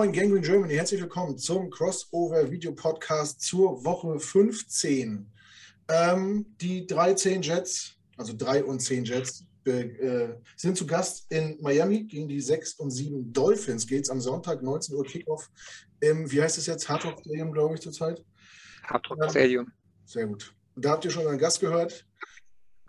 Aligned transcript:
Ja, 0.00 0.06
Morgen, 0.06 0.18
Gangrene 0.18 0.40
Germany. 0.40 0.74
Herzlich 0.76 1.02
willkommen 1.02 1.36
zum 1.36 1.68
Crossover 1.68 2.50
Video 2.50 2.72
Podcast 2.72 3.42
zur 3.42 3.84
Woche 3.84 4.18
15. 4.18 5.30
Ähm, 5.88 6.46
die 6.58 6.86
13 6.86 7.42
Jets, 7.42 7.98
also 8.16 8.32
3 8.34 8.64
und 8.64 8.80
10 8.80 9.04
Jets, 9.04 9.44
äh, 9.66 10.28
sind 10.56 10.78
zu 10.78 10.86
Gast 10.86 11.30
in 11.30 11.58
Miami 11.60 12.04
gegen 12.04 12.28
die 12.28 12.40
6 12.40 12.76
und 12.76 12.90
7 12.90 13.30
Dolphins. 13.30 13.86
Geht 13.86 14.04
es 14.04 14.10
am 14.10 14.22
Sonntag, 14.22 14.62
19 14.62 14.96
Uhr 14.96 15.04
Kickoff 15.04 15.50
im, 16.00 16.32
wie 16.32 16.40
heißt 16.40 16.56
es 16.56 16.64
jetzt, 16.64 16.88
Hard 16.88 17.04
Rock 17.04 17.20
Stadium, 17.20 17.52
glaube 17.52 17.74
ich, 17.74 17.82
zurzeit? 17.82 18.24
Hard 18.84 19.10
Rock 19.10 19.30
Stadium. 19.30 19.70
Sehr 20.06 20.26
gut. 20.26 20.54
Und 20.76 20.86
da 20.86 20.92
habt 20.92 21.04
ihr 21.04 21.10
schon 21.10 21.26
einen 21.26 21.36
Gast 21.36 21.60
gehört. 21.60 22.06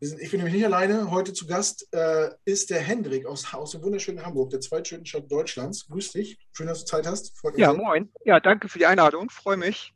Sind, 0.03 0.19
ich 0.19 0.31
bin 0.31 0.39
nämlich 0.39 0.55
nicht 0.55 0.65
alleine. 0.65 1.11
Heute 1.11 1.31
zu 1.31 1.45
Gast 1.45 1.87
äh, 1.91 2.31
ist 2.43 2.71
der 2.71 2.79
Hendrik 2.79 3.27
aus, 3.27 3.53
aus 3.53 3.71
dem 3.71 3.83
wunderschönen 3.83 4.25
Hamburg, 4.25 4.49
der 4.49 4.59
zweitschönsten 4.59 5.05
Stadt 5.05 5.31
Deutschlands. 5.31 5.87
Grüß 5.87 6.13
dich. 6.13 6.39
Schön, 6.53 6.65
dass 6.65 6.79
du 6.79 6.85
Zeit 6.85 7.05
hast. 7.05 7.33
ja, 7.55 7.69
sehr. 7.69 7.73
moin. 7.75 8.11
Ja, 8.25 8.39
danke 8.39 8.67
für 8.67 8.79
die 8.79 8.87
Einladung. 8.87 9.29
Freue 9.29 9.57
mich. 9.57 9.93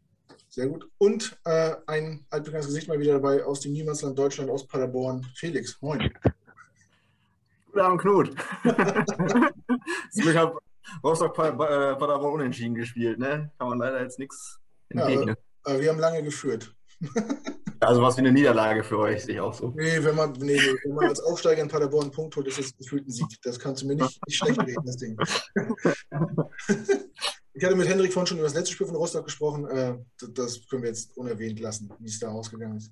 Sehr 0.48 0.68
gut. 0.68 0.88
Und 1.00 1.36
äh, 1.46 1.76
ein 1.88 2.24
altbekanntes 2.30 2.68
Gesicht 2.68 2.88
mal 2.88 3.00
wieder 3.00 3.14
dabei 3.14 3.44
aus 3.44 3.62
dem 3.62 3.74
Niemandsland 3.74 4.18
Deutschland, 4.18 4.52
aus 4.52 4.68
Paderborn. 4.68 5.26
Felix, 5.34 5.82
moin. 5.82 6.14
Guten 7.66 7.80
Abend, 7.80 8.02
Knut. 8.02 8.36
ich 10.14 10.36
habe 10.36 10.60
Rostock-Paderborn 11.04 12.34
unentschieden 12.42 12.76
gespielt. 12.76 13.18
Ne? 13.18 13.52
Kann 13.58 13.70
man 13.70 13.80
leider 13.80 14.04
jetzt 14.04 14.20
nichts 14.20 14.60
entgegnen. 14.90 15.36
Ja, 15.66 15.74
äh, 15.74 15.82
wir 15.82 15.90
haben 15.90 16.00
lange 16.00 16.22
geführt. 16.22 16.75
Also 17.80 18.02
was 18.02 18.16
wie 18.16 18.22
eine 18.22 18.32
Niederlage 18.32 18.84
für 18.84 18.98
euch, 18.98 19.24
sehe 19.24 19.36
ich 19.36 19.42
auch 19.42 19.54
so. 19.54 19.74
Nee, 19.76 20.04
wenn 20.04 20.16
man, 20.16 20.32
nee, 20.34 20.54
nee, 20.54 20.76
wenn 20.86 20.96
man 20.96 21.08
als 21.08 21.20
Aufsteiger 21.20 21.62
in 21.62 21.68
Paderborn 21.68 22.06
einen 22.06 22.12
Punkt 22.12 22.36
holt, 22.36 22.48
ist 22.48 22.58
es 22.58 22.76
gefühlt 22.76 23.06
ein 23.08 23.12
Sieg. 23.12 23.28
Das 23.44 23.60
kannst 23.60 23.84
du 23.84 23.88
mir 23.88 23.96
nicht, 23.96 24.20
nicht 24.26 24.38
schlecht 24.38 24.60
reden, 24.60 24.86
das 24.86 24.98
Ding. 24.98 25.18
Ich 27.58 27.64
hatte 27.64 27.76
mit 27.78 27.88
Hendrik 27.88 28.12
vorhin 28.12 28.28
schon 28.28 28.38
über 28.38 28.48
das 28.48 28.54
letzte 28.54 28.74
Spiel 28.74 28.88
von 28.88 28.98
Rostock 28.98 29.24
gesprochen. 29.24 29.66
Äh, 29.68 29.98
das 30.34 30.68
können 30.68 30.84
wir 30.84 30.90
jetzt 30.90 31.16
unerwähnt 31.16 31.60
lassen, 31.62 31.90
wie 32.00 32.10
es 32.10 32.20
da 32.20 32.30
ausgegangen 32.30 32.76
ist. 32.78 32.92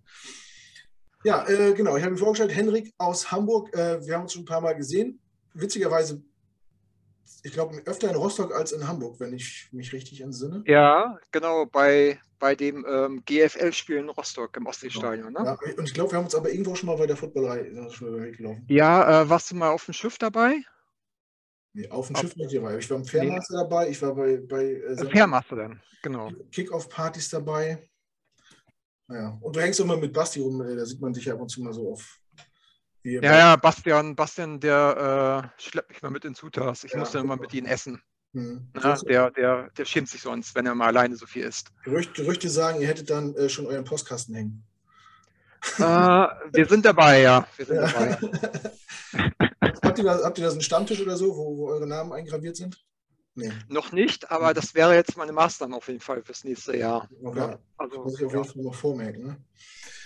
Ja, 1.25 1.45
äh, 1.49 1.73
genau. 1.73 1.97
Ich 1.97 2.03
habe 2.03 2.13
mir 2.13 2.17
vorgestellt, 2.17 2.55
Hendrik 2.55 2.93
aus 2.97 3.29
Hamburg. 3.29 3.75
Äh, 3.75 4.05
wir 4.05 4.15
haben 4.15 4.23
uns 4.23 4.31
schon 4.31 4.43
ein 4.43 4.45
paar 4.45 4.61
Mal 4.61 4.73
gesehen. 4.75 5.19
Witzigerweise 5.53 6.23
ich 7.43 7.51
glaube, 7.51 7.81
öfter 7.85 8.09
in 8.09 8.15
Rostock 8.15 8.55
als 8.55 8.71
in 8.71 8.87
Hamburg, 8.87 9.19
wenn 9.19 9.33
ich 9.33 9.67
mich 9.71 9.91
richtig 9.91 10.21
entsinne. 10.21 10.63
Ja, 10.65 11.17
genau, 11.31 11.65
bei, 11.65 12.19
bei 12.43 12.55
dem 12.55 12.85
ähm, 12.85 13.23
GFL-Spiel 13.25 13.95
in 13.95 14.09
Rostock 14.09 14.57
im 14.57 14.65
Ostseestadion. 14.65 15.31
Ne? 15.31 15.39
Ja, 15.45 15.57
und 15.77 15.87
ich 15.87 15.93
glaube, 15.93 16.11
wir 16.11 16.17
haben 16.17 16.25
uns 16.25 16.35
aber 16.35 16.49
irgendwo 16.49 16.75
schon 16.75 16.87
mal 16.87 16.97
bei 16.97 17.07
der 17.07 17.15
Footballerei 17.15 17.63
gelaufen. 17.63 18.65
Ja, 18.67 19.21
äh, 19.21 19.29
warst 19.29 19.49
du 19.49 19.55
mal 19.55 19.69
auf 19.69 19.85
dem 19.85 19.93
Schiff 19.93 20.17
dabei? 20.17 20.61
Nee, 21.71 21.89
auf 21.89 22.07
dem 22.07 22.17
Schiff 22.17 22.35
nicht 22.35 22.53
dabei. 22.53 22.79
Ich 22.79 22.89
war 22.89 22.97
im 22.97 23.05
Fairmaster 23.05 23.55
nee. 23.55 23.63
dabei, 23.63 23.89
ich 23.89 24.01
war 24.01 24.13
bei, 24.13 24.41
bei 24.45 24.73
äh, 24.73 25.09
Fairmaster 25.09 25.55
dann, 25.55 25.81
genau. 26.01 26.31
Kick-Off-Partys 26.51 27.29
dabei. 27.29 27.87
Naja. 29.07 29.37
Und 29.39 29.55
du 29.55 29.61
hängst 29.61 29.79
immer 29.79 29.95
mit 29.95 30.11
Basti 30.11 30.41
rum, 30.41 30.61
äh, 30.63 30.75
da 30.75 30.85
sieht 30.85 30.99
man 30.99 31.13
dich 31.13 31.23
ja 31.23 31.35
ab 31.35 31.39
und 31.39 31.47
zu 31.47 31.63
mal 31.63 31.71
so 31.71 31.93
auf 31.93 32.19
ja, 33.05 33.21
ja, 33.21 33.55
Bastian, 33.55 34.15
Bastian, 34.15 34.59
der 34.59 35.51
äh, 35.57 35.61
schleppt 35.61 35.89
mich 35.89 36.01
mal 36.01 36.11
mit 36.11 36.25
ins 36.25 36.41
Hutas. 36.43 36.83
Ich 36.83 36.91
ja, 36.91 36.99
muss 36.99 37.11
dann 37.11 37.23
immer 37.23 37.37
mit 37.37 37.53
ihm 37.53 37.65
essen. 37.65 38.01
Hm. 38.33 38.67
Na, 38.73 38.95
der, 38.95 39.31
der, 39.31 39.69
der 39.77 39.85
schämt 39.85 40.09
sich 40.09 40.21
sonst, 40.21 40.55
wenn 40.55 40.65
er 40.65 40.75
mal 40.75 40.87
alleine 40.87 41.15
so 41.15 41.25
viel 41.25 41.43
isst. 41.43 41.71
Gerüchte, 41.83 42.13
Gerüchte 42.13 42.49
sagen, 42.49 42.81
ihr 42.81 42.87
hättet 42.87 43.09
dann 43.09 43.35
äh, 43.35 43.47
schon 43.47 43.67
euren 43.67 43.83
Postkasten 43.83 44.33
hängen. 44.35 44.63
Äh, 45.77 45.81
wir 45.81 46.65
sind 46.67 46.83
dabei, 46.83 47.21
ja. 47.21 47.47
Sind 47.57 47.69
ja. 47.69 47.87
dabei. 47.87 48.17
habt, 49.83 49.97
ihr 49.97 50.03
da, 50.03 50.23
habt 50.23 50.37
ihr 50.37 50.43
da 50.43 50.49
so 50.49 50.55
einen 50.55 50.61
Stammtisch 50.61 50.99
oder 51.01 51.15
so, 51.15 51.35
wo, 51.37 51.57
wo 51.57 51.69
eure 51.69 51.87
Namen 51.87 52.11
eingraviert 52.11 52.55
sind? 52.55 52.83
Nee. 53.35 53.51
Noch 53.67 53.91
nicht, 53.91 54.29
aber 54.29 54.53
das 54.53 54.75
wäre 54.75 54.93
jetzt 54.95 55.17
meine 55.17 55.31
Maßnahme 55.31 55.75
auf 55.75 55.87
jeden 55.87 55.99
Fall 55.99 56.21
fürs 56.23 56.43
nächste 56.43 56.77
Jahr. 56.77 57.09
Okay. 57.23 57.39
Ja, 57.39 57.59
also, 57.77 58.03
muss 58.03 58.19
ich 58.19 58.25
auf 58.25 58.33
jeden 58.33 58.45
Fall 58.45 58.63
noch 58.63 58.75
vormerken. 58.75 59.23
Ne? 59.23 59.37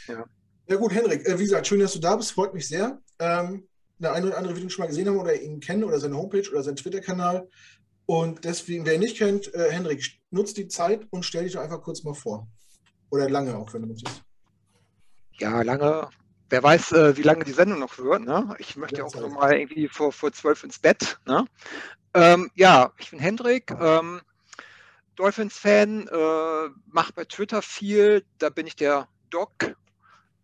Ja. 0.08 0.26
Ja 0.70 0.76
gut, 0.76 0.94
Henrik, 0.94 1.26
äh, 1.26 1.40
wie 1.40 1.44
gesagt, 1.44 1.66
schön, 1.66 1.80
dass 1.80 1.94
du 1.94 2.00
da 2.00 2.16
bist, 2.16 2.34
freut 2.34 2.54
mich 2.54 2.68
sehr. 2.68 3.00
Ähm, 3.20 3.68
der 4.00 4.14
eine 4.14 4.28
oder 4.28 4.38
andere 4.38 4.54
wird 4.54 4.64
ihn 4.64 4.70
schon 4.70 4.84
mal 4.84 4.88
gesehen 4.88 5.08
haben 5.08 5.18
oder 5.18 5.34
ihn 5.34 5.60
kennen 5.60 5.84
oder 5.84 6.00
seine 6.00 6.18
Homepage 6.18 6.50
oder 6.52 6.62
seinen 6.62 6.76
Twitter-Kanal. 6.76 7.48
Und 8.08 8.44
deswegen, 8.46 8.86
wer 8.86 8.96
ihn 8.96 9.02
nicht 9.02 9.18
kennt, 9.18 9.54
äh, 9.54 9.70
Henrik, 9.72 10.20
nutzt 10.32 10.58
die 10.58 10.68
Zeit 10.68 11.06
und 11.12 11.24
stell 11.24 11.44
dich 11.44 11.54
doch 11.54 11.62
einfach 11.62 11.84
kurz 11.84 12.04
mal 12.04 12.16
vor. 12.16 12.48
Oder 13.12 13.30
lange 13.30 13.56
auch, 13.56 13.72
wenn 13.74 13.84
du 13.84 13.90
möchtest. 13.90 14.24
Ja, 15.34 15.62
lange. 15.62 16.10
Wer 16.50 16.64
weiß, 16.64 16.94
äh, 16.94 17.18
wie 17.18 17.22
lange 17.22 17.44
die 17.44 17.52
Sendung 17.52 17.80
noch 17.80 18.00
wird. 18.00 18.24
Ne? 18.24 18.56
Ich 18.58 18.76
möchte 18.76 18.98
ja, 18.98 19.04
auch 19.04 19.14
noch 19.14 19.30
mal 19.30 19.54
irgendwie 19.54 19.88
vor, 19.88 20.12
vor 20.12 20.32
zwölf 20.32 20.64
ins 20.64 20.80
Bett. 20.80 21.20
Ne? 21.28 21.46
Ähm, 22.16 22.50
ja, 22.56 22.92
ich 22.98 23.12
bin 23.12 23.20
Hendrik. 23.20 23.70
Ähm, 23.72 24.22
Dolphins-Fan, 25.16 26.08
äh, 26.08 26.70
mache 26.88 27.14
bei 27.14 27.26
Twitter 27.26 27.62
viel. 27.62 28.26
Da 28.40 28.50
bin 28.50 28.66
ich 28.66 28.76
der 28.76 29.08
Doc 29.30 29.76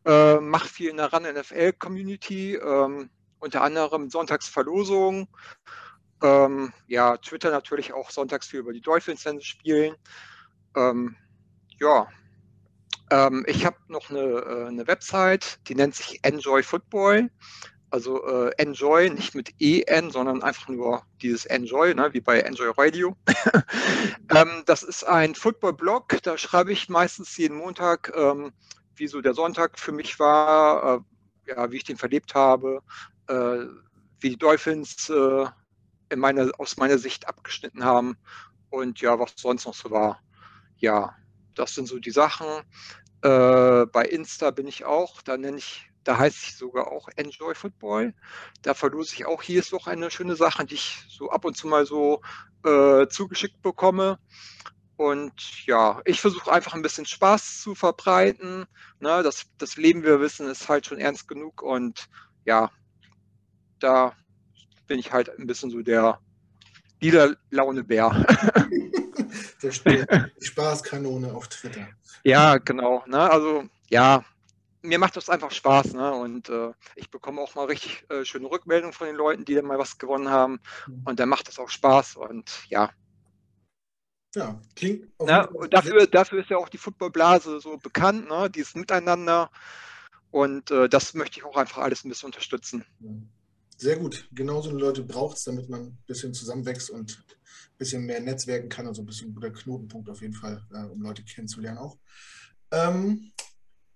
äh, 0.06 0.40
mache 0.40 0.68
viel 0.68 0.90
in 0.90 0.98
der 0.98 1.14
RAN 1.14 1.24
NFL 1.24 1.74
Community, 1.74 2.56
ähm, 2.56 3.10
unter 3.40 3.62
anderem 3.62 4.10
Sonntagsverlosungen. 4.10 5.28
Ähm, 6.24 6.74
ja, 6.88 7.18
Twitter 7.18 7.52
natürlich 7.52 7.94
auch 7.94 8.10
sonntags 8.10 8.48
viel 8.48 8.62
über 8.62 8.74
die 8.74 8.82
Dolphins, 8.82 9.26
wenn 9.26 9.40
sie 9.40 9.46
spielen. 9.46 9.96
Ähm, 10.76 11.16
ja, 11.80 12.08
ähm, 13.12 13.46
ich 13.48 13.66
habe 13.66 13.76
noch 13.90 14.10
eine, 14.10 14.22
äh, 14.22 14.68
eine 14.68 14.88
Website, 14.88 15.60
die 15.68 15.76
nennt 15.76 15.96
sich 15.96 16.20
Enjoy 16.24 16.64
Football. 16.64 17.30
Also 17.92 18.26
äh, 18.26 18.52
Enjoy, 18.58 19.12
nicht 19.12 19.36
mit 19.36 19.54
EN, 19.60 20.10
sondern 20.10 20.42
einfach 20.42 20.68
nur 20.68 21.04
dieses 21.22 21.46
Enjoy, 21.46 21.94
ne, 21.94 22.12
wie 22.14 22.22
bei 22.22 22.40
Enjoy 22.40 22.72
Radio. 22.76 23.16
ähm, 24.36 24.64
das 24.66 24.82
ist 24.82 25.04
ein 25.04 25.36
Football-Blog, 25.36 26.18
da 26.24 26.36
schreibe 26.40 26.72
ich 26.72 26.90
meistens 26.90 27.38
jeden 27.38 27.58
Montag 27.58 28.12
ähm, 28.16 28.52
wie 28.96 29.06
so 29.06 29.22
der 29.22 29.36
Sonntag 29.36 29.78
für 29.78 29.92
mich 29.92 30.18
war, 30.18 31.04
äh, 31.48 31.52
ja, 31.52 31.72
wie 31.72 31.78
ich 31.78 31.84
den 31.84 31.98
verlebt 31.98 32.34
habe, 32.34 32.82
äh, 33.28 33.66
wie 34.20 34.30
die 34.30 34.38
Dolphins 34.38 35.12
äh, 36.14 36.16
in 36.16 36.20
meine, 36.20 36.52
aus 36.58 36.78
meiner 36.78 36.98
Sicht 36.98 37.28
abgeschnitten 37.28 37.84
haben 37.84 38.18
und 38.70 39.02
ja, 39.02 39.20
was 39.20 39.34
sonst 39.36 39.66
noch 39.66 39.74
so 39.74 39.92
war. 39.92 40.22
Ja, 40.78 41.16
das 41.56 41.76
sind 41.76 41.88
so 41.88 42.00
die 42.00 42.12
Sachen. 42.12 42.48
Äh, 43.22 43.86
bei 43.88 44.06
Insta 44.06 44.52
bin 44.52 44.68
ich 44.68 44.86
auch, 44.86 45.22
da 45.22 45.38
nenne 45.38 45.58
ich, 45.58 45.90
da 46.04 46.18
heißt 46.18 46.44
ich 46.44 46.56
sogar 46.58 46.92
auch 46.92 47.08
Enjoy 47.16 47.56
Football. 47.56 48.14
Da 48.62 48.74
verlose 48.74 49.16
ich 49.16 49.26
auch 49.26 49.42
hier 49.42 49.60
ist 49.60 49.74
doch 49.74 49.88
eine 49.88 50.12
schöne 50.12 50.36
Sache, 50.36 50.66
die 50.66 50.76
ich 50.76 51.06
so 51.08 51.30
ab 51.30 51.46
und 51.46 51.56
zu 51.56 51.68
mal 51.68 51.86
so 51.86 52.22
äh, 52.66 53.08
zugeschickt 53.08 53.62
bekomme. 53.62 54.20
Und 54.96 55.66
ja, 55.66 56.02
ich 56.06 56.22
versuche 56.22 56.52
einfach 56.52 56.74
ein 56.74 56.82
bisschen 56.82 57.06
Spaß 57.06 57.62
zu 57.62 57.76
verbreiten. 57.76 58.66
Ne? 59.00 59.24
Das, 59.24 59.46
das 59.58 59.76
Leben, 59.78 60.04
wir 60.04 60.20
wissen, 60.20 60.48
ist 60.48 60.70
halt 60.70 60.86
schon 60.86 61.00
ernst 61.00 61.28
genug. 61.28 61.62
Und 61.62 62.10
ja, 62.46 62.70
da 63.80 64.16
bin 64.88 65.00
ich 65.00 65.12
halt 65.12 65.30
ein 65.38 65.48
bisschen 65.48 65.70
so 65.70 65.82
der 65.82 66.20
Liederlaune-Bär. 67.02 68.26
der 69.62 69.72
Spaßkanone 70.42 71.34
auf 71.34 71.48
Twitter. 71.48 71.88
Ja, 72.24 72.58
genau. 72.58 73.04
Ne? 73.08 73.20
Also 73.20 73.66
ja, 73.90 74.24
mir 74.82 75.00
macht 75.00 75.18
das 75.18 75.30
einfach 75.30 75.52
Spaß. 75.52 75.94
Ne? 75.94 76.14
Und 76.14 76.50
äh, 76.50 76.72
ich 76.96 77.10
bekomme 77.10 77.42
auch 77.42 77.56
mal 77.56 77.66
richtig 77.66 78.06
äh, 78.10 78.24
schöne 78.26 78.50
Rückmeldungen 78.50 78.94
von 78.94 79.08
den 79.08 79.16
Leuten, 79.16 79.46
die 79.46 79.56
dann 79.56 79.66
mal 79.66 79.80
was 79.80 79.98
gewonnen 79.98 80.30
haben. 80.30 80.60
Mhm. 80.88 81.02
Und 81.06 81.20
dann 81.20 81.30
macht 81.30 81.48
das 81.48 81.60
auch 81.60 81.70
Spaß. 81.70 82.18
Und 82.18 82.66
ja, 82.70 82.92
ja, 84.36 84.60
klingt. 84.76 85.10
Ja, 85.28 85.48
dafür, 85.70 86.08
dafür 86.08 86.40
ist 86.40 86.50
ja 86.50 86.58
auch 86.58 86.70
die 86.70 86.80
Footballblase 86.80 87.60
so 87.60 87.78
bekannt, 87.78 88.28
ne? 88.28 88.50
dieses 88.50 88.76
Miteinander. 88.76 89.52
Und 90.32 90.72
äh, 90.72 90.90
das 90.90 91.14
möchte 91.14 91.40
ich 91.40 91.46
auch 91.46 91.56
einfach 91.56 91.84
alles 91.84 92.04
ein 92.04 92.10
bisschen 92.10 92.28
unterstützen. 92.28 92.84
Sehr 93.78 93.98
gut. 93.98 94.28
Genauso 94.32 94.70
eine 94.70 94.80
Leute 94.80 95.04
braucht 95.04 95.38
es, 95.38 95.44
damit 95.44 95.70
man 95.70 95.82
ein 95.82 96.04
bisschen 96.06 96.34
zusammenwächst 96.34 96.90
und 96.90 97.12
ein 97.12 97.78
bisschen 97.78 98.06
mehr 98.06 98.20
netzwerken 98.20 98.70
kann. 98.70 98.88
Also 98.88 99.02
ein 99.02 99.06
bisschen 99.06 99.34
guter 99.34 99.52
Knotenpunkt 99.52 100.10
auf 100.10 100.22
jeden 100.22 100.34
Fall, 100.34 100.66
äh, 100.74 100.86
um 100.86 101.02
Leute 101.02 101.24
kennenzulernen 101.24 101.80
auch. 101.80 101.98
Ähm, 102.72 103.32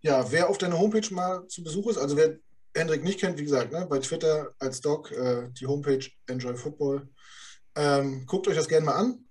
ja, 0.01 0.31
wer 0.31 0.50
auf 0.50 0.57
deiner 0.57 0.79
Homepage 0.79 1.13
mal 1.13 1.47
zu 1.47 1.63
Besuch 1.63 1.89
ist, 1.89 1.97
also 1.97 2.15
wer 2.18 2.38
Hendrik 2.75 3.03
nicht 3.03 3.19
kennt, 3.19 3.39
wie 3.39 3.44
gesagt, 3.44 3.71
ne, 3.71 3.88
bei 3.89 4.00
Twitter 4.00 4.53
als 4.59 4.81
Doc, 4.81 5.12
äh, 5.12 5.50
die 5.59 5.65
Homepage 5.65 6.06
Enjoy 6.27 6.56
Football. 6.56 7.09
Ähm, 7.75 8.25
guckt 8.25 8.47
euch 8.47 8.56
das 8.56 8.68
gerne 8.68 8.85
mal 8.85 8.95
an. 8.95 9.25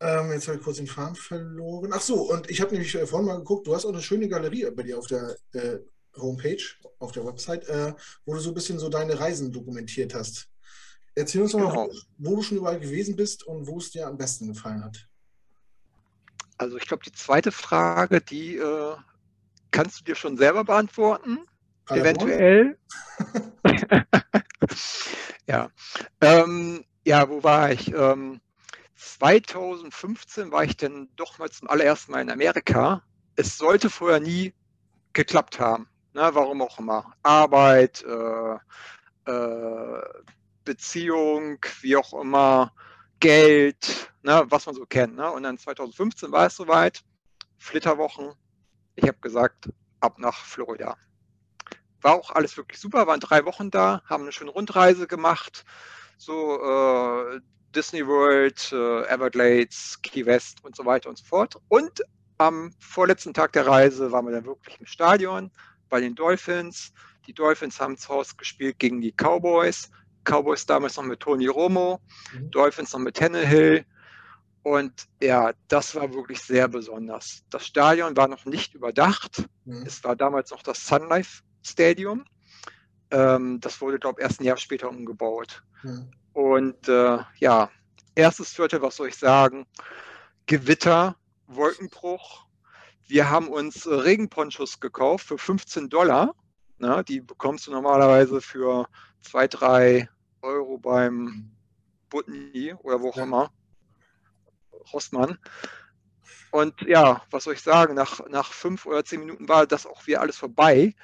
Ähm, 0.00 0.32
jetzt 0.32 0.48
habe 0.48 0.58
ich 0.58 0.64
kurz 0.64 0.78
den 0.78 0.86
Faden 0.86 1.14
verloren. 1.14 1.90
Ach 1.92 2.00
so, 2.00 2.30
und 2.30 2.50
ich 2.50 2.60
habe 2.60 2.72
nämlich 2.72 2.94
äh, 2.94 3.06
vorhin 3.06 3.26
mal 3.26 3.38
geguckt, 3.38 3.66
du 3.66 3.74
hast 3.74 3.84
auch 3.84 3.92
eine 3.92 4.02
schöne 4.02 4.28
Galerie 4.28 4.70
bei 4.70 4.82
dir 4.82 4.98
auf 4.98 5.06
der 5.06 5.36
äh, 5.52 5.78
Homepage, 6.16 6.62
auf 6.98 7.12
der 7.12 7.24
Website, 7.24 7.68
äh, 7.68 7.94
wo 8.24 8.34
du 8.34 8.40
so 8.40 8.50
ein 8.50 8.54
bisschen 8.54 8.78
so 8.78 8.88
deine 8.88 9.18
Reisen 9.18 9.52
dokumentiert 9.52 10.14
hast. 10.14 10.48
Erzähl 11.14 11.42
uns 11.42 11.52
doch 11.52 11.60
genau. 11.60 11.74
mal, 11.74 11.88
wo, 12.18 12.30
wo, 12.30 12.36
du 12.36 12.42
schon 12.42 12.58
überall 12.58 12.80
gewesen 12.80 13.16
bist 13.16 13.44
und 13.44 13.66
wo 13.66 13.78
es 13.78 13.90
dir 13.90 14.06
am 14.06 14.16
besten 14.16 14.48
gefallen 14.48 14.84
hat. 14.84 15.08
Also 16.58 16.76
ich 16.76 16.86
glaube, 16.86 17.04
die 17.04 17.12
zweite 17.12 17.52
Frage, 17.52 18.20
die 18.20 18.56
äh, 18.56 18.96
kannst 19.70 20.00
du 20.00 20.04
dir 20.04 20.14
schon 20.14 20.36
selber 20.36 20.64
beantworten. 20.64 21.38
Paderborn? 21.84 22.30
Eventuell. 22.30 22.78
ja. 25.46 25.70
Ähm, 26.20 26.84
ja, 27.04 27.28
wo 27.28 27.42
war 27.42 27.72
ich? 27.72 27.92
Ähm, 27.92 28.40
2015 28.96 30.50
war 30.50 30.64
ich 30.64 30.76
dann 30.76 31.08
doch 31.16 31.38
mal 31.38 31.50
zum 31.50 31.68
allerersten 31.68 32.12
Mal 32.12 32.22
in 32.22 32.30
Amerika. 32.30 33.02
Es 33.36 33.58
sollte 33.58 33.90
vorher 33.90 34.20
nie 34.20 34.54
geklappt 35.12 35.60
haben. 35.60 35.88
Ne, 36.14 36.30
warum 36.32 36.62
auch 36.62 36.78
immer. 36.78 37.12
Arbeit, 37.24 38.04
äh, 38.04 39.30
äh, 39.30 40.02
Beziehung, 40.64 41.58
wie 41.80 41.96
auch 41.96 42.14
immer, 42.14 42.72
Geld, 43.18 44.12
ne, 44.22 44.44
was 44.48 44.66
man 44.66 44.76
so 44.76 44.86
kennt. 44.86 45.16
Ne? 45.16 45.28
Und 45.30 45.42
dann 45.42 45.58
2015 45.58 46.30
war 46.30 46.46
es 46.46 46.56
soweit, 46.56 47.02
Flitterwochen. 47.58 48.32
Ich 48.94 49.08
habe 49.08 49.18
gesagt, 49.20 49.68
ab 49.98 50.18
nach 50.18 50.44
Florida. 50.44 50.96
War 52.00 52.14
auch 52.14 52.30
alles 52.30 52.56
wirklich 52.56 52.78
super, 52.78 53.08
waren 53.08 53.20
drei 53.20 53.44
Wochen 53.44 53.72
da, 53.72 54.02
haben 54.06 54.22
eine 54.22 54.32
schöne 54.32 54.50
Rundreise 54.52 55.08
gemacht. 55.08 55.64
So 56.16 56.62
äh, 56.62 57.40
Disney 57.74 58.06
World, 58.06 58.70
äh, 58.72 59.02
Everglades, 59.08 60.00
Key 60.02 60.24
West 60.26 60.62
und 60.62 60.76
so 60.76 60.84
weiter 60.84 61.08
und 61.08 61.18
so 61.18 61.24
fort. 61.24 61.56
Und 61.68 62.02
am 62.38 62.72
vorletzten 62.78 63.34
Tag 63.34 63.52
der 63.52 63.66
Reise 63.66 64.12
waren 64.12 64.26
wir 64.26 64.32
dann 64.32 64.46
wirklich 64.46 64.78
im 64.78 64.86
Stadion 64.86 65.50
bei 65.94 66.00
den 66.00 66.16
Dolphins. 66.16 66.92
Die 67.28 67.32
Dolphins 67.32 67.78
haben 67.78 67.96
zu 67.96 68.08
Hause 68.08 68.34
gespielt 68.36 68.80
gegen 68.80 69.00
die 69.00 69.12
Cowboys. 69.12 69.92
Cowboys 70.24 70.66
damals 70.66 70.96
noch 70.96 71.04
mit 71.04 71.20
Tony 71.20 71.46
Romo, 71.46 72.00
mhm. 72.32 72.50
Dolphins 72.50 72.92
noch 72.92 72.98
mit 72.98 73.16
Tannehill. 73.16 73.84
Und 74.64 75.06
ja, 75.22 75.52
das 75.68 75.94
war 75.94 76.12
wirklich 76.12 76.40
sehr 76.40 76.66
besonders. 76.66 77.44
Das 77.48 77.64
Stadion 77.64 78.16
war 78.16 78.26
noch 78.26 78.44
nicht 78.44 78.74
überdacht. 78.74 79.44
Mhm. 79.66 79.84
Es 79.86 80.02
war 80.02 80.16
damals 80.16 80.50
noch 80.50 80.64
das 80.64 80.84
Sun 80.84 81.08
Life 81.08 81.44
Stadium. 81.62 82.24
Ähm, 83.12 83.60
das 83.60 83.80
wurde, 83.80 84.00
glaube 84.00 84.20
ich, 84.20 84.24
erst 84.24 84.40
ein 84.40 84.44
Jahr 84.46 84.56
später 84.56 84.88
umgebaut. 84.88 85.62
Mhm. 85.84 86.10
Und 86.32 86.88
äh, 86.88 87.18
ja, 87.38 87.70
erstes 88.16 88.52
Viertel, 88.52 88.82
was 88.82 88.96
soll 88.96 89.10
ich 89.10 89.16
sagen? 89.16 89.64
Gewitter, 90.46 91.14
Wolkenbruch. 91.46 92.43
Wir 93.06 93.30
haben 93.30 93.48
uns 93.48 93.86
Regenponchos 93.86 94.80
gekauft 94.80 95.26
für 95.26 95.38
15 95.38 95.90
Dollar. 95.90 96.34
Na, 96.78 97.02
die 97.02 97.20
bekommst 97.20 97.66
du 97.66 97.70
normalerweise 97.70 98.40
für 98.40 98.88
2, 99.22 99.48
3 99.48 100.08
Euro 100.42 100.78
beim 100.78 101.50
Butni 102.08 102.74
oder 102.82 103.00
wo 103.00 103.10
auch 103.10 103.18
immer. 103.18 103.50
Rossmann. 104.92 105.38
Und 106.50 106.80
ja, 106.82 107.22
was 107.30 107.44
soll 107.44 107.54
ich 107.54 107.62
sagen, 107.62 107.94
nach, 107.94 108.20
nach 108.28 108.52
fünf 108.52 108.86
oder 108.86 109.04
zehn 109.04 109.20
Minuten 109.20 109.48
war 109.48 109.66
das 109.66 109.86
auch 109.86 110.06
wieder 110.06 110.20
alles 110.20 110.36
vorbei. 110.36 110.94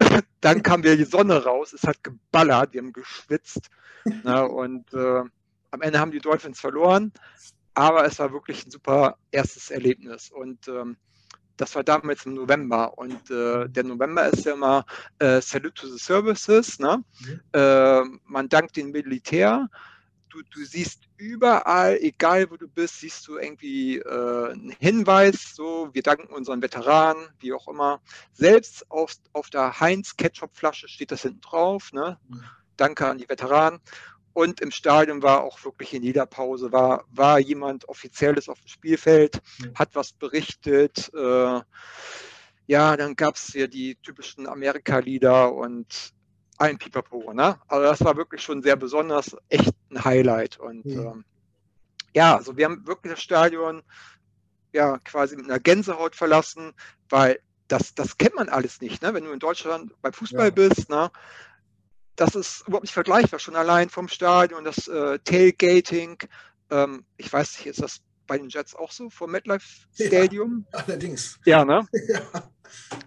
Dann 0.40 0.62
kam 0.62 0.82
wieder 0.82 0.96
die 0.96 1.04
Sonne 1.04 1.44
raus, 1.44 1.72
es 1.72 1.84
hat 1.84 2.04
geballert, 2.04 2.74
wir 2.74 2.82
haben 2.82 2.92
geschwitzt. 2.92 3.70
Na, 4.22 4.42
und 4.42 4.92
äh, 4.92 5.22
am 5.70 5.80
Ende 5.80 5.98
haben 5.98 6.10
die 6.10 6.18
Dolphins 6.18 6.60
verloren, 6.60 7.12
aber 7.74 8.04
es 8.04 8.18
war 8.18 8.32
wirklich 8.32 8.66
ein 8.66 8.70
super 8.70 9.16
erstes 9.30 9.70
Erlebnis. 9.70 10.30
Und 10.30 10.68
ähm, 10.68 10.98
das 11.58 11.74
war 11.74 11.84
damals 11.84 12.24
im 12.24 12.34
November. 12.34 12.96
Und 12.96 13.30
äh, 13.30 13.68
der 13.68 13.84
November 13.84 14.28
ist 14.28 14.46
ja 14.46 14.54
immer 14.54 14.86
äh, 15.18 15.40
Salute 15.40 15.74
to 15.74 15.86
the 15.88 15.98
Services. 15.98 16.78
Ne? 16.78 17.04
Mhm. 17.20 17.40
Äh, 17.52 18.02
man 18.24 18.48
dankt 18.48 18.76
dem 18.76 18.90
Militär 18.90 19.68
du, 20.28 20.42
du 20.42 20.64
siehst 20.64 21.08
überall, 21.16 21.98
egal 22.00 22.50
wo 22.50 22.56
du 22.56 22.68
bist, 22.68 23.00
siehst 23.00 23.26
du 23.26 23.38
irgendwie 23.38 23.98
äh, 23.98 24.52
einen 24.52 24.74
Hinweis, 24.78 25.54
so, 25.54 25.90
wir 25.92 26.02
danken 26.02 26.32
unseren 26.32 26.62
Veteranen, 26.62 27.28
wie 27.40 27.52
auch 27.52 27.68
immer. 27.68 28.00
Selbst 28.32 28.90
auf, 28.90 29.14
auf 29.32 29.50
der 29.50 29.80
Heinz-Ketchup-Flasche 29.80 30.88
steht 30.88 31.10
das 31.10 31.22
hinten 31.22 31.40
drauf, 31.40 31.92
ne? 31.92 32.18
Mhm. 32.28 32.44
Danke 32.76 33.08
an 33.08 33.18
die 33.18 33.28
Veteranen. 33.28 33.80
Und 34.38 34.60
im 34.60 34.70
Stadion 34.70 35.20
war 35.20 35.42
auch 35.42 35.64
wirklich 35.64 35.92
in 35.94 36.04
jeder 36.04 36.24
Pause, 36.24 36.70
war, 36.70 37.04
war 37.10 37.40
jemand 37.40 37.88
Offizielles 37.88 38.48
auf 38.48 38.60
dem 38.60 38.68
Spielfeld, 38.68 39.42
mhm. 39.58 39.74
hat 39.74 39.96
was 39.96 40.12
berichtet. 40.12 41.12
Äh, 41.12 41.60
ja, 42.68 42.96
dann 42.96 43.16
gab 43.16 43.34
es 43.34 43.52
ja 43.54 43.66
die 43.66 43.96
typischen 43.96 44.46
Amerika-Lieder 44.46 45.52
und 45.52 46.12
ein 46.56 46.78
Pipapo. 46.78 47.32
Ne? 47.32 47.58
Also 47.66 47.82
das 47.82 48.04
war 48.04 48.16
wirklich 48.16 48.40
schon 48.40 48.62
sehr 48.62 48.76
besonders, 48.76 49.36
echt 49.48 49.74
ein 49.90 50.04
Highlight. 50.04 50.60
Und 50.60 50.86
mhm. 50.86 51.00
ähm, 51.00 51.24
ja, 52.14 52.36
also 52.36 52.56
wir 52.56 52.66
haben 52.66 52.86
wirklich 52.86 53.14
das 53.14 53.22
Stadion 53.22 53.82
ja 54.72 54.98
quasi 54.98 55.34
mit 55.34 55.46
einer 55.46 55.58
Gänsehaut 55.58 56.14
verlassen, 56.14 56.74
weil 57.08 57.40
das, 57.66 57.92
das 57.92 58.16
kennt 58.18 58.36
man 58.36 58.48
alles 58.48 58.80
nicht. 58.80 59.02
Ne? 59.02 59.12
Wenn 59.14 59.24
du 59.24 59.32
in 59.32 59.40
Deutschland 59.40 60.00
beim 60.00 60.12
Fußball 60.12 60.46
ja. 60.46 60.50
bist, 60.50 60.88
ne? 60.90 61.10
Das 62.18 62.34
ist 62.34 62.66
überhaupt 62.66 62.84
nicht 62.84 62.92
vergleichbar, 62.92 63.38
schon 63.38 63.56
allein 63.56 63.88
vom 63.88 64.08
Stadion, 64.08 64.64
das 64.64 64.88
äh, 64.88 65.18
Tailgating. 65.20 66.18
Ähm, 66.70 67.04
ich 67.16 67.32
weiß 67.32 67.58
nicht, 67.58 67.66
ist 67.66 67.80
das 67.80 68.00
bei 68.26 68.38
den 68.38 68.48
Jets 68.48 68.74
auch 68.74 68.90
so, 68.90 69.08
vor 69.08 69.28
MetLife 69.28 69.86
Stadium? 69.94 70.66
Ja, 70.72 70.78
allerdings. 70.80 71.40
Ja, 71.44 71.64
ne? 71.64 71.86
ja. 72.08 72.50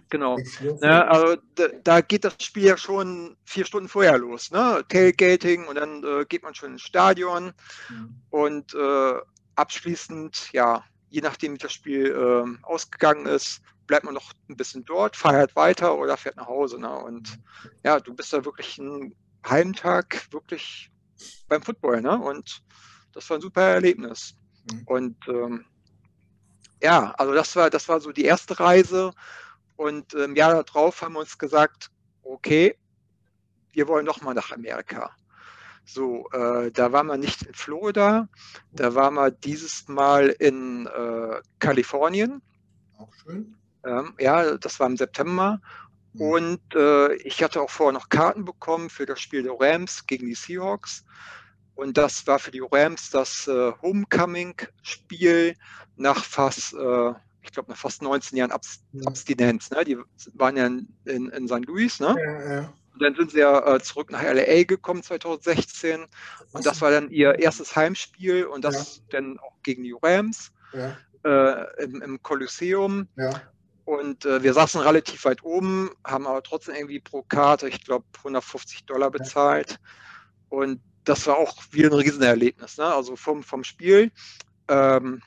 Genau. 0.08 0.38
Ja, 0.80 1.06
also 1.06 1.36
da, 1.54 1.68
da, 1.84 2.00
geht 2.00 2.24
das 2.24 2.34
Spiel 2.40 2.64
ja 2.64 2.76
schon 2.76 3.36
vier 3.44 3.64
Stunden 3.64 3.88
vorher 3.88 4.18
los. 4.18 4.50
Ne? 4.50 4.84
Tailgating 4.88 5.66
und 5.66 5.76
dann 5.76 6.02
äh, 6.02 6.24
geht 6.24 6.42
man 6.42 6.54
schon 6.54 6.72
ins 6.72 6.82
Stadion 6.82 7.52
mhm. 7.88 8.16
und 8.30 8.74
äh, 8.74 9.14
abschließend, 9.54 10.52
ja, 10.52 10.84
je 11.10 11.20
nachdem 11.20 11.54
wie 11.54 11.58
das 11.58 11.72
Spiel 11.72 12.06
äh, 12.06 12.64
ausgegangen 12.64 13.26
ist, 13.26 13.60
bleibt 13.86 14.04
man 14.04 14.14
noch 14.14 14.32
ein 14.48 14.56
bisschen 14.56 14.84
dort, 14.84 15.16
feiert 15.16 15.56
weiter 15.56 15.96
oder 15.98 16.16
fährt 16.16 16.36
nach 16.36 16.46
Hause. 16.46 16.78
Ne? 16.78 16.94
Und 16.94 17.38
ja, 17.84 18.00
du 18.00 18.14
bist 18.14 18.32
da 18.32 18.44
wirklich 18.44 18.78
einen 18.78 19.14
halben 19.44 19.72
Tag 19.72 20.26
wirklich 20.32 20.90
beim 21.48 21.62
Football. 21.62 22.00
Ne? 22.02 22.18
Und 22.18 22.62
das 23.12 23.28
war 23.28 23.38
ein 23.38 23.42
super 23.42 23.62
Erlebnis. 23.62 24.34
Mhm. 24.70 24.82
Und 24.86 25.16
ähm, 25.28 25.64
ja, 26.82 27.12
also 27.12 27.32
das 27.32 27.54
war, 27.56 27.70
das 27.70 27.88
war 27.88 28.00
so 28.00 28.12
die 28.12 28.24
erste 28.24 28.58
Reise. 28.58 29.12
Und 29.76 30.14
im 30.14 30.36
Jahr 30.36 30.62
darauf 30.62 31.02
haben 31.02 31.14
wir 31.14 31.20
uns 31.20 31.38
gesagt, 31.38 31.90
okay, 32.22 32.76
wir 33.72 33.88
wollen 33.88 34.06
doch 34.06 34.20
mal 34.22 34.34
nach 34.34 34.52
Amerika. 34.52 35.14
So, 35.84 36.28
äh, 36.32 36.70
da 36.70 36.92
waren 36.92 37.08
wir 37.08 37.16
nicht 37.16 37.42
in 37.42 37.54
Florida, 37.54 38.28
da 38.70 38.94
waren 38.94 39.14
wir 39.14 39.30
dieses 39.32 39.88
Mal 39.88 40.28
in 40.28 40.86
äh, 40.86 41.40
Kalifornien. 41.58 42.40
Auch 42.98 43.12
schön. 43.14 43.56
Ähm, 43.84 44.14
ja, 44.18 44.56
das 44.56 44.80
war 44.80 44.86
im 44.86 44.96
September. 44.96 45.60
Mhm. 46.14 46.20
Und 46.20 46.74
äh, 46.74 47.14
ich 47.14 47.42
hatte 47.42 47.60
auch 47.60 47.70
vorher 47.70 47.92
noch 47.92 48.08
Karten 48.08 48.44
bekommen 48.44 48.90
für 48.90 49.06
das 49.06 49.20
Spiel 49.20 49.42
der 49.42 49.54
Rams 49.58 50.06
gegen 50.06 50.26
die 50.26 50.34
Seahawks. 50.34 51.04
Und 51.74 51.96
das 51.96 52.26
war 52.26 52.38
für 52.38 52.50
die 52.50 52.62
Rams 52.70 53.10
das 53.10 53.48
äh, 53.48 53.72
Homecoming-Spiel 53.82 55.56
nach 55.96 56.22
fast 56.24 56.74
äh, 56.74 57.12
ich 57.42 57.50
glaube, 57.50 57.70
nach 57.70 57.78
fast 57.78 58.02
19 58.02 58.38
Jahren 58.38 58.52
Abs 58.52 58.84
ja. 58.92 59.06
Abstinenz. 59.06 59.70
Ne? 59.70 59.84
Die 59.84 59.98
waren 60.34 60.56
ja 60.56 60.66
in, 60.66 60.88
in, 61.04 61.28
in 61.30 61.48
St. 61.48 61.66
Louis. 61.66 62.00
Ne? 62.00 62.14
Ja, 62.18 62.54
ja. 62.54 62.72
Und 62.94 63.02
dann 63.02 63.14
sind 63.14 63.32
sie 63.32 63.38
ja 63.38 63.74
äh, 63.74 63.80
zurück 63.80 64.10
nach 64.10 64.22
LA 64.22 64.64
gekommen 64.64 65.02
2016. 65.02 66.02
Was? 66.02 66.54
Und 66.54 66.66
das 66.66 66.80
war 66.80 66.90
dann 66.90 67.10
ihr 67.10 67.38
erstes 67.38 67.74
Heimspiel 67.74 68.44
und 68.44 68.64
das 68.64 69.02
dann 69.10 69.38
auch 69.40 69.54
gegen 69.62 69.82
die 69.82 69.94
Rams 70.00 70.52
äh, 71.24 71.82
im, 71.82 72.02
im 72.02 72.22
Kolosseum. 72.22 73.08
Und 73.84 74.24
äh, 74.24 74.42
wir 74.42 74.54
saßen 74.54 74.80
relativ 74.80 75.24
weit 75.24 75.42
oben, 75.42 75.90
haben 76.06 76.26
aber 76.26 76.42
trotzdem 76.42 76.74
irgendwie 76.74 77.00
pro 77.00 77.22
Karte, 77.22 77.68
ich 77.68 77.84
glaube, 77.84 78.04
150 78.18 78.84
Dollar 78.84 79.10
bezahlt. 79.10 79.78
Und 80.48 80.80
das 81.04 81.26
war 81.26 81.36
auch 81.36 81.56
wie 81.70 81.84
ein 81.84 81.92
Riesenerlebnis. 81.92 82.78
Ne? 82.78 82.84
Also 82.84 83.16
vom, 83.16 83.42
vom 83.42 83.64
Spiel. 83.64 84.12
Ähm, 84.68 85.20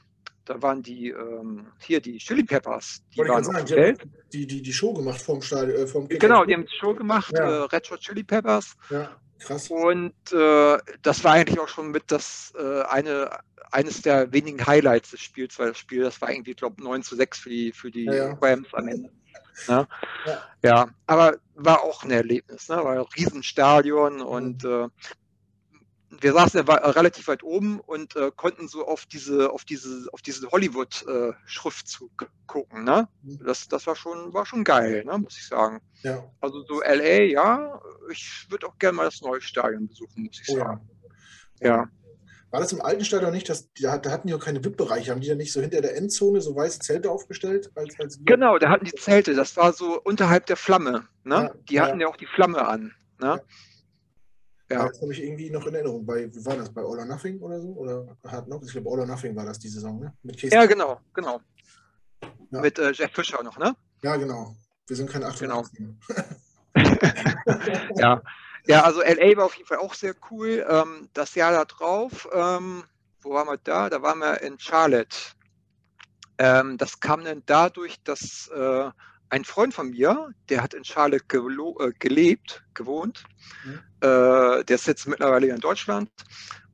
da 0.46 0.62
waren 0.62 0.82
die, 0.84 1.10
ähm, 1.10 1.68
hier 1.80 2.00
die 2.00 2.18
Chili 2.18 2.44
Peppers, 2.44 3.02
die 3.14 3.18
Wollte 3.18 3.34
waren 3.34 3.44
sagen, 3.44 3.66
die, 3.66 3.98
die, 4.32 4.48
die, 4.48 4.62
die 4.62 4.74
Show 4.74 4.94
gemacht 4.94 5.22
vom 5.22 5.42
Stadion. 5.42 5.76
Äh, 5.76 5.88
vom 5.88 6.08
genau, 6.08 6.46
die 6.46 6.54
haben 6.54 6.66
die 6.66 6.78
Show 6.78 6.94
gemacht, 6.94 7.34
ja. 7.36 7.64
äh, 7.64 7.64
Red 7.64 7.90
Hot 7.90 8.00
Chili 8.00 8.24
Peppers. 8.24 8.76
Ja, 8.92 9.10
krass. 9.40 9.70
Und 9.70 10.14
äh, 10.32 10.78
das 11.02 11.24
war 11.24 11.34
eigentlich 11.34 11.60
auch 11.60 11.68
schon 11.68 11.92
mit 11.92 12.12
das 12.12 12.54
äh, 12.58 12.82
eine, 12.84 13.40
eines 13.72 14.02
der 14.02 14.32
wenigen 14.32 14.66
Highlights 14.66 15.12
des 15.12 15.22
Spiels, 15.22 15.58
weil 15.60 15.70
das 15.70 15.78
Spiel, 15.78 16.02
das 16.02 16.22
war 16.22 16.32
irgendwie, 16.32 16.54
glaube 16.54 16.76
ich, 16.78 16.84
9 16.84 17.04
zu 17.04 17.16
6 17.16 17.40
für 17.40 17.50
die, 17.50 17.72
für 17.72 17.92
die 17.92 18.06
ja, 18.06 18.34
Rams 18.42 18.74
am 18.74 18.88
Ende. 18.88 19.10
Ne? 19.68 19.88
Ja. 20.26 20.44
ja. 20.64 20.90
aber 21.08 21.38
war 21.56 21.82
auch 21.82 22.04
ein 22.04 22.12
Erlebnis, 22.12 22.68
ne? 22.70 22.78
war 22.78 22.94
ein 22.94 23.06
Riesenstadion 23.16 24.22
und 24.22 24.66
äh, 24.66 24.88
wir 26.10 26.34
saßen 26.34 26.66
ja 26.66 26.74
relativ 26.74 27.28
weit 27.28 27.44
oben 27.44 27.80
und 27.80 28.16
äh, 28.16 28.32
konnten 28.36 28.68
so 28.68 28.86
auf 28.86 29.06
diese, 29.06 29.52
auf 29.52 29.66
diese, 29.66 30.08
auf 30.12 30.22
diesen 30.22 30.50
Hollywood-Schriftzug 30.50 32.22
äh, 32.22 32.26
gucken. 32.48 32.84
Ne? 32.84 33.08
Mhm. 33.24 33.40
Das, 33.46 33.68
das 33.68 33.88
war 33.88 33.96
schon, 33.96 34.34
war 34.34 34.46
schon 34.46 34.64
geil, 34.64 35.04
ne? 35.06 35.18
muss 35.18 35.38
ich 35.38 35.48
sagen. 35.48 35.82
Ja. 36.04 36.24
Also 36.42 36.64
so 36.64 36.82
LA, 36.82 37.24
ja, 37.24 37.82
ich 38.12 38.46
würde 38.50 38.68
auch 38.68 38.78
gerne 38.78 38.98
mal 38.98 39.06
das 39.06 39.22
neue 39.22 39.42
Stadion 39.42 39.88
besuchen, 39.88 40.24
muss 40.24 40.42
ich 40.42 40.50
oh, 40.50 40.58
sagen. 40.58 40.90
Ja. 41.60 41.68
ja. 41.68 41.90
War 42.52 42.62
das 42.62 42.72
im 42.72 42.82
alten 42.82 43.04
Stadion 43.04 43.34
nicht, 43.34 43.50
dass, 43.50 43.70
da, 43.82 43.98
da 43.98 44.12
hatten 44.12 44.28
die 44.28 44.34
auch 44.34 44.40
keine 44.40 44.64
VIP-Bereiche, 44.64 45.12
haben 45.12 45.20
die 45.20 45.28
ja 45.28 45.36
nicht 45.36 45.52
so 45.52 45.60
hinter 45.60 45.82
der 45.82 45.98
Endzone 45.98 46.40
so 46.40 46.56
weiße 46.56 46.80
Zelte 46.80 47.12
aufgestellt? 47.12 47.70
Als, 47.76 48.00
als 48.00 48.20
genau, 48.24 48.58
da 48.58 48.70
hatten 48.70 48.86
die 48.86 48.94
Zelte, 48.94 49.34
das 49.34 49.58
war 49.58 49.74
so 49.74 50.00
unterhalb 50.02 50.46
der 50.46 50.56
Flamme. 50.56 51.08
Ne? 51.24 51.36
Ja, 51.36 51.54
die 51.70 51.82
hatten 51.82 52.00
ja. 52.00 52.08
ja 52.08 52.14
auch 52.14 52.16
die 52.16 52.28
Flamme 52.28 52.66
an. 52.66 52.94
Ne? 53.20 53.42
Ja. 54.70 54.88
Das 54.88 55.00
habe 55.00 55.14
ich 55.14 55.22
irgendwie 55.22 55.52
noch 55.52 55.66
in 55.68 55.76
Erinnerung. 55.76 56.06
Bei, 56.06 56.34
wie 56.34 56.46
war 56.46 56.58
das? 56.58 56.74
Bei 56.74 56.82
All 56.82 56.98
or 56.98 57.06
Nothing 57.06 57.40
oder 57.40 57.62
so? 57.62 57.68
Oder 57.70 58.18
Hard 58.26 58.46
Knocks? 58.46 58.68
Ich 58.68 58.74
glaube, 58.74 58.90
All 58.90 59.00
or 59.00 59.06
Nothing 59.06 59.36
war 59.36 59.46
das 59.46 59.60
die 59.60 59.70
Saison, 59.70 60.00
ne? 60.00 60.14
Mit 60.24 60.42
ja, 60.42 60.66
genau, 60.66 61.00
genau. 61.14 61.40
Ja. 62.50 62.62
Mit 62.62 62.80
äh, 62.80 62.92
Jeff 62.92 63.12
Fischer 63.12 63.44
noch, 63.44 63.58
ne? 63.60 63.76
Ja, 64.02 64.16
genau. 64.16 64.56
Wir 64.88 64.96
sind 64.96 65.10
kein 65.10 65.24
88. 65.24 65.78
Genau. 65.78 65.96
ja. 67.96 68.22
ja, 68.68 68.84
also 68.84 69.02
LA 69.02 69.38
war 69.38 69.46
auf 69.46 69.56
jeden 69.56 69.68
Fall 69.68 69.78
auch 69.78 69.94
sehr 69.94 70.16
cool. 70.32 70.66
Ähm, 70.68 71.10
das 71.14 71.36
Jahr 71.36 71.52
da 71.52 71.66
drauf, 71.66 72.28
ähm, 72.34 72.84
wo 73.22 73.34
waren 73.34 73.48
wir 73.48 73.58
da? 73.58 73.90
Da 73.90 74.02
waren 74.02 74.20
wir 74.20 74.42
in 74.42 74.60
Charlotte. 74.60 75.16
Ähm, 76.38 76.78
das 76.78 77.00
kam 77.00 77.24
dann 77.24 77.44
dadurch, 77.46 78.02
dass 78.04 78.48
äh, 78.50 78.90
ein 79.30 79.44
Freund 79.44 79.74
von 79.74 79.90
mir, 79.90 80.30
der 80.50 80.62
hat 80.62 80.74
in 80.74 80.84
Charlotte 80.84 81.26
äh, 81.26 81.92
gelebt, 82.00 82.64
gewohnt. 82.74 83.24
Mhm. 83.64 83.80
Äh, 84.02 84.64
der 84.64 84.76
ist 84.76 84.88
jetzt 84.88 85.08
mittlerweile 85.08 85.48
in 85.48 85.60
Deutschland. 85.60 86.10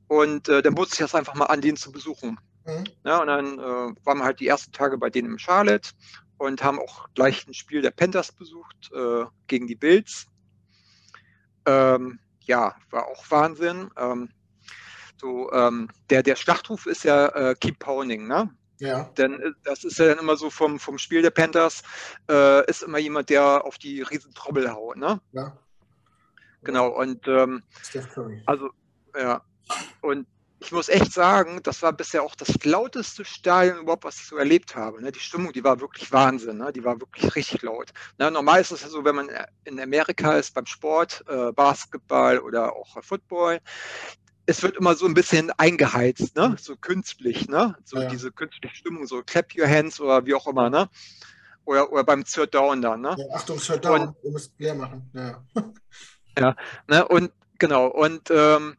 Und 0.08 0.48
äh, 0.48 0.62
dann 0.62 0.74
bot 0.74 0.90
sich 0.90 0.98
das 0.98 1.14
einfach 1.14 1.34
mal 1.34 1.46
an, 1.46 1.60
den 1.60 1.76
zu 1.76 1.90
besuchen. 1.90 2.38
Mhm. 2.66 2.84
Ja, 3.04 3.18
und 3.18 3.26
dann 3.28 3.58
äh, 3.58 3.94
waren 4.04 4.18
wir 4.18 4.24
halt 4.24 4.40
die 4.40 4.46
ersten 4.46 4.72
Tage 4.72 4.98
bei 4.98 5.10
denen 5.10 5.32
in 5.32 5.38
Charlotte 5.38 5.90
und 6.38 6.62
haben 6.62 6.78
auch 6.78 7.08
gleich 7.14 7.46
ein 7.46 7.54
Spiel 7.54 7.82
der 7.82 7.92
Panthers 7.92 8.32
besucht 8.32 8.90
äh, 8.94 9.24
gegen 9.46 9.66
die 9.66 9.76
Bills. 9.76 10.26
Ähm, 11.66 12.18
ja, 12.40 12.74
war 12.90 13.06
auch 13.06 13.30
Wahnsinn. 13.30 13.90
Ähm, 13.96 14.28
so, 15.20 15.52
ähm, 15.52 15.88
der, 16.10 16.22
der 16.22 16.36
Schlachtruf 16.36 16.86
ist 16.86 17.04
ja 17.04 17.28
äh, 17.28 17.54
Keep 17.54 17.78
Pounding, 17.78 18.26
ne? 18.26 18.50
Ja. 18.82 19.04
Denn 19.16 19.40
äh, 19.40 19.52
das 19.62 19.84
ist 19.84 19.98
ja 19.98 20.08
dann 20.08 20.18
immer 20.18 20.36
so 20.36 20.50
vom, 20.50 20.80
vom 20.80 20.98
Spiel 20.98 21.22
der 21.22 21.30
Panthers, 21.30 21.84
äh, 22.28 22.68
ist 22.68 22.82
immer 22.82 22.98
jemand, 22.98 23.30
der 23.30 23.64
auf 23.64 23.78
die 23.78 24.02
riesen 24.02 24.34
Trommel 24.34 24.72
haut, 24.72 24.96
ne? 24.96 25.20
Ja. 25.30 25.56
Genau, 26.64 26.88
und 26.88 27.26
ähm, 27.28 27.62
also, 28.46 28.70
ja, 29.16 29.42
und 30.00 30.26
ich 30.58 30.70
muss 30.70 30.88
echt 30.88 31.12
sagen, 31.12 31.60
das 31.62 31.82
war 31.82 31.92
bisher 31.92 32.22
auch 32.22 32.36
das 32.36 32.54
lauteste 32.64 33.24
Stadion 33.24 33.78
überhaupt, 33.78 34.04
was 34.04 34.18
ich 34.18 34.26
so 34.26 34.36
erlebt 34.36 34.76
habe. 34.76 35.02
Ne? 35.02 35.10
Die 35.10 35.18
Stimmung, 35.18 35.52
die 35.52 35.64
war 35.64 35.80
wirklich 35.80 36.12
Wahnsinn. 36.12 36.58
Ne? 36.58 36.72
Die 36.72 36.84
war 36.84 37.00
wirklich 37.00 37.34
richtig 37.34 37.62
laut. 37.62 37.90
Ne? 38.18 38.30
Normal 38.30 38.60
ist 38.60 38.70
es 38.70 38.82
ja 38.82 38.88
so, 38.88 39.04
wenn 39.04 39.16
man 39.16 39.28
in 39.64 39.80
Amerika 39.80 40.36
ist 40.36 40.54
beim 40.54 40.66
Sport, 40.66 41.24
äh, 41.26 41.50
Basketball 41.50 42.38
oder 42.38 42.76
auch 42.76 43.02
Football, 43.02 43.58
es 44.46 44.62
wird 44.62 44.76
immer 44.76 44.94
so 44.94 45.06
ein 45.06 45.14
bisschen 45.14 45.50
eingeheizt, 45.52 46.36
ne? 46.36 46.56
so 46.60 46.76
künstlich, 46.76 47.48
ne? 47.48 47.76
so 47.84 47.98
ja. 47.98 48.08
diese 48.08 48.32
künstliche 48.32 48.74
Stimmung, 48.74 49.06
so 49.06 49.22
clap 49.22 49.56
your 49.56 49.68
hands 49.68 50.00
oder 50.00 50.26
wie 50.26 50.34
auch 50.34 50.46
immer. 50.46 50.68
Ne? 50.68 50.88
Oder, 51.64 51.92
oder 51.92 52.04
beim 52.04 52.24
Third 52.24 52.54
Down 52.54 52.82
dann. 52.82 53.02
Ne? 53.02 53.16
Ja, 53.16 53.34
Achtung, 53.34 53.58
Third 53.58 53.84
Down, 53.84 54.08
und, 54.08 54.16
ihr 54.24 54.32
müsst 54.32 54.52
leer 54.58 54.74
machen. 54.74 55.10
Ja, 55.14 55.44
ja 56.38 56.56
ne? 56.88 57.06
und 57.06 57.32
genau. 57.58 57.86
Und 57.86 58.30
ähm, 58.30 58.76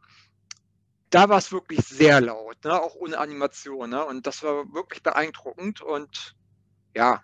da 1.08 1.28
war 1.28 1.38
es 1.38 1.52
wirklich 1.52 1.80
sehr 1.86 2.20
laut, 2.20 2.62
ne? 2.64 2.80
auch 2.80 2.94
ohne 2.96 3.18
Animation. 3.18 3.90
Ne? 3.90 4.04
Und 4.04 4.26
das 4.26 4.42
war 4.42 4.72
wirklich 4.74 5.02
beeindruckend 5.02 5.80
und 5.80 6.34
ja, 6.94 7.22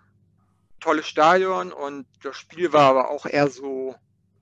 tolles 0.79 1.07
Stadion 1.07 1.71
und 1.71 2.07
das 2.23 2.35
Spiel 2.35 2.73
war 2.73 2.89
aber 2.89 3.09
auch 3.09 3.25
eher 3.25 3.49
so 3.49 3.95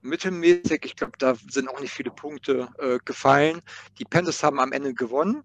mittelmäßig. 0.10 0.82
Ich 0.84 0.96
glaube, 0.96 1.14
da 1.18 1.36
sind 1.50 1.70
auch 1.70 1.80
nicht 1.80 1.94
viele 1.94 2.12
Punkte 2.12 2.70
äh, 2.80 3.00
gefallen. 3.06 3.62
Die 3.98 4.06
Panthers 4.06 4.44
haben 4.44 4.60
am 4.60 4.72
Ende 4.72 4.94
gewonnen. 4.94 5.44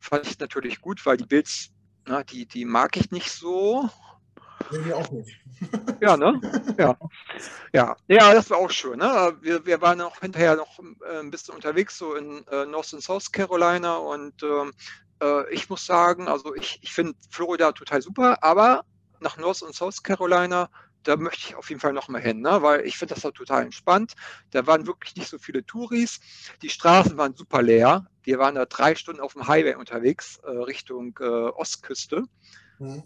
Fand 0.00 0.26
ich 0.26 0.38
natürlich 0.38 0.80
gut, 0.80 1.04
weil 1.04 1.16
die 1.16 1.26
Bills, 1.26 1.70
na, 2.06 2.22
die, 2.22 2.46
die 2.46 2.64
mag 2.64 2.96
ich 2.96 3.10
nicht 3.10 3.30
so. 3.30 3.88
Nee, 4.70 4.92
auch 4.92 5.10
nicht. 5.10 5.36
ja, 6.00 6.16
ne? 6.16 6.40
Ja. 6.78 6.96
Ja, 7.72 7.96
ja 8.06 8.34
das 8.34 8.50
war 8.50 8.58
auch 8.58 8.70
schön. 8.70 8.98
Ne? 8.98 9.36
Wir, 9.40 9.64
wir 9.64 9.80
waren 9.80 10.00
auch 10.00 10.20
hinterher 10.20 10.56
noch 10.56 10.78
äh, 10.78 11.20
ein 11.20 11.30
bisschen 11.30 11.54
unterwegs, 11.54 11.98
so 11.98 12.14
in 12.14 12.46
äh, 12.48 12.66
North 12.66 12.92
und 12.92 13.02
South 13.02 13.32
Carolina. 13.32 13.96
Und 13.96 14.42
ähm, 14.42 14.72
äh, 15.22 15.52
ich 15.52 15.68
muss 15.70 15.86
sagen, 15.86 16.28
also 16.28 16.54
ich, 16.54 16.78
ich 16.82 16.92
finde 16.92 17.14
Florida 17.30 17.72
total 17.72 18.02
super, 18.02 18.42
aber 18.42 18.84
nach 19.20 19.36
North 19.36 19.62
und 19.62 19.74
South 19.74 20.02
Carolina 20.02 20.68
da 21.02 21.16
möchte 21.16 21.48
ich 21.48 21.54
auf 21.54 21.68
jeden 21.68 21.80
Fall 21.80 21.92
noch 21.92 22.08
mal 22.08 22.20
hin, 22.20 22.40
ne? 22.40 22.62
weil 22.62 22.86
ich 22.86 22.98
finde 22.98 23.14
das 23.14 23.24
auch 23.24 23.32
total 23.32 23.64
entspannt. 23.64 24.14
Da 24.50 24.66
waren 24.66 24.86
wirklich 24.86 25.16
nicht 25.16 25.28
so 25.28 25.38
viele 25.38 25.64
Touris. 25.64 26.20
Die 26.62 26.70
Straßen 26.70 27.16
waren 27.16 27.34
super 27.34 27.62
leer. 27.62 28.06
Wir 28.22 28.38
waren 28.38 28.54
da 28.54 28.66
drei 28.66 28.94
Stunden 28.94 29.20
auf 29.20 29.32
dem 29.32 29.46
Highway 29.48 29.74
unterwegs, 29.74 30.38
äh, 30.44 30.50
Richtung 30.50 31.18
äh, 31.20 31.24
Ostküste. 31.24 32.24
Mhm. 32.78 33.02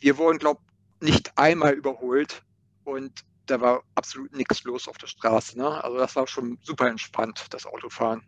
Wir 0.00 0.18
wurden, 0.18 0.38
glaube 0.38 0.60
ich, 1.00 1.08
nicht 1.08 1.36
einmal 1.36 1.74
überholt 1.74 2.42
und 2.84 3.24
da 3.46 3.60
war 3.60 3.82
absolut 3.94 4.34
nichts 4.34 4.64
los 4.64 4.88
auf 4.88 4.98
der 4.98 5.06
Straße. 5.06 5.58
Ne? 5.58 5.84
Also 5.84 5.98
das 5.98 6.16
war 6.16 6.26
schon 6.26 6.58
super 6.62 6.88
entspannt, 6.88 7.46
das 7.50 7.66
Autofahren. 7.66 8.22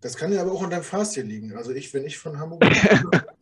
Das 0.00 0.16
kann 0.16 0.32
ja 0.32 0.40
aber 0.40 0.52
auch 0.52 0.62
an 0.62 0.70
deinem 0.70 0.82
Fahrstil 0.82 1.24
liegen. 1.24 1.56
Also 1.56 1.72
ich, 1.72 1.92
wenn 1.92 2.04
ich 2.04 2.18
von 2.18 2.38
Hamburg 2.38 2.62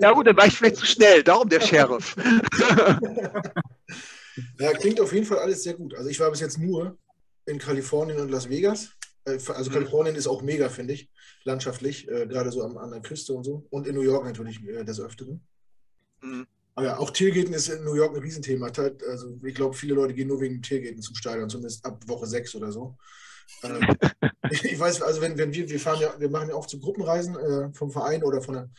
Ja 0.00 0.12
gut, 0.12 0.26
dann 0.26 0.36
war 0.36 0.46
ich 0.46 0.54
vielleicht 0.54 0.76
zu 0.76 0.86
schnell. 0.86 1.22
Darum 1.22 1.48
der 1.48 1.60
Sheriff. 1.60 2.16
ja, 4.58 4.72
klingt 4.72 5.00
auf 5.00 5.12
jeden 5.12 5.26
Fall 5.26 5.38
alles 5.38 5.62
sehr 5.62 5.74
gut. 5.74 5.94
Also 5.94 6.08
ich 6.08 6.18
war 6.20 6.30
bis 6.30 6.40
jetzt 6.40 6.58
nur 6.58 6.98
in 7.46 7.58
Kalifornien 7.58 8.20
und 8.20 8.30
Las 8.30 8.48
Vegas. 8.48 8.90
Äh, 9.24 9.38
also 9.48 9.70
mhm. 9.70 9.74
Kalifornien 9.74 10.16
ist 10.16 10.26
auch 10.26 10.42
mega, 10.42 10.68
finde 10.68 10.94
ich, 10.94 11.10
landschaftlich, 11.44 12.10
äh, 12.10 12.26
gerade 12.26 12.50
so 12.50 12.62
an, 12.62 12.76
an, 12.76 12.90
der 12.90 13.00
Küste 13.00 13.32
und 13.32 13.44
so. 13.44 13.66
Und 13.70 13.86
in 13.86 13.94
New 13.94 14.02
York 14.02 14.24
natürlich 14.24 14.62
äh, 14.66 14.84
des 14.84 15.00
Öfteren. 15.00 15.40
Mhm. 16.20 16.46
Aber 16.74 16.86
ja, 16.86 16.98
auch 16.98 17.10
Tailgaten 17.10 17.52
ist 17.52 17.68
in 17.68 17.84
New 17.84 17.94
York 17.94 18.16
ein 18.16 18.22
Riesenthema. 18.22 18.70
Also 19.08 19.38
ich 19.42 19.54
glaube, 19.54 19.76
viele 19.76 19.94
Leute 19.94 20.14
gehen 20.14 20.28
nur 20.28 20.40
wegen 20.40 20.62
Tailgaten 20.62 21.02
zum 21.02 21.14
Stadion, 21.14 21.50
zumindest 21.50 21.84
ab 21.84 22.02
Woche 22.06 22.26
6 22.26 22.54
oder 22.54 22.72
so. 22.72 22.96
Ähm, 23.62 23.80
ich 24.50 24.78
weiß, 24.78 25.02
also 25.02 25.20
wenn, 25.20 25.36
wenn 25.36 25.52
wir, 25.52 25.68
wir 25.68 25.80
fahren 25.80 26.00
ja, 26.00 26.14
wir 26.18 26.30
machen 26.30 26.48
ja 26.48 26.54
oft 26.54 26.70
so 26.70 26.78
Gruppenreisen 26.78 27.36
äh, 27.36 27.74
vom 27.74 27.90
Verein 27.90 28.22
oder 28.22 28.40
von 28.40 28.54
der, 28.54 28.70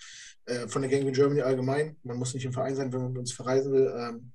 äh, 0.45 0.67
von 0.67 0.81
der 0.81 0.91
Gang 0.91 1.03
in 1.03 1.13
Germany 1.13 1.41
allgemein. 1.41 1.97
Man 2.03 2.17
muss 2.17 2.33
nicht 2.33 2.45
im 2.45 2.53
Verein 2.53 2.75
sein, 2.75 2.91
wenn 2.91 3.01
man 3.01 3.12
mit 3.12 3.19
uns 3.19 3.31
verreisen 3.31 3.71
will. 3.71 3.93
Ähm, 3.95 4.31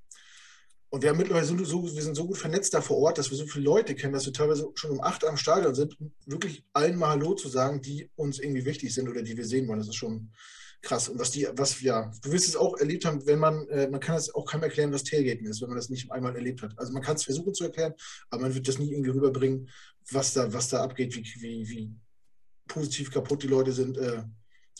und 0.90 1.02
wir 1.02 1.10
haben 1.10 1.18
mittlerweile 1.18 1.44
so, 1.44 1.62
so, 1.64 1.84
wir 1.84 2.02
sind 2.02 2.14
so 2.14 2.26
gut 2.26 2.38
vernetzt 2.38 2.72
da 2.72 2.80
vor 2.80 2.96
Ort, 2.98 3.18
dass 3.18 3.30
wir 3.30 3.36
so 3.36 3.46
viele 3.46 3.66
Leute 3.66 3.94
kennen, 3.94 4.14
dass 4.14 4.24
wir 4.24 4.32
teilweise 4.32 4.70
schon 4.74 4.92
um 4.92 5.02
acht 5.02 5.24
am 5.26 5.36
Stadion 5.36 5.74
sind, 5.74 6.00
um 6.00 6.12
wirklich 6.24 6.64
allen 6.72 6.96
mal 6.96 7.10
Hallo 7.10 7.34
zu 7.34 7.48
sagen, 7.48 7.82
die 7.82 8.10
uns 8.16 8.38
irgendwie 8.38 8.64
wichtig 8.64 8.94
sind 8.94 9.08
oder 9.08 9.22
die 9.22 9.36
wir 9.36 9.44
sehen 9.44 9.68
wollen. 9.68 9.80
Das 9.80 9.88
ist 9.88 9.96
schon 9.96 10.32
krass. 10.80 11.10
Und 11.10 11.18
was 11.18 11.30
die, 11.30 11.46
was, 11.52 11.80
ja, 11.82 12.10
du 12.22 12.32
wirst 12.32 12.48
es 12.48 12.56
auch 12.56 12.78
erlebt 12.78 13.04
haben, 13.04 13.26
wenn 13.26 13.38
man, 13.38 13.68
äh, 13.68 13.88
man 13.88 14.00
kann 14.00 14.16
es 14.16 14.34
auch 14.34 14.46
keinem 14.46 14.62
erklären, 14.62 14.92
was 14.92 15.04
Tailgaten 15.04 15.46
ist, 15.46 15.60
wenn 15.60 15.68
man 15.68 15.76
das 15.76 15.90
nicht 15.90 16.10
einmal 16.10 16.34
erlebt 16.34 16.62
hat. 16.62 16.72
Also 16.78 16.92
man 16.92 17.02
kann 17.02 17.16
es 17.16 17.24
versuchen 17.24 17.52
zu 17.52 17.64
erklären, 17.64 17.92
aber 18.30 18.42
man 18.42 18.54
wird 18.54 18.66
das 18.66 18.78
nie 18.78 18.90
irgendwie 18.90 19.10
rüberbringen, 19.10 19.68
was 20.10 20.32
da, 20.32 20.50
was 20.52 20.68
da 20.68 20.82
abgeht, 20.82 21.14
wie, 21.14 21.22
wie, 21.42 21.68
wie 21.68 21.94
positiv 22.66 23.10
kaputt 23.10 23.42
die 23.42 23.48
Leute 23.48 23.72
sind, 23.72 23.98
äh, 23.98 24.22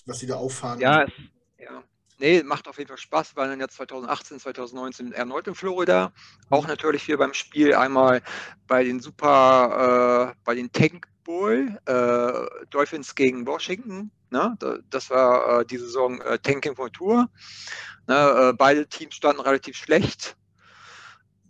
was 0.08 0.18
sie 0.18 0.26
da 0.26 0.36
auffahren. 0.36 0.80
Ja, 0.80 1.04
es, 1.04 1.12
ja. 1.58 1.82
Nee, 2.20 2.42
macht 2.42 2.66
auf 2.66 2.78
jeden 2.78 2.88
Fall 2.88 2.98
Spaß. 2.98 3.36
Wir 3.36 3.42
waren 3.42 3.50
dann 3.50 3.60
ja 3.60 3.68
2018, 3.68 4.40
2019 4.40 5.12
erneut 5.12 5.46
in 5.46 5.54
Florida. 5.54 6.12
Auch 6.50 6.66
natürlich 6.66 7.04
hier 7.04 7.16
beim 7.16 7.32
Spiel 7.32 7.74
einmal 7.74 8.22
bei 8.66 8.82
den 8.82 8.98
Super, 8.98 10.34
äh, 10.34 10.40
bei 10.44 10.56
den 10.56 10.72
Tank 10.72 11.06
Bowl, 11.22 11.78
äh, 11.86 12.66
Dolphins 12.70 13.14
gegen 13.14 13.46
Washington. 13.46 14.10
Ne? 14.30 14.56
Das 14.90 15.10
war 15.10 15.60
äh, 15.60 15.66
die 15.66 15.78
Saison 15.78 16.20
äh, 16.22 16.38
Tanking 16.40 16.74
for 16.74 16.90
Tour. 16.90 17.28
Ne? 18.08 18.48
Äh, 18.50 18.52
beide 18.52 18.88
Teams 18.88 19.14
standen 19.14 19.40
relativ 19.40 19.76
schlecht. 19.76 20.36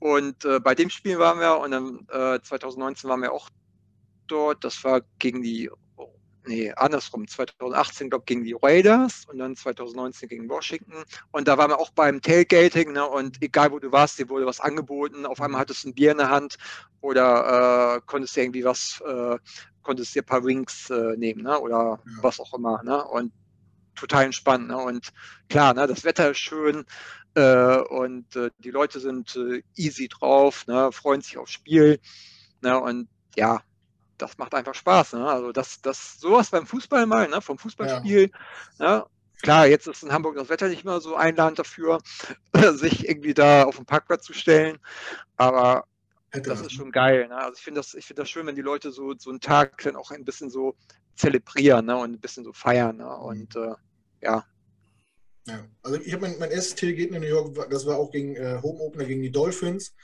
Und 0.00 0.44
äh, 0.44 0.60
bei 0.60 0.74
dem 0.74 0.90
Spiel 0.90 1.18
waren 1.18 1.40
wir 1.40 1.58
und 1.58 1.70
dann 1.70 2.06
2019 2.42 3.08
waren 3.08 3.22
wir 3.22 3.32
auch 3.32 3.48
dort. 4.26 4.62
Das 4.64 4.84
war 4.84 5.00
gegen 5.18 5.42
die 5.42 5.70
nee, 6.46 6.72
andersrum, 6.72 7.26
2018, 7.26 8.10
glaube 8.10 8.22
ich, 8.22 8.26
gegen 8.26 8.44
die 8.44 8.56
Raiders 8.60 9.24
und 9.26 9.38
dann 9.38 9.56
2019 9.56 10.28
gegen 10.28 10.48
Washington. 10.48 11.04
Und 11.32 11.48
da 11.48 11.58
waren 11.58 11.70
wir 11.70 11.78
auch 11.78 11.90
beim 11.90 12.20
Tailgating, 12.20 12.92
ne? 12.92 13.06
Und 13.06 13.42
egal 13.42 13.72
wo 13.72 13.78
du 13.78 13.92
warst, 13.92 14.18
dir 14.18 14.28
wurde 14.28 14.46
was 14.46 14.60
angeboten. 14.60 15.26
Auf 15.26 15.40
einmal 15.40 15.60
hattest 15.60 15.84
du 15.84 15.88
ein 15.88 15.94
Bier 15.94 16.12
in 16.12 16.18
der 16.18 16.30
Hand 16.30 16.56
oder 17.00 17.96
äh, 17.96 18.00
konntest 18.06 18.36
dir 18.36 18.42
irgendwie 18.44 18.64
was, 18.64 19.02
äh, 19.06 19.38
konntest 19.82 20.14
dir 20.14 20.22
ein 20.22 20.26
paar 20.26 20.44
Wings 20.44 20.90
äh, 20.90 21.16
nehmen, 21.16 21.42
ne? 21.42 21.58
Oder 21.58 22.00
ja. 22.04 22.22
was 22.22 22.40
auch 22.40 22.54
immer, 22.54 22.82
ne? 22.82 23.04
Und 23.04 23.32
total 23.94 24.24
entspannt, 24.24 24.68
ne? 24.68 24.76
Und 24.76 25.10
klar, 25.48 25.74
ne? 25.74 25.86
Das 25.86 26.04
Wetter 26.04 26.30
ist 26.30 26.38
schön. 26.38 26.84
Äh, 27.34 27.78
und 27.78 28.34
äh, 28.36 28.50
die 28.58 28.70
Leute 28.70 29.00
sind 29.00 29.36
äh, 29.36 29.62
easy 29.76 30.08
drauf, 30.08 30.66
ne? 30.66 30.90
freuen 30.92 31.20
sich 31.20 31.38
aufs 31.38 31.52
Spiel. 31.52 32.00
Ne? 32.62 32.78
Und 32.80 33.08
ja, 33.36 33.60
das 34.18 34.38
macht 34.38 34.54
einfach 34.54 34.74
Spaß. 34.74 35.14
Ne? 35.14 35.26
Also 35.26 35.52
das, 35.52 35.80
das 35.80 36.20
sowas 36.20 36.50
beim 36.50 36.66
Fußball 36.66 37.06
mal, 37.06 37.28
ne? 37.28 37.40
vom 37.40 37.58
Fußballspiel. 37.58 38.30
Ja. 38.78 38.98
Ne? 38.98 39.06
Klar, 39.42 39.66
jetzt 39.68 39.86
ist 39.86 40.02
in 40.02 40.12
Hamburg 40.12 40.36
das 40.36 40.48
Wetter 40.48 40.68
nicht 40.68 40.84
mehr 40.84 41.00
so 41.00 41.14
einladend 41.14 41.60
dafür, 41.60 42.00
sich 42.72 43.08
irgendwie 43.08 43.34
da 43.34 43.64
auf 43.64 43.76
den 43.76 43.86
Parkplatz 43.86 44.24
zu 44.24 44.32
stellen. 44.32 44.78
Aber 45.36 45.84
Hätte 46.30 46.50
das 46.50 46.60
ist 46.60 46.72
schon 46.72 46.92
geil. 46.92 47.28
Ne? 47.28 47.36
Also 47.36 47.54
ich 47.56 47.62
finde 47.62 47.80
das, 47.80 47.94
ich 47.94 48.04
finde 48.04 48.22
das 48.22 48.30
schön, 48.30 48.46
wenn 48.46 48.56
die 48.56 48.62
Leute 48.62 48.90
so, 48.90 49.14
so 49.16 49.30
einen 49.30 49.40
Tag 49.40 49.82
dann 49.82 49.96
auch 49.96 50.10
ein 50.10 50.24
bisschen 50.24 50.50
so 50.50 50.74
zelebrieren 51.16 51.86
ne? 51.86 51.96
und 51.96 52.12
ein 52.12 52.20
bisschen 52.20 52.44
so 52.44 52.52
feiern. 52.52 52.96
Ne? 52.96 53.04
Mhm. 53.04 53.10
Und 53.10 53.56
äh, 53.56 53.74
ja. 54.22 54.44
Ja, 55.46 55.64
also 55.82 55.98
ich 55.98 56.12
habe 56.12 56.28
mein, 56.28 56.38
mein 56.38 56.50
erstes 56.50 56.74
Tailgate 56.74 57.14
in 57.14 57.22
New 57.22 57.26
York, 57.26 57.70
das 57.70 57.86
war 57.86 57.96
auch 57.96 58.10
gegen 58.10 58.36
äh, 58.36 58.58
Home 58.62 58.80
Opener 58.80 59.06
gegen 59.06 59.22
die 59.22 59.30
Dolphins. 59.30 59.94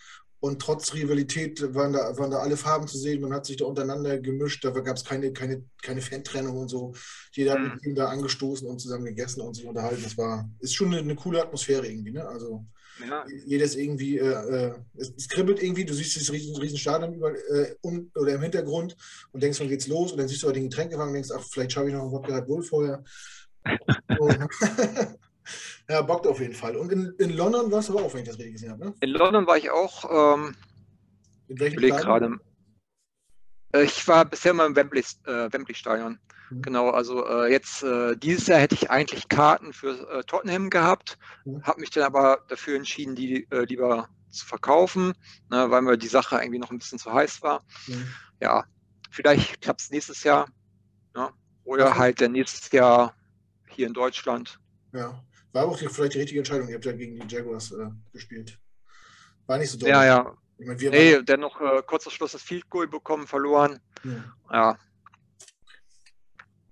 Und 0.45 0.61
trotz 0.61 0.93
Rivalität 0.93 1.75
waren 1.75 1.95
da, 1.95 2.19
waren 2.19 2.31
da 2.31 2.41
alle 2.41 2.59
Farben 2.59 2.87
zu 2.87 2.99
sehen. 2.99 3.23
Man 3.23 3.33
hat 3.33 3.47
sich 3.47 3.57
da 3.57 3.65
untereinander 3.65 4.19
gemischt. 4.19 4.63
Da 4.63 4.73
gab 4.73 4.95
es 4.95 5.03
keine, 5.03 5.33
keine, 5.33 5.65
keine 5.81 6.03
Fantrennung 6.03 6.59
und 6.59 6.69
so. 6.69 6.93
Jeder 7.33 7.59
mhm. 7.59 7.65
hat 7.65 7.75
mit 7.77 7.87
ihm 7.87 7.95
da 7.95 8.09
angestoßen 8.09 8.69
und 8.69 8.79
zusammen 8.79 9.07
gegessen 9.07 9.41
und 9.41 9.55
sich 9.55 9.65
unterhalten. 9.65 10.03
Das 10.03 10.19
war, 10.19 10.47
ist 10.61 10.75
schon 10.75 10.89
eine, 10.89 10.99
eine 10.99 11.15
coole 11.15 11.41
Atmosphäre 11.41 11.87
irgendwie. 11.87 12.11
Ne? 12.11 12.29
Also 12.29 12.63
ja. 13.09 13.25
jedes 13.47 13.75
irgendwie, 13.75 14.19
äh, 14.19 14.33
äh, 14.33 14.75
es, 14.99 15.15
es, 15.17 15.29
kribbelt 15.31 15.63
irgendwie. 15.63 15.87
Du 15.87 15.95
siehst 15.95 16.15
dieses 16.15 16.31
riesen, 16.31 16.55
riesen 16.57 16.77
Stadion 16.77 17.15
über, 17.15 17.33
äh, 17.33 17.77
um, 17.81 18.11
oder 18.15 18.35
im 18.35 18.43
Hintergrund 18.43 18.99
und 19.33 19.43
denkst, 19.43 19.61
wann 19.61 19.71
geht's 19.71 19.87
los? 19.87 20.13
Und 20.13 20.19
dann 20.19 20.29
siehst 20.29 20.43
du 20.43 20.49
aber 20.49 20.55
den 20.55 20.69
Getränkewagen 20.69 21.09
und 21.09 21.15
denkst, 21.15 21.31
ach, 21.35 21.43
vielleicht 21.51 21.73
schaffe 21.73 21.89
ich 21.89 21.95
noch 21.95 22.03
einen 22.03 22.13
Wodka 22.13 22.37
Red 22.37 22.47
Bull 22.47 22.63
vorher. 22.63 23.03
Ja, 25.89 26.03
bockt 26.03 26.27
auf 26.27 26.41
jeden 26.41 26.55
Fall. 26.55 26.77
Und 26.77 26.91
in, 26.93 27.15
in 27.19 27.31
London 27.31 27.71
warst 27.71 27.89
du 27.89 27.97
aber 27.97 28.07
auch, 28.07 28.15
wenn 28.15 28.23
ich 28.23 28.29
das 28.29 28.39
richtig 28.39 28.55
gesehen 28.55 28.71
habe, 28.71 28.87
ne? 28.87 28.95
In 29.01 29.11
London 29.11 29.47
war 29.47 29.57
ich 29.57 29.71
auch. 29.71 30.35
Ähm, 30.35 30.55
in 31.49 31.61
welchem 31.61 31.79
Stadion? 31.79 32.01
gerade. 32.01 32.39
Äh, 33.75 33.85
ich 33.85 34.07
war 34.09 34.25
bisher 34.25 34.55
mal 34.55 34.67
im 34.67 34.77
Wembley, 34.77 35.05
äh, 35.27 35.53
Wembley 35.53 35.75
Stadion. 35.75 36.19
Mhm. 36.51 36.63
Genau, 36.63 36.91
also 36.91 37.27
äh, 37.27 37.51
jetzt 37.51 37.83
äh, 37.83 38.17
dieses 38.17 38.47
Jahr 38.47 38.61
hätte 38.61 38.75
ich 38.75 38.91
eigentlich 38.91 39.29
Karten 39.29 39.73
für 39.73 40.09
äh, 40.11 40.23
Tottenham 40.25 40.71
gehabt, 40.71 41.19
mhm. 41.45 41.63
habe 41.63 41.81
mich 41.81 41.91
dann 41.91 42.05
aber 42.05 42.45
dafür 42.49 42.77
entschieden, 42.77 43.15
die 43.15 43.47
äh, 43.51 43.65
lieber 43.65 44.09
zu 44.31 44.47
verkaufen, 44.47 45.15
ne, 45.51 45.71
weil 45.71 45.83
mir 45.83 45.97
die 45.97 46.09
Sache 46.09 46.37
irgendwie 46.37 46.59
noch 46.59 46.71
ein 46.71 46.79
bisschen 46.79 46.99
zu 46.99 47.13
heiß 47.13 47.43
war. 47.43 47.65
Mhm. 47.87 48.09
Ja, 48.41 48.65
vielleicht 49.11 49.61
klappt 49.61 49.81
es 49.81 49.91
nächstes 49.91 50.25
Jahr. 50.25 50.49
Ne? 51.15 51.31
Oder 51.65 51.89
okay. 51.89 51.99
halt 51.99 52.21
dann 52.21 52.33
nächstes 52.33 52.71
Jahr 52.73 53.15
hier 53.69 53.87
in 53.87 53.95
Deutschland. 53.95 54.59
Ja. 54.93 55.23
War 55.55 55.69
auch 55.69 55.79
vielleicht 55.79 56.15
die 56.15 56.19
richtige 56.19 56.41
Entscheidung. 56.41 56.69
Ihr 56.69 56.75
habt 56.75 56.85
ja 56.85 56.93
gegen 56.93 57.17
die 57.17 57.33
Jaguars 57.33 57.71
äh, 57.71 57.87
gespielt. 58.13 58.59
War 59.47 59.57
nicht 59.57 59.71
so 59.71 59.79
dumm. 59.79 59.89
Ja, 59.89 60.05
ja. 60.05 60.37
Ich 60.59 60.67
mein, 60.67 60.77
nee, 60.77 61.23
dennoch 61.23 61.61
äh, 61.61 61.81
kurzer 61.87 62.11
Schluss 62.11 62.33
das 62.33 62.43
Field 62.43 62.69
Goal 62.69 62.89
bekommen, 62.89 63.29
verloren. 63.29 63.79
Ja. 64.03 64.25
Ja, 64.51 64.79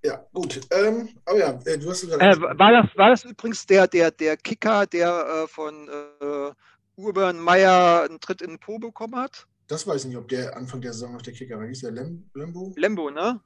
ja 0.03 0.27
gut. 0.33 0.59
Ähm, 0.71 1.09
aber 1.25 1.37
ja, 1.37 1.59
äh, 1.65 1.77
du 1.77 1.89
hast 1.89 2.03
äh, 2.03 2.19
war, 2.19 2.71
das, 2.71 2.97
war 2.97 3.09
das 3.09 3.23
übrigens 3.23 3.65
der, 3.65 3.87
der, 3.87 4.11
der 4.11 4.35
Kicker, 4.35 4.85
der 4.85 5.43
äh, 5.43 5.47
von 5.47 5.87
äh, 5.87 6.51
Urban 6.97 7.39
Meyer 7.39 8.03
einen 8.03 8.19
Tritt 8.19 8.41
in 8.41 8.49
den 8.49 8.59
Po 8.59 8.79
bekommen 8.79 9.15
hat? 9.15 9.47
Das 9.67 9.87
weiß 9.87 10.01
ich 10.01 10.09
nicht, 10.09 10.17
ob 10.17 10.27
der 10.27 10.57
Anfang 10.57 10.81
der 10.81 10.91
Saison 10.91 11.13
noch 11.13 11.21
der 11.21 11.33
Kicker 11.33 11.57
war. 11.57 11.67
Hieß 11.67 11.81
der 11.81 11.91
Lem 11.91 12.29
Lembo? 12.33 12.73
Lembo, 12.75 13.09
ne? 13.09 13.39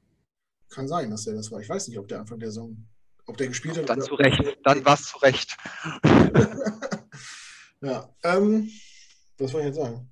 Kann 0.70 0.88
sein, 0.88 1.12
dass 1.12 1.26
der 1.26 1.36
das 1.36 1.52
war. 1.52 1.60
Ich 1.60 1.70
weiß 1.70 1.88
nicht, 1.90 2.00
ob 2.00 2.08
der 2.08 2.22
Anfang 2.22 2.40
der 2.40 2.50
Saison 2.50 2.76
ob 3.28 3.38
der 3.38 3.48
gespielt 3.48 3.78
hat. 3.78 3.90
Dann 3.90 4.02
zu 4.02 4.16
Recht. 4.16 4.42
Dann 4.64 4.84
war 4.84 4.96
es 4.96 5.06
zu 5.06 5.18
Recht. 5.20 5.56
ja. 7.82 8.10
Ähm, 8.24 8.72
was 9.38 9.52
soll 9.52 9.62
ich 9.62 9.68
jetzt 9.68 9.76
sagen? 9.76 10.10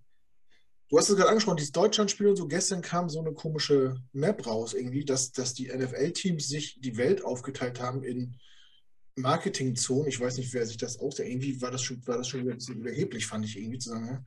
Du 0.89 0.99
hast 0.99 1.09
es 1.09 1.15
gerade 1.15 1.29
angesprochen, 1.29 1.57
dieses 1.57 1.71
Deutschlandspiel 1.71 2.27
und 2.27 2.35
so. 2.35 2.47
Gestern 2.47 2.81
kam 2.81 3.09
so 3.09 3.19
eine 3.19 3.33
komische 3.33 3.95
Map 4.13 4.45
raus, 4.45 4.73
irgendwie, 4.73 5.03
dass, 5.03 5.31
dass 5.31 5.55
die 5.55 5.67
NFL-Teams 5.67 6.47
sich 6.47 6.79
die 6.79 6.97
Welt 6.97 7.25
aufgeteilt 7.25 7.81
haben 7.81 8.03
in 8.03 8.37
Marketingzonen. 9.15 10.07
Ich 10.07 10.19
weiß 10.19 10.37
nicht, 10.37 10.53
wer 10.53 10.65
sich 10.65 10.77
das 10.77 10.99
ausdenkt. 10.99 11.31
Irgendwie 11.31 11.61
war 11.61 11.71
das 11.71 11.81
schon, 11.81 12.05
war 12.05 12.17
das 12.17 12.27
schon 12.27 12.41
ein 12.41 12.47
bisschen 12.47 12.81
überheblich, 12.81 13.25
fand 13.25 13.45
ich 13.45 13.57
irgendwie 13.57 13.79
zu 13.79 13.89
sagen. 13.89 14.07
Ja? 14.07 14.23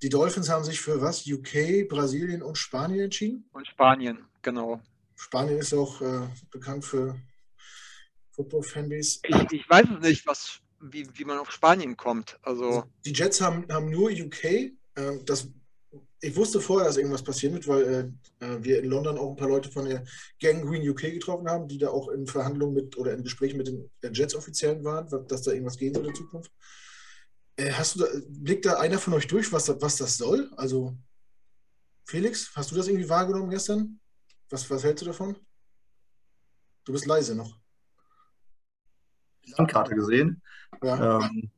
Die 0.00 0.08
Dolphins 0.08 0.48
haben 0.48 0.64
sich 0.64 0.80
für 0.80 1.02
was? 1.02 1.26
UK, 1.26 1.88
Brasilien 1.88 2.42
und 2.42 2.56
Spanien 2.56 3.00
entschieden? 3.00 3.48
Und 3.52 3.66
Spanien, 3.66 4.24
genau. 4.42 4.80
Spanien 5.16 5.58
ist 5.58 5.74
auch 5.74 6.00
äh, 6.00 6.28
bekannt 6.50 6.84
für 6.84 7.16
Football-Fanbase. 8.38 9.18
Ich, 9.24 9.52
ich, 9.52 9.68
weiß 9.68 9.86
es 9.96 10.00
nicht, 10.00 10.26
was, 10.26 10.60
wie, 10.80 11.06
wie 11.14 11.24
man 11.24 11.38
auf 11.38 11.50
Spanien 11.50 11.96
kommt. 11.96 12.38
Also 12.42 12.84
die 13.04 13.12
Jets 13.12 13.40
haben, 13.40 13.66
haben 13.70 13.90
nur 13.90 14.10
UK. 14.10 14.44
Äh, 14.44 14.70
das, 15.24 15.48
ich 16.20 16.36
wusste 16.36 16.60
vorher, 16.60 16.86
dass 16.86 16.96
irgendwas 16.96 17.24
passieren 17.24 17.54
wird, 17.54 17.66
weil 17.66 18.14
äh, 18.40 18.46
äh, 18.46 18.62
wir 18.62 18.78
in 18.78 18.88
London 18.88 19.18
auch 19.18 19.30
ein 19.30 19.36
paar 19.36 19.48
Leute 19.48 19.70
von 19.70 19.86
der 19.86 20.04
Gang 20.40 20.64
Green 20.64 20.88
UK 20.88 21.02
getroffen 21.14 21.48
haben, 21.48 21.66
die 21.66 21.78
da 21.78 21.88
auch 21.88 22.08
in 22.08 22.26
Verhandlungen 22.28 22.74
mit 22.74 22.96
oder 22.96 23.12
in 23.12 23.24
Gesprächen 23.24 23.56
mit 23.56 23.66
den 23.66 23.90
Jets-Offiziellen 24.14 24.84
waren, 24.84 25.08
dass 25.26 25.42
da 25.42 25.50
irgendwas 25.50 25.76
gehen 25.76 25.94
soll 25.94 26.06
in 26.06 26.14
Zukunft. 26.14 26.52
Äh, 27.56 27.72
hast 27.72 27.96
du 27.96 28.00
da, 28.00 28.06
blickt 28.28 28.66
da 28.66 28.78
einer 28.78 28.98
von 28.98 29.14
euch 29.14 29.26
durch, 29.26 29.52
was, 29.52 29.68
was 29.80 29.96
das 29.96 30.16
soll? 30.16 30.48
Also, 30.56 30.96
Felix, 32.04 32.52
hast 32.54 32.70
du 32.70 32.76
das 32.76 32.86
irgendwie 32.86 33.08
wahrgenommen 33.08 33.50
gestern? 33.50 33.98
Was, 34.48 34.70
was 34.70 34.84
hältst 34.84 35.02
du 35.02 35.06
davon? 35.06 35.36
Du 36.84 36.92
bist 36.92 37.04
leise 37.04 37.34
noch. 37.34 37.58
Landkarte 39.56 39.94
gesehen. 39.94 40.42
Ja. 40.82 41.20
Ähm, 41.20 41.50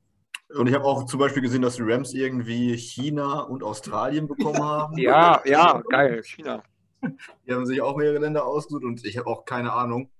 und 0.56 0.66
ich 0.66 0.74
habe 0.74 0.84
auch 0.84 1.06
zum 1.06 1.20
Beispiel 1.20 1.42
gesehen, 1.42 1.62
dass 1.62 1.76
die 1.76 1.82
Rams 1.82 2.12
irgendwie 2.12 2.76
China 2.76 3.40
und 3.40 3.62
Australien 3.62 4.26
bekommen 4.26 4.62
haben. 4.62 4.98
ja, 4.98 5.40
ja, 5.44 5.80
geil, 5.88 6.22
China. 6.24 6.62
Die 7.46 7.52
haben 7.52 7.66
sich 7.66 7.80
auch 7.80 7.96
mehrere 7.96 8.18
Länder 8.18 8.44
ausgesucht 8.44 8.84
und 8.84 9.04
ich 9.04 9.16
habe 9.16 9.28
auch 9.28 9.44
keine 9.44 9.72
Ahnung, 9.72 10.10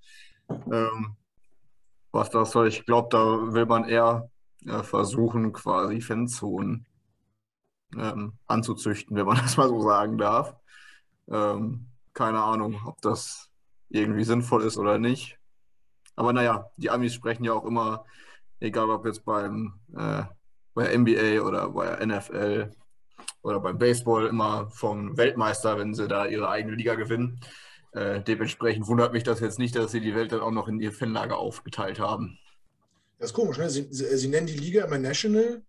ähm, 0.49 1.17
was 2.13 2.31
das 2.31 2.53
soll. 2.53 2.69
Ich 2.69 2.87
glaube, 2.87 3.09
da 3.11 3.53
will 3.53 3.67
man 3.67 3.85
eher 3.85 4.31
äh, 4.67 4.83
versuchen, 4.83 5.53
quasi 5.53 6.01
Fanzonen 6.01 6.87
ähm, 7.99 8.35
anzuzüchten, 8.47 9.17
wenn 9.17 9.27
man 9.27 9.37
das 9.43 9.57
mal 9.57 9.69
so 9.69 9.81
sagen 9.83 10.17
darf. 10.17 10.55
Ähm, 11.29 11.87
keine 12.15 12.43
Ahnung, 12.43 12.81
ob 12.87 13.01
das 13.03 13.51
irgendwie 13.89 14.25
sinnvoll 14.25 14.63
ist 14.63 14.79
oder 14.79 14.99
nicht. 14.99 15.40
Aber 16.21 16.35
naja, 16.35 16.71
die 16.77 16.91
Amis 16.91 17.15
sprechen 17.15 17.45
ja 17.45 17.55
auch 17.55 17.65
immer, 17.65 18.05
egal 18.61 18.91
ob 18.91 19.07
jetzt 19.07 19.25
beim 19.25 19.81
äh, 19.97 20.25
bei 20.75 20.95
NBA 20.95 21.41
oder 21.41 21.71
bei 21.71 22.05
NFL 22.05 22.71
oder 23.41 23.59
beim 23.59 23.79
Baseball, 23.79 24.27
immer 24.27 24.69
vom 24.69 25.17
Weltmeister, 25.17 25.79
wenn 25.79 25.95
sie 25.95 26.09
da 26.09 26.27
ihre 26.27 26.51
eigene 26.51 26.77
Liga 26.77 26.95
gewinnen. 26.95 27.41
Äh, 27.93 28.21
dementsprechend 28.21 28.87
wundert 28.87 29.15
mich 29.15 29.23
das 29.23 29.41
jetzt 29.41 29.59
nicht, 29.59 29.75
dass 29.75 29.93
sie 29.93 30.03
die 30.03 30.15
Welt 30.15 30.33
dann 30.33 30.43
auch 30.43 30.51
noch 30.51 30.69
in 30.69 30.79
ihr 30.79 30.93
Fanlager 30.93 31.39
aufgeteilt 31.39 31.99
haben. 31.99 32.39
Das 33.19 33.31
ist 33.31 33.35
komisch, 33.35 33.57
ne? 33.57 33.71
Sie, 33.71 33.89
sie, 33.91 34.15
sie 34.19 34.29
nennen 34.29 34.47
die 34.47 34.59
Liga 34.59 34.85
immer 34.85 34.99
National, 34.99 35.63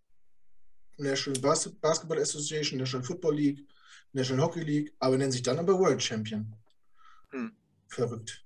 National 0.98 1.40
Bas 1.40 1.70
Basketball 1.80 2.20
Association, 2.20 2.78
National 2.78 3.08
Football 3.08 3.36
League, 3.36 3.66
National 4.12 4.44
Hockey 4.44 4.64
League, 4.66 4.94
aber 5.00 5.18
nennen 5.18 5.32
sich 5.32 5.44
dann 5.44 5.60
aber 5.60 5.80
World 5.80 6.04
Champion. 6.04 6.54
Hm. 7.30 7.54
Verrückt. 7.88 8.44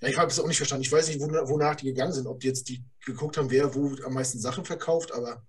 Ja, 0.00 0.08
ich 0.08 0.16
habe 0.16 0.30
es 0.30 0.38
auch 0.38 0.46
nicht 0.46 0.58
verstanden. 0.58 0.84
Ich 0.84 0.92
weiß 0.92 1.08
nicht, 1.08 1.20
wonach 1.20 1.76
die 1.76 1.86
gegangen 1.86 2.12
sind, 2.12 2.26
ob 2.26 2.40
die 2.40 2.46
jetzt 2.46 2.68
die 2.68 2.84
geguckt 3.04 3.36
haben, 3.36 3.50
wer 3.50 3.74
wo 3.74 3.96
am 4.04 4.14
meisten 4.14 4.38
Sachen 4.38 4.64
verkauft, 4.64 5.12
aber 5.12 5.42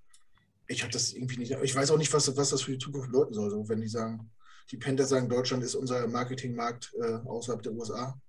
ich 0.67 0.81
habe 0.81 0.91
das 0.91 1.13
irgendwie 1.13 1.37
nicht. 1.37 1.51
Ich 1.51 1.75
weiß 1.75 1.91
auch 1.91 1.97
nicht, 1.97 2.13
was, 2.13 2.35
was 2.35 2.49
das 2.49 2.61
für 2.61 2.71
die 2.71 2.77
Zukunft 2.77 3.11
bedeuten 3.11 3.33
soll, 3.33 3.49
so, 3.49 3.69
wenn 3.69 3.81
die 3.81 3.87
sagen, 3.87 4.31
die 4.71 4.77
Panthers 4.77 5.09
sagen, 5.09 5.29
Deutschland 5.29 5.63
ist 5.63 5.75
unser 5.75 6.07
Marketingmarkt 6.07 6.93
äh, 6.99 7.27
außerhalb 7.27 7.61
der 7.61 7.73
USA. 7.73 8.19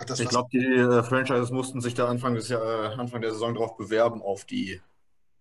ich 0.00 0.28
glaube, 0.28 0.48
die 0.52 0.64
äh, 0.64 1.02
Franchises 1.02 1.50
mussten 1.50 1.80
sich 1.80 1.94
da 1.94 2.08
Anfang, 2.08 2.34
des 2.34 2.48
Jahr, 2.48 2.62
äh, 2.62 2.94
Anfang 2.94 3.20
der 3.20 3.32
Saison 3.32 3.54
darauf 3.54 3.76
bewerben, 3.76 4.22
auf 4.22 4.44
die 4.44 4.80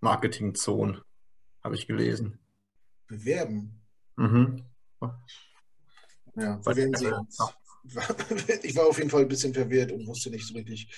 Marketingzone, 0.02 1.02
habe 1.64 1.76
ich 1.76 1.88
gelesen. 1.88 2.40
Bewerben? 3.08 3.82
Mhm. 4.16 4.64
Ja, 6.36 6.60
wir 6.66 6.76
werden 6.76 6.96
sehen. 6.96 7.28
ich 8.64 8.76
war 8.76 8.86
auf 8.86 8.98
jeden 8.98 9.10
Fall 9.10 9.22
ein 9.22 9.28
bisschen 9.28 9.54
verwirrt 9.54 9.92
und 9.92 10.08
wusste 10.08 10.30
nicht 10.30 10.48
so 10.48 10.54
richtig, 10.54 10.90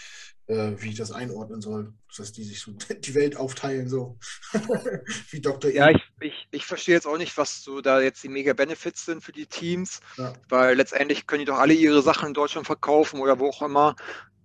äh, 0.47 0.73
wie 0.78 0.89
ich 0.89 0.97
das 0.97 1.12
einordnen 1.12 1.62
soll, 1.62 1.93
dass 2.17 2.32
die 2.32 2.43
sich 2.43 2.60
so 2.60 2.71
die 2.99 3.15
Welt 3.15 3.38
aufteilen, 3.38 3.88
so 3.88 4.17
wie 5.30 5.41
Dr. 5.41 5.71
Ja, 5.71 5.89
ich, 5.89 6.02
ich, 6.19 6.47
ich 6.52 6.65
verstehe 6.65 6.95
jetzt 6.95 7.08
auch 7.08 7.17
nicht, 7.17 7.38
was 7.38 7.63
so 7.63 7.82
da 7.82 8.02
jetzt 8.02 8.23
die 8.23 8.30
Mega-Benefits 8.30 9.06
sind 9.06 9.23
für 9.23 9.32
die 9.32 9.45
Teams, 9.45 9.99
ja. 10.17 10.34
weil 10.49 10.75
letztendlich 10.75 11.28
können 11.28 11.41
die 11.41 11.45
doch 11.45 11.60
alle 11.60 11.73
ihre 11.73 12.02
Sachen 12.02 12.30
in 12.30 12.34
Deutschland 12.34 12.67
verkaufen 12.67 13.19
oder 13.19 13.39
wo 13.39 13.49
auch 13.49 13.62
immer. 13.62 13.95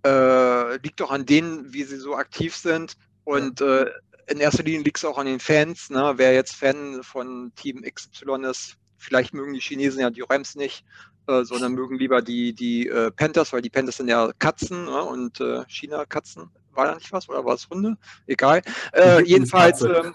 Äh, 0.05 0.77
liegt 0.83 0.99
doch 0.99 1.09
an 1.09 1.25
denen, 1.25 1.73
wie 1.73 1.83
sie 1.83 1.97
so 1.97 2.15
aktiv 2.15 2.55
sind. 2.55 2.95
Und 3.23 3.59
ja. 3.59 3.83
äh, 3.83 3.91
in 4.27 4.39
erster 4.39 4.63
Linie 4.63 4.83
liegt 4.83 4.97
es 4.97 5.05
auch 5.05 5.17
an 5.17 5.25
den 5.25 5.39
Fans. 5.39 5.89
Ne? 5.89 6.13
Wer 6.17 6.33
jetzt 6.33 6.55
Fan 6.55 7.01
von 7.01 7.51
Team 7.55 7.81
XY 7.81 8.45
ist, 8.49 8.77
vielleicht 8.97 9.33
mögen 9.33 9.53
die 9.53 9.59
Chinesen 9.59 10.01
ja 10.01 10.09
die 10.09 10.21
Rams 10.21 10.55
nicht, 10.55 10.83
äh, 11.27 11.43
sondern 11.43 11.73
mögen 11.73 11.97
lieber 11.97 12.21
die, 12.21 12.53
die 12.53 12.87
äh, 12.87 13.11
Panthers, 13.11 13.53
weil 13.53 13.61
die 13.61 13.69
Panthers 13.69 13.97
sind 13.97 14.07
ja 14.07 14.31
Katzen 14.39 14.85
ne? 14.85 15.03
und 15.03 15.39
äh, 15.39 15.63
China-Katzen. 15.67 16.49
War 16.73 16.87
da 16.87 16.95
nicht 16.95 17.11
was 17.11 17.29
oder 17.29 17.45
war 17.45 17.55
es 17.55 17.69
Hunde? 17.69 17.97
Egal. 18.27 18.61
Äh, 18.91 19.23
jedenfalls, 19.23 19.81
ähm, 19.81 20.13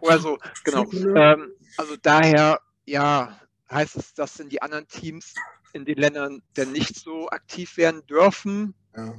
oder 0.00 0.18
so, 0.18 0.38
genau. 0.64 0.84
Ähm, 0.92 1.52
also 1.76 1.96
daher, 2.00 2.60
ja, 2.86 3.40
heißt 3.70 3.96
es, 3.96 4.14
dass 4.14 4.38
in 4.38 4.48
die 4.48 4.62
anderen 4.62 4.86
Teams 4.86 5.34
in 5.72 5.84
den 5.84 5.98
Ländern 5.98 6.42
denn 6.56 6.72
nicht 6.72 6.96
so 6.96 7.28
aktiv 7.28 7.76
werden 7.76 8.04
dürfen. 8.06 8.74
Ja, 8.96 9.14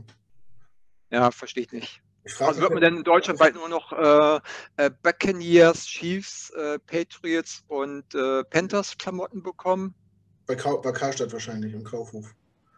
ja 1.10 1.32
verstehe 1.32 1.64
ich 1.64 1.72
nicht. 1.72 2.02
Ich 2.24 2.40
also 2.40 2.62
wird 2.62 2.72
man 2.72 2.82
denn 2.82 2.98
in 2.98 3.04
Deutschland 3.04 3.40
bald 3.40 3.56
nur 3.56 3.68
noch 3.68 3.92
äh, 3.94 4.40
äh, 4.78 4.92
Buccaneers, 5.02 5.86
Chiefs, 5.86 6.52
äh, 6.52 6.78
Patriots 6.80 7.64
und 7.68 8.14
äh, 8.14 8.44
Panthers 8.44 8.98
Klamotten 8.98 9.42
bekommen? 9.42 9.96
Bei, 10.46 10.56
Ka 10.56 10.76
bei 10.78 10.92
Karstadt 10.92 11.32
wahrscheinlich, 11.32 11.74
im 11.74 11.84
Kaufhof. 11.84 12.34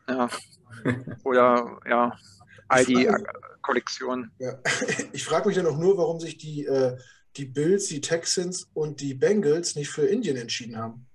Ja. 0.07 0.29
Oder 1.23 1.79
ja, 1.87 2.17
all 2.67 2.85
die 2.85 3.09
Kollektionen. 3.61 4.31
Ja. 4.39 4.59
Ich 5.13 5.23
frage 5.25 5.47
mich 5.47 5.55
dann 5.55 5.67
auch 5.67 5.77
nur, 5.77 5.97
warum 5.97 6.19
sich 6.19 6.37
die, 6.37 6.65
äh, 6.65 6.97
die 7.37 7.45
Bills, 7.45 7.87
die 7.87 8.01
Texans 8.01 8.69
und 8.73 8.99
die 8.99 9.13
Bengals 9.13 9.75
nicht 9.75 9.89
für 9.89 10.05
Indien 10.05 10.37
entschieden 10.37 10.77
haben. 10.77 11.07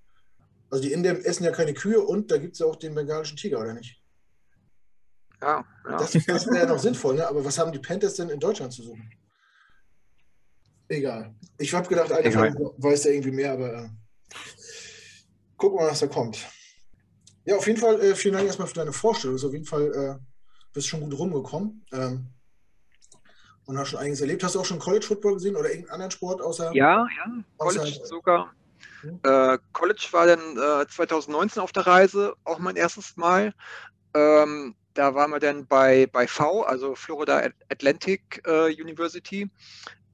Also 0.71 0.83
die 0.83 0.93
Inder 0.93 1.25
essen 1.25 1.45
ja 1.45 1.51
keine 1.51 1.75
Kühe 1.75 2.01
und 2.01 2.31
da 2.31 2.39
gibt 2.39 2.55
es 2.55 2.59
ja 2.59 2.67
auch 2.67 2.77
den 2.77 2.95
bengalischen 2.95 3.37
Tiger, 3.37 3.61
oder 3.61 3.73
nicht? 3.73 4.03
Ja, 5.41 5.65
ja. 5.85 5.97
Das, 5.97 6.13
das 6.13 6.47
wäre 6.47 6.59
ja 6.59 6.67
noch 6.67 6.79
sinnvoll, 6.79 7.15
ne? 7.15 7.27
aber 7.27 7.45
was 7.45 7.59
haben 7.59 7.73
die 7.73 7.79
Panthers 7.79 8.15
denn 8.15 8.29
in 8.29 8.41
Deutschland 8.41 8.73
zu 8.73 8.83
suchen? 8.83 9.11
Egal. 10.89 11.35
Ich 11.59 11.73
habe 11.75 11.89
gedacht, 11.89 12.13
einer 12.13 12.35
weiß 12.35 13.05
ja 13.05 13.11
irgendwie 13.13 13.31
mehr, 13.31 13.53
aber 13.53 13.85
äh, 13.85 13.89
gucken 15.59 15.79
wir 15.79 15.85
mal, 15.85 15.91
was 15.91 16.01
da 16.01 16.07
kommt. 16.07 16.39
Ja, 17.45 17.57
auf 17.57 17.67
jeden 17.67 17.79
Fall, 17.79 18.01
äh, 18.01 18.15
vielen 18.15 18.35
Dank 18.35 18.47
erstmal 18.47 18.69
für 18.69 18.75
deine 18.75 18.93
Vorstellung. 18.93 19.37
Also 19.37 19.49
auf 19.49 19.53
jeden 19.53 19.67
Fall 19.67 19.95
äh, 19.95 20.25
bist 20.73 20.89
schon 20.89 21.01
gut 21.01 21.19
rumgekommen. 21.19 21.85
Ähm, 21.93 22.29
und 23.67 23.77
hast 23.77 23.91
schon 23.91 24.01
einiges 24.01 24.23
erlebt. 24.23 24.43
Hast 24.43 24.55
du 24.55 24.61
auch 24.61 24.65
schon 24.65 24.79
College 24.79 25.05
Football 25.05 25.35
gesehen 25.35 25.55
oder 25.55 25.69
irgendeinen 25.69 25.93
anderen 25.93 26.11
Sport 26.11 26.41
außer? 26.41 26.73
Ja, 26.73 27.07
ja, 27.17 27.45
College 27.59 27.83
außer, 27.83 28.07
sogar. 28.07 28.55
Hm? 29.03 29.21
Äh, 29.23 29.59
College 29.73 30.09
war 30.13 30.27
dann 30.27 30.57
äh, 30.57 30.87
2019 30.89 31.63
auf 31.63 31.73
der 31.73 31.87
Reise, 31.87 32.35
auch 32.45 32.59
mein 32.59 32.77
erstes 32.77 33.17
Mal. 33.17 33.53
Ähm, 34.15 34.75
da 34.95 35.15
waren 35.15 35.31
wir 35.31 35.39
dann 35.39 35.67
bei, 35.67 36.07
bei 36.07 36.27
V, 36.27 36.63
also 36.63 36.95
Florida 36.95 37.51
Atlantic 37.69 38.43
äh, 38.47 38.73
University. 38.73 39.51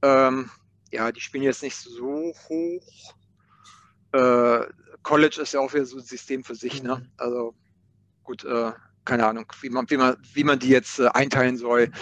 Ähm, 0.02 0.50
ja, 0.90 1.12
die 1.12 1.20
spielen 1.20 1.44
jetzt 1.44 1.62
nicht 1.62 1.76
so 1.76 2.34
hoch. 2.48 3.14
College 5.04 5.40
ist 5.40 5.52
ja 5.52 5.60
auch 5.60 5.72
wieder 5.72 5.84
so 5.84 5.98
ein 5.98 6.02
System 6.02 6.42
für 6.42 6.56
sich, 6.56 6.82
ne? 6.82 6.96
Mhm. 6.96 7.10
Also 7.16 7.54
gut, 8.24 8.44
äh, 8.44 8.72
keine 9.04 9.26
Ahnung, 9.26 9.46
wie 9.60 9.70
man, 9.70 9.88
wie 9.88 9.96
man, 9.96 10.16
wie 10.32 10.44
man 10.44 10.58
die 10.58 10.70
jetzt 10.70 10.98
äh, 10.98 11.08
einteilen 11.08 11.56
soll. 11.56 11.92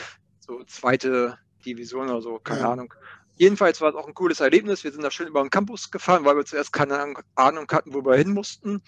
So 0.40 0.62
zweite 0.64 1.38
Division 1.66 2.08
oder 2.08 2.22
so, 2.22 2.38
keine 2.38 2.60
ja. 2.60 2.72
Ahnung. 2.72 2.94
Jedenfalls 3.36 3.80
war 3.80 3.90
es 3.90 3.96
auch 3.96 4.06
ein 4.06 4.14
cooles 4.14 4.40
Erlebnis. 4.40 4.84
Wir 4.84 4.92
sind 4.92 5.02
da 5.02 5.10
schön 5.10 5.26
über 5.26 5.42
den 5.42 5.50
Campus 5.50 5.90
gefahren, 5.90 6.24
weil 6.24 6.36
wir 6.36 6.44
zuerst 6.44 6.72
keine 6.72 7.14
Ahnung 7.34 7.66
hatten, 7.70 7.92
wo 7.92 8.04
wir 8.04 8.16
hin 8.16 8.30
mussten. 8.30 8.82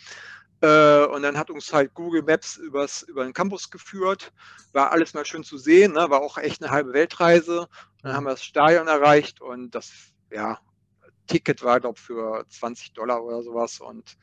Äh, 0.61 1.07
und 1.07 1.23
dann 1.23 1.37
hat 1.37 1.51
uns 1.51 1.73
halt 1.73 1.95
Google 1.95 2.23
Maps 2.23 2.57
übers, 2.57 3.03
über 3.03 3.25
den 3.25 3.33
Campus 3.33 3.71
geführt. 3.71 4.33
War 4.73 4.93
alles 4.93 5.15
mal 5.15 5.25
schön 5.25 5.45
zu 5.45 5.59
sehen, 5.59 5.93
ne? 5.93 6.09
war 6.11 6.21
auch 6.21 6.39
echt 6.39 6.63
eine 6.63 6.71
halbe 6.71 6.93
Weltreise. 6.93 7.69
dann 8.03 8.15
haben 8.15 8.25
wir 8.25 8.31
das 8.31 8.45
Stadion 8.45 8.87
erreicht 8.87 9.41
und 9.41 9.75
das, 9.75 9.91
ja, 10.31 10.59
Ticket 11.27 11.63
war, 11.63 11.81
glaube 11.81 11.97
ich, 11.99 12.05
für 12.05 12.45
20 12.49 12.93
Dollar 12.93 13.23
oder 13.25 13.43
sowas. 13.43 13.81
Und 13.81 14.17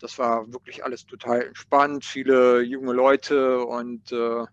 das 0.00 0.18
war 0.18 0.52
wirklich 0.52 0.84
alles 0.84 1.06
total 1.06 1.42
entspannt, 1.42 2.04
viele 2.04 2.60
junge 2.60 2.92
Leute 2.92 3.64
und 3.64 4.12
äh, 4.12 4.44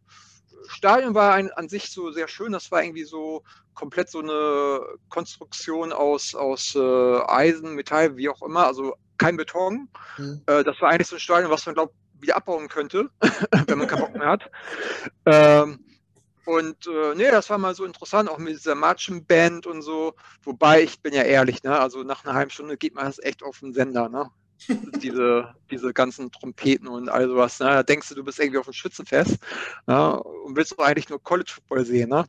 Stadion 0.68 1.14
war 1.14 1.34
ein, 1.34 1.52
an 1.52 1.68
sich 1.68 1.92
so 1.92 2.12
sehr 2.12 2.28
schön. 2.28 2.54
Das 2.54 2.72
war 2.72 2.84
irgendwie 2.84 3.04
so 3.04 3.44
komplett 3.74 4.10
so 4.10 4.20
eine 4.20 4.82
Konstruktion 5.10 5.92
aus, 5.92 6.36
aus 6.36 6.76
äh, 6.76 7.20
Eisen, 7.28 7.76
Metall, 7.76 8.16
wie 8.18 8.30
auch 8.30 8.42
immer, 8.42 8.66
also 8.66 8.96
kein 9.18 9.38
Beton. 9.38 9.90
Mhm. 10.18 10.42
Äh, 10.46 10.64
das 10.64 10.80
war 10.80 10.92
eigentlich 10.92 11.08
so 11.08 11.16
ein 11.18 11.20
Stadion, 11.20 11.52
was 11.52 11.66
man, 11.66 11.76
glaube 11.76 11.94
wieder 12.20 12.38
abbauen 12.38 12.70
könnte, 12.70 13.10
wenn 13.68 13.78
man 13.78 13.88
keinen 13.88 14.02
Bock 14.02 14.16
mehr 14.16 14.30
hat. 14.30 14.42
Ähm, 15.26 15.84
und 16.46 16.88
äh, 16.88 17.16
nee, 17.16 17.32
das 17.32 17.50
war 17.50 17.58
mal 17.58 17.76
so 17.76 17.86
interessant, 17.86 18.30
auch 18.30 18.38
mit 18.38 18.54
dieser 18.54 18.76
Marching-Band 18.76 19.66
und 19.66 19.82
so. 19.82 20.16
Wobei, 20.44 20.84
ich 20.84 21.02
bin 21.02 21.14
ja 21.14 21.24
ehrlich, 21.24 21.64
ne? 21.64 21.80
also 21.80 22.04
nach 22.04 22.26
einer 22.26 22.34
halben 22.34 22.52
Stunde 22.52 22.78
geht 22.78 22.96
man 22.96 23.06
das 23.06 23.20
echt 23.20 23.44
auf 23.44 23.60
den 23.60 23.74
Sender. 23.74 24.10
Ne? 24.10 24.30
diese, 25.02 25.54
diese 25.72 25.94
ganzen 25.94 26.32
Trompeten 26.32 26.88
und 26.88 27.10
all 27.10 27.28
sowas. 27.28 27.60
Ne? 27.60 27.68
Da 27.68 27.84
denkst 27.84 28.10
du, 28.10 28.16
du 28.16 28.24
bist 28.24 28.40
irgendwie 28.40 28.60
auf 28.60 28.66
dem 28.66 28.74
Schützenfest 28.74 29.38
ne? 29.88 30.22
und 30.22 30.56
willst 30.56 30.74
doch 30.74 30.86
eigentlich 30.86 31.10
nur 31.10 31.22
College 31.22 31.52
Football 31.54 31.86
sehen. 31.86 32.10
Ne? 32.10 32.26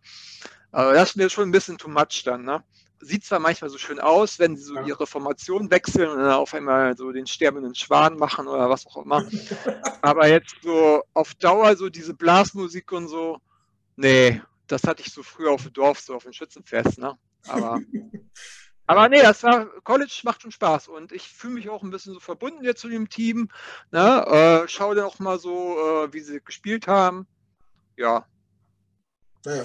Aber 0.72 0.92
das 0.94 1.10
ist 1.10 1.16
mir 1.16 1.30
schon 1.30 1.48
ein 1.48 1.52
bisschen 1.52 1.78
too 1.78 1.88
much 1.88 2.22
dann. 2.24 2.44
Ne? 2.44 2.62
Sieht 3.00 3.24
zwar 3.24 3.38
manchmal 3.38 3.70
so 3.70 3.78
schön 3.78 4.00
aus, 4.00 4.38
wenn 4.38 4.56
sie 4.56 4.62
so 4.62 4.80
ihre 4.80 5.06
Formation 5.06 5.70
wechseln 5.70 6.08
und 6.08 6.18
dann 6.18 6.32
auf 6.32 6.54
einmal 6.54 6.96
so 6.96 7.12
den 7.12 7.26
sterbenden 7.26 7.74
Schwan 7.74 8.16
machen 8.16 8.46
oder 8.46 8.70
was 8.70 8.86
auch 8.86 9.04
immer. 9.04 9.24
Aber 10.02 10.26
jetzt 10.26 10.56
so 10.62 11.02
auf 11.12 11.34
Dauer 11.34 11.76
so 11.76 11.90
diese 11.90 12.14
Blasmusik 12.14 12.92
und 12.92 13.08
so, 13.08 13.38
Nee, 13.96 14.40
das 14.66 14.84
hatte 14.84 15.02
ich 15.02 15.12
so 15.12 15.22
früher 15.22 15.52
auf 15.52 15.62
dem 15.62 15.72
Dorf, 15.72 16.00
so 16.00 16.14
auf 16.14 16.24
dem 16.24 16.32
Schützenfest, 16.32 16.98
ne? 16.98 17.16
Aber, 17.46 17.80
aber 18.86 19.08
nee, 19.08 19.22
das 19.22 19.42
war, 19.42 19.66
College 19.82 20.20
macht 20.24 20.42
schon 20.42 20.50
Spaß 20.50 20.88
und 20.88 21.12
ich 21.12 21.28
fühle 21.28 21.54
mich 21.54 21.68
auch 21.68 21.82
ein 21.82 21.90
bisschen 21.90 22.14
so 22.14 22.20
verbunden 22.20 22.64
jetzt 22.64 22.80
zu 22.80 22.88
dem 22.88 23.08
Team. 23.08 23.50
Ne? 23.90 24.62
Äh, 24.64 24.68
schau 24.68 24.94
dann 24.94 25.04
auch 25.04 25.18
mal 25.18 25.38
so, 25.38 25.78
äh, 25.78 26.12
wie 26.12 26.20
sie 26.20 26.40
gespielt 26.40 26.86
haben. 26.86 27.26
Ja. 27.96 28.26
Naja, 29.44 29.64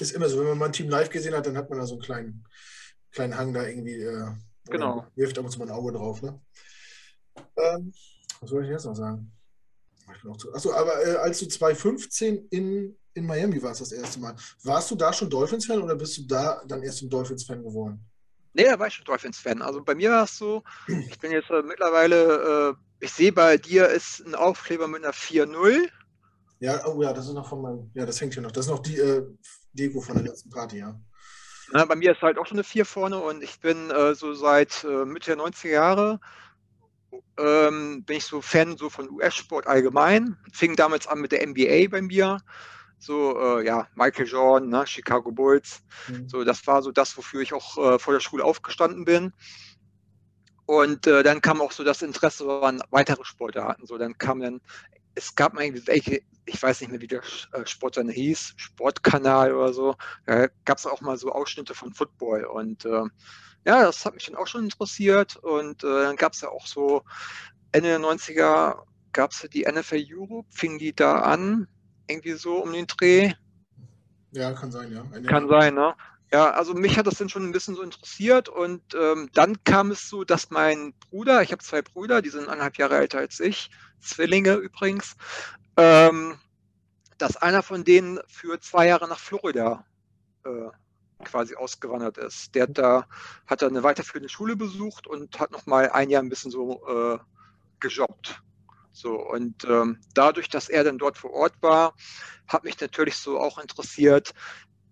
ist 0.00 0.12
immer 0.12 0.28
so, 0.28 0.38
wenn 0.38 0.48
man 0.48 0.58
mal 0.58 0.66
ein 0.66 0.72
Team 0.72 0.88
live 0.88 1.10
gesehen 1.10 1.34
hat, 1.34 1.46
dann 1.46 1.56
hat 1.56 1.70
man 1.70 1.78
da 1.78 1.86
so 1.86 1.94
einen 1.94 2.02
kleinen, 2.02 2.44
kleinen 3.12 3.36
Hang 3.36 3.54
da 3.54 3.66
irgendwie. 3.66 4.00
Äh, 4.02 4.30
genau. 4.68 5.06
Wirft 5.14 5.38
ab 5.38 5.44
und 5.44 5.50
zu 5.50 5.58
mal 5.58 5.66
ein 5.66 5.74
Auge 5.74 5.92
drauf, 5.92 6.22
ne? 6.22 6.40
Ähm, 7.56 7.92
was 8.40 8.50
soll 8.50 8.64
ich 8.64 8.70
jetzt 8.70 8.84
noch 8.84 8.94
sagen? 8.94 9.32
Achso, 10.52 10.72
aber 10.72 11.06
äh, 11.06 11.16
als 11.16 11.38
du 11.40 11.46
2015 11.46 12.48
in 12.48 12.96
in 13.18 13.26
Miami 13.26 13.62
warst 13.62 13.80
das 13.80 13.92
erste 13.92 14.20
Mal. 14.20 14.34
Warst 14.62 14.90
du 14.90 14.94
da 14.94 15.12
schon 15.12 15.30
Dolphins-Fan 15.30 15.82
oder 15.82 15.96
bist 15.96 16.16
du 16.18 16.22
da 16.22 16.62
dann 16.66 16.82
erst 16.82 17.02
ein 17.02 17.10
Dolphins-Fan 17.10 17.62
geworden? 17.62 18.00
Nee, 18.54 18.64
da 18.64 18.78
war 18.78 18.86
ich 18.86 18.94
schon 18.94 19.04
Dolphins-Fan. 19.04 19.62
Also 19.62 19.82
bei 19.82 19.94
mir 19.94 20.10
war 20.10 20.24
es 20.24 20.36
so, 20.36 20.62
ich 20.86 21.18
bin 21.18 21.30
jetzt 21.30 21.50
äh, 21.50 21.62
mittlerweile, 21.62 22.76
äh, 23.00 23.04
ich 23.04 23.12
sehe 23.12 23.32
bei 23.32 23.56
dir 23.56 23.88
ist 23.88 24.24
ein 24.26 24.34
Aufkleber 24.34 24.88
mit 24.88 25.04
einer 25.04 25.12
4-0. 25.12 25.88
Ja, 26.60 26.84
oh 26.86 27.02
ja, 27.02 27.12
das 27.12 27.26
ist 27.26 27.34
noch 27.34 27.48
von 27.48 27.62
meinem, 27.62 27.90
ja, 27.94 28.04
das 28.04 28.20
hängt 28.20 28.34
hier 28.34 28.42
noch. 28.42 28.50
Das 28.50 28.66
ist 28.66 28.70
noch 28.70 28.80
die 28.80 28.98
äh, 28.98 29.24
Deko 29.72 30.00
von 30.00 30.16
der 30.16 30.24
letzten 30.24 30.50
Party, 30.50 30.78
ja. 30.78 30.98
Na, 31.72 31.84
bei 31.84 31.96
mir 31.96 32.12
ist 32.12 32.22
halt 32.22 32.38
auch 32.38 32.46
schon 32.46 32.56
eine 32.56 32.64
4 32.64 32.86
vorne 32.86 33.18
und 33.18 33.42
ich 33.42 33.60
bin 33.60 33.90
äh, 33.90 34.14
so 34.14 34.32
seit 34.32 34.84
äh, 34.84 35.04
Mitte 35.04 35.36
der 35.36 35.44
90er 35.44 35.68
Jahre 35.68 36.20
ähm, 37.38 38.04
bin 38.04 38.16
ich 38.16 38.24
so 38.24 38.40
Fan 38.40 38.76
so 38.76 38.90
von 38.90 39.10
US-Sport 39.10 39.66
allgemein. 39.66 40.36
Fing 40.52 40.76
damals 40.76 41.06
an 41.06 41.20
mit 41.20 41.32
der 41.32 41.46
NBA 41.46 41.88
bei 41.90 42.02
mir 42.02 42.38
so 42.98 43.38
äh, 43.38 43.66
ja, 43.66 43.88
Michael 43.94 44.26
Jordan, 44.26 44.68
ne, 44.68 44.86
Chicago 44.86 45.30
Bulls. 45.30 45.82
Mhm. 46.08 46.28
So, 46.28 46.44
das 46.44 46.66
war 46.66 46.82
so 46.82 46.90
das, 46.90 47.16
wofür 47.16 47.40
ich 47.40 47.52
auch 47.52 47.78
äh, 47.78 47.98
vor 47.98 48.14
der 48.14 48.20
Schule 48.20 48.44
aufgestanden 48.44 49.04
bin. 49.04 49.32
Und 50.66 51.06
äh, 51.06 51.22
dann 51.22 51.40
kam 51.40 51.60
auch 51.60 51.72
so 51.72 51.82
das 51.82 52.02
Interesse 52.02 52.46
an 52.62 52.82
weitere 52.90 53.24
Sportarten. 53.24 53.86
So, 53.86 53.96
dann 53.96 54.18
kam 54.18 54.40
dann, 54.40 54.60
es 55.14 55.34
gab 55.34 55.54
mal 55.54 55.70
welche, 55.86 56.20
ich 56.44 56.62
weiß 56.62 56.80
nicht 56.80 56.90
mehr, 56.90 57.00
wie 57.00 57.06
der 57.06 57.22
äh, 57.52 57.64
Sport 57.64 57.96
dann 57.96 58.10
hieß, 58.10 58.54
Sportkanal 58.56 59.54
oder 59.54 59.72
so. 59.72 59.94
Da 60.26 60.48
gab 60.66 60.78
es 60.78 60.86
auch 60.86 61.00
mal 61.00 61.16
so 61.16 61.32
Ausschnitte 61.32 61.74
von 61.74 61.94
Football. 61.94 62.44
Und 62.44 62.84
äh, 62.84 63.04
ja, 63.64 63.84
das 63.84 64.04
hat 64.04 64.14
mich 64.14 64.26
dann 64.26 64.36
auch 64.36 64.46
schon 64.46 64.64
interessiert. 64.64 65.36
Und 65.36 65.84
äh, 65.84 66.02
dann 66.02 66.16
gab 66.16 66.34
es 66.34 66.42
ja 66.42 66.50
auch 66.50 66.66
so 66.66 67.02
Ende 67.72 67.88
der 67.88 68.00
90er 68.00 68.82
gab 69.12 69.32
es 69.32 69.48
die 69.52 69.62
NFL 69.62 70.04
Europe, 70.10 70.48
fing 70.50 70.78
die 70.78 70.94
da 70.94 71.20
an 71.20 71.66
irgendwie 72.08 72.32
so 72.32 72.56
um 72.62 72.72
den 72.72 72.86
Dreh. 72.86 73.32
Ja, 74.32 74.52
kann 74.52 74.70
sein, 74.70 74.92
ja. 74.92 75.04
Eine 75.12 75.26
kann 75.26 75.48
sein, 75.48 75.74
ne? 75.74 75.94
Ja, 76.30 76.50
also 76.50 76.74
mich 76.74 76.98
hat 76.98 77.06
das 77.06 77.14
dann 77.14 77.30
schon 77.30 77.44
ein 77.44 77.52
bisschen 77.52 77.74
so 77.74 77.82
interessiert 77.82 78.50
und 78.50 78.82
ähm, 78.94 79.30
dann 79.32 79.64
kam 79.64 79.90
es 79.90 80.10
so, 80.10 80.24
dass 80.24 80.50
mein 80.50 80.92
Bruder, 81.08 81.42
ich 81.42 81.52
habe 81.52 81.64
zwei 81.64 81.80
Brüder, 81.80 82.20
die 82.20 82.28
sind 82.28 82.48
eineinhalb 82.48 82.76
Jahre 82.76 82.98
älter 82.98 83.18
als 83.18 83.40
ich, 83.40 83.70
Zwillinge 84.00 84.54
übrigens, 84.54 85.16
ähm, 85.78 86.38
dass 87.16 87.38
einer 87.38 87.62
von 87.62 87.84
denen 87.84 88.20
für 88.26 88.60
zwei 88.60 88.88
Jahre 88.88 89.08
nach 89.08 89.18
Florida 89.18 89.86
äh, 90.44 91.24
quasi 91.24 91.56
ausgewandert 91.56 92.18
ist. 92.18 92.54
Der 92.54 92.64
hat 92.64 92.76
da 92.78 93.06
hat 93.46 93.62
da 93.62 93.66
eine 93.66 93.82
weiterführende 93.82 94.28
Schule 94.28 94.54
besucht 94.54 95.06
und 95.06 95.40
hat 95.40 95.50
noch 95.50 95.66
mal 95.66 95.90
ein 95.90 96.10
Jahr 96.10 96.22
ein 96.22 96.28
bisschen 96.28 96.50
so 96.50 96.86
äh, 96.86 97.18
gejobbt. 97.80 98.42
So, 98.98 99.14
und 99.14 99.64
ähm, 99.64 100.00
dadurch, 100.14 100.48
dass 100.48 100.68
er 100.68 100.82
dann 100.82 100.98
dort 100.98 101.18
vor 101.18 101.32
Ort 101.32 101.54
war, 101.60 101.94
hat 102.48 102.64
mich 102.64 102.80
natürlich 102.80 103.16
so 103.16 103.38
auch 103.38 103.58
interessiert, 103.58 104.34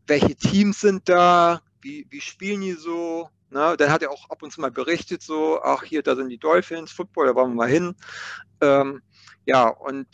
welche 0.07 0.37
Teams 0.37 0.81
sind 0.81 1.09
da, 1.09 1.61
wie, 1.81 2.07
wie 2.11 2.21
spielen 2.21 2.61
die 2.61 2.73
so. 2.73 3.29
Ne? 3.51 3.77
Dann 3.77 3.90
hat 3.90 4.03
er 4.03 4.12
auch 4.12 4.31
ab 4.31 4.42
und 4.42 4.53
zu 4.53 4.61
mal 4.61 4.71
berichtet, 4.71 5.23
so, 5.23 5.61
ach 5.61 5.83
hier, 5.83 6.03
da 6.03 6.14
sind 6.14 6.29
die 6.29 6.38
Dolphins, 6.38 6.92
Football, 6.92 7.27
da 7.27 7.35
wollen 7.35 7.51
wir 7.51 7.57
mal 7.57 7.69
hin. 7.69 7.97
Ähm, 8.61 9.03
ja, 9.45 9.69
und 9.69 10.07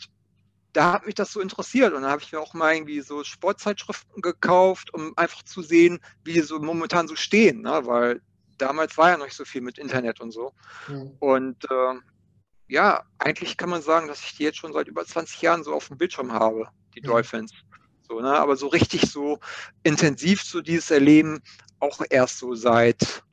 da 0.71 0.93
hat 0.93 1.05
mich 1.05 1.13
das 1.13 1.31
so 1.31 1.39
interessiert 1.39 1.93
und 1.93 2.01
dann 2.01 2.09
habe 2.09 2.23
ich 2.23 2.31
mir 2.31 2.39
auch 2.39 2.55
mal 2.55 2.73
irgendwie 2.73 3.01
so 3.01 3.23
Sportzeitschriften 3.23 4.23
gekauft, 4.23 4.91
um 4.91 5.13
einfach 5.15 5.43
zu 5.43 5.61
sehen, 5.61 5.99
wie 6.23 6.33
die 6.33 6.41
so 6.41 6.57
momentan 6.59 7.07
so 7.07 7.15
stehen, 7.15 7.61
ne? 7.61 7.81
weil 7.85 8.21
damals 8.57 8.97
war 8.97 9.11
ja 9.11 9.17
noch 9.17 9.25
nicht 9.25 9.37
so 9.37 9.45
viel 9.45 9.61
mit 9.61 9.77
Internet 9.77 10.19
und 10.19 10.31
so. 10.31 10.53
Mhm. 10.87 11.15
Und 11.19 11.65
äh, 11.65 11.99
ja, 12.73 13.03
eigentlich 13.19 13.55
kann 13.55 13.69
man 13.69 13.83
sagen, 13.83 14.07
dass 14.07 14.23
ich 14.23 14.35
die 14.35 14.43
jetzt 14.43 14.57
schon 14.57 14.73
seit 14.73 14.87
über 14.87 15.05
20 15.05 15.39
Jahren 15.43 15.63
so 15.63 15.75
auf 15.75 15.89
dem 15.89 15.97
Bildschirm 15.99 16.33
habe, 16.33 16.67
die 16.95 17.01
mhm. 17.01 17.05
Dolphins. 17.05 17.53
So, 18.07 18.19
ne? 18.19 18.33
Aber 18.35 18.55
so 18.55 18.65
richtig 18.65 19.11
so 19.11 19.39
intensiv 19.83 20.41
so 20.41 20.59
dieses 20.59 20.89
Erleben 20.89 21.43
auch 21.79 22.01
erst 22.09 22.39
so 22.39 22.55
seit, 22.55 23.23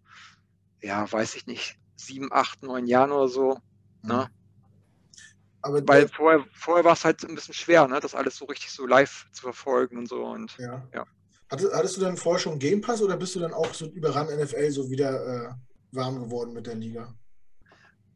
ja, 0.82 1.10
weiß 1.10 1.36
ich 1.36 1.46
nicht, 1.46 1.78
sieben, 1.96 2.30
acht, 2.30 2.62
neun 2.62 2.86
Jahren 2.86 3.12
oder 3.12 3.28
so. 3.28 3.58
Ne? 4.02 4.28
Aber 5.62 5.88
Weil 5.88 6.08
vorher, 6.08 6.44
vorher 6.52 6.84
war 6.84 6.92
es 6.92 7.06
halt 7.06 7.24
ein 7.24 7.34
bisschen 7.34 7.54
schwer, 7.54 7.88
ne? 7.88 7.98
das 7.98 8.14
alles 8.14 8.36
so 8.36 8.44
richtig 8.44 8.70
so 8.70 8.86
live 8.86 9.26
zu 9.32 9.40
verfolgen 9.40 9.96
und 9.96 10.06
so. 10.06 10.22
Und, 10.22 10.54
ja. 10.58 10.86
ja. 10.92 11.06
Hattest, 11.50 11.72
hattest 11.72 11.96
du 11.96 12.02
dann 12.02 12.18
vorher 12.18 12.40
schon 12.40 12.58
Game 12.58 12.82
Pass 12.82 13.00
oder 13.00 13.16
bist 13.16 13.34
du 13.36 13.40
dann 13.40 13.54
auch 13.54 13.72
so 13.72 13.86
über 13.86 14.14
RAN 14.14 14.26
NFL 14.26 14.70
so 14.70 14.90
wieder 14.90 15.48
äh, 15.48 15.54
warm 15.92 16.20
geworden 16.20 16.52
mit 16.52 16.66
der 16.66 16.74
Liga? 16.74 17.14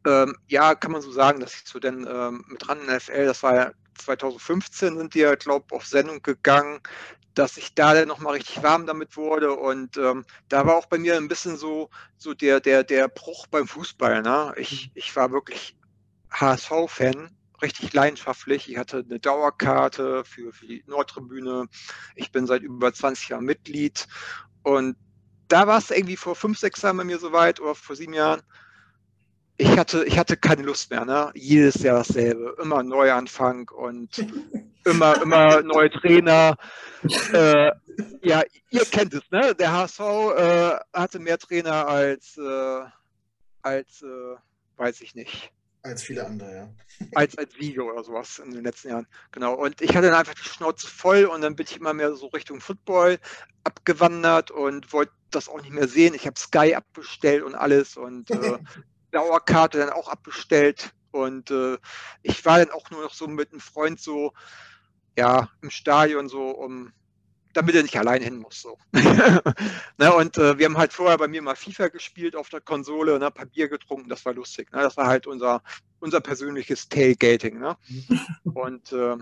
Ähm, 0.05 0.35
ja, 0.47 0.75
kann 0.75 0.91
man 0.91 1.01
so 1.01 1.11
sagen, 1.11 1.39
dass 1.39 1.55
ich 1.55 1.63
so 1.65 1.79
dann 1.79 2.07
ähm, 2.07 2.45
mit 2.47 2.67
RAN 2.67 2.85
NFL, 2.85 3.25
das 3.25 3.43
war 3.43 3.55
ja 3.55 3.71
2015, 3.97 4.97
sind 4.97 5.13
die 5.13 5.19
ja, 5.19 5.35
glaube 5.35 5.65
ich, 5.69 5.75
auf 5.75 5.85
Sendung 5.85 6.21
gegangen, 6.21 6.81
dass 7.33 7.57
ich 7.57 7.73
da 7.75 7.93
dann 7.93 8.07
nochmal 8.07 8.33
richtig 8.33 8.63
warm 8.63 8.85
damit 8.85 9.17
wurde. 9.17 9.53
Und 9.53 9.97
ähm, 9.97 10.25
da 10.49 10.65
war 10.65 10.75
auch 10.75 10.85
bei 10.87 10.97
mir 10.97 11.17
ein 11.17 11.27
bisschen 11.27 11.57
so, 11.57 11.89
so 12.17 12.33
der, 12.33 12.59
der, 12.59 12.83
der 12.83 13.07
Bruch 13.07 13.47
beim 13.47 13.67
Fußball. 13.67 14.21
Ne? 14.21 14.53
Ich, 14.57 14.91
ich 14.93 15.15
war 15.15 15.31
wirklich 15.31 15.75
HSV-Fan 16.31 17.31
richtig 17.61 17.93
leidenschaftlich. 17.93 18.69
Ich 18.69 18.77
hatte 18.77 19.03
eine 19.07 19.19
Dauerkarte 19.19 20.23
für, 20.25 20.53
für 20.53 20.67
die 20.67 20.83
Nordtribüne. 20.87 21.67
Ich 22.15 22.31
bin 22.31 22.47
seit 22.47 22.61
über 22.61 22.93
20 22.93 23.29
Jahren 23.29 23.45
Mitglied. 23.45 24.07
Und 24.63 24.97
da 25.47 25.67
war 25.67 25.77
es 25.77 25.91
irgendwie 25.91 26.17
vor 26.17 26.35
fünf, 26.35 26.57
sechs 26.57 26.81
Jahren 26.81 26.97
bei 26.97 27.03
mir 27.03 27.19
soweit 27.19 27.59
oder 27.59 27.75
vor 27.75 27.95
sieben 27.95 28.13
Jahren. 28.13 28.41
Ich 29.57 29.77
hatte, 29.77 30.03
ich 30.03 30.17
hatte 30.17 30.35
keine 30.35 30.63
Lust 30.63 30.91
mehr, 30.91 31.05
ne? 31.05 31.31
Jedes 31.33 31.81
Jahr 31.81 31.99
dasselbe. 31.99 32.55
Immer 32.61 32.83
Neuanfang 32.83 33.69
und 33.69 34.17
immer, 34.85 35.21
immer 35.21 35.61
neue 35.61 35.89
Trainer. 35.89 36.57
Äh, 37.31 37.71
ja, 38.21 38.43
ihr 38.69 38.85
kennt 38.85 39.13
es, 39.13 39.23
ne? 39.31 39.55
Der 39.55 39.71
HSV 39.71 39.99
äh, 39.99 40.75
hatte 40.93 41.19
mehr 41.19 41.37
Trainer 41.37 41.87
als, 41.87 42.37
äh, 42.37 42.81
als 43.61 44.01
äh, 44.01 44.35
weiß 44.77 45.01
ich 45.01 45.15
nicht. 45.15 45.51
Als 45.83 46.01
viele 46.03 46.25
andere, 46.25 46.53
ja. 46.53 46.69
Als, 47.13 47.37
als 47.37 47.55
Video 47.57 47.91
oder 47.91 48.03
sowas 48.03 48.39
in 48.43 48.51
den 48.51 48.63
letzten 48.63 48.89
Jahren. 48.89 49.07
Genau. 49.31 49.53
Und 49.53 49.81
ich 49.81 49.95
hatte 49.95 50.07
dann 50.07 50.19
einfach 50.19 50.33
die 50.33 50.49
Schnauze 50.49 50.87
voll 50.87 51.25
und 51.25 51.41
dann 51.41 51.55
bin 51.55 51.67
ich 51.69 51.77
immer 51.77 51.93
mehr 51.93 52.13
so 52.15 52.27
Richtung 52.27 52.59
Football 52.59 53.19
abgewandert 53.63 54.49
und 54.49 54.91
wollte 54.91 55.13
das 55.29 55.47
auch 55.47 55.61
nicht 55.61 55.73
mehr 55.73 55.87
sehen. 55.87 56.15
Ich 56.15 56.25
habe 56.25 56.39
Sky 56.39 56.73
abbestellt 56.73 57.43
und 57.43 57.55
alles 57.55 57.97
und 57.97 58.31
äh, 58.31 58.57
Dauerkarte 59.15 59.79
dann 59.79 59.89
auch 59.89 60.09
abbestellt. 60.09 60.93
Und 61.11 61.49
äh, 61.49 61.77
ich 62.21 62.43
war 62.45 62.59
dann 62.59 62.71
auch 62.71 62.91
nur 62.91 63.01
noch 63.01 63.13
so 63.13 63.27
mit 63.27 63.51
einem 63.51 63.61
Freund 63.61 63.99
so, 63.99 64.33
ja, 65.17 65.49
im 65.61 65.69
Stadion 65.69 66.27
so, 66.27 66.49
um 66.49 66.91
damit 67.53 67.73
er 67.73 67.83
nicht 67.83 67.97
allein 67.97 68.21
hin 68.21 68.37
muss. 68.37 68.61
So. 68.61 68.77
ne, 69.97 70.13
und 70.13 70.37
äh, 70.37 70.57
wir 70.57 70.65
haben 70.65 70.77
halt 70.77 70.91
vorher 70.91 71.17
bei 71.17 71.29
mir 71.29 71.41
mal 71.41 71.55
FIFA 71.55 71.87
gespielt 71.87 72.35
auf 72.35 72.49
der 72.49 72.59
Konsole, 72.59 73.17
ne, 73.17 73.31
paar 73.31 73.45
Bier 73.45 73.69
getrunken, 73.69 74.09
das 74.09 74.25
war 74.25 74.33
lustig. 74.33 74.73
Ne? 74.73 74.81
Das 74.81 74.97
war 74.97 75.07
halt 75.07 75.25
unser, 75.25 75.63
unser 75.99 76.19
persönliches 76.19 76.89
Tailgating. 76.89 77.59
Ne? 77.59 77.77
und 78.53 78.91
äh, 78.91 79.15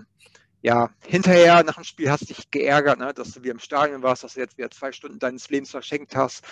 ja, 0.62 0.90
hinterher 1.06 1.62
nach 1.62 1.76
dem 1.76 1.84
Spiel 1.84 2.10
hast 2.10 2.22
du 2.22 2.34
dich 2.34 2.50
geärgert, 2.50 2.98
ne, 2.98 3.14
dass 3.14 3.32
du 3.32 3.42
wieder 3.42 3.52
im 3.52 3.60
Stadion 3.60 4.02
warst, 4.02 4.24
dass 4.24 4.34
du 4.34 4.40
jetzt 4.40 4.58
wieder 4.58 4.70
zwei 4.70 4.90
Stunden 4.90 5.20
deines 5.20 5.48
Lebens 5.48 5.70
verschenkt 5.70 6.16
hast 6.16 6.44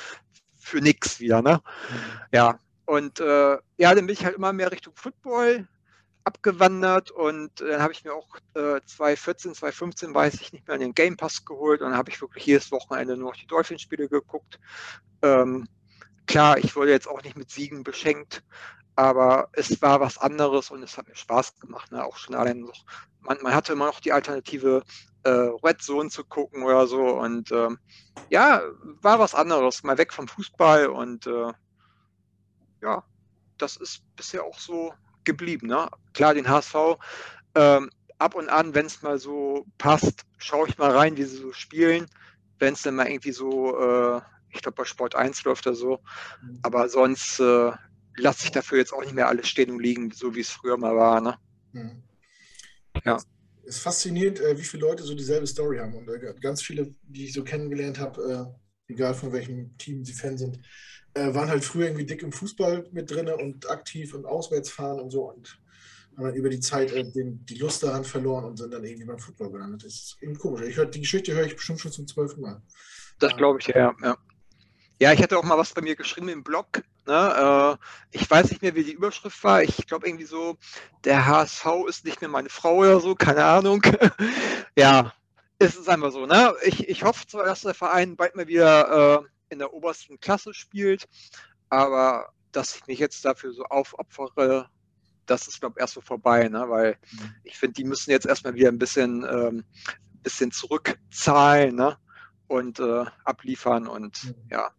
für 0.57 0.81
nichts 0.81 1.18
wieder. 1.18 1.42
Ne? 1.42 1.61
Mhm. 1.90 1.96
Ja, 2.31 2.59
und 2.87 3.21
äh, 3.21 3.59
ja, 3.77 3.95
dann 3.95 4.07
bin 4.07 4.11
ich 4.11 4.25
halt 4.25 4.37
immer 4.37 4.53
mehr 4.53 4.73
Richtung 4.73 4.95
Football, 4.97 5.68
abgewandert 6.25 7.11
und 7.11 7.61
äh, 7.61 7.68
dann 7.68 7.83
habe 7.83 7.92
ich 7.92 8.05
mir 8.05 8.14
auch 8.14 8.29
äh, 8.55 8.81
2014, 8.85 9.55
2015, 9.55 10.14
weiß 10.14 10.35
ich 10.35 10.53
nicht 10.53 10.66
mehr, 10.68 10.79
den 10.79 10.95
Game 10.95 11.16
Pass 11.16 11.45
geholt 11.45 11.81
und 11.81 11.90
dann 11.90 11.99
habe 11.99 12.11
ich 12.11 12.21
wirklich 12.21 12.47
jedes 12.47 12.71
Wochenende 12.71 13.16
nur 13.16 13.31
noch 13.31 13.37
die 13.37 13.47
Dolphinspiele 13.47 14.09
geguckt. 14.09 14.61
Ähm, 15.23 15.66
klar, 16.27 16.59
ich 16.59 16.77
wurde 16.77 16.92
jetzt 16.92 17.09
auch 17.09 17.23
nicht 17.23 17.37
mit 17.37 17.51
Siegen 17.51 17.83
beschenkt, 17.83 18.42
aber 18.95 19.49
es 19.53 19.81
war 19.83 20.01
was 20.01 20.18
anderes 20.18 20.71
und 20.71 20.83
es 20.83 20.97
hat 20.97 21.09
mir 21.09 21.16
Spaß 21.16 21.59
gemacht. 21.61 21.90
Ne? 21.90 22.05
Auch 22.05 22.16
schon 22.16 22.35
allein 22.35 22.61
noch, 22.61 22.85
man, 23.21 23.38
man 23.42 23.55
hatte 23.55 23.73
immer 23.73 23.87
noch 23.87 24.01
die 24.01 24.12
Alternative, 24.12 24.83
äh, 25.25 25.31
Red 25.31 25.83
Zone 25.83 26.11
zu 26.11 26.25
gucken 26.25 26.62
oder 26.64 26.87
so 26.87 27.01
und 27.01 27.51
ähm, 27.53 27.79
ja, 28.29 28.62
war 29.01 29.18
was 29.18 29.35
anderes, 29.35 29.83
mal 29.83 29.99
weg 29.99 30.12
vom 30.12 30.29
Fußball 30.29 30.87
und 30.87 31.27
äh, 31.27 31.53
ja, 32.83 33.05
das 33.59 33.77
ist 33.77 34.03
bisher 34.16 34.45
auch 34.45 34.59
so 34.59 34.92
geblieben. 35.25 35.68
Ne? 35.68 35.88
Klar, 36.12 36.35
den 36.35 36.49
HSV 36.49 36.75
ähm, 37.55 37.90
ab 38.18 38.35
und 38.35 38.49
an, 38.49 38.75
wenn 38.75 38.87
es 38.87 39.03
mal 39.03 39.18
so 39.18 39.66
passt, 39.79 40.23
schaue 40.38 40.68
ich 40.68 40.79
mal 40.79 40.90
rein, 40.90 41.16
wie 41.16 41.25
sie 41.25 41.37
so 41.37 41.53
spielen. 41.53 42.07
Wenn 42.59 42.75
es 42.75 42.83
dann 42.83 42.97
mal 42.97 43.09
irgendwie 43.09 43.33
so, 43.33 43.79
äh, 43.79 44.21
ich 44.51 44.62
glaube 44.62 44.77
bei 44.77 44.85
Sport 44.85 45.14
1 45.14 45.45
läuft 45.45 45.66
er 45.66 45.75
so, 45.75 46.01
mhm. 46.42 46.59
aber 46.62 46.88
sonst 46.88 47.40
äh, 47.40 47.73
lasse 48.16 48.45
ich 48.45 48.53
dafür 48.53 48.79
jetzt 48.79 48.92
auch 48.92 49.01
nicht 49.01 49.14
mehr 49.14 49.29
alles 49.29 49.49
stehen 49.49 49.71
und 49.71 49.81
liegen, 49.81 50.11
so 50.11 50.35
wie 50.35 50.40
es 50.40 50.51
früher 50.51 50.77
mal 50.77 50.95
war. 50.97 51.21
Ne? 51.21 51.38
Mhm. 51.73 52.03
Ja. 53.05 53.16
Es 53.64 53.77
ist 53.77 53.83
faszinierend, 53.83 54.40
äh, 54.40 54.59
wie 54.59 54.64
viele 54.64 54.87
Leute 54.87 55.03
so 55.03 55.14
dieselbe 55.14 55.47
Story 55.47 55.79
haben. 55.79 55.95
Und 55.95 56.09
äh, 56.09 56.35
ganz 56.40 56.62
viele, 56.62 56.95
die 57.03 57.27
ich 57.27 57.33
so 57.33 57.45
kennengelernt 57.45 57.99
habe, 57.99 58.55
äh, 58.88 58.92
egal 58.92 59.14
von 59.14 59.33
welchem 59.33 59.77
Team 59.79 60.05
sie 60.05 60.12
Fan 60.12 60.37
sind, 60.37 60.61
äh, 61.14 61.35
waren 61.35 61.48
halt 61.48 61.64
früher 61.64 61.87
irgendwie 61.87 62.07
dick 62.07 62.22
im 62.22 62.33
Fußball 62.33 62.87
mit 62.92 63.11
drin 63.11 63.29
und 63.29 63.70
aktiv 63.70 64.14
und 64.14 64.25
auswärts 64.25 64.70
fahren 64.70 65.01
und 65.01 65.11
so 65.11 65.31
und 65.31 65.59
haben 66.16 66.25
dann 66.25 66.35
über 66.35 66.48
die 66.48 66.61
Zeit 66.61 66.92
äh, 66.92 67.11
den, 67.11 67.44
die 67.46 67.57
Lust 67.57 67.83
daran 67.83 68.05
verloren 68.05 68.44
und 68.44 68.57
sind 68.57 68.72
dann 68.72 68.85
irgendwie 68.85 69.07
beim 69.07 69.18
Football 69.18 69.51
gelandet. 69.51 69.85
Das 69.85 69.94
ist 69.94 70.16
irgendwie 70.20 70.40
komisch. 70.40 70.62
Ich 70.62 70.77
hör, 70.77 70.87
die 70.87 71.01
Geschichte 71.01 71.35
höre 71.35 71.46
ich 71.46 71.57
bestimmt 71.57 71.81
schon 71.81 71.92
zum 71.92 72.07
zwölften 72.07 72.40
Mal. 72.40 72.61
Das 73.18 73.37
glaube 73.37 73.61
ich, 73.61 73.68
ja, 73.68 73.94
ja. 74.03 74.16
Ja, 75.01 75.12
ich 75.12 75.20
hatte 75.20 75.37
auch 75.37 75.42
mal 75.42 75.59
was 75.59 75.72
bei 75.72 75.83
mir 75.83 75.96
geschrieben 75.96 76.29
im 76.29 76.44
Blog. 76.44 76.85
Ne? 77.07 77.79
Äh, 78.12 78.16
ich 78.16 78.31
weiß 78.31 78.51
nicht 78.51 78.62
mehr, 78.62 78.77
wie 78.77 78.85
die 78.85 78.92
Überschrift 78.92 79.42
war. 79.42 79.61
Ich 79.62 79.87
glaube 79.88 80.07
irgendwie 80.07 80.27
so, 80.27 80.57
der 81.03 81.27
HSV 81.27 81.66
ist 81.88 82.05
nicht 82.05 82.20
mehr 82.20 82.31
meine 82.31 82.48
Frau 82.48 82.77
oder 82.77 83.01
so, 83.01 83.16
keine 83.16 83.44
Ahnung. 83.44 83.83
ja, 84.77 85.12
ist 85.59 85.77
es 85.77 85.88
einfach 85.88 86.12
so. 86.12 86.27
Ne? 86.27 86.55
Ich, 86.64 86.88
ich 86.88 87.03
hoffe 87.03 87.27
zwar, 87.27 87.44
dass 87.44 87.62
der 87.62 87.75
Verein 87.75 88.14
bald 88.16 88.37
mal 88.37 88.46
wieder 88.46 89.25
äh, 89.25 89.29
in 89.53 89.59
der 89.59 89.73
obersten 89.73 90.19
Klasse 90.19 90.55
spielt. 90.55 91.09
Aber 91.69 92.33
dass 92.51 92.77
ich 92.77 92.87
mich 92.87 92.99
jetzt 92.99 93.25
dafür 93.25 93.53
so 93.53 93.65
aufopfere, 93.65 94.69
das 95.27 95.49
ist, 95.49 95.61
glaube 95.61 95.75
ich, 95.77 95.81
erst 95.81 95.95
so 95.95 96.01
vorbei, 96.01 96.49
ne? 96.49 96.69
weil 96.69 96.97
mhm. 97.12 97.35
ich 97.45 97.57
finde, 97.57 97.75
die 97.75 97.85
müssen 97.85 98.11
jetzt 98.11 98.27
erstmal 98.27 98.55
wieder 98.55 98.69
ein 98.69 98.79
bisschen, 98.79 99.25
ähm, 99.25 99.65
bisschen 100.23 100.51
zurückzahlen 100.51 101.75
ne? 101.75 101.97
und 102.49 102.81
äh, 102.81 103.05
abliefern 103.25 103.87
und 103.87 104.25
mhm. 104.25 104.35
ja. 104.51 104.71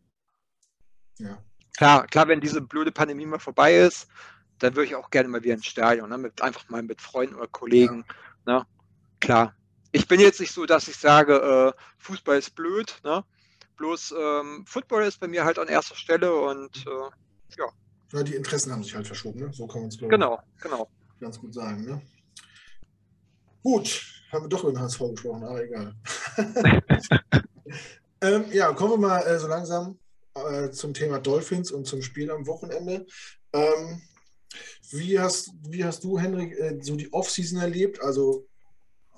ja. 1.20 1.38
Klar, 1.76 2.06
klar, 2.08 2.28
wenn 2.28 2.42
diese 2.42 2.62
blöde 2.62 2.92
Pandemie 2.92 3.26
mal 3.26 3.40
vorbei 3.40 3.76
ist, 3.78 4.08
dann 4.60 4.76
würde 4.76 4.86
ich 4.86 4.96
auch 4.96 5.10
gerne 5.10 5.30
mal 5.30 5.44
wieder 5.44 5.56
ins 5.56 5.66
Stadion, 5.66 6.10
ne? 6.10 6.18
mit, 6.18 6.42
einfach 6.42 6.70
mal 6.70 6.84
mit 6.84 7.02
Freunden 7.02 7.36
oder 7.36 7.48
Kollegen. 7.48 8.06
Ja. 8.48 8.60
Ne? 8.60 8.66
Klar. 9.20 9.56
Ich 9.92 10.08
bin 10.08 10.20
jetzt 10.20 10.40
nicht 10.40 10.52
so, 10.52 10.66
dass 10.66 10.88
ich 10.88 10.98
sage, 10.98 11.36
äh, 11.76 11.82
Fußball 11.98 12.38
ist 12.38 12.56
blöd, 12.56 13.00
ne? 13.04 13.24
Bloß 13.78 14.14
ähm, 14.18 14.66
Football 14.68 15.04
ist 15.04 15.20
bei 15.20 15.28
mir 15.28 15.44
halt 15.44 15.60
an 15.60 15.68
erster 15.68 15.96
Stelle 15.96 16.34
und 16.34 16.86
äh, 16.86 17.58
ja. 17.58 17.66
Ja, 18.14 18.24
die 18.24 18.36
Interessen 18.36 18.72
haben 18.72 18.84
sich 18.84 18.94
halt 18.96 19.08
verschoben, 19.08 19.40
ne? 19.40 19.52
So 19.54 19.66
kann 19.66 19.82
man 19.82 19.90
es 19.90 19.98
genau, 19.98 20.40
genau. 20.62 20.88
ganz 21.20 21.40
gut 21.40 21.54
sagen. 21.54 21.84
Ne? 21.84 22.02
Gut, 23.64 24.04
haben 24.32 24.46
wir 24.46 24.50
doch 24.50 24.64
über 24.64 24.74
den 24.74 24.80
HSV 24.80 25.00
gesprochen, 25.00 25.44
aber 25.44 25.64
egal. 25.64 25.96
ähm, 28.22 28.46
ja, 28.52 28.72
kommen 28.74 28.92
wir 28.92 28.98
mal 28.98 29.22
äh, 29.22 29.40
so 29.40 29.48
langsam 29.48 29.98
äh, 30.36 30.70
zum 30.70 30.94
Thema 30.94 31.20
Dolphins 31.20 31.72
und 31.72 31.86
zum 31.88 32.02
Spiel 32.02 32.30
am 32.30 32.46
Wochenende. 32.46 33.06
Ähm, 33.54 34.02
wie, 34.92 35.20
hast, 35.20 35.52
wie 35.68 35.84
hast 35.84 36.04
du, 36.04 36.20
Henrik, 36.20 36.58
äh, 36.58 36.78
so 36.82 36.96
die 36.96 37.12
Offseason 37.12 37.60
erlebt? 37.60 38.02
Also 38.02 38.48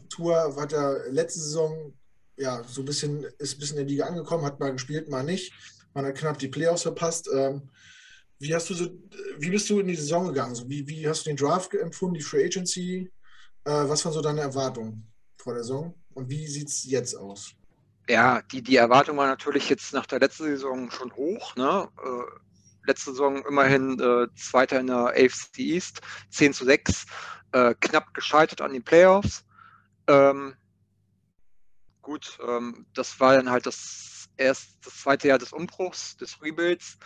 Tour 0.09 0.55
hat 0.55 0.71
ja 0.71 0.91
letzte 1.09 1.39
Saison 1.39 1.93
ja, 2.37 2.63
so 2.63 2.81
ein 2.81 2.85
bisschen, 2.85 3.23
ist 3.37 3.55
ein 3.55 3.59
bisschen 3.59 3.77
in 3.77 3.85
der 3.85 3.91
Liga 3.91 4.05
angekommen, 4.05 4.45
hat 4.45 4.59
mal 4.59 4.71
gespielt, 4.71 5.09
mal 5.09 5.23
nicht. 5.23 5.53
Man 5.93 6.05
hat 6.05 6.15
knapp 6.15 6.37
die 6.37 6.49
Playoffs 6.49 6.83
verpasst. 6.83 7.29
Ähm, 7.33 7.69
wie 8.39 8.53
hast 8.53 8.69
du 8.69 8.73
so, 8.73 8.89
wie 9.37 9.49
bist 9.49 9.69
du 9.69 9.79
in 9.79 9.87
die 9.87 9.95
Saison 9.95 10.27
gegangen? 10.27 10.55
So, 10.55 10.69
wie, 10.69 10.87
wie 10.87 11.07
hast 11.07 11.25
du 11.25 11.29
den 11.29 11.37
Draft 11.37 11.73
empfunden, 11.73 12.15
die 12.15 12.21
Free 12.21 12.45
Agency? 12.45 13.11
Äh, 13.63 13.71
was 13.71 14.03
waren 14.03 14.13
so 14.13 14.21
deine 14.21 14.41
Erwartungen 14.41 15.11
vor 15.37 15.53
der 15.53 15.63
Saison? 15.63 15.95
Und 16.13 16.29
wie 16.29 16.47
sieht 16.47 16.67
es 16.67 16.83
jetzt 16.85 17.15
aus? 17.15 17.53
Ja, 18.07 18.41
die, 18.51 18.61
die 18.61 18.75
Erwartung 18.75 19.17
war 19.17 19.27
natürlich 19.27 19.69
jetzt 19.69 19.93
nach 19.93 20.05
der 20.05 20.19
letzten 20.19 20.43
Saison 20.43 20.91
schon 20.91 21.15
hoch. 21.15 21.55
Ne? 21.55 21.89
Äh, 22.03 22.87
letzte 22.87 23.11
Saison 23.11 23.43
immerhin 23.47 23.99
äh, 23.99 24.27
Zweiter 24.35 24.79
in 24.79 24.87
der 24.87 25.13
AFC 25.15 25.59
East, 25.59 26.01
10 26.29 26.53
zu 26.53 26.65
6, 26.65 27.05
äh, 27.53 27.73
knapp 27.79 28.13
gescheitert 28.13 28.61
an 28.61 28.73
den 28.73 28.83
Playoffs. 28.83 29.45
Ähm, 30.07 30.55
gut, 32.05 32.37
ähm, 32.47 32.85
das 32.93 33.19
war 33.19 33.35
dann 33.35 33.49
halt 33.49 33.65
das 33.65 34.29
erst 34.37 34.77
das 34.85 35.01
zweite 35.01 35.27
Jahr 35.27 35.37
des 35.37 35.51
Umbruchs, 35.53 36.15
des 36.17 36.41
Rebuilds. 36.41 36.97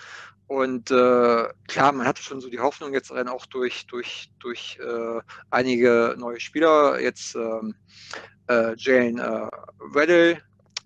Und 0.48 0.92
äh, 0.92 1.48
klar, 1.68 1.92
man 1.92 2.08
hatte 2.08 2.22
schon 2.22 2.42
so 2.42 2.50
die 2.50 2.60
Hoffnung 2.60 2.94
jetzt 2.94 3.12
dann 3.12 3.28
auch 3.28 3.46
durch, 3.46 3.86
durch, 3.88 4.32
durch 4.40 4.78
äh, 4.82 5.22
einige 5.52 6.16
neue 6.18 6.40
Spieler, 6.40 7.00
jetzt 7.00 7.36
ähm, 7.36 7.76
äh, 8.48 8.74
Jane 8.76 9.22
äh, 9.22 9.96
Weddle 9.96 10.42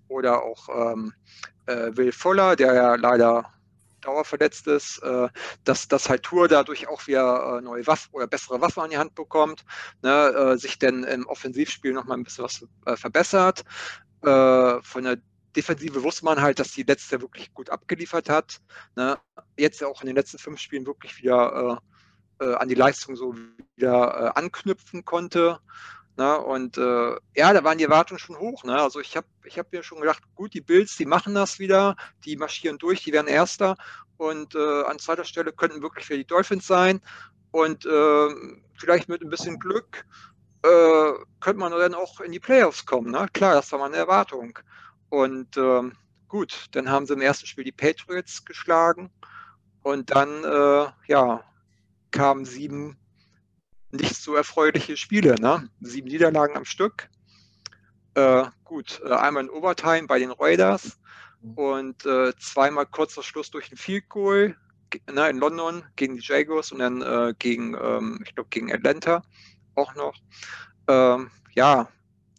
oder 0.08 0.42
auch 0.42 0.68
ähm, 0.68 1.12
äh, 1.66 1.90
Will 1.96 2.12
Fuller, 2.12 2.56
der 2.56 2.74
ja 2.74 2.94
leider 2.94 3.50
dauerverletzt 4.02 4.66
ist, 4.66 4.98
äh, 4.98 5.28
dass, 5.64 5.88
dass 5.88 6.10
halt 6.10 6.24
Tour 6.24 6.46
dadurch 6.46 6.86
auch 6.88 7.06
wieder 7.06 7.56
äh, 7.56 7.62
neue 7.62 7.86
Waffen 7.86 8.10
oder 8.12 8.26
bessere 8.26 8.60
Waffen 8.60 8.82
an 8.82 8.90
die 8.90 8.98
Hand 8.98 9.14
bekommt, 9.14 9.64
ne, 10.02 10.58
sich 10.58 10.78
denn 10.78 11.04
im 11.04 11.26
Offensivspiel 11.26 11.94
nochmal 11.94 12.18
ein 12.18 12.24
bisschen 12.24 12.44
was 12.44 12.66
verbessert. 13.00 13.64
Äh, 14.26 14.82
von 14.82 15.04
der 15.04 15.18
Defensive 15.54 16.02
wusste 16.02 16.24
man 16.24 16.40
halt, 16.40 16.58
dass 16.58 16.72
die 16.72 16.82
letztes 16.82 17.10
Jahr 17.10 17.20
wirklich 17.20 17.52
gut 17.54 17.70
abgeliefert 17.70 18.28
hat. 18.28 18.60
Ne? 18.96 19.18
Jetzt 19.56 19.82
auch 19.84 20.00
in 20.00 20.06
den 20.06 20.16
letzten 20.16 20.38
fünf 20.38 20.60
Spielen 20.60 20.86
wirklich 20.86 21.18
wieder 21.18 21.80
äh, 22.40 22.44
äh, 22.44 22.54
an 22.54 22.68
die 22.68 22.74
Leistung 22.74 23.16
so 23.16 23.34
wieder 23.76 24.32
äh, 24.34 24.38
anknüpfen 24.38 25.04
konnte. 25.04 25.60
Ne? 26.16 26.38
Und 26.38 26.78
äh, 26.78 27.16
ja, 27.34 27.52
da 27.52 27.64
waren 27.64 27.78
die 27.78 27.84
Erwartungen 27.84 28.18
schon 28.18 28.38
hoch. 28.38 28.64
Ne? 28.64 28.80
Also 28.80 29.00
ich 29.00 29.16
habe 29.16 29.26
ich 29.44 29.58
hab 29.58 29.72
mir 29.72 29.82
schon 29.82 30.00
gedacht, 30.00 30.22
gut, 30.34 30.54
die 30.54 30.60
Bills, 30.60 30.96
die 30.96 31.06
machen 31.06 31.34
das 31.34 31.58
wieder, 31.58 31.96
die 32.24 32.36
marschieren 32.36 32.78
durch, 32.78 33.02
die 33.02 33.12
werden 33.12 33.28
Erster. 33.28 33.76
Und 34.16 34.54
äh, 34.54 34.82
an 34.84 34.98
zweiter 34.98 35.24
Stelle 35.24 35.52
könnten 35.52 35.82
wirklich 35.82 36.06
für 36.06 36.16
die 36.16 36.26
Dolphins 36.26 36.66
sein. 36.66 37.00
Und 37.50 37.86
äh, 37.86 38.28
vielleicht 38.76 39.08
mit 39.08 39.22
ein 39.22 39.30
bisschen 39.30 39.58
Glück 39.60 40.04
äh, 40.64 41.12
könnte 41.40 41.60
man 41.60 41.72
dann 41.72 41.94
auch 41.94 42.20
in 42.20 42.32
die 42.32 42.40
Playoffs 42.40 42.86
kommen. 42.86 43.10
Ne? 43.10 43.28
Klar, 43.32 43.54
das 43.54 43.70
war 43.72 43.78
meine 43.78 43.96
Erwartung. 43.96 44.58
Und 45.10 45.56
ähm, 45.56 45.92
gut, 46.28 46.66
dann 46.72 46.90
haben 46.90 47.06
sie 47.06 47.12
im 47.12 47.20
ersten 47.20 47.46
Spiel 47.46 47.64
die 47.64 47.72
Patriots 47.72 48.44
geschlagen. 48.44 49.10
Und 49.82 50.10
dann, 50.14 50.42
äh, 50.42 50.86
ja, 51.06 51.44
kamen 52.10 52.46
sieben 52.46 52.96
nicht 53.90 54.16
so 54.16 54.34
erfreuliche 54.34 54.96
Spiele. 54.96 55.34
Ne? 55.38 55.68
Sieben 55.80 56.08
Niederlagen 56.08 56.56
am 56.56 56.64
Stück. 56.64 57.08
Äh, 58.14 58.44
gut, 58.64 59.02
äh, 59.04 59.12
einmal 59.12 59.44
in 59.44 59.50
Overtime 59.50 60.06
bei 60.06 60.18
den 60.18 60.30
Raiders 60.30 60.98
und 61.56 62.06
äh, 62.06 62.32
zweimal 62.38 62.86
kurz 62.86 63.12
vor 63.12 63.22
Schluss 63.22 63.50
durch 63.50 63.70
ein 63.70 63.76
Field 63.76 64.08
Goal 64.08 64.56
ne, 65.12 65.28
in 65.28 65.38
London 65.38 65.84
gegen 65.96 66.16
die 66.16 66.22
Jaguars 66.22 66.72
und 66.72 66.78
dann 66.78 67.02
äh, 67.02 67.34
gegen, 67.38 67.74
ähm, 67.74 68.20
ich 68.24 68.34
glaube, 68.34 68.48
gegen 68.50 68.72
Atlanta 68.72 69.22
auch 69.74 69.94
noch. 69.94 70.14
Ähm, 70.88 71.30
ja, 71.54 71.88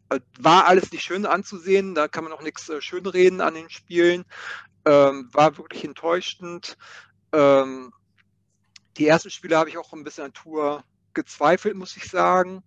äh, 0.10 0.20
war 0.40 0.68
alles 0.68 0.92
nicht 0.92 1.04
schön 1.04 1.26
anzusehen, 1.26 1.96
da 1.96 2.08
kann 2.08 2.24
man 2.24 2.34
auch 2.34 2.42
nichts 2.42 2.70
äh, 2.70 2.82
schönreden 2.82 3.42
an 3.42 3.56
den 3.56 3.70
Spielen. 3.70 4.26
Ähm, 4.86 5.30
war 5.34 5.58
wirklich 5.58 5.84
enttäuschend. 5.84 6.78
Ähm, 7.32 7.92
die 8.98 9.08
ersten 9.08 9.30
Spiele 9.30 9.58
habe 9.58 9.70
ich 9.70 9.78
auch 9.78 9.94
ein 9.94 10.04
bisschen 10.04 10.26
an 10.26 10.34
Tour 10.34 10.84
gezweifelt, 11.14 11.76
muss 11.76 11.98
ich 11.98 12.06
sagen. 12.06 12.64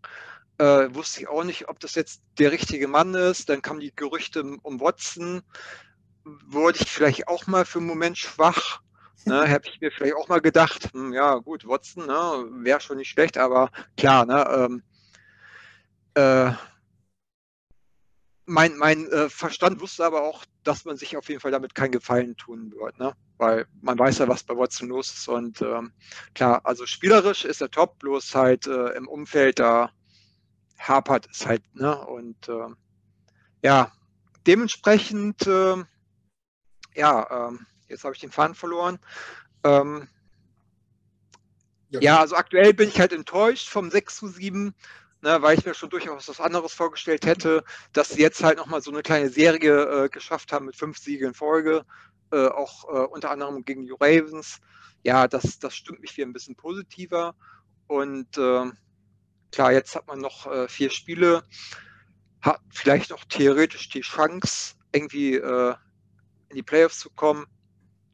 Äh, 0.59 0.93
wusste 0.93 1.21
ich 1.21 1.29
auch 1.29 1.45
nicht, 1.45 1.69
ob 1.69 1.79
das 1.79 1.95
jetzt 1.95 2.21
der 2.39 2.51
richtige 2.51 2.89
Mann 2.89 3.15
ist. 3.15 3.49
Dann 3.49 3.63
kamen 3.63 3.81
die 3.81 3.95
Gerüchte 3.95 4.43
um 4.63 4.81
Watson. 4.81 5.43
Wurde 6.25 6.79
ich 6.81 6.91
vielleicht 6.91 7.29
auch 7.29 7.47
mal 7.47 7.65
für 7.65 7.79
einen 7.79 7.87
Moment 7.87 8.19
schwach. 8.19 8.83
Ne, 9.29 9.51
habe 9.51 9.65
ich 9.69 9.81
mir 9.81 9.91
vielleicht 9.91 10.17
auch 10.17 10.29
mal 10.29 10.41
gedacht, 10.41 10.93
hm, 10.93 11.13
ja 11.13 11.37
gut, 11.37 11.67
Watson 11.67 12.07
ne, 12.07 12.65
wäre 12.65 12.81
schon 12.81 12.97
nicht 12.97 13.11
schlecht, 13.11 13.39
aber 13.39 13.71
klar, 13.97 14.27
ne, 14.27 14.47
ähm, 14.55 14.83
äh, 16.15 16.53
mein, 18.49 18.77
mein 18.79 19.07
äh, 19.09 19.29
Verstand 19.29 19.81
wusste 19.81 20.05
aber 20.05 20.23
auch, 20.23 20.45
dass 20.65 20.85
man 20.85 20.97
sich 20.97 21.17
auf 21.17 21.29
jeden 21.29 21.41
Fall 21.41 21.51
damit 21.51 21.75
keinen 21.75 21.93
Gefallen 21.93 22.37
tun 22.37 22.73
wird, 22.73 22.99
ne? 22.99 23.15
weil 23.37 23.67
man 23.83 23.99
weiß 23.99 24.19
ja, 24.19 24.29
was 24.29 24.43
bei 24.43 24.57
Watson 24.57 24.89
los 24.89 25.13
ist. 25.13 25.29
Und 25.29 25.61
ähm, 25.61 25.93
klar, 26.35 26.63
also 26.65 26.87
spielerisch 26.87 27.45
ist 27.45 27.61
er 27.61 27.71
top, 27.71 27.99
bloß 27.99 28.35
halt 28.35 28.67
äh, 28.67 28.97
im 28.97 29.07
Umfeld 29.07 29.59
da 29.59 29.91
hapert 30.79 31.29
es 31.31 31.47
halt. 31.47 31.63
Ne? 31.75 31.97
Und 32.07 32.49
äh, 32.49 32.69
ja, 33.63 33.93
dementsprechend, 34.47 35.47
ähm, 35.47 35.87
ja, 36.95 37.49
ähm, 37.49 37.67
jetzt 37.89 38.05
habe 38.05 38.15
ich 38.15 38.21
den 38.21 38.31
Faden 38.31 38.55
verloren. 38.55 38.99
Ähm, 39.65 40.09
ja. 41.91 42.01
ja, 42.01 42.21
also 42.21 42.37
aktuell 42.37 42.75
bin 42.75 42.89
ich 42.89 43.01
halt 43.01 43.13
enttäuscht 43.13 43.69
vom 43.69 43.91
6 43.91 44.17
zu 44.17 44.29
7 44.29 44.75
ne, 45.23 45.43
weil 45.43 45.59
ich 45.59 45.65
mir 45.65 45.75
schon 45.75 45.91
durchaus 45.91 46.29
was 46.29 46.41
anderes 46.41 46.73
vorgestellt 46.73 47.27
hätte, 47.27 47.65
dass 47.93 48.11
sie 48.11 48.21
jetzt 48.21 48.43
halt 48.43 48.59
nochmal 48.59 48.83
so 48.83 48.91
eine 48.91 49.03
kleine 49.03 49.29
Serie 49.29 50.05
äh, 50.05 50.09
geschafft 50.09 50.53
haben 50.53 50.67
mit 50.67 50.77
fünf 50.77 50.99
Siegen 50.99 51.29
in 51.29 51.35
Folge, 51.35 51.85
äh, 52.33 52.47
auch 52.47 52.85
äh, 52.89 53.07
unter 53.07 53.31
anderem 53.31 53.65
gegen 53.65 53.87
die 53.87 53.95
Ravens. 53.99 54.61
Ja, 55.03 55.29
das, 55.29 55.59
das 55.59 55.75
stimmt 55.75 56.01
mich 56.01 56.17
wieder 56.17 56.27
ein 56.27 56.33
bisschen 56.33 56.57
positiver. 56.57 57.35
Und 57.87 58.37
ähm, 58.37 58.77
klar, 59.53 59.73
jetzt 59.73 59.95
hat 59.95 60.07
man 60.07 60.21
noch 60.21 60.47
äh, 60.47 60.69
vier 60.69 60.91
Spiele, 60.91 61.43
hat 62.43 62.61
vielleicht 62.71 63.13
auch 63.13 63.25
theoretisch 63.25 63.89
die 63.89 64.03
Chance, 64.03 64.75
irgendwie 64.93 65.35
äh, 65.35 65.75
in 66.49 66.57
die 66.57 66.63
Playoffs 66.63 66.99
zu 67.01 67.11
kommen. 67.11 67.47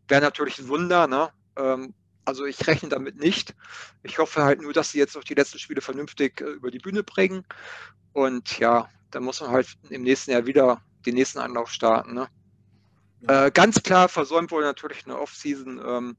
Wäre 0.09 0.21
natürlich 0.21 0.59
ein 0.59 0.69
Wunder, 0.69 1.07
ne? 1.07 1.31
Ähm, 1.57 1.95
also 2.25 2.47
ich 2.47 2.67
rechne 2.67 2.89
damit 2.89 3.17
nicht. 3.17 3.55
Ich 4.03 4.19
hoffe 4.19 4.43
halt 4.43 4.63
nur, 4.63 4.73
dass 4.73 4.91
sie 4.91 4.99
jetzt 4.99 5.15
noch 5.15 5.25
die 5.25 5.35
letzten 5.35 5.59
Spiele 5.59 5.81
vernünftig 5.81 6.41
äh, 6.41 6.51
über 6.51 6.71
die 6.71 6.79
Bühne 6.79 7.03
bringen. 7.03 7.45
Und 8.13 8.59
ja, 8.59 8.89
dann 9.11 9.25
muss 9.25 9.41
man 9.41 9.51
halt 9.51 9.69
im 9.91 10.03
nächsten 10.03 10.31
Jahr 10.31 10.47
wieder 10.47 10.83
den 11.07 11.15
nächsten 11.15 11.39
Anlauf 11.39 11.71
starten. 11.71 12.15
Ne? 12.15 12.29
Ja. 13.23 13.47
Äh, 13.47 13.51
ganz 13.51 13.83
klar 13.83 14.09
versäumt 14.09 14.51
wohl 14.51 14.63
natürlich 14.63 15.05
eine 15.05 15.19
Offseason 15.19 15.81
ähm, 15.85 16.17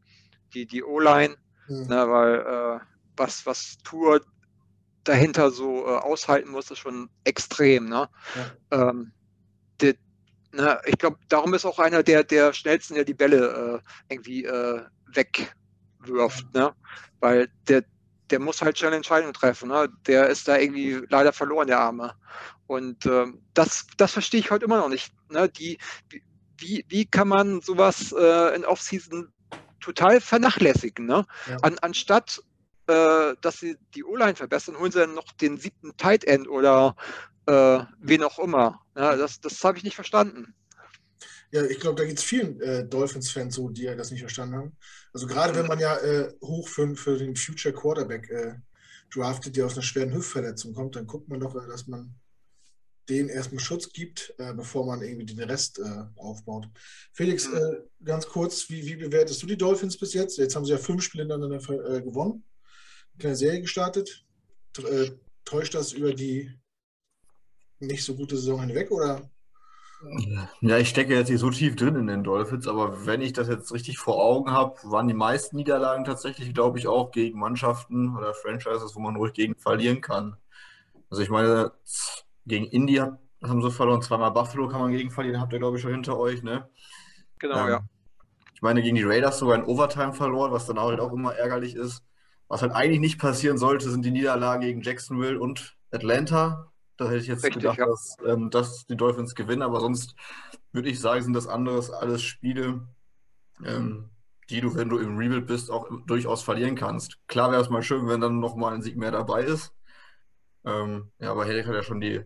die, 0.53 0.65
die 0.65 0.83
O-Line, 0.83 1.35
mhm. 1.67 1.87
ne, 1.87 2.09
weil 2.09 2.35
äh, 2.39 2.79
was, 3.17 3.45
was 3.45 3.77
Tour 3.83 4.21
dahinter 5.03 5.51
so 5.51 5.85
äh, 5.85 5.97
aushalten 5.97 6.49
muss, 6.49 6.71
ist 6.71 6.79
schon 6.79 7.09
extrem. 7.23 7.89
Ne? 7.89 8.09
Ja. 8.71 8.89
Ähm, 8.89 9.11
die, 9.81 9.95
ne, 10.55 10.79
ich 10.85 10.97
glaube, 10.97 11.17
darum 11.29 11.53
ist 11.53 11.65
auch 11.65 11.79
einer 11.79 12.03
der, 12.03 12.23
der 12.23 12.53
schnellsten, 12.53 12.95
der 12.95 13.05
die 13.05 13.13
Bälle 13.13 13.81
äh, 14.09 14.13
irgendwie 14.13 14.45
äh, 14.45 14.81
weg 15.13 15.55
wirft, 15.99 16.53
ne? 16.53 16.73
Weil 17.19 17.49
der, 17.67 17.83
der 18.29 18.39
muss 18.39 18.61
halt 18.61 18.77
schnell 18.77 18.93
Entscheidungen 18.93 19.33
treffen. 19.33 19.69
Ne? 19.69 19.89
Der 20.07 20.27
ist 20.27 20.47
da 20.47 20.57
irgendwie 20.57 21.01
leider 21.09 21.33
verloren, 21.33 21.67
der 21.67 21.79
Arme. 21.79 22.15
Und 22.67 23.05
äh, 23.05 23.27
das, 23.53 23.87
das 23.97 24.13
verstehe 24.13 24.39
ich 24.39 24.51
heute 24.51 24.65
immer 24.65 24.77
noch 24.77 24.89
nicht. 24.89 25.13
Ne? 25.29 25.49
Die, 25.49 25.77
wie, 26.57 26.85
wie 26.87 27.05
kann 27.05 27.27
man 27.27 27.61
sowas 27.61 28.13
äh, 28.17 28.55
in 28.55 28.65
Offseason 28.65 29.31
total 29.79 30.21
vernachlässigen? 30.21 31.05
Ne? 31.05 31.25
Ja. 31.47 31.57
An, 31.61 31.77
anstatt 31.79 32.41
äh, 32.87 33.35
dass 33.41 33.59
sie 33.59 33.77
die 33.95 34.03
O-Line 34.03 34.35
verbessern, 34.35 34.77
holen 34.77 34.91
sie 34.91 34.99
dann 34.99 35.15
noch 35.15 35.31
den 35.33 35.57
siebten 35.57 35.97
Tight 35.97 36.23
End 36.23 36.47
oder 36.47 36.95
äh, 37.47 37.79
wen 37.99 38.23
auch 38.23 38.39
immer. 38.39 38.84
Ja, 38.95 39.15
das 39.15 39.39
das 39.41 39.63
habe 39.63 39.77
ich 39.77 39.83
nicht 39.83 39.95
verstanden. 39.95 40.55
Ja, 41.51 41.63
ich 41.63 41.79
glaube, 41.79 41.95
da 41.95 42.05
geht 42.05 42.17
es 42.17 42.23
vielen 42.23 42.59
äh, 42.61 42.85
Dolphins-Fans 42.85 43.55
so, 43.55 43.69
die 43.69 43.83
ja 43.83 43.95
das 43.95 44.11
nicht 44.11 44.21
verstanden 44.21 44.55
haben. 44.55 44.77
Also 45.13 45.27
gerade 45.27 45.55
wenn 45.55 45.67
man 45.67 45.79
ja 45.79 45.97
äh, 45.97 46.33
hoch 46.41 46.67
für, 46.67 46.95
für 46.95 47.17
den 47.17 47.35
Future 47.35 47.73
Quarterback 47.73 48.29
äh, 48.29 48.55
draftet, 49.13 49.55
der 49.55 49.65
aus 49.65 49.73
einer 49.73 49.83
schweren 49.83 50.13
Hüftverletzung 50.13 50.73
kommt, 50.73 50.95
dann 50.95 51.07
guckt 51.07 51.29
man 51.29 51.39
doch, 51.39 51.55
äh, 51.55 51.67
dass 51.67 51.87
man 51.87 52.15
den 53.07 53.29
erstmal 53.29 53.59
Schutz 53.59 53.93
gibt, 53.93 54.33
äh, 54.39 54.53
bevor 54.53 54.85
man 54.85 55.01
irgendwie 55.01 55.27
den 55.27 55.39
Rest 55.39 55.79
äh, 55.79 56.03
aufbaut. 56.15 56.67
Felix, 57.13 57.47
mhm. 57.47 57.77
ganz 58.03 58.25
kurz, 58.25 58.67
wie, 58.69 58.83
wie, 58.85 58.95
bewertest 58.95 59.41
du 59.43 59.45
die 59.45 59.57
Dolphins 59.57 59.97
bis 59.97 60.13
jetzt? 60.13 60.37
Jetzt 60.37 60.55
haben 60.55 60.65
sie 60.65 60.71
ja 60.71 60.77
fünf 60.79 61.03
Spiele 61.03 61.23
hintereinander 61.23 62.01
gewonnen, 62.01 62.43
eine 63.13 63.19
kleine 63.19 63.35
Serie 63.35 63.61
gestartet. 63.61 64.25
Täuscht 65.45 65.75
das 65.75 65.93
über 65.93 66.13
die 66.13 66.51
nicht 67.79 68.03
so 68.03 68.15
gute 68.15 68.35
Saison 68.35 68.61
hinweg 68.61 68.91
oder 68.91 69.21
ja, 70.61 70.77
ich 70.77 70.89
stecke 70.89 71.15
jetzt 71.15 71.29
nicht 71.29 71.39
so 71.39 71.49
tief 71.49 71.75
drin 71.75 71.95
in 71.95 72.07
den 72.07 72.23
Dolphins, 72.23 72.67
aber 72.67 73.05
wenn 73.05 73.21
ich 73.21 73.33
das 73.33 73.47
jetzt 73.47 73.73
richtig 73.73 73.97
vor 73.97 74.21
Augen 74.23 74.51
habe, 74.51 74.75
waren 74.83 75.07
die 75.07 75.13
meisten 75.13 75.55
Niederlagen 75.55 76.05
tatsächlich, 76.05 76.53
glaube 76.53 76.77
ich, 76.77 76.87
auch 76.87 77.11
gegen 77.11 77.39
Mannschaften 77.39 78.15
oder 78.15 78.33
Franchises, 78.33 78.95
wo 78.95 78.99
man 78.99 79.15
ruhig 79.15 79.33
gegen 79.33 79.55
verlieren 79.55 80.01
kann. 80.01 80.37
Also 81.09 81.23
ich 81.23 81.29
meine, 81.29 81.71
gegen 82.45 82.65
Indy 82.65 82.97
haben 82.97 83.61
sie 83.61 83.71
verloren, 83.71 84.01
zweimal 84.01 84.31
Buffalo 84.31 84.67
kann 84.67 84.81
man 84.81 84.91
gegen 84.91 85.11
verlieren, 85.11 85.39
habt 85.39 85.53
ihr, 85.53 85.59
glaube 85.59 85.77
ich, 85.77 85.81
schon 85.81 85.91
hinter 85.91 86.17
euch, 86.17 86.43
ne? 86.43 86.69
Genau, 87.39 87.63
ähm, 87.63 87.69
ja. 87.69 87.79
Ich 88.53 88.61
meine, 88.61 88.81
gegen 88.81 88.95
die 88.95 89.03
Raiders 89.03 89.39
sogar 89.39 89.55
in 89.55 89.63
Overtime 89.63 90.13
verloren, 90.13 90.51
was 90.51 90.65
dann 90.65 90.79
halt 90.79 90.99
auch 90.99 91.13
immer 91.13 91.35
ärgerlich 91.35 91.75
ist. 91.75 92.03
Was 92.47 92.61
halt 92.61 92.73
eigentlich 92.73 92.99
nicht 92.99 93.19
passieren 93.19 93.57
sollte, 93.57 93.89
sind 93.89 94.05
die 94.05 94.11
Niederlagen 94.11 94.61
gegen 94.61 94.81
Jacksonville 94.81 95.39
und 95.39 95.75
Atlanta. 95.91 96.71
Da 96.97 97.05
hätte 97.05 97.17
ich 97.17 97.27
jetzt 97.27 97.43
Richtig, 97.43 97.61
gedacht, 97.61 97.77
ja. 97.77 97.87
dass, 97.87 98.17
ähm, 98.25 98.49
dass, 98.49 98.85
die 98.85 98.95
Dolphins 98.95 99.35
gewinnen, 99.35 99.61
aber 99.61 99.79
sonst 99.79 100.15
würde 100.71 100.89
ich 100.89 100.99
sagen, 100.99 101.23
sind 101.23 101.33
das 101.33 101.47
anderes 101.47 101.91
alles 101.91 102.23
Spiele, 102.23 102.87
ähm, 103.63 104.09
die 104.49 104.61
du, 104.61 104.75
wenn 104.75 104.89
du 104.89 104.97
im 104.97 105.17
Rebuild 105.17 105.47
bist, 105.47 105.71
auch 105.71 105.89
durchaus 106.05 106.43
verlieren 106.43 106.75
kannst. 106.75 107.17
Klar 107.27 107.51
wäre 107.51 107.61
es 107.61 107.69
mal 107.69 107.83
schön, 107.83 108.07
wenn 108.07 108.21
dann 108.21 108.39
nochmal 108.39 108.73
ein 108.73 108.81
Sieg 108.81 108.95
mehr 108.95 109.11
dabei 109.11 109.43
ist. 109.43 109.73
Ähm, 110.63 111.11
ja, 111.19 111.31
aber 111.31 111.45
Herrick 111.45 111.67
hat 111.67 111.75
ja 111.75 111.83
schon 111.83 112.01
die 112.01 112.23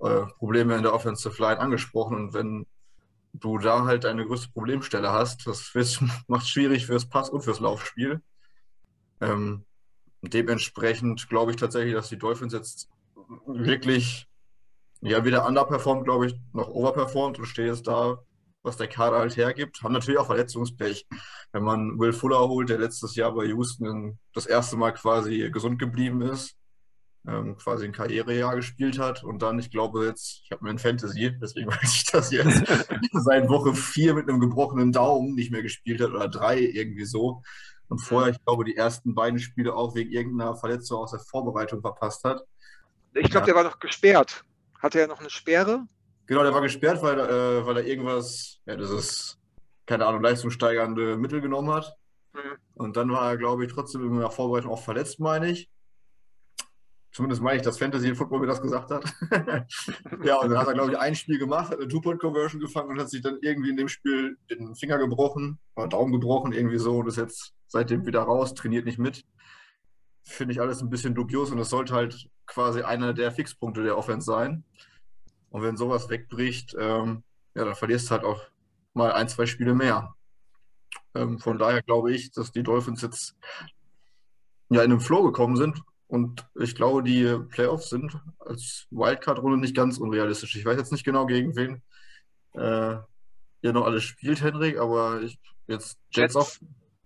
äh, 0.00 0.26
Probleme 0.38 0.76
in 0.76 0.82
der 0.82 0.94
Offensive 0.94 1.40
Line 1.42 1.58
angesprochen 1.58 2.16
und 2.16 2.34
wenn 2.34 2.66
du 3.32 3.58
da 3.58 3.84
halt 3.84 4.06
eine 4.06 4.26
größte 4.26 4.50
Problemstelle 4.50 5.10
hast, 5.12 5.46
das 5.46 5.72
macht 6.26 6.42
es 6.42 6.48
schwierig 6.48 6.86
fürs 6.86 7.06
Pass- 7.08 7.30
und 7.30 7.42
fürs 7.42 7.60
Laufspiel. 7.60 8.22
Ähm, 9.20 9.64
dementsprechend 10.22 11.28
glaube 11.28 11.52
ich 11.52 11.56
tatsächlich, 11.56 11.94
dass 11.94 12.08
die 12.08 12.18
Dolphins 12.18 12.52
jetzt 12.52 12.88
wirklich 13.46 14.26
ja 15.00 15.24
weder 15.24 15.46
underperformt, 15.46 16.04
glaube 16.04 16.26
ich, 16.26 16.34
noch 16.52 16.68
overperformt 16.68 17.38
und 17.38 17.46
stehe 17.46 17.68
jetzt 17.68 17.86
da, 17.86 18.18
was 18.62 18.76
der 18.76 18.88
Kader 18.88 19.18
halt 19.18 19.36
hergibt. 19.36 19.82
Haben 19.82 19.92
natürlich 19.92 20.18
auch 20.18 20.26
Verletzungspech. 20.26 21.06
Wenn 21.52 21.62
man 21.62 21.98
Will 21.98 22.12
Fuller 22.12 22.40
holt, 22.48 22.68
der 22.68 22.78
letztes 22.78 23.14
Jahr 23.14 23.34
bei 23.34 23.44
Houston 23.46 24.18
das 24.34 24.46
erste 24.46 24.76
Mal 24.76 24.92
quasi 24.92 25.50
gesund 25.50 25.78
geblieben 25.78 26.22
ist, 26.22 26.56
ähm, 27.26 27.56
quasi 27.56 27.86
ein 27.86 27.92
Karrierejahr 27.92 28.54
gespielt 28.56 28.98
hat 28.98 29.24
und 29.24 29.42
dann, 29.42 29.58
ich 29.58 29.70
glaube 29.70 30.06
jetzt, 30.06 30.42
ich 30.44 30.52
habe 30.52 30.64
mir 30.64 30.70
ein 30.70 30.78
Fantasy, 30.78 31.36
deswegen 31.40 31.68
weiß 31.70 31.94
ich 31.94 32.04
das 32.06 32.30
jetzt, 32.30 32.62
seit 33.12 33.48
Woche 33.48 33.74
vier 33.74 34.14
mit 34.14 34.28
einem 34.28 34.40
gebrochenen 34.40 34.92
Daumen 34.92 35.34
nicht 35.34 35.50
mehr 35.50 35.62
gespielt 35.62 36.00
hat 36.00 36.10
oder 36.10 36.28
drei 36.28 36.60
irgendwie 36.60 37.04
so. 37.04 37.42
Und 37.88 37.98
vorher, 37.98 38.32
ich 38.32 38.44
glaube, 38.44 38.64
die 38.64 38.76
ersten 38.76 39.14
beiden 39.14 39.38
Spiele 39.38 39.74
auch 39.74 39.94
wegen 39.94 40.10
irgendeiner 40.10 40.56
Verletzung 40.56 40.98
aus 40.98 41.12
der 41.12 41.20
Vorbereitung 41.20 41.82
verpasst 41.82 42.24
hat. 42.24 42.42
Ich 43.16 43.30
glaube, 43.30 43.46
ja. 43.46 43.46
der 43.46 43.54
war 43.54 43.64
noch 43.64 43.78
gesperrt. 43.78 44.44
Hatte 44.80 45.00
er 45.00 45.06
noch 45.06 45.20
eine 45.20 45.30
Sperre? 45.30 45.86
Genau, 46.26 46.42
der 46.42 46.52
war 46.52 46.60
gesperrt, 46.60 47.02
weil, 47.02 47.18
äh, 47.18 47.66
weil 47.66 47.78
er 47.78 47.86
irgendwas, 47.86 48.60
ja, 48.66 48.76
das 48.76 48.90
ist, 48.90 49.38
keine 49.86 50.06
Ahnung, 50.06 50.22
leistungssteigernde 50.22 51.16
Mittel 51.16 51.40
genommen 51.40 51.72
hat. 51.72 51.96
Mhm. 52.34 52.58
Und 52.74 52.96
dann 52.96 53.10
war 53.10 53.30
er, 53.30 53.36
glaube 53.36 53.64
ich, 53.64 53.72
trotzdem 53.72 54.02
in 54.02 54.18
der 54.18 54.30
Vorbereitung 54.30 54.72
auch 54.72 54.82
verletzt, 54.82 55.20
meine 55.20 55.50
ich. 55.50 55.70
Zumindest 57.12 57.40
meine 57.40 57.56
ich, 57.56 57.62
dass 57.62 57.78
Fantasy 57.78 58.14
Football 58.14 58.40
mir 58.40 58.46
das 58.46 58.60
gesagt 58.60 58.90
hat. 58.90 59.04
ja, 60.22 60.36
und 60.36 60.50
dann 60.50 60.58
hat 60.58 60.68
er, 60.68 60.74
glaube 60.74 60.92
ich, 60.92 60.98
ein 60.98 61.14
Spiel 61.14 61.38
gemacht, 61.38 61.70
hat 61.70 61.78
eine 61.78 61.88
Two-Point-Conversion 61.88 62.60
gefangen 62.60 62.90
und 62.90 63.00
hat 63.00 63.08
sich 63.08 63.22
dann 63.22 63.38
irgendwie 63.40 63.70
in 63.70 63.76
dem 63.78 63.88
Spiel 63.88 64.36
den 64.50 64.74
Finger 64.74 64.98
gebrochen, 64.98 65.58
oder 65.76 65.88
Daumen 65.88 66.12
gebrochen, 66.12 66.52
irgendwie 66.52 66.76
so, 66.76 66.98
und 66.98 67.06
ist 67.06 67.16
jetzt 67.16 67.54
seitdem 67.68 68.04
wieder 68.04 68.20
raus, 68.20 68.52
trainiert 68.52 68.84
nicht 68.84 68.98
mit. 68.98 69.24
Finde 70.28 70.52
ich 70.52 70.60
alles 70.60 70.82
ein 70.82 70.90
bisschen 70.90 71.14
dubios 71.14 71.50
und 71.50 71.58
das 71.58 71.70
sollte 71.70 71.94
halt 71.94 72.28
quasi 72.46 72.82
einer 72.82 73.14
der 73.14 73.32
Fixpunkte 73.32 73.82
der 73.82 73.96
Offense 73.96 74.26
sein. 74.26 74.64
Und 75.50 75.62
wenn 75.62 75.76
sowas 75.76 76.08
wegbricht, 76.10 76.76
ähm, 76.78 77.22
ja, 77.54 77.64
dann 77.64 77.74
verlierst 77.74 78.08
du 78.08 78.10
halt 78.10 78.24
auch 78.24 78.42
mal 78.92 79.12
ein, 79.12 79.28
zwei 79.28 79.46
Spiele 79.46 79.74
mehr. 79.74 80.14
Ähm, 81.14 81.38
von 81.38 81.58
daher 81.58 81.82
glaube 81.82 82.12
ich, 82.12 82.32
dass 82.32 82.52
die 82.52 82.62
Dolphins 82.62 83.02
jetzt 83.02 83.36
ja 84.68 84.82
in 84.82 84.90
den 84.90 85.00
Flow 85.00 85.22
gekommen 85.22 85.56
sind 85.56 85.80
und 86.08 86.46
ich 86.54 86.74
glaube, 86.74 87.02
die 87.02 87.36
Playoffs 87.50 87.90
sind 87.90 88.18
als 88.38 88.86
Wildcard-Runde 88.90 89.58
nicht 89.58 89.76
ganz 89.76 89.98
unrealistisch. 89.98 90.54
Ich 90.56 90.64
weiß 90.64 90.76
jetzt 90.76 90.92
nicht 90.92 91.04
genau, 91.04 91.26
gegen 91.26 91.56
wen 91.56 91.82
äh, 92.54 92.96
ihr 93.62 93.72
noch 93.72 93.84
alles 93.84 94.04
spielt, 94.04 94.42
Henrik, 94.42 94.78
aber 94.78 95.22
ich, 95.22 95.38
jetzt 95.66 95.98
Jets, 96.10 96.34
Jets, 96.34 96.36
auf. 96.36 96.60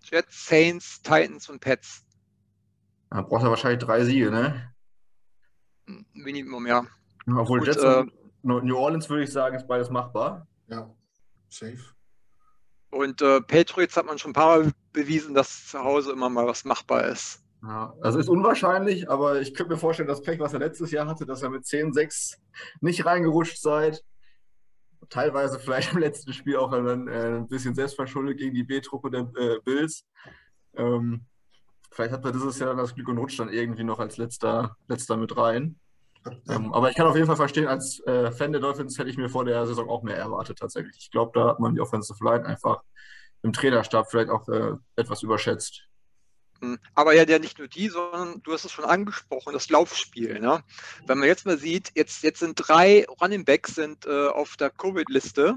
Jets, 0.05 0.47
Saints, 0.47 1.03
Titans 1.03 1.49
und 1.49 1.61
Pets. 1.61 2.05
Da 3.11 3.23
braucht 3.23 3.43
er 3.43 3.51
wahrscheinlich 3.51 3.83
drei 3.83 4.05
Siege, 4.05 4.31
ne? 4.31 4.73
Minimum, 6.13 6.67
ja. 6.67 6.87
Obwohl 7.27 7.59
Gut, 7.59 7.69
Jets 7.69 7.83
äh, 7.83 8.05
und 8.43 8.65
New 8.65 8.77
Orleans 8.77 9.09
würde 9.11 9.25
ich 9.25 9.33
sagen, 9.33 9.57
ist 9.57 9.67
beides 9.67 9.91
machbar. 9.91 10.47
Ja, 10.69 10.95
safe. 11.49 11.79
Und 12.91 13.21
äh, 13.23 13.41
Patriots 13.41 13.97
hat 13.97 14.07
man 14.07 14.19
schon 14.19 14.31
ein 14.31 14.35
paar 14.35 14.59
Mal 14.59 14.73
bewiesen, 14.93 15.35
dass 15.35 15.69
zu 15.69 15.81
Hause 15.81 16.13
immer 16.13 16.29
mal 16.29 16.47
was 16.47 16.65
machbar 16.65 17.07
ist. 17.07 17.43
Ja, 17.63 17.93
also 18.01 18.19
ist 18.19 18.29
unwahrscheinlich, 18.29 19.11
aber 19.11 19.41
ich 19.41 19.55
könnte 19.55 19.75
mir 19.75 19.79
vorstellen, 19.79 20.09
dass 20.09 20.23
Pech, 20.23 20.41
was 20.41 20.55
er 20.55 20.61
letztes 20.61 20.91
Jahr 20.91 21.07
hatte, 21.07 21.27
dass 21.27 21.43
er 21.43 21.51
mit 21.51 21.65
10-6 21.65 22.39
nicht 22.81 23.05
reingerutscht 23.05 23.61
seid. 23.61 24.03
Teilweise 25.09 25.59
vielleicht 25.59 25.93
im 25.93 25.99
letzten 25.99 26.33
Spiel 26.33 26.57
auch 26.57 26.71
dann 26.71 27.09
äh, 27.09 27.39
ein 27.39 27.49
bisschen 27.49 27.75
selbstverschuldet 27.75 28.39
gegen 28.39 28.55
die 28.55 28.65
B-Truppe 28.65 29.11
der 29.11 29.31
äh, 29.37 29.59
Bills. 29.65 30.07
Ähm, 30.75 31.27
vielleicht 31.91 32.13
hat 32.13 32.25
er 32.25 32.33
dieses 32.33 32.59
Jahr 32.59 32.71
dann 32.71 32.79
das 32.79 32.95
Glück 32.95 33.09
und 33.09 33.19
rutscht 33.19 33.41
dann 33.41 33.49
irgendwie 33.49 33.85
noch 33.85 33.99
als 33.99 34.17
letzter, 34.17 34.77
letzter 34.89 35.17
mit 35.17 35.37
rein. 35.37 35.79
Ähm, 36.49 36.73
aber 36.73 36.91
ich 36.91 36.97
kann 36.97 37.07
auf 37.07 37.15
jeden 37.15 37.27
Fall 37.27 37.37
verstehen, 37.37 37.67
als 37.67 38.01
äh, 38.01 38.31
Fan 38.31 38.53
der 38.53 38.61
Dolphins 38.61 38.99
hätte 38.99 39.09
ich 39.09 39.17
mir 39.17 39.31
vor 39.31 39.45
der 39.45 39.67
Saison 39.67 39.89
auch 39.89 40.03
mehr 40.03 40.17
erwartet 40.17 40.59
tatsächlich. 40.59 40.97
Ich 40.99 41.11
glaube, 41.11 41.33
da 41.35 41.49
hat 41.49 41.61
man 41.61 41.75
die 41.75 41.81
Offensive 41.81 42.23
Line 42.23 42.45
einfach 42.45 42.83
im 43.43 43.53
Trainerstab 43.53 44.11
vielleicht 44.11 44.29
auch 44.29 44.47
äh, 44.49 44.75
etwas 44.97 45.23
überschätzt. 45.23 45.87
Hm, 46.61 46.79
aber 46.95 47.15
ja, 47.15 47.25
ja 47.25 47.39
nicht 47.39 47.59
nur 47.59 47.69
die, 47.69 47.89
sondern 47.89 48.43
du 48.43 48.53
hast 48.53 48.65
es 48.65 48.73
schon 48.73 48.85
angesprochen, 48.85 49.55
das 49.55 49.71
Laufspiel. 49.71 50.41
Ne? 50.41 50.63
Wenn 51.07 51.19
man 51.19 51.29
jetzt 51.29 51.47
mal 51.47 51.59
sieht, 51.59 51.91
jetzt, 51.95 52.23
jetzt 52.23 52.41
sind 52.41 52.55
drei 52.57 53.07
Running 53.21 53.45
Backs 53.45 53.75
sind, 53.75 54.07
äh, 54.07 54.29
auf 54.29 54.57
der 54.57 54.71
Covid-Liste. 54.71 55.57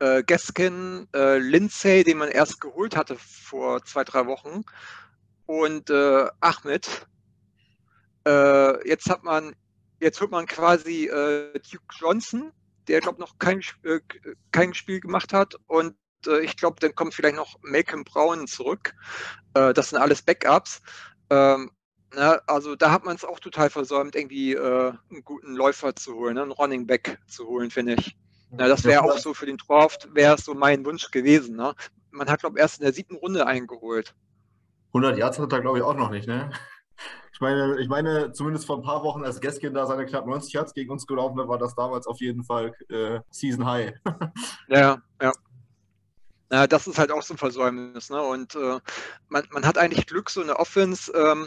Äh, 0.00 0.24
Gaskin, 0.24 1.06
äh, 1.14 1.38
Lindsay, 1.38 2.02
den 2.04 2.18
man 2.18 2.30
erst 2.30 2.60
geholt 2.60 2.96
hatte 2.96 3.16
vor 3.16 3.84
zwei, 3.84 4.02
drei 4.02 4.26
Wochen, 4.26 4.64
und 5.50 5.90
äh, 5.90 6.28
Ahmed. 6.38 7.08
Äh, 8.24 8.88
jetzt 8.88 9.10
hat 9.10 9.24
man, 9.24 9.56
jetzt 9.98 10.20
wird 10.20 10.30
man 10.30 10.46
quasi 10.46 11.08
äh, 11.08 11.52
Duke 11.54 11.84
Johnson, 11.98 12.52
der 12.86 13.00
glaube 13.00 13.20
noch 13.20 13.36
kein, 13.40 13.60
äh, 13.82 13.98
kein 14.52 14.74
Spiel 14.74 15.00
gemacht 15.00 15.32
hat, 15.32 15.56
und 15.66 15.96
äh, 16.28 16.38
ich 16.44 16.56
glaube, 16.56 16.76
dann 16.78 16.94
kommt 16.94 17.14
vielleicht 17.14 17.34
noch 17.34 17.56
Malcolm 17.62 18.04
Brown 18.04 18.46
zurück. 18.46 18.94
Äh, 19.54 19.74
das 19.74 19.90
sind 19.90 19.98
alles 19.98 20.22
Backups. 20.22 20.82
Ähm, 21.30 21.72
na, 22.14 22.34
ne, 22.34 22.42
also 22.46 22.76
da 22.76 22.92
hat 22.92 23.04
man 23.04 23.16
es 23.16 23.24
auch 23.24 23.40
total 23.40 23.70
versäumt, 23.70 24.14
irgendwie 24.14 24.56
einen 24.56 25.24
guten 25.24 25.54
Läufer 25.54 25.96
zu 25.96 26.14
holen, 26.14 26.34
ne? 26.34 26.42
einen 26.42 26.52
Running 26.52 26.86
Back 26.86 27.18
zu 27.26 27.46
holen, 27.48 27.72
finde 27.72 27.94
ich. 27.94 28.16
Na, 28.52 28.68
das 28.68 28.84
wäre 28.84 29.02
auch 29.02 29.18
so 29.18 29.34
für 29.34 29.46
den 29.46 29.56
Draft, 29.56 30.08
wäre 30.12 30.36
es 30.36 30.44
so 30.44 30.54
mein 30.54 30.84
Wunsch 30.84 31.10
gewesen. 31.10 31.56
Ne? 31.56 31.74
Man 32.10 32.28
hat, 32.28 32.40
glaube 32.40 32.58
ich, 32.58 32.62
erst 32.62 32.78
in 32.78 32.84
der 32.84 32.92
siebten 32.92 33.16
Runde 33.16 33.46
eingeholt. 33.46 34.14
100 34.92 35.18
Yards 35.18 35.38
hat 35.38 35.52
er, 35.52 35.60
glaube 35.60 35.78
ich, 35.78 35.84
auch 35.84 35.94
noch 35.94 36.10
nicht, 36.10 36.26
ne? 36.26 36.50
Ich 37.32 37.40
meine, 37.40 37.80
ich 37.80 37.88
meine, 37.88 38.32
zumindest 38.32 38.66
vor 38.66 38.76
ein 38.76 38.82
paar 38.82 39.02
Wochen, 39.02 39.24
als 39.24 39.40
Gaskin 39.40 39.72
da 39.72 39.86
seine 39.86 40.04
knapp 40.04 40.26
90 40.26 40.52
Yards 40.52 40.74
gegen 40.74 40.90
uns 40.90 41.06
gelaufen 41.06 41.40
hat, 41.40 41.48
war 41.48 41.56
das 41.56 41.74
damals 41.74 42.06
auf 42.06 42.20
jeden 42.20 42.44
Fall 42.44 42.74
äh, 42.90 43.20
Season 43.30 43.64
High. 43.64 43.94
ja, 44.68 45.00
ja. 45.22 45.32
Ja, 46.52 46.66
das 46.66 46.88
ist 46.88 46.98
halt 46.98 47.12
auch 47.12 47.22
so 47.22 47.34
ein 47.34 47.38
Versäumnis. 47.38 48.10
Ne? 48.10 48.20
Und 48.20 48.56
äh, 48.56 48.80
man, 49.28 49.46
man 49.52 49.64
hat 49.64 49.78
eigentlich 49.78 50.06
Glück, 50.06 50.30
so 50.30 50.42
eine 50.42 50.58
Offense, 50.58 51.12
ähm, 51.12 51.46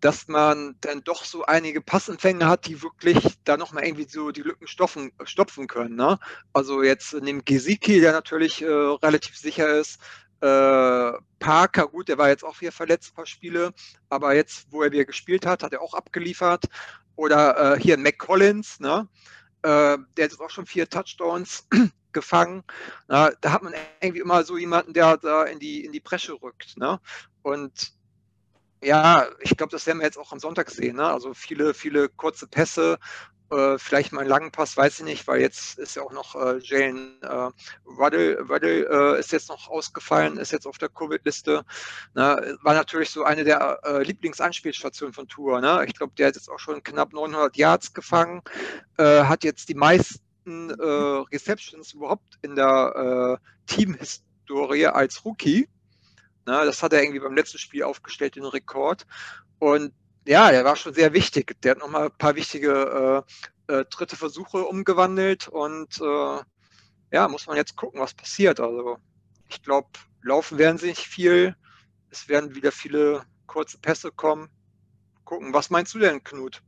dass 0.00 0.26
man 0.26 0.76
dann 0.80 1.04
doch 1.04 1.24
so 1.24 1.44
einige 1.44 1.82
Passempfänge 1.82 2.48
hat, 2.48 2.66
die 2.66 2.82
wirklich 2.82 3.38
da 3.44 3.58
nochmal 3.58 3.84
irgendwie 3.84 4.08
so 4.08 4.30
die 4.30 4.42
Lücken 4.42 4.66
stopfen, 4.66 5.12
stopfen 5.24 5.66
können. 5.66 5.96
Ne? 5.96 6.18
Also 6.54 6.82
jetzt 6.82 7.12
neben 7.12 7.44
Gesicki, 7.44 8.00
der 8.00 8.12
natürlich 8.12 8.62
äh, 8.62 8.66
relativ 8.66 9.36
sicher 9.36 9.68
ist, 9.68 10.00
äh, 10.40 11.12
Parker, 11.38 11.88
gut, 11.88 12.08
der 12.08 12.18
war 12.18 12.28
jetzt 12.28 12.44
auch 12.44 12.58
hier 12.58 12.72
verletzt, 12.72 13.12
ein 13.12 13.16
paar 13.16 13.26
Spiele, 13.26 13.72
aber 14.08 14.34
jetzt, 14.34 14.66
wo 14.70 14.82
er 14.82 14.92
wieder 14.92 15.04
gespielt 15.04 15.46
hat, 15.46 15.62
hat 15.62 15.72
er 15.72 15.82
auch 15.82 15.94
abgeliefert. 15.94 16.64
Oder 17.16 17.74
äh, 17.74 17.80
hier 17.80 17.98
Mac 17.98 18.18
Collins, 18.18 18.78
ne? 18.78 19.08
Äh, 19.62 19.68
der 19.68 19.96
hat 19.96 20.16
jetzt 20.16 20.40
auch 20.40 20.50
schon 20.50 20.66
vier 20.66 20.88
Touchdowns 20.88 21.66
gefangen. 22.12 22.62
Na, 23.08 23.30
da 23.40 23.52
hat 23.52 23.62
man 23.62 23.74
irgendwie 24.00 24.20
immer 24.20 24.44
so 24.44 24.56
jemanden, 24.56 24.92
der 24.92 25.16
da 25.16 25.44
in 25.44 25.58
die, 25.58 25.84
in 25.84 25.92
die 25.92 26.00
Bresche 26.00 26.40
rückt. 26.40 26.76
Ne? 26.76 27.00
Und 27.42 27.92
ja, 28.82 29.26
ich 29.40 29.56
glaube, 29.56 29.72
das 29.72 29.86
werden 29.86 29.98
wir 29.98 30.06
jetzt 30.06 30.18
auch 30.18 30.30
am 30.30 30.38
Sonntag 30.38 30.70
sehen. 30.70 30.96
Ne? 30.96 31.06
Also 31.06 31.34
viele, 31.34 31.74
viele 31.74 32.08
kurze 32.08 32.46
Pässe, 32.46 32.98
äh, 33.50 33.78
vielleicht 33.78 34.12
mal 34.12 34.20
einen 34.20 34.28
langen 34.28 34.50
Pass, 34.50 34.76
weiß 34.76 35.00
ich 35.00 35.04
nicht, 35.04 35.26
weil 35.26 35.40
jetzt 35.40 35.78
ist 35.78 35.96
ja 35.96 36.02
auch 36.02 36.12
noch 36.12 36.34
äh, 36.34 36.58
Jalen 36.58 37.20
äh, 37.22 37.50
Waddle, 37.84 38.48
Waddle 38.48 39.16
äh, 39.16 39.20
ist 39.20 39.32
jetzt 39.32 39.48
noch 39.48 39.68
ausgefallen, 39.68 40.36
ist 40.36 40.52
jetzt 40.52 40.66
auf 40.66 40.78
der 40.78 40.88
Covid-Liste. 40.88 41.64
Ne? 42.14 42.58
War 42.62 42.74
natürlich 42.74 43.10
so 43.10 43.24
eine 43.24 43.44
der 43.44 43.80
äh, 43.84 44.02
Lieblingsanspielstationen 44.02 45.14
von 45.14 45.28
Tour. 45.28 45.60
Ne? 45.60 45.84
Ich 45.86 45.94
glaube, 45.94 46.12
der 46.18 46.28
hat 46.28 46.36
jetzt 46.36 46.50
auch 46.50 46.58
schon 46.58 46.82
knapp 46.82 47.12
900 47.12 47.56
Yards 47.56 47.94
gefangen, 47.94 48.42
äh, 48.98 49.24
hat 49.24 49.44
jetzt 49.44 49.68
die 49.68 49.74
meisten 49.74 50.70
äh, 50.70 51.24
Receptions 51.32 51.94
überhaupt 51.94 52.38
in 52.42 52.54
der 52.54 53.40
Teamhistorie 53.66 54.86
als 54.86 55.24
Rookie. 55.24 55.68
Na, 56.46 56.64
das 56.64 56.82
hat 56.82 56.94
er 56.94 57.02
irgendwie 57.02 57.20
beim 57.20 57.34
letzten 57.34 57.58
Spiel 57.58 57.82
aufgestellt, 57.82 58.36
den 58.36 58.44
Rekord. 58.44 59.06
Und 59.58 59.92
ja, 60.28 60.50
der 60.50 60.64
war 60.64 60.76
schon 60.76 60.92
sehr 60.92 61.14
wichtig. 61.14 61.58
Der 61.62 61.70
hat 61.72 61.78
nochmal 61.78 62.06
ein 62.06 62.18
paar 62.18 62.36
wichtige 62.36 63.24
äh, 63.68 63.72
äh, 63.72 63.84
dritte 63.86 64.14
Versuche 64.14 64.58
umgewandelt 64.64 65.48
und 65.48 65.98
äh, 66.02 66.40
ja, 67.10 67.28
muss 67.28 67.46
man 67.46 67.56
jetzt 67.56 67.76
gucken, 67.76 68.00
was 68.00 68.12
passiert. 68.12 68.60
Also 68.60 68.98
ich 69.48 69.62
glaube, 69.62 69.88
laufen 70.22 70.58
werden 70.58 70.76
sie 70.76 70.88
nicht 70.88 71.06
viel. 71.06 71.56
Es 72.10 72.28
werden 72.28 72.54
wieder 72.54 72.72
viele 72.72 73.22
kurze 73.46 73.78
Pässe 73.78 74.12
kommen. 74.12 74.50
Gucken, 75.24 75.54
was 75.54 75.70
meinst 75.70 75.94
du 75.94 75.98
denn, 75.98 76.22
Knut? 76.22 76.62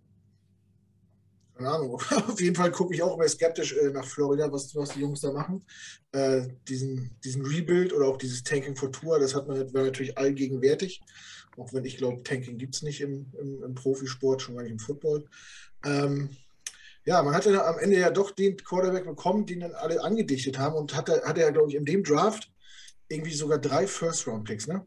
keine 1.61 1.73
Ahnung. 1.75 1.95
Auf 2.29 2.41
jeden 2.41 2.57
Fall 2.57 2.71
gucke 2.71 2.95
ich 2.95 3.03
auch 3.03 3.15
immer 3.15 3.29
skeptisch 3.29 3.77
äh, 3.77 3.91
nach 3.91 4.05
Florida, 4.05 4.51
was, 4.51 4.75
was 4.75 4.91
die 4.91 5.01
Jungs 5.01 5.21
da 5.21 5.33
machen. 5.33 5.65
Äh, 6.13 6.49
diesen, 6.69 7.17
diesen 7.23 7.45
Rebuild 7.45 7.93
oder 7.93 8.07
auch 8.07 8.17
dieses 8.17 8.43
Tanking 8.43 8.77
for 8.77 8.91
Tour, 8.91 9.19
das 9.19 9.35
hat 9.35 9.47
man 9.47 9.73
war 9.73 9.85
natürlich 9.85 10.17
allgegenwärtig. 10.17 11.03
Auch 11.57 11.73
wenn 11.73 11.85
ich 11.85 11.97
glaube, 11.97 12.23
Tanking 12.23 12.59
gibt 12.59 12.77
es 12.77 12.83
nicht 12.83 13.01
im, 13.01 13.33
im, 13.41 13.63
im, 13.63 13.75
Profisport, 13.75 14.43
schon 14.43 14.57
gar 14.57 14.63
nicht 14.63 14.73
im 14.73 14.79
Football. 14.79 15.25
Ähm, 15.85 16.31
ja, 17.05 17.23
man 17.23 17.35
hatte 17.35 17.65
am 17.65 17.79
Ende 17.79 17.99
ja 17.99 18.11
doch 18.11 18.31
den 18.31 18.57
Quarterback 18.57 19.05
bekommen, 19.05 19.47
den 19.47 19.61
dann 19.61 19.73
alle 19.73 20.03
angedichtet 20.03 20.59
haben 20.59 20.77
und 20.77 20.95
hatte, 20.95 21.23
hatte 21.25 21.41
ja, 21.41 21.51
glaube 21.51 21.69
ich, 21.69 21.75
in 21.75 21.85
dem 21.85 22.05
Draft 22.05 22.51
irgendwie 23.09 23.35
sogar 23.35 23.59
drei 23.59 23.87
First-Round-Picks, 23.87 24.69
ne? 24.69 24.87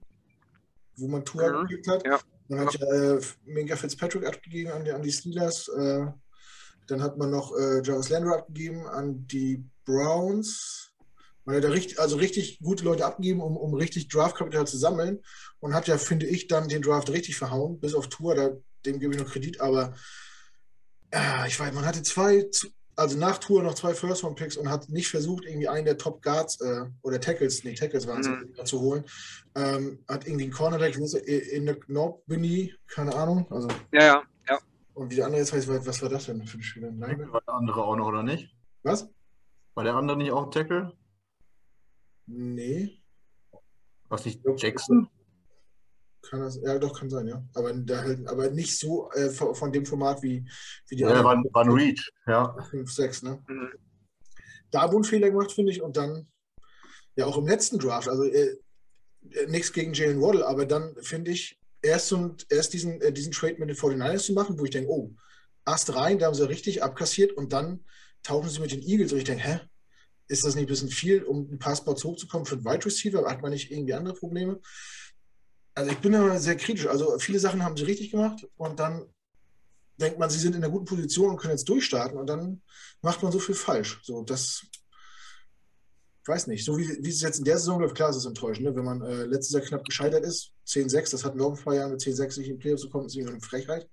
Wo 0.95 1.07
man 1.07 1.25
Tour 1.25 1.51
mhm. 1.51 1.67
gekriegt 1.67 1.87
hat. 1.87 2.05
Ja. 2.05 2.19
Man 2.47 2.65
hat 2.65 2.73
ja 2.79 2.87
äh, 2.87 3.21
Minka 3.45 3.75
Fitzpatrick 3.75 4.25
abgegeben 4.25 4.71
an 4.71 4.85
die, 4.85 4.91
an 4.91 5.01
die 5.01 5.11
Steelers. 5.11 5.67
Äh, 5.69 6.05
dann 6.87 7.01
hat 7.01 7.17
man 7.17 7.31
noch 7.31 7.55
äh, 7.57 7.81
Jarvis 7.83 8.09
Landry 8.09 8.33
abgegeben 8.33 8.87
an 8.87 9.25
die 9.27 9.63
Browns. 9.85 10.92
Man 11.45 11.55
hat 11.55 11.63
ja 11.63 11.69
richtig, 11.69 11.99
also 11.99 12.15
richtig 12.15 12.59
gute 12.61 12.85
Leute 12.85 13.05
abgegeben, 13.05 13.41
um, 13.41 13.57
um 13.57 13.73
richtig 13.73 14.07
Draftkapital 14.07 14.65
zu 14.65 14.77
sammeln. 14.77 15.21
Und 15.59 15.73
hat 15.73 15.87
ja, 15.87 15.97
finde 15.97 16.25
ich, 16.25 16.47
dann 16.47 16.67
den 16.67 16.81
Draft 16.81 17.09
richtig 17.09 17.35
verhauen, 17.35 17.79
bis 17.79 17.93
auf 17.93 18.07
Tour, 18.07 18.35
da, 18.35 18.51
dem 18.85 18.99
gebe 18.99 19.13
ich 19.13 19.19
noch 19.19 19.31
Kredit, 19.31 19.61
aber 19.61 19.93
äh, 21.11 21.47
ich 21.47 21.59
weiß, 21.59 21.73
man 21.73 21.85
hatte 21.85 22.01
zwei, 22.03 22.49
also 22.95 23.17
nach 23.17 23.37
Tour 23.37 23.63
noch 23.63 23.75
zwei 23.75 23.93
First-Round-Picks 23.93 24.57
und 24.57 24.69
hat 24.69 24.89
nicht 24.89 25.07
versucht, 25.07 25.45
irgendwie 25.45 25.67
einen 25.67 25.85
der 25.85 25.97
Top-Guards 25.97 26.61
äh, 26.61 26.85
oder 27.01 27.19
Tackles, 27.19 27.63
nee, 27.63 27.75
Tackles 27.75 28.07
waren 28.07 28.21
es, 28.21 28.27
mhm. 28.27 28.65
zu 28.65 28.79
holen. 28.79 29.03
Ähm, 29.55 29.99
hat 30.07 30.25
irgendwie 30.25 30.45
einen 30.45 30.53
Cornerback, 30.53 30.97
in 30.97 31.65
der 31.65 31.77
Norbini, 31.87 32.73
keine 32.87 33.13
Ahnung. 33.15 33.47
Also, 33.51 33.67
ja, 33.91 34.03
ja, 34.03 34.23
ja. 34.49 34.59
Und 34.93 35.11
wie 35.11 35.15
der 35.15 35.25
andere 35.25 35.41
jetzt 35.41 35.53
heißt, 35.53 35.67
was 35.67 36.01
war 36.01 36.09
das 36.09 36.25
denn 36.25 36.45
für 36.45 36.57
ein 36.57 36.63
Spieler? 36.63 36.89
War 36.99 37.41
der 37.41 37.53
andere 37.53 37.83
auch 37.83 37.95
noch, 37.95 38.07
oder 38.07 38.23
nicht? 38.23 38.49
Was? 38.83 39.07
War 39.75 39.83
der 39.83 39.95
andere 39.95 40.17
nicht 40.17 40.31
auch 40.31 40.49
Tackle? 40.49 40.93
Nee. 42.25 43.01
Was 44.09 44.25
nicht 44.25 44.41
Jackson? 44.57 45.09
Kann 46.21 46.39
das, 46.39 46.59
ja, 46.63 46.79
doch, 46.79 46.97
kann 46.97 47.09
sein, 47.09 47.27
ja. 47.27 47.43
Aber, 47.53 47.69
halt, 47.69 48.27
aber 48.27 48.49
nicht 48.49 48.79
so 48.79 49.11
äh, 49.11 49.29
von, 49.29 49.53
von, 49.55 49.71
dem 49.73 49.85
Format 49.85 50.23
wie, 50.23 50.47
wie 50.87 50.95
die 50.95 51.01
ja, 51.01 51.09
anderen. 51.09 51.43
Ja, 51.43 51.53
war, 51.53 51.65
ein 51.65 51.71
Reach, 51.71 52.11
ja. 52.27 52.55
5, 52.69 52.91
6, 52.91 53.23
ne? 53.23 53.43
Mhm. 53.47 53.69
Da 54.71 54.91
wurden 54.91 55.03
Fehler 55.03 55.29
gemacht, 55.29 55.51
finde 55.51 55.71
ich, 55.71 55.81
und 55.81 55.97
dann, 55.97 56.27
ja, 57.15 57.25
auch 57.25 57.37
im 57.37 57.47
letzten 57.47 57.77
Draft, 57.77 58.07
also 58.07 58.23
äh, 58.23 58.55
äh 59.31 59.47
nichts 59.47 59.73
gegen 59.73 59.93
Jalen 59.93 60.21
Waddle, 60.21 60.47
aber 60.47 60.65
dann 60.65 60.95
finde 61.01 61.31
ich, 61.31 61.59
erst, 61.81 62.11
und, 62.13 62.45
erst 62.49 62.73
diesen, 62.73 63.01
äh, 63.01 63.11
diesen 63.11 63.33
Trade 63.33 63.57
mit 63.59 63.69
den 63.69 63.75
49ers 63.75 64.25
zu 64.25 64.33
machen, 64.33 64.57
wo 64.57 64.63
ich 64.63 64.71
denke, 64.71 64.89
oh, 64.89 65.13
erst 65.65 65.93
rein, 65.93 66.19
da 66.19 66.27
haben 66.27 66.35
sie 66.35 66.47
richtig 66.47 66.81
abkassiert 66.81 67.33
und 67.33 67.51
dann 67.51 67.83
tauchen 68.23 68.49
sie 68.49 68.61
mit 68.61 68.71
den 68.71 68.81
Eagles 68.81 69.11
und 69.11 69.17
ich 69.17 69.25
denke, 69.25 69.43
hä, 69.43 69.59
ist 70.33 70.43
das 70.43 70.55
nicht 70.55 70.65
ein 70.65 70.67
bisschen 70.67 70.89
viel, 70.89 71.23
um 71.23 71.47
ein 71.51 71.59
paar 71.59 71.75
Spots 71.75 72.03
hochzukommen 72.03 72.45
für 72.45 72.55
einen 72.55 72.65
Wide 72.65 72.85
Receiver? 72.85 73.29
Hat 73.29 73.41
man 73.41 73.51
nicht 73.51 73.71
irgendwie 73.71 73.93
andere 73.93 74.15
Probleme? 74.15 74.59
Also 75.75 75.91
ich 75.91 75.99
bin 75.99 76.11
da 76.11 76.39
sehr 76.39 76.57
kritisch. 76.57 76.87
Also 76.87 77.17
viele 77.19 77.39
Sachen 77.39 77.63
haben 77.63 77.77
sie 77.77 77.83
richtig 77.83 78.11
gemacht 78.11 78.47
und 78.57 78.79
dann 78.79 79.05
denkt 80.01 80.17
man, 80.17 80.29
sie 80.29 80.39
sind 80.39 80.55
in 80.55 80.63
einer 80.63 80.71
guten 80.71 80.85
Position 80.85 81.29
und 81.29 81.37
können 81.37 81.53
jetzt 81.53 81.69
durchstarten 81.69 82.17
und 82.17 82.27
dann 82.27 82.61
macht 83.01 83.21
man 83.21 83.31
so 83.31 83.37
viel 83.37 83.53
falsch. 83.53 84.01
So, 84.03 84.23
das, 84.23 84.65
ich 86.23 86.27
weiß 86.27 86.47
nicht, 86.47 86.65
so 86.65 86.77
wie, 86.77 86.97
wie 87.03 87.09
es 87.09 87.21
jetzt 87.21 87.37
in 87.37 87.45
der 87.45 87.59
Saison 87.59 87.79
läuft, 87.79 87.95
klar 87.95 88.09
ist 88.09 88.15
es 88.15 88.25
enttäuschend, 88.25 88.65
ne? 88.65 88.75
wenn 88.75 88.85
man 88.85 89.01
äh, 89.01 89.25
letztes 89.25 89.53
Jahr 89.53 89.61
knapp 89.61 89.85
gescheitert 89.85 90.25
ist, 90.25 90.51
10-6, 90.67 91.11
das 91.11 91.23
hatten 91.23 91.37
wir 91.37 91.45
auch 91.45 91.55
ein 91.55 91.63
paar 91.63 91.75
Jahre 91.75 91.91
mit 91.91 92.01
10-6 92.01 92.39
nicht 92.39 92.49
in 92.49 92.57
Playoffs 92.57 92.81
zu 92.81 92.89
kommen, 92.89 93.05
ist 93.05 93.15
irgendwie 93.15 93.35
eine 93.35 93.41
Frechheit. 93.41 93.87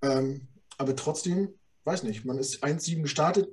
Ähm, 0.00 0.48
aber 0.78 0.96
trotzdem, 0.96 1.54
weiß 1.84 2.02
nicht, 2.04 2.24
man 2.24 2.38
ist 2.38 2.64
1-7 2.64 3.02
gestartet, 3.02 3.48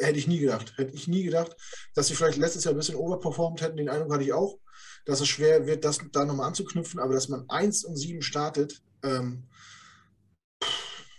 hätte 0.00 0.18
ich 0.18 0.26
nie 0.26 0.38
gedacht. 0.38 0.74
Hätte 0.76 0.94
ich 0.94 1.08
nie 1.08 1.22
gedacht, 1.22 1.56
dass 1.94 2.08
sie 2.08 2.14
vielleicht 2.14 2.38
letztes 2.38 2.64
Jahr 2.64 2.74
ein 2.74 2.78
bisschen 2.78 2.96
overperformed 2.96 3.60
hätten. 3.60 3.76
Den 3.76 3.88
Eindruck 3.88 4.12
hatte 4.12 4.24
ich 4.24 4.32
auch, 4.32 4.58
dass 5.04 5.20
es 5.20 5.28
schwer 5.28 5.66
wird, 5.66 5.84
das 5.84 6.00
da 6.12 6.24
nochmal 6.24 6.48
anzuknüpfen. 6.48 7.00
Aber 7.00 7.14
dass 7.14 7.28
man 7.28 7.48
1 7.48 7.84
und 7.84 7.96
7 7.96 8.22
startet, 8.22 8.82
ähm, 9.02 9.44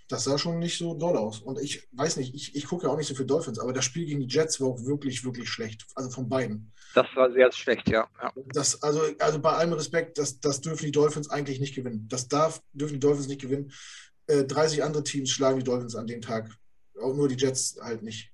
das 0.08 0.24
sah 0.24 0.38
schon 0.38 0.60
nicht 0.60 0.78
so 0.78 0.94
doll 0.94 1.18
aus. 1.18 1.40
Und 1.40 1.60
ich 1.60 1.88
weiß 1.92 2.18
nicht, 2.18 2.34
ich, 2.34 2.56
ich 2.56 2.66
gucke 2.66 2.88
ja 2.88 2.94
auch 2.94 2.98
nicht 2.98 3.08
so 3.08 3.16
für 3.16 3.26
Dolphins, 3.26 3.60
aber 3.60 3.74
das 3.74 3.86
Spiel 3.86 4.06
gegen 4.06 4.22
die 4.22 4.34
Jets 4.34 4.62
war 4.62 4.70
auch 4.70 4.86
wirklich, 4.86 5.26
wirklich 5.26 5.50
schlecht. 5.50 5.86
Also 5.96 6.10
von 6.10 6.30
beiden. 6.30 6.72
Das 6.96 7.08
war 7.16 7.32
sehr 7.32 7.52
schlecht, 7.52 7.90
ja. 7.90 8.08
ja. 8.22 8.32
Das, 8.54 8.82
also, 8.84 9.02
also 9.20 9.40
bei 9.40 9.52
allem 9.52 9.74
Respekt, 9.74 10.18
das, 10.18 10.40
das 10.40 10.62
dürfen 10.62 10.86
die 10.86 10.92
Dolphins 10.92 11.30
eigentlich 11.30 11.60
nicht 11.60 11.76
gewinnen. 11.76 12.08
Das 12.10 12.28
darf, 12.28 12.62
dürfen 12.72 12.94
die 12.94 13.00
Dolphins 13.00 13.28
nicht 13.28 13.42
gewinnen. 13.42 13.72
Äh, 14.28 14.46
30 14.46 14.84
andere 14.84 15.04
Teams 15.04 15.30
schlagen 15.30 15.60
die 15.60 15.66
Dolphins 15.66 15.96
an 15.96 16.08
dem 16.08 16.22
Tag. 16.22 16.50
Auch 17.02 17.14
nur 17.14 17.28
die 17.28 17.36
Jets 17.36 17.78
halt 17.82 18.04
nicht. 18.04 18.32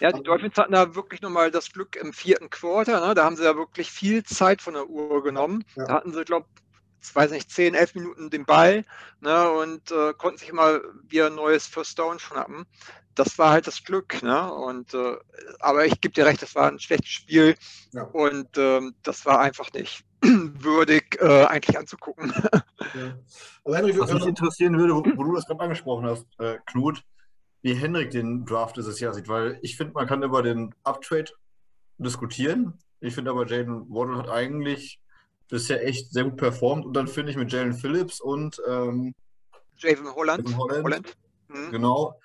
Ja, 0.00 0.12
die 0.12 0.22
Dolphins 0.22 0.56
hatten 0.56 0.72
da 0.72 0.94
wirklich 0.94 1.22
nochmal 1.22 1.50
das 1.50 1.72
Glück 1.72 1.96
im 1.96 2.12
vierten 2.12 2.50
Quarter. 2.50 3.06
Ne? 3.06 3.14
Da 3.14 3.24
haben 3.24 3.36
sie 3.36 3.44
ja 3.44 3.56
wirklich 3.56 3.90
viel 3.90 4.22
Zeit 4.24 4.60
von 4.62 4.74
der 4.74 4.88
Uhr 4.88 5.22
genommen. 5.22 5.64
Ja. 5.76 5.84
Da 5.86 5.94
hatten 5.94 6.12
sie, 6.12 6.24
glaube 6.24 6.46
ich, 7.00 7.14
weiß 7.14 7.30
nicht, 7.30 7.50
10, 7.50 7.74
11 7.74 7.94
Minuten 7.94 8.30
den 8.30 8.44
Ball 8.44 8.84
ne? 9.20 9.50
und 9.50 9.90
äh, 9.90 10.12
konnten 10.14 10.38
sich 10.38 10.48
immer 10.48 10.80
wieder 11.06 11.26
ein 11.26 11.34
neues 11.34 11.66
First 11.66 11.98
Down 11.98 12.18
schnappen. 12.18 12.66
Das 13.14 13.38
war 13.38 13.50
halt 13.50 13.66
das 13.66 13.84
Glück. 13.84 14.22
Ne? 14.22 14.52
Und, 14.52 14.94
äh, 14.94 15.16
aber 15.60 15.86
ich 15.86 16.00
gebe 16.00 16.14
dir 16.14 16.26
recht, 16.26 16.42
das 16.42 16.54
war 16.54 16.68
ein 16.68 16.78
schlechtes 16.78 17.10
Spiel 17.10 17.54
ja. 17.92 18.02
und 18.02 18.56
ähm, 18.56 18.94
das 19.02 19.24
war 19.26 19.40
einfach 19.40 19.72
nicht 19.72 20.04
würdig 20.22 21.18
äh, 21.20 21.44
eigentlich 21.44 21.78
anzugucken. 21.78 22.32
Ja. 22.94 23.18
Aber 23.64 23.76
Henry, 23.76 23.98
Was 23.98 24.12
mich 24.12 24.26
interessieren 24.26 24.78
würde, 24.78 24.94
wo, 24.94 25.02
wo 25.16 25.24
du 25.24 25.34
das 25.34 25.46
gerade 25.46 25.60
angesprochen 25.60 26.06
hast, 26.06 26.26
äh, 26.38 26.58
Knut, 26.66 27.02
wie 27.64 27.74
Henrik 27.74 28.10
den 28.10 28.44
Draft 28.44 28.76
dieses 28.76 29.00
Jahr 29.00 29.14
sieht, 29.14 29.26
weil 29.26 29.58
ich 29.62 29.78
finde, 29.78 29.94
man 29.94 30.06
kann 30.06 30.22
über 30.22 30.42
den 30.42 30.74
Uptrade 30.84 31.32
diskutieren. 31.96 32.78
Ich 33.00 33.14
finde 33.14 33.30
aber, 33.30 33.46
Jaden 33.46 33.88
Waddle 33.88 34.18
hat 34.18 34.28
eigentlich 34.28 35.00
bisher 35.48 35.82
echt 35.82 36.12
sehr 36.12 36.24
gut 36.24 36.36
performt 36.36 36.84
und 36.84 36.92
dann 36.94 37.08
finde 37.08 37.30
ich 37.30 37.38
mit 37.38 37.50
Jalen 37.50 37.72
Phillips 37.72 38.20
und 38.20 38.60
ähm, 38.68 39.14
Javen 39.78 40.14
Holland, 40.14 40.56
Holland, 40.58 40.84
Holland. 40.84 41.16
Mhm. 41.48 41.70
genau, 41.70 42.20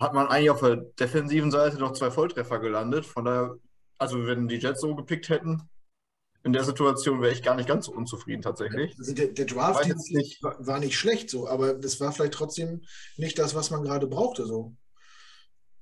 hat 0.00 0.14
man 0.14 0.28
eigentlich 0.28 0.50
auf 0.50 0.60
der 0.60 0.76
defensiven 0.76 1.50
Seite 1.50 1.78
noch 1.78 1.92
zwei 1.92 2.10
Volltreffer 2.10 2.58
gelandet. 2.58 3.04
Von 3.04 3.26
daher, 3.26 3.56
also 3.98 4.26
wenn 4.26 4.48
die 4.48 4.56
Jets 4.56 4.80
so 4.80 4.94
gepickt 4.94 5.28
hätten, 5.28 5.68
in 6.44 6.52
der 6.52 6.64
Situation 6.64 7.20
wäre 7.20 7.32
ich 7.32 7.42
gar 7.42 7.56
nicht 7.56 7.68
ganz 7.68 7.86
so 7.86 7.92
unzufrieden 7.92 8.42
tatsächlich. 8.42 8.96
Also 8.98 9.12
der, 9.12 9.28
der 9.28 9.44
Draft 9.44 9.86
nicht, 10.10 10.42
war 10.42 10.78
nicht 10.78 10.96
schlecht 10.96 11.30
so, 11.30 11.48
aber 11.48 11.74
das 11.74 12.00
war 12.00 12.12
vielleicht 12.12 12.34
trotzdem 12.34 12.82
nicht 13.16 13.38
das, 13.38 13.54
was 13.54 13.70
man 13.70 13.82
gerade 13.82 14.06
brauchte. 14.06 14.46
So. 14.46 14.74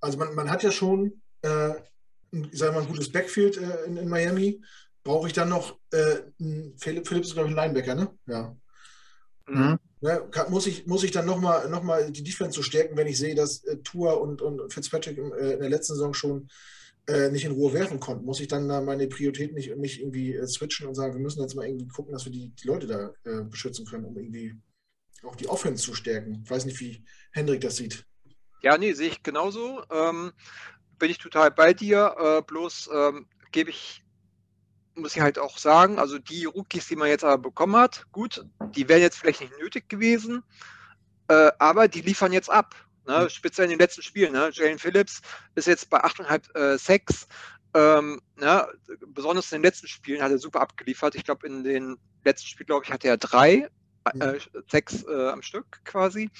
Also 0.00 0.18
man, 0.18 0.34
man 0.34 0.50
hat 0.50 0.62
ja 0.62 0.72
schon, 0.72 1.20
äh, 1.42 1.48
sagen 1.48 1.82
wir 2.52 2.72
mal, 2.72 2.80
ein 2.82 2.88
gutes 2.88 3.12
Backfield 3.12 3.58
äh, 3.58 3.84
in, 3.84 3.96
in, 3.96 4.08
Miami. 4.08 4.62
Brauche 5.04 5.28
ich 5.28 5.32
dann 5.32 5.50
noch 5.50 5.78
äh, 5.92 6.16
Philipp, 6.78 7.06
Philipp 7.06 7.24
ist, 7.24 7.34
glaube 7.34 7.48
ich, 7.48 7.56
ein 7.56 7.64
Linebacker, 7.64 7.94
ne? 7.94 8.10
Ja. 8.26 8.56
Mhm. 9.46 9.78
Ja, 10.00 10.14
ne, 10.14 10.28
kann, 10.30 10.50
muss, 10.50 10.66
ich, 10.66 10.86
muss 10.86 11.04
ich 11.04 11.12
dann 11.12 11.26
nochmal 11.26 11.68
noch 11.70 11.82
mal 11.82 12.10
die 12.10 12.24
Defense 12.24 12.56
so 12.56 12.62
stärken, 12.62 12.96
wenn 12.96 13.06
ich 13.06 13.18
sehe, 13.18 13.34
dass 13.34 13.62
äh, 13.64 13.76
Tua 13.78 14.14
und, 14.14 14.42
und 14.42 14.72
Fitzpatrick 14.72 15.18
in, 15.18 15.32
äh, 15.32 15.52
in 15.52 15.60
der 15.60 15.70
letzten 15.70 15.94
Saison 15.94 16.12
schon 16.12 16.48
äh, 17.08 17.30
nicht 17.30 17.44
in 17.44 17.52
Ruhe 17.52 17.72
werfen 17.72 18.00
konnten, 18.00 18.24
muss 18.24 18.40
ich 18.40 18.48
dann 18.48 18.68
da 18.68 18.80
meine 18.80 19.06
Priorität 19.06 19.52
nicht, 19.54 19.76
nicht 19.76 20.00
irgendwie 20.00 20.34
äh, 20.34 20.46
switchen 20.46 20.88
und 20.88 20.94
sagen, 20.94 21.14
wir 21.14 21.20
müssen 21.20 21.40
jetzt 21.40 21.54
mal 21.54 21.66
irgendwie 21.66 21.88
gucken, 21.88 22.12
dass 22.12 22.24
wir 22.24 22.32
die, 22.32 22.50
die 22.50 22.66
Leute 22.66 22.86
da 22.86 23.12
äh, 23.24 23.44
beschützen 23.44 23.86
können, 23.86 24.04
um 24.04 24.16
irgendwie 24.16 24.56
auch 25.22 25.36
die 25.36 25.48
Offense 25.48 25.82
zu 25.82 25.94
stärken. 25.94 26.42
Ich 26.44 26.50
weiß 26.50 26.64
nicht, 26.64 26.80
wie 26.80 27.04
Hendrik 27.32 27.60
das 27.60 27.76
sieht. 27.76 28.04
Ja, 28.62 28.78
nee, 28.78 28.92
sehe 28.92 29.08
ich 29.08 29.22
genauso. 29.22 29.82
Ähm, 29.90 30.32
bin 30.98 31.10
ich 31.10 31.18
total 31.18 31.50
bei 31.50 31.72
dir. 31.72 32.14
Äh, 32.18 32.42
bloß 32.42 32.90
ähm, 32.92 33.26
gebe 33.52 33.70
ich, 33.70 34.02
muss 34.94 35.14
ich 35.14 35.22
halt 35.22 35.38
auch 35.38 35.58
sagen, 35.58 35.98
also 35.98 36.18
die 36.18 36.46
Rookies, 36.46 36.88
die 36.88 36.96
man 36.96 37.08
jetzt 37.08 37.24
aber 37.24 37.38
bekommen 37.38 37.76
hat, 37.76 38.06
gut, 38.12 38.44
die 38.74 38.88
wären 38.88 39.00
jetzt 39.00 39.18
vielleicht 39.18 39.40
nicht 39.40 39.58
nötig 39.58 39.88
gewesen, 39.88 40.42
äh, 41.28 41.52
aber 41.58 41.88
die 41.88 42.00
liefern 42.00 42.32
jetzt 42.32 42.50
ab. 42.50 42.74
Ne? 43.06 43.30
Speziell 43.30 43.64
in 43.64 43.70
den 43.70 43.78
letzten 43.78 44.02
Spielen. 44.02 44.32
Ne? 44.32 44.50
Jalen 44.52 44.78
Phillips 44.78 45.20
ist 45.54 45.66
jetzt 45.66 45.90
bei 45.90 46.02
8,5 46.02 46.54
äh, 46.54 46.78
Sex. 46.78 47.26
Ähm, 47.74 48.20
ne? 48.36 48.66
Besonders 49.08 49.52
in 49.52 49.58
den 49.58 49.64
letzten 49.64 49.88
Spielen 49.88 50.22
hat 50.22 50.30
er 50.30 50.38
super 50.38 50.60
abgeliefert. 50.60 51.14
Ich 51.14 51.24
glaube, 51.24 51.46
in 51.46 51.62
den 51.62 51.96
letzten 52.24 52.48
Spielen, 52.48 52.66
glaube 52.66 52.84
ich, 52.84 52.92
hatte 52.92 53.08
er 53.08 53.16
drei, 53.16 53.68
äh, 54.18 54.32
mhm. 54.32 54.38
sechs 54.70 55.04
äh, 55.04 55.28
am 55.28 55.42
Stück 55.42 55.80
quasi. 55.84 56.30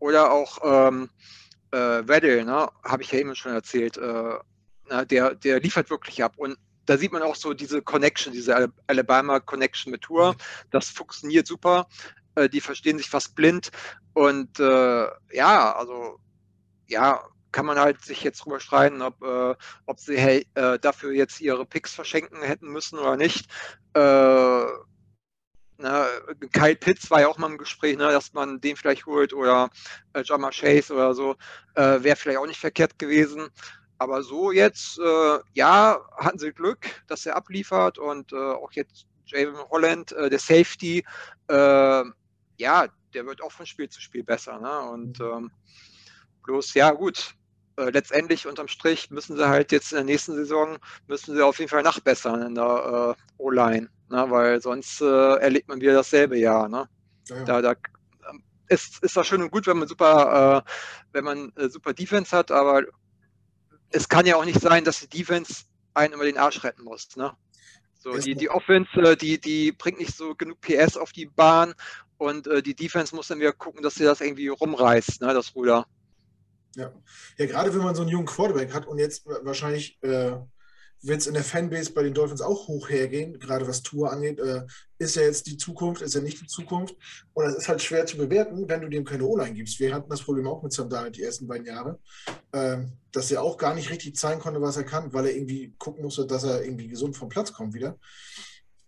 Oder 0.00 0.32
auch 0.32 0.58
ähm, 0.62 1.10
äh, 1.72 2.06
Weddle, 2.06 2.44
ne? 2.44 2.68
habe 2.84 3.02
ich 3.02 3.12
ja 3.12 3.18
eben 3.18 3.34
schon 3.34 3.52
erzählt. 3.52 3.96
Äh, 3.96 4.38
na, 4.88 5.04
der, 5.04 5.34
der 5.34 5.60
liefert 5.60 5.90
wirklich 5.90 6.22
ab. 6.22 6.34
Und 6.36 6.56
da 6.86 6.96
sieht 6.96 7.12
man 7.12 7.22
auch 7.22 7.36
so 7.36 7.52
diese 7.52 7.82
Connection, 7.82 8.32
diese 8.32 8.72
Alabama 8.86 9.40
Connection 9.40 9.90
mit 9.90 10.02
Tour. 10.02 10.32
Mhm. 10.32 10.36
Das 10.70 10.88
funktioniert 10.88 11.46
super. 11.46 11.86
Äh, 12.38 12.48
die 12.48 12.60
verstehen 12.60 12.98
sich 12.98 13.10
fast 13.10 13.34
blind. 13.34 13.70
Und 14.14 14.60
äh, 14.60 15.08
ja, 15.32 15.72
also 15.72 16.20
ja, 16.86 17.22
kann 17.52 17.66
man 17.66 17.78
halt 17.78 18.00
sich 18.02 18.22
jetzt 18.22 18.44
drüber 18.44 18.60
streiten, 18.60 19.02
ob, 19.02 19.22
äh, 19.22 19.54
ob 19.86 19.98
sie 19.98 20.16
äh, 20.16 20.78
dafür 20.78 21.12
jetzt 21.12 21.40
ihre 21.40 21.66
Picks 21.66 21.94
verschenken 21.94 22.42
hätten 22.42 22.68
müssen 22.68 22.98
oder 22.98 23.16
nicht. 23.16 23.50
Äh, 23.94 24.64
na, 25.80 26.06
Kyle 26.52 26.76
Pitts 26.76 27.10
war 27.10 27.20
ja 27.20 27.28
auch 27.28 27.38
mal 27.38 27.50
im 27.50 27.58
Gespräch, 27.58 27.96
ne, 27.96 28.10
dass 28.10 28.32
man 28.32 28.60
den 28.60 28.76
vielleicht 28.76 29.06
holt 29.06 29.32
oder 29.32 29.70
äh, 30.12 30.22
Jama 30.24 30.50
Chase 30.50 30.92
oder 30.92 31.14
so, 31.14 31.36
äh, 31.74 32.02
wäre 32.02 32.16
vielleicht 32.16 32.38
auch 32.38 32.46
nicht 32.46 32.60
verkehrt 32.60 32.98
gewesen. 32.98 33.48
Aber 33.98 34.22
so 34.22 34.52
jetzt, 34.52 34.98
äh, 34.98 35.38
ja, 35.54 36.00
hatten 36.16 36.38
sie 36.38 36.52
Glück, 36.52 36.86
dass 37.06 37.26
er 37.26 37.36
abliefert 37.36 37.98
und 37.98 38.32
auch 38.32 38.70
jetzt 38.72 39.06
Javon 39.26 39.68
Holland, 39.70 40.12
der 40.12 40.38
Safety, 40.38 41.04
ja, 42.58 42.88
der 43.14 43.26
wird 43.26 43.42
auch 43.42 43.52
von 43.52 43.66
Spiel 43.66 43.88
zu 43.88 44.00
Spiel 44.00 44.24
besser. 44.24 44.60
Ne? 44.60 44.80
Und 44.90 45.18
mhm. 45.18 45.26
ähm, 45.26 45.50
bloß, 46.44 46.74
ja, 46.74 46.90
gut. 46.90 47.34
Äh, 47.76 47.90
letztendlich 47.90 48.46
unterm 48.46 48.68
Strich 48.68 49.10
müssen 49.10 49.36
sie 49.36 49.48
halt 49.48 49.70
jetzt 49.70 49.92
in 49.92 49.96
der 49.96 50.04
nächsten 50.04 50.34
Saison, 50.34 50.78
müssen 51.06 51.34
sie 51.34 51.44
auf 51.44 51.58
jeden 51.60 51.70
Fall 51.70 51.82
nachbessern 51.82 52.42
in 52.42 52.54
der 52.56 53.16
äh, 53.16 53.22
O-Line, 53.38 53.88
ne? 54.08 54.26
weil 54.28 54.60
sonst 54.60 55.00
äh, 55.00 55.36
erlebt 55.36 55.68
man 55.68 55.80
wieder 55.80 55.94
dasselbe 55.94 56.36
Jahr. 56.36 56.68
Ne? 56.68 56.88
Ja. 57.28 57.44
Da, 57.44 57.62
da 57.62 57.74
ähm, 58.28 58.42
ist, 58.66 59.02
ist 59.04 59.16
das 59.16 59.26
schön 59.28 59.42
und 59.42 59.52
gut, 59.52 59.68
wenn 59.68 59.78
man 59.78 59.86
super, 59.86 60.64
äh, 60.66 60.70
wenn 61.12 61.24
man 61.24 61.52
äh, 61.54 61.68
super 61.68 61.94
Defense 61.94 62.36
hat, 62.36 62.50
aber 62.50 62.82
es 63.90 64.08
kann 64.08 64.26
ja 64.26 64.36
auch 64.36 64.44
nicht 64.44 64.60
sein, 64.60 64.82
dass 64.82 64.98
die 64.98 65.18
Defense 65.18 65.64
einen 65.94 66.14
über 66.14 66.24
den 66.24 66.36
Arsch 66.36 66.64
retten 66.64 66.82
muss. 66.82 67.16
Ne? 67.16 67.32
So, 68.00 68.16
die, 68.16 68.34
die 68.34 68.50
Offense, 68.50 68.90
äh, 69.00 69.16
die, 69.16 69.40
die 69.40 69.70
bringt 69.70 69.98
nicht 69.98 70.16
so 70.16 70.34
genug 70.34 70.60
PS 70.60 70.96
auf 70.96 71.12
die 71.12 71.26
Bahn 71.26 71.74
und 72.18 72.46
äh, 72.46 72.62
die 72.62 72.74
Defense 72.74 73.14
muss 73.14 73.28
dann 73.28 73.40
wieder 73.40 73.52
gucken, 73.52 73.82
dass 73.82 73.94
sie 73.94 74.04
das 74.04 74.20
irgendwie 74.20 74.48
rumreißt, 74.48 75.22
ne, 75.22 75.32
das 75.32 75.54
Ruder. 75.54 75.86
Ja. 76.76 76.92
ja, 77.38 77.46
gerade 77.46 77.72
wenn 77.74 77.82
man 77.82 77.94
so 77.94 78.02
einen 78.02 78.10
jungen 78.10 78.26
Quarterback 78.26 78.72
hat 78.72 78.86
und 78.86 78.98
jetzt 78.98 79.24
wahrscheinlich 79.26 79.98
äh, 80.02 80.36
wird 81.00 81.20
es 81.20 81.26
in 81.26 81.34
der 81.34 81.44
Fanbase 81.44 81.92
bei 81.92 82.02
den 82.02 82.14
Dolphins 82.14 82.40
auch 82.40 82.66
hoch 82.68 82.88
hergehen, 82.88 83.38
gerade 83.38 83.66
was 83.66 83.82
Tour 83.82 84.12
angeht. 84.12 84.40
Äh, 84.40 84.66
ist 84.98 85.16
er 85.16 85.24
jetzt 85.24 85.46
die 85.46 85.56
Zukunft, 85.56 86.02
ist 86.02 86.14
er 86.14 86.22
nicht 86.22 86.40
die 86.40 86.46
Zukunft? 86.46 86.96
Und 87.34 87.44
das 87.44 87.56
ist 87.56 87.68
halt 87.68 87.82
schwer 87.82 88.06
zu 88.06 88.16
bewerten, 88.16 88.68
wenn 88.68 88.80
du 88.80 88.88
dem 88.88 89.04
keine 89.04 89.24
O-Line 89.24 89.54
gibst. 89.54 89.78
Wir 89.78 89.94
hatten 89.94 90.10
das 90.10 90.22
Problem 90.22 90.46
auch 90.46 90.62
mit 90.62 90.72
Sam 90.72 90.90
Darnold 90.90 91.16
die 91.16 91.22
ersten 91.22 91.46
beiden 91.46 91.66
Jahre, 91.66 92.00
äh, 92.52 92.78
dass 93.12 93.30
er 93.30 93.42
auch 93.42 93.56
gar 93.56 93.74
nicht 93.74 93.90
richtig 93.90 94.16
zeigen 94.16 94.40
konnte, 94.40 94.60
was 94.60 94.76
er 94.76 94.84
kann, 94.84 95.12
weil 95.12 95.26
er 95.26 95.34
irgendwie 95.34 95.74
gucken 95.78 96.02
musste, 96.02 96.26
dass 96.26 96.44
er 96.44 96.64
irgendwie 96.64 96.88
gesund 96.88 97.16
vom 97.16 97.28
Platz 97.28 97.52
kommt 97.52 97.74
wieder. 97.74 97.98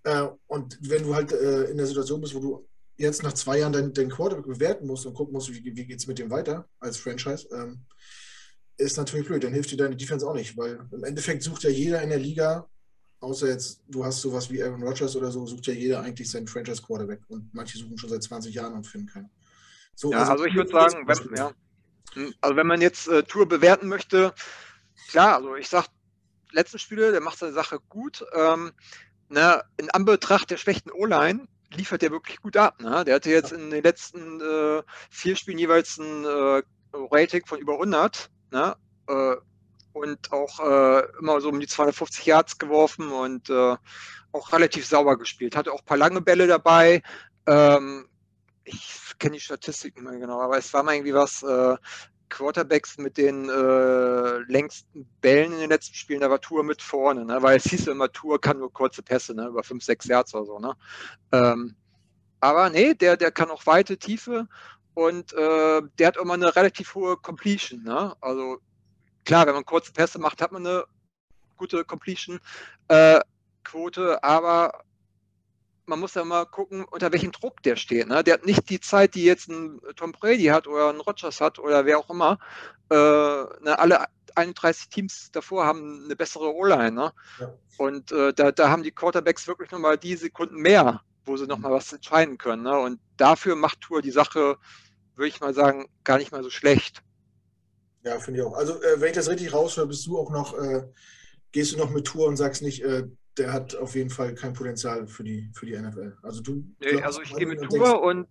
Äh, 0.03 0.27
und 0.47 0.79
wenn 0.81 1.05
du 1.05 1.15
halt 1.15 1.33
äh, 1.33 1.65
in 1.65 1.77
der 1.77 1.87
Situation 1.87 2.21
bist, 2.21 2.35
wo 2.35 2.41
du 2.41 2.69
jetzt 3.01 3.23
nach 3.23 3.33
zwei 3.33 3.59
Jahren 3.59 3.73
deinen 3.73 3.95
dein 3.95 4.11
Quarterback 4.11 4.47
bewerten 4.47 4.87
musst 4.87 5.07
und 5.07 5.15
gucken 5.15 5.33
musst, 5.33 5.53
wie, 5.53 5.65
wie 5.65 5.87
geht 5.87 5.99
es 5.99 6.07
mit 6.07 6.19
dem 6.19 6.31
weiter 6.31 6.69
als 6.79 6.99
Franchise, 6.99 7.49
ähm, 7.53 7.81
ist 8.77 8.97
natürlich 8.97 9.27
blöd. 9.27 9.43
Dann 9.43 9.53
hilft 9.53 9.71
dir 9.71 9.77
deine 9.77 9.97
Defense 9.97 10.27
auch 10.27 10.35
nicht, 10.35 10.57
weil 10.57 10.79
im 10.93 11.05
Endeffekt 11.05 11.43
sucht 11.43 11.63
ja 11.65 11.71
jeder 11.71 12.03
in 12.03 12.11
der 12.11 12.19
Liga, 12.19 12.69
außer 13.21 13.49
jetzt, 13.49 13.83
du 13.89 14.05
hast 14.05 14.21
sowas 14.21 14.51
wie 14.51 14.63
Aaron 14.63 14.83
Rodgers 14.83 15.17
oder 15.17 15.31
so, 15.31 15.47
sucht 15.47 15.67
ja 15.67 15.73
jeder 15.73 16.01
eigentlich 16.03 16.31
seinen 16.31 16.47
Franchise-Quarterback. 16.47 17.21
Und 17.29 17.53
manche 17.55 17.79
suchen 17.79 17.99
schon 17.99 18.11
seit 18.11 18.23
20 18.23 18.55
Jahren 18.55 18.75
und 18.75 18.87
finden 18.87 19.09
keinen. 19.09 19.31
So, 19.95 20.13
ja, 20.13 20.21
also, 20.21 20.33
also 20.33 20.45
ich 20.45 20.55
würde 20.55 20.71
sagen, 20.71 21.07
wenn, 21.07 21.37
ja, 21.37 21.53
hm, 22.15 22.35
also 22.41 22.57
wenn 22.57 22.67
man 22.67 22.81
jetzt 22.81 23.09
äh, 23.09 23.23
Tour 23.23 23.49
bewerten 23.49 23.89
möchte, 23.89 24.35
klar, 25.09 25.37
also 25.37 25.57
ich 25.57 25.69
sag, 25.69 25.87
letzten 26.53 26.79
Spiele, 26.79 27.13
der 27.13 27.21
macht 27.21 27.39
seine 27.39 27.53
Sache 27.53 27.79
gut. 27.89 28.25
Ähm, 28.35 28.73
ne, 29.29 29.63
in 29.77 29.91
Anbetracht 29.91 30.51
der 30.51 30.57
schlechten 30.57 30.91
O-Line 30.91 31.47
liefert 31.75 32.03
er 32.03 32.11
wirklich 32.11 32.41
gut 32.41 32.57
ab. 32.57 32.81
Ne? 32.81 33.05
Der 33.05 33.17
hatte 33.17 33.31
jetzt 33.31 33.53
in 33.53 33.71
den 33.71 33.83
letzten 33.83 34.41
äh, 34.41 34.83
vier 35.11 35.37
Spielen 35.37 35.59
jeweils 35.59 35.99
ein 35.99 36.25
äh, 36.25 36.63
Rating 36.93 37.47
von 37.47 37.59
über 37.61 37.75
100 37.75 38.31
ne? 38.51 38.77
Äh, 39.07 39.37
und 39.93 40.33
auch 40.33 40.61
äh, 40.61 41.03
immer 41.19 41.41
so 41.41 41.49
um 41.49 41.59
die 41.59 41.67
250 41.67 42.27
Yards 42.27 42.59
geworfen 42.59 43.11
und 43.11 43.51
äh, 43.51 43.77
auch 44.33 44.53
relativ 44.53 44.87
sauber 44.87 45.19
gespielt. 45.19 45.57
Hatte 45.57 45.73
auch 45.73 45.81
ein 45.81 45.87
paar 45.87 45.97
lange 45.97 46.21
Bälle 46.21 46.47
dabei. 46.47 47.03
Ähm, 47.47 48.09
ich 48.65 49.01
kenne 49.19 49.35
die 49.35 49.41
Statistik 49.41 49.97
nicht 49.97 50.05
mehr 50.05 50.19
genau, 50.19 50.41
aber 50.41 50.59
es 50.59 50.73
war 50.73 50.83
mal 50.83 50.95
irgendwie 50.95 51.15
was, 51.15 51.43
äh, 51.43 51.77
Quarterbacks 52.31 52.97
mit 52.97 53.19
den 53.19 53.49
äh, 53.49 54.39
längsten 54.51 55.07
Bällen 55.21 55.53
in 55.53 55.59
den 55.59 55.71
letzten 55.71 55.95
Spielen, 55.95 56.21
da 56.21 56.31
war 56.31 56.41
Tour 56.41 56.65
mit 56.65 56.81
vorne, 56.81 57.25
ne? 57.25 57.43
weil 57.43 57.59
es 57.59 57.65
hieß 57.65 57.89
immer, 57.89 58.11
Tour 58.11 58.41
kann 58.41 58.59
nur 58.59 58.73
kurze 58.73 59.03
Pässe, 59.03 59.35
ne? 59.35 59.49
über 59.49 59.63
5, 59.63 59.85
6 59.85 60.07
Yards 60.07 60.35
oder 60.35 60.47
so. 60.47 60.59
Ne? 60.59 60.75
Ähm, 61.33 61.77
aber 62.41 62.71
nee, 62.71 62.95
der, 62.95 63.19
der 63.19 63.31
kann 63.31 63.51
auch 63.51 63.67
weite 63.67 63.99
Tiefe 63.99 64.49
und 64.95 65.35
äh, 65.35 65.83
der 65.99 66.07
hat 66.07 66.17
immer 66.17 66.35
eine 66.35 66.57
relativ 66.57 66.95
hohe 66.95 67.19
Completion. 67.19 67.83
Ne? 67.83 68.17
Also 68.21 68.59
klar, 69.25 69.47
wenn 69.47 69.55
man 69.55 69.67
kurze 69.67 69.93
Pässe 69.93 70.19
macht, 70.19 70.41
hat 70.41 70.53
man 70.53 70.67
eine 70.67 70.85
gute 71.57 71.85
Completion-Quote, 71.85 74.13
äh, 74.13 74.19
aber 74.23 74.85
man 75.91 75.99
muss 76.01 76.15
ja 76.15 76.25
mal 76.25 76.47
gucken, 76.47 76.85
unter 76.85 77.13
welchem 77.13 77.33
Druck 77.33 77.63
der 77.65 77.75
steht. 77.75 78.07
Ne? 78.07 78.23
Der 78.23 78.35
hat 78.35 78.47
nicht 78.47 78.71
die 78.71 78.81
Zeit, 78.81 79.15
die 79.17 79.25
jetzt 79.25 79.49
ein 79.49 79.81
Tom 79.97 80.13
Brady 80.13 80.45
hat 80.45 80.67
oder 80.69 80.89
ein 80.89 81.01
Rogers 81.01 81.41
hat 81.41 81.59
oder 81.59 81.85
wer 81.85 81.99
auch 81.99 82.09
immer. 82.09 82.39
Äh, 82.91 82.95
ne, 82.95 83.77
alle 83.77 84.07
31 84.37 84.89
Teams 84.89 85.31
davor 85.33 85.67
haben 85.67 86.05
eine 86.05 86.15
bessere 86.15 86.55
O-Line. 86.55 86.93
Ne? 86.93 87.13
Ja. 87.41 87.53
Und 87.77 88.13
äh, 88.13 88.33
da, 88.33 88.53
da 88.53 88.71
haben 88.71 88.85
die 88.85 88.93
Quarterbacks 88.93 89.49
wirklich 89.49 89.73
nochmal 89.73 89.99
die 89.99 90.15
Sekunden 90.15 90.57
mehr, 90.57 91.03
wo 91.25 91.37
sie 91.37 91.47
nochmal 91.47 91.73
was 91.73 91.93
entscheiden 91.93 92.39
können. 92.39 92.63
Ne? 92.63 92.79
Und 92.79 93.01
dafür 93.17 93.57
macht 93.57 93.81
Tour 93.81 94.01
die 94.01 94.13
Sache, 94.13 94.59
würde 95.17 95.29
ich 95.29 95.41
mal 95.41 95.55
sagen, 95.55 95.87
gar 96.05 96.19
nicht 96.19 96.31
mal 96.31 96.45
so 96.45 96.51
schlecht. 96.51 97.03
Ja, 98.05 98.21
finde 98.21 98.41
ich 98.41 98.47
auch. 98.47 98.55
Also, 98.55 98.81
äh, 98.81 99.01
wenn 99.01 99.09
ich 99.09 99.17
das 99.17 99.29
richtig 99.29 99.53
raushöre, 99.53 99.89
bist 99.89 100.07
du 100.07 100.19
auch 100.19 100.31
noch, 100.31 100.57
äh, 100.57 100.85
gehst 101.51 101.73
du 101.73 101.79
noch 101.79 101.91
mit 101.91 102.07
Tour 102.07 102.29
und 102.29 102.37
sagst 102.37 102.63
nicht, 102.63 102.83
äh, 102.85 103.09
der 103.37 103.53
hat 103.53 103.75
auf 103.77 103.95
jeden 103.95 104.11
Fall 104.11 104.35
kein 104.35 104.53
Potenzial 104.53 105.07
für 105.07 105.25
die, 105.25 105.51
für 105.55 105.67
die 105.67 105.77
NFL. 105.77 106.17
Also 106.23 106.43
du. 106.43 106.65
Nee, 106.81 107.03
also 107.03 107.23
ich 107.23 107.35
gehe 107.35 107.47
mit 107.47 107.63
Tour 107.63 108.03
und 108.03 108.27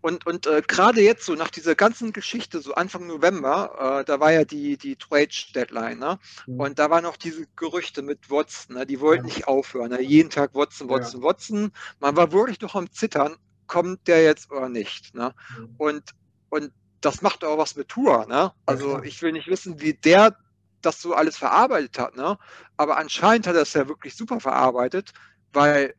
und, 0.00 0.26
und 0.26 0.46
äh, 0.46 0.62
gerade 0.66 1.00
jetzt 1.00 1.26
so 1.26 1.34
nach 1.34 1.50
dieser 1.50 1.74
ganzen 1.74 2.12
Geschichte, 2.12 2.60
so 2.60 2.74
Anfang 2.74 3.06
November, 3.06 4.00
äh, 4.00 4.04
da 4.04 4.20
war 4.20 4.32
ja 4.32 4.44
die, 4.44 4.76
die 4.76 4.96
Trade-Deadline, 4.96 5.98
ne? 5.98 6.18
Mhm. 6.46 6.60
Und 6.60 6.78
da 6.78 6.88
waren 6.90 7.04
auch 7.04 7.16
diese 7.16 7.46
Gerüchte 7.56 8.02
mit 8.02 8.30
Watson, 8.30 8.76
ne? 8.76 8.86
die 8.86 9.00
wollten 9.00 9.26
ja. 9.26 9.34
nicht 9.34 9.48
aufhören. 9.48 9.90
Ne? 9.90 10.00
Jeden 10.00 10.30
Tag 10.30 10.54
Watson, 10.54 10.88
Watson, 10.88 11.20
ja. 11.20 11.26
Watson. 11.26 11.72
Man 11.98 12.16
war 12.16 12.30
wirklich 12.30 12.60
noch 12.60 12.76
am 12.76 12.90
Zittern, 12.92 13.36
kommt 13.66 14.06
der 14.06 14.22
jetzt 14.22 14.52
oder 14.52 14.68
nicht. 14.68 15.14
Ne? 15.14 15.34
Mhm. 15.58 15.74
Und, 15.78 16.02
und 16.50 16.72
das 17.00 17.20
macht 17.22 17.44
auch 17.44 17.58
was 17.58 17.74
mit 17.74 17.88
Tour. 17.88 18.26
Ne? 18.28 18.52
Also 18.66 18.98
ja, 18.98 19.02
ich 19.02 19.20
will 19.20 19.32
nicht 19.32 19.48
wissen, 19.48 19.80
wie 19.80 19.94
der 19.94 20.36
das 20.82 21.00
so 21.00 21.14
alles 21.14 21.36
verarbeitet 21.36 21.98
hat. 21.98 22.16
Ne? 22.16 22.38
Aber 22.76 22.96
anscheinend 22.98 23.46
hat 23.46 23.56
er 23.56 23.62
es 23.62 23.72
ja 23.74 23.88
wirklich 23.88 24.16
super 24.16 24.40
verarbeitet, 24.40 25.12
weil 25.52 25.94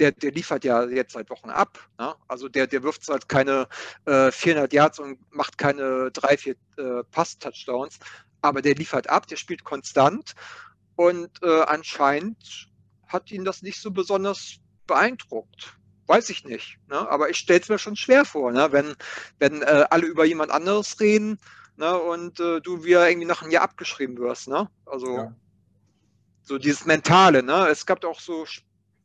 der, 0.00 0.12
der 0.12 0.32
liefert 0.32 0.64
ja 0.64 0.84
jetzt 0.84 1.12
seit 1.12 1.30
Wochen 1.30 1.50
ab. 1.50 1.78
Ne? 1.98 2.14
Also 2.26 2.48
der, 2.48 2.66
der 2.66 2.82
wirft 2.82 3.06
halt 3.08 3.28
keine 3.28 3.68
äh, 4.06 4.30
400 4.30 4.72
Yards 4.72 4.98
und 4.98 5.18
macht 5.30 5.58
keine 5.58 6.10
drei, 6.10 6.36
vier 6.36 6.56
äh, 6.78 7.04
Pass-Touchdowns, 7.10 7.98
aber 8.40 8.62
der 8.62 8.74
liefert 8.74 9.08
ab, 9.08 9.26
der 9.26 9.36
spielt 9.36 9.64
konstant 9.64 10.32
und 10.96 11.30
äh, 11.42 11.62
anscheinend 11.62 12.68
hat 13.06 13.30
ihn 13.30 13.44
das 13.44 13.62
nicht 13.62 13.80
so 13.80 13.90
besonders 13.90 14.56
beeindruckt. 14.86 15.76
Weiß 16.06 16.30
ich 16.30 16.44
nicht. 16.44 16.78
Ne? 16.88 17.08
Aber 17.08 17.30
ich 17.30 17.36
stelle 17.36 17.60
es 17.60 17.68
mir 17.68 17.78
schon 17.78 17.96
schwer 17.96 18.24
vor, 18.24 18.50
ne? 18.52 18.72
wenn, 18.72 18.94
wenn 19.38 19.62
äh, 19.62 19.86
alle 19.90 20.06
über 20.06 20.24
jemand 20.24 20.50
anderes 20.50 20.98
reden 20.98 21.38
ne, 21.80 21.98
und 21.98 22.38
äh, 22.38 22.60
du 22.60 22.84
wieder 22.84 23.08
irgendwie 23.08 23.26
nach 23.26 23.42
einem 23.42 23.50
Jahr 23.50 23.64
abgeschrieben 23.64 24.18
wirst. 24.18 24.48
Ne? 24.48 24.68
Also 24.86 25.16
ja. 25.16 25.34
so 26.42 26.58
dieses 26.58 26.84
Mentale. 26.84 27.42
Ne? 27.42 27.68
Es 27.68 27.86
gab 27.86 28.04
auch 28.04 28.20
so, 28.20 28.46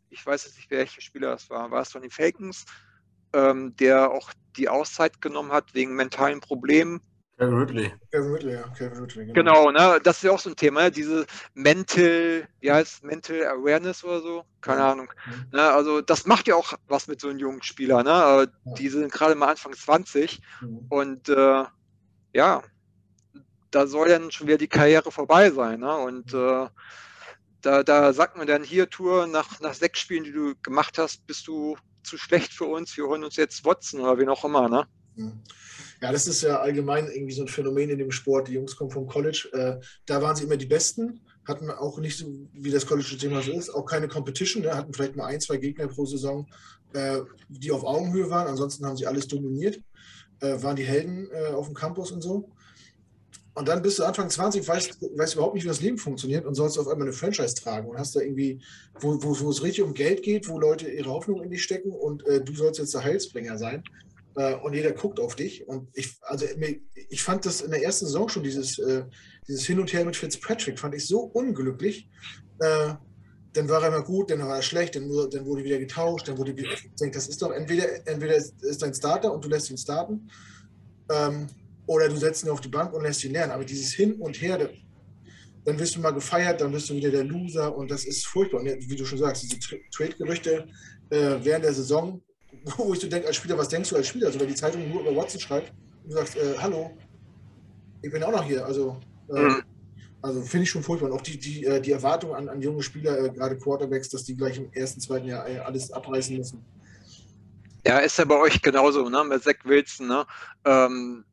ich 0.09 0.26
weiß 0.26 0.45
jetzt 0.45 0.57
nicht, 0.57 0.69
welcher 0.69 1.01
Spieler 1.01 1.32
das 1.32 1.49
war, 1.49 1.71
war 1.71 1.82
es 1.82 1.91
von 1.91 2.01
den 2.01 2.11
Falcons, 2.11 2.65
ähm, 3.34 3.76
der 3.78 4.11
auch 4.11 4.32
die 4.57 4.69
Auszeit 4.69 5.21
genommen 5.21 5.51
hat 5.51 5.73
wegen 5.73 5.95
mentalen 5.95 6.41
Problemen. 6.41 7.01
Kevin 7.38 7.57
Ridley. 7.57 7.93
Kevin 8.11 8.32
Ridley, 8.32 8.53
ja. 8.53 8.63
Kevin 8.78 8.97
Ridley, 8.99 9.26
genau. 9.26 9.65
genau, 9.67 9.71
ne? 9.71 9.99
Das 10.01 10.17
ist 10.17 10.23
ja 10.23 10.32
auch 10.32 10.39
so 10.39 10.49
ein 10.49 10.55
Thema, 10.55 10.84
ne? 10.84 10.91
diese 10.91 11.26
Mental, 11.53 12.47
wie 12.61 12.71
heißt 12.71 13.03
Mental 13.03 13.45
Awareness 13.45 14.03
oder 14.05 14.21
so? 14.21 14.45
Keine 14.61 14.80
ja. 14.80 14.91
Ahnung. 14.91 15.11
Mhm. 15.26 15.57
Ne? 15.57 15.61
Also 15.61 16.01
das 16.01 16.26
macht 16.26 16.47
ja 16.47 16.55
auch 16.55 16.73
was 16.88 17.07
mit 17.07 17.19
so 17.19 17.28
einem 17.28 17.39
jungen 17.39 17.61
Spieler, 17.61 18.03
ne? 18.03 18.09
Ja. 18.09 18.73
Die 18.78 18.88
sind 18.88 19.11
gerade 19.11 19.36
mal 19.36 19.49
Anfang 19.49 19.73
20 19.73 20.41
mhm. 20.61 20.86
und 20.89 21.28
äh, 21.28 21.65
ja, 22.36 22.62
da 23.72 23.88
soll 23.88 24.10
dann 24.10 24.30
schon 24.30 24.48
wieder 24.48 24.58
die 24.58 24.68
Karriere 24.68 25.10
vorbei 25.10 25.50
sein. 25.52 25.80
Ne? 25.80 25.96
Und 25.98 26.34
äh, 26.34 26.68
da, 27.62 27.84
da 27.84 28.14
sagt 28.14 28.38
man 28.38 28.46
dann 28.46 28.64
hier, 28.64 28.90
Tour, 28.90 29.26
nach, 29.26 29.60
nach 29.62 29.74
sechs 29.74 30.00
Spielen, 30.00 30.26
die 30.26 30.34
du 30.34 30.54
gemacht 30.62 30.98
hast, 30.98 31.26
bist 31.28 31.48
du 31.48 31.78
zu 32.04 32.18
schlecht 32.18 32.54
für 32.54 32.66
uns, 32.66 32.96
wir 32.98 33.06
holen 33.06 33.24
uns 33.24 33.38
jetzt 33.38 33.66
Watson 33.66 34.02
oder 34.02 34.18
wen 34.18 34.30
auch 34.30 34.44
immer. 34.44 34.68
Ne? 34.68 34.86
Mhm. 35.16 35.42
Ja, 36.02 36.12
das 36.12 36.28
ist 36.28 36.42
ja 36.42 36.60
allgemein 36.60 37.08
irgendwie 37.08 37.34
so 37.34 37.42
ein 37.42 37.48
Phänomen 37.48 37.90
in 37.90 37.98
dem 37.98 38.12
Sport. 38.12 38.50
Die 38.50 38.54
Jungs 38.54 38.76
kommen 38.76 38.92
vom 38.92 39.08
College, 39.08 39.50
äh, 39.54 39.80
da 40.06 40.22
waren 40.22 40.36
sie 40.36 40.44
immer 40.44 40.58
die 40.58 40.66
Besten, 40.66 41.22
hatten 41.48 41.72
auch 41.72 41.98
nicht 42.00 42.18
so, 42.18 42.28
wie 42.54 42.70
das 42.70 42.86
College-Thema 42.86 43.42
so 43.42 43.54
ist, 43.54 43.70
auch 43.70 43.86
keine 43.86 44.10
Competition, 44.10 44.62
ne? 44.62 44.76
hatten 44.76 44.94
vielleicht 44.94 45.16
mal 45.16 45.28
ein, 45.28 45.40
zwei 45.40 45.56
Gegner 45.56 45.88
pro 45.88 46.06
Saison, 46.06 46.48
äh, 46.94 47.22
die 47.48 47.72
auf 47.72 47.86
Augenhöhe 47.86 48.30
waren. 48.30 48.48
Ansonsten 48.48 48.86
haben 48.86 48.98
sie 48.98 49.08
alles 49.08 49.28
dominiert 49.28 49.80
äh, 50.42 50.62
waren 50.62 50.76
die 50.76 50.84
Helden 50.84 51.30
äh, 51.32 51.54
auf 51.54 51.68
dem 51.68 51.76
Campus 51.76 52.12
und 52.12 52.22
so. 52.22 52.50
Und 53.56 53.70
dann 53.70 53.82
bist 53.82 54.00
du 54.00 54.04
Anfang 54.04 54.30
20, 54.30 54.68
weißt, 54.68 55.02
weißt 55.16 55.36
überhaupt 55.36 55.56
nicht, 55.56 55.64
wie 55.64 55.70
das 55.70 55.80
Leben 55.80 55.98
funktioniert 55.98 56.46
und 56.46 56.56
sollst 56.56 56.78
auf 56.78 56.90
einmal 56.90 57.08
eine 57.08 57.16
Franchise 57.16 57.56
tragen 57.56 57.88
und 57.88 57.98
hast 57.98 58.14
da 58.16 58.20
irgendwie, 58.20 58.62
wo, 59.00 59.24
wo, 59.24 59.40
wo 59.40 59.50
es 59.50 59.64
richtig 59.64 59.84
um 59.86 59.94
Geld 59.94 60.24
geht, 60.24 60.50
wo 60.50 60.60
Leute 60.60 60.90
ihre 60.90 61.10
Hoffnung 61.10 61.42
in 61.42 61.50
dich 61.50 61.64
stecken 61.64 61.92
und 61.94 62.26
äh, 62.28 62.44
du 62.44 62.54
sollst 62.54 62.80
jetzt 62.80 62.94
der 62.94 63.06
Heilsbringer 63.06 63.58
sein 63.58 63.82
äh, 64.36 64.56
und 64.56 64.74
jeder 64.74 64.92
guckt 64.92 65.22
auf 65.22 65.36
dich. 65.36 65.66
Und 65.70 65.88
ich, 65.94 66.18
also 66.22 66.46
ich 67.10 67.24
fand 67.24 67.46
das 67.46 67.62
in 67.62 67.72
der 67.72 67.82
ersten 67.82 68.06
Saison 68.08 68.28
schon, 68.28 68.44
dieses, 68.44 68.78
äh, 68.78 69.06
dieses 69.48 69.66
Hin 69.66 69.80
und 69.80 69.92
Her 69.94 70.04
mit 70.04 70.18
Fitzpatrick, 70.18 70.78
fand 70.78 70.94
ich 70.94 71.08
so 71.08 71.22
unglücklich. 71.22 72.10
Dann 73.56 73.70
war 73.70 73.82
er 73.82 73.88
immer 73.88 74.03
gut, 74.03 74.30
dann 74.30 74.39
war 74.39 74.58
er 74.58 74.62
schlecht, 74.62 74.95
dann, 74.95 75.10
dann 75.32 75.45
wurde 75.45 75.64
wieder 75.64 75.80
getauscht, 75.80 76.28
dann 76.28 76.38
wurde 76.38 76.56
wieder, 76.56 76.70
ich 76.72 76.93
denke, 76.99 77.16
das 77.16 77.28
ist 77.28 77.41
doch 77.41 77.51
entweder, 77.51 77.86
entweder 78.06 78.36
ist 78.36 78.82
dein 78.82 78.93
Starter 78.93 79.34
und 79.34 79.43
du 79.43 79.49
lässt 79.49 79.70
ihn 79.70 79.78
starten, 79.78 80.30
ähm, 81.10 81.47
oder 81.88 82.10
du 82.10 82.16
setzt 82.18 82.43
ihn 82.43 82.49
auf 82.49 82.62
die 82.62 82.70
Bank 82.70 82.93
und 82.93 83.03
lässt 83.03 83.24
ihn 83.24 83.32
lernen. 83.32 83.51
Aber 83.51 83.64
dieses 83.64 83.93
Hin 83.93 84.14
und 84.14 84.41
Her, 84.41 84.70
dann 85.66 85.80
wirst 85.80 85.95
du 85.95 85.99
mal 85.99 86.12
gefeiert, 86.12 86.62
dann 86.62 86.72
bist 86.72 86.89
du 86.89 86.95
wieder 86.95 87.12
der 87.12 87.24
Loser 87.24 87.76
und 87.76 87.89
das 87.89 88.06
ist 88.06 88.26
furchtbar. 88.28 88.62
Und 88.62 88.68
wie 88.68 88.95
du 88.95 89.06
schon 89.06 89.20
sagst, 89.20 89.43
diese 89.43 89.60
Trade-Gerüchte 89.91 90.68
äh, 91.10 91.36
während 91.41 91.66
der 91.66 91.74
Saison, 91.74 92.22
wo 92.78 92.93
ich 92.93 92.99
so 92.99 93.08
denke 93.08 93.28
als 93.28 93.36
Spieler, 93.36 93.58
was 93.58 93.70
denkst 93.70 93.89
du 93.89 93.95
als 93.95 94.08
Spieler? 94.08 94.28
Also 94.28 94.39
wenn 94.39 94.47
die 94.47 94.56
Zeitung 94.56 94.88
nur 94.89 95.01
über 95.01 95.16
Watson 95.16 95.39
schreibt 95.39 95.74
und 96.03 96.12
du 96.12 96.16
sagst, 96.16 96.36
äh, 96.36 96.56
hallo, 96.58 96.91
ich 98.01 98.12
bin 98.12 98.24
auch 98.24 98.32
noch 98.32 98.43
hier. 98.43 98.66
Also 98.66 98.97
äh, 99.30 99.39
mhm. 99.39 99.64
Also 100.26 100.41
finde 100.41 100.63
ich 100.63 100.71
schon 100.71 100.82
furchtbar. 100.82 101.11
Und 101.11 101.15
auch 101.15 101.21
die, 101.21 101.38
die, 101.38 101.65
äh, 101.65 101.80
die 101.80 101.91
Erwartung 101.91 102.34
an, 102.34 102.49
an 102.49 102.59
junge 102.59 102.82
Spieler, 102.82 103.19
äh, 103.19 103.30
gerade 103.30 103.57
Quarterbacks, 103.57 104.09
dass 104.09 104.23
die 104.23 104.36
gleich 104.36 104.57
im 104.57 104.73
ersten, 104.73 104.99
zweiten 104.99 105.28
Jahr 105.28 105.47
äh, 105.47 105.59
alles 105.59 105.91
abreißen 105.91 106.36
müssen. 106.36 106.65
Ja, 107.86 107.99
ist 107.99 108.17
ja 108.17 108.26
bei 108.26 108.36
euch 108.36 108.59
genauso, 108.63 109.07
ne? 109.07 109.23
Mit 109.23 109.43
Zach 109.43 109.63
Wilson, 109.63 110.07
ne? 110.07 110.26
Ähm, 110.65 111.26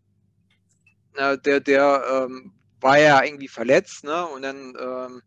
äh, 1.15 1.39
der, 1.39 1.61
der 1.61 2.27
ähm, 2.29 2.53
war 2.83 2.99
ja 2.99 3.25
irgendwie 3.25 3.49
verletzt, 3.49 4.05
ne? 4.05 4.27
Und 4.27 4.43
dann 4.43 4.75
ähm, 4.79 5.23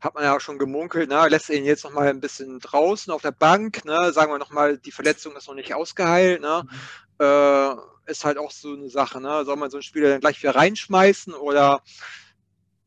hat 0.00 0.14
man 0.14 0.22
ja 0.22 0.36
auch 0.36 0.40
schon 0.40 0.58
gemunkelt, 0.58 1.08
ne? 1.10 1.26
lässt 1.28 1.50
ihn 1.50 1.64
jetzt 1.64 1.82
noch 1.84 1.92
mal 1.92 2.08
ein 2.08 2.20
bisschen 2.20 2.60
draußen 2.60 3.12
auf 3.12 3.22
der 3.22 3.32
Bank, 3.32 3.84
ne? 3.84 4.12
sagen 4.12 4.32
wir 4.32 4.38
noch 4.38 4.50
mal, 4.50 4.78
die 4.78 4.92
Verletzung 4.92 5.36
ist 5.36 5.46
noch 5.46 5.54
nicht 5.54 5.74
ausgeheilt, 5.74 6.40
ne? 6.40 6.64
Mhm. 6.64 7.24
Äh, 7.26 8.10
ist 8.10 8.24
halt 8.24 8.38
auch 8.38 8.50
so 8.50 8.72
eine 8.72 8.88
Sache, 8.88 9.20
ne? 9.20 9.44
soll 9.44 9.56
man 9.56 9.70
so 9.70 9.76
einen 9.76 9.82
Spieler 9.82 10.08
dann 10.08 10.20
gleich 10.20 10.42
wieder 10.42 10.54
reinschmeißen 10.54 11.34
oder 11.34 11.82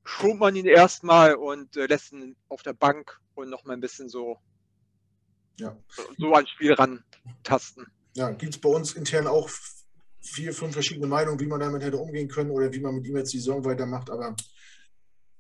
schobt 0.04 0.39
man 0.39 0.56
ihn 0.56 0.66
erstmal 0.66 1.36
und 1.36 1.76
äh, 1.78 1.86
lässt 1.86 2.12
ihn 2.12 2.36
auf 2.49 2.64
der 2.64 2.74
Bank 2.74 3.20
und 3.36 3.49
noch 3.49 3.64
mal 3.66 3.74
ein 3.74 3.80
bisschen 3.80 4.10
so, 4.10 4.38
ja. 5.60 5.78
so 6.18 6.34
ans 6.34 6.49
Spiel 6.49 6.74
rantasten. 6.74 7.88
Ja, 8.16 8.32
gibt 8.32 8.56
es 8.56 8.62
bei 8.62 8.70
uns 8.70 8.93
intern 8.93 9.28
auch 9.28 9.49
vier, 10.22 10.54
fünf 10.54 10.74
verschiedene 10.74 11.08
Meinungen, 11.08 11.39
wie 11.39 11.47
man 11.47 11.60
damit 11.60 11.84
hätte 11.84 11.97
umgehen 11.97 12.28
können 12.28 12.51
oder 12.51 12.72
wie 12.72 12.80
man 12.80 12.95
mit 12.95 13.08
ihm 13.08 13.18
jetzt 13.18 13.34
die 13.34 13.39
Saison 13.39 13.64
weitermacht, 13.66 14.10
aber 14.10 14.36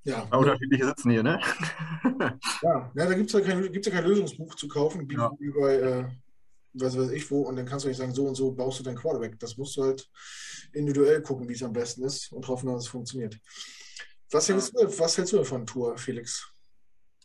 ja. 0.05 0.23
Aber 0.29 0.39
unterschiedliche 0.39 0.85
sitzen 0.85 1.11
hier, 1.11 1.23
ne? 1.23 1.39
ja, 2.61 2.91
ja 2.93 3.05
da 3.05 3.13
gibt 3.13 3.27
es 3.27 3.33
ja, 3.33 3.41
kein, 3.41 3.71
ja 3.71 3.91
kein 3.91 4.03
Lösungsbuch 4.03 4.55
zu 4.55 4.67
kaufen, 4.67 5.09
wie, 5.09 5.15
ja. 5.15 5.31
wie 5.39 5.49
bei 5.51 5.75
äh, 5.75 6.05
was 6.73 6.97
weiß 6.97 7.11
ich 7.11 7.29
wo, 7.29 7.43
und 7.43 7.55
dann 7.55 7.65
kannst 7.65 7.85
du 7.85 7.89
nicht 7.89 7.97
sagen, 7.97 8.13
so 8.13 8.25
und 8.25 8.35
so 8.35 8.51
baust 8.51 8.79
du 8.79 8.83
dein 8.83 8.95
Quarterback. 8.95 9.39
Das 9.39 9.57
musst 9.57 9.77
du 9.77 9.83
halt 9.83 10.09
individuell 10.73 11.21
gucken, 11.21 11.47
wie 11.47 11.53
es 11.53 11.63
am 11.63 11.73
besten 11.73 12.03
ist 12.03 12.31
und 12.31 12.47
hoffen, 12.47 12.67
dass 12.67 12.83
es 12.83 12.87
funktioniert. 12.87 13.37
Was 14.33 14.49
hältst, 14.49 14.73
du, 14.73 14.99
was 14.99 15.17
hältst 15.17 15.33
du 15.33 15.37
davon, 15.37 15.65
Tour, 15.65 15.95
Felix? 15.97 16.51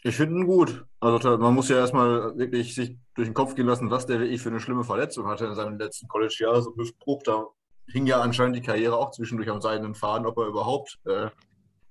Ich 0.03 0.15
finde 0.15 0.37
ihn 0.37 0.47
gut. 0.47 0.85
Also 1.01 1.39
man 1.39 1.55
muss 1.55 1.71
ja 1.71 1.77
erstmal 1.77 2.37
wirklich 2.37 2.75
sich 2.75 2.97
durch 3.15 3.29
den 3.29 3.35
Kopf 3.35 3.55
gehen 3.55 3.67
lassen, 3.67 3.91
was 3.91 4.07
der 4.07 4.21
wirklich 4.21 4.43
für 4.43 4.51
eine 4.51 4.61
schlimme 4.61 4.85
Verletzung 4.85 5.27
hatte 5.27 5.47
in 5.47 5.55
seinem 5.55 5.79
letzten 5.79 6.07
College-Jahr. 6.07 6.61
So 6.61 6.71
ein 6.71 6.79
Hüftbruch, 6.79 7.23
da 7.23 7.47
hing 7.87 8.07
ja 8.07 8.21
anscheinend 8.21 8.57
die 8.57 8.63
Karriere 8.63 8.97
auch 8.97 9.11
zwischendurch 9.11 9.49
am 9.49 9.63
seidenen 9.63 9.95
Faden, 9.95 10.27
ob 10.27 10.37
er 10.37 10.47
überhaupt 10.47 10.99
äh, 11.07 11.31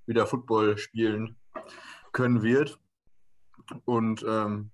wieder 0.06 0.28
Football 0.28 0.78
spielen 0.78 1.36
können 2.12 2.44
wird. 2.44 2.80
Und 3.86 4.24
ähm, 4.28 4.70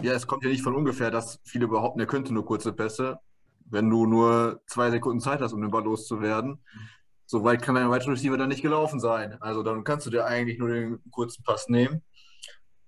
ja, 0.00 0.12
es 0.12 0.26
kommt 0.28 0.44
ja 0.44 0.50
nicht 0.50 0.62
von 0.62 0.76
ungefähr, 0.76 1.10
dass 1.10 1.40
viele 1.44 1.66
behaupten, 1.66 2.00
er 2.00 2.06
könnte 2.06 2.32
nur 2.32 2.46
kurze 2.46 2.72
Pässe. 2.72 3.18
Wenn 3.64 3.90
du 3.90 4.06
nur 4.06 4.62
zwei 4.66 4.90
Sekunden 4.90 5.20
Zeit 5.20 5.40
hast, 5.40 5.52
um 5.52 5.60
den 5.60 5.70
Ball 5.70 5.84
loszuwerden, 5.84 6.62
so 7.32 7.44
weit 7.44 7.62
kann 7.62 7.76
dein 7.76 7.88
weiterer 7.88 8.12
Receiver 8.12 8.36
dann 8.36 8.50
nicht 8.50 8.60
gelaufen 8.60 9.00
sein. 9.00 9.38
Also 9.40 9.62
dann 9.62 9.84
kannst 9.84 10.04
du 10.04 10.10
dir 10.10 10.26
eigentlich 10.26 10.58
nur 10.58 10.68
den 10.68 11.00
kurzen 11.10 11.42
Pass 11.42 11.66
nehmen. 11.66 12.02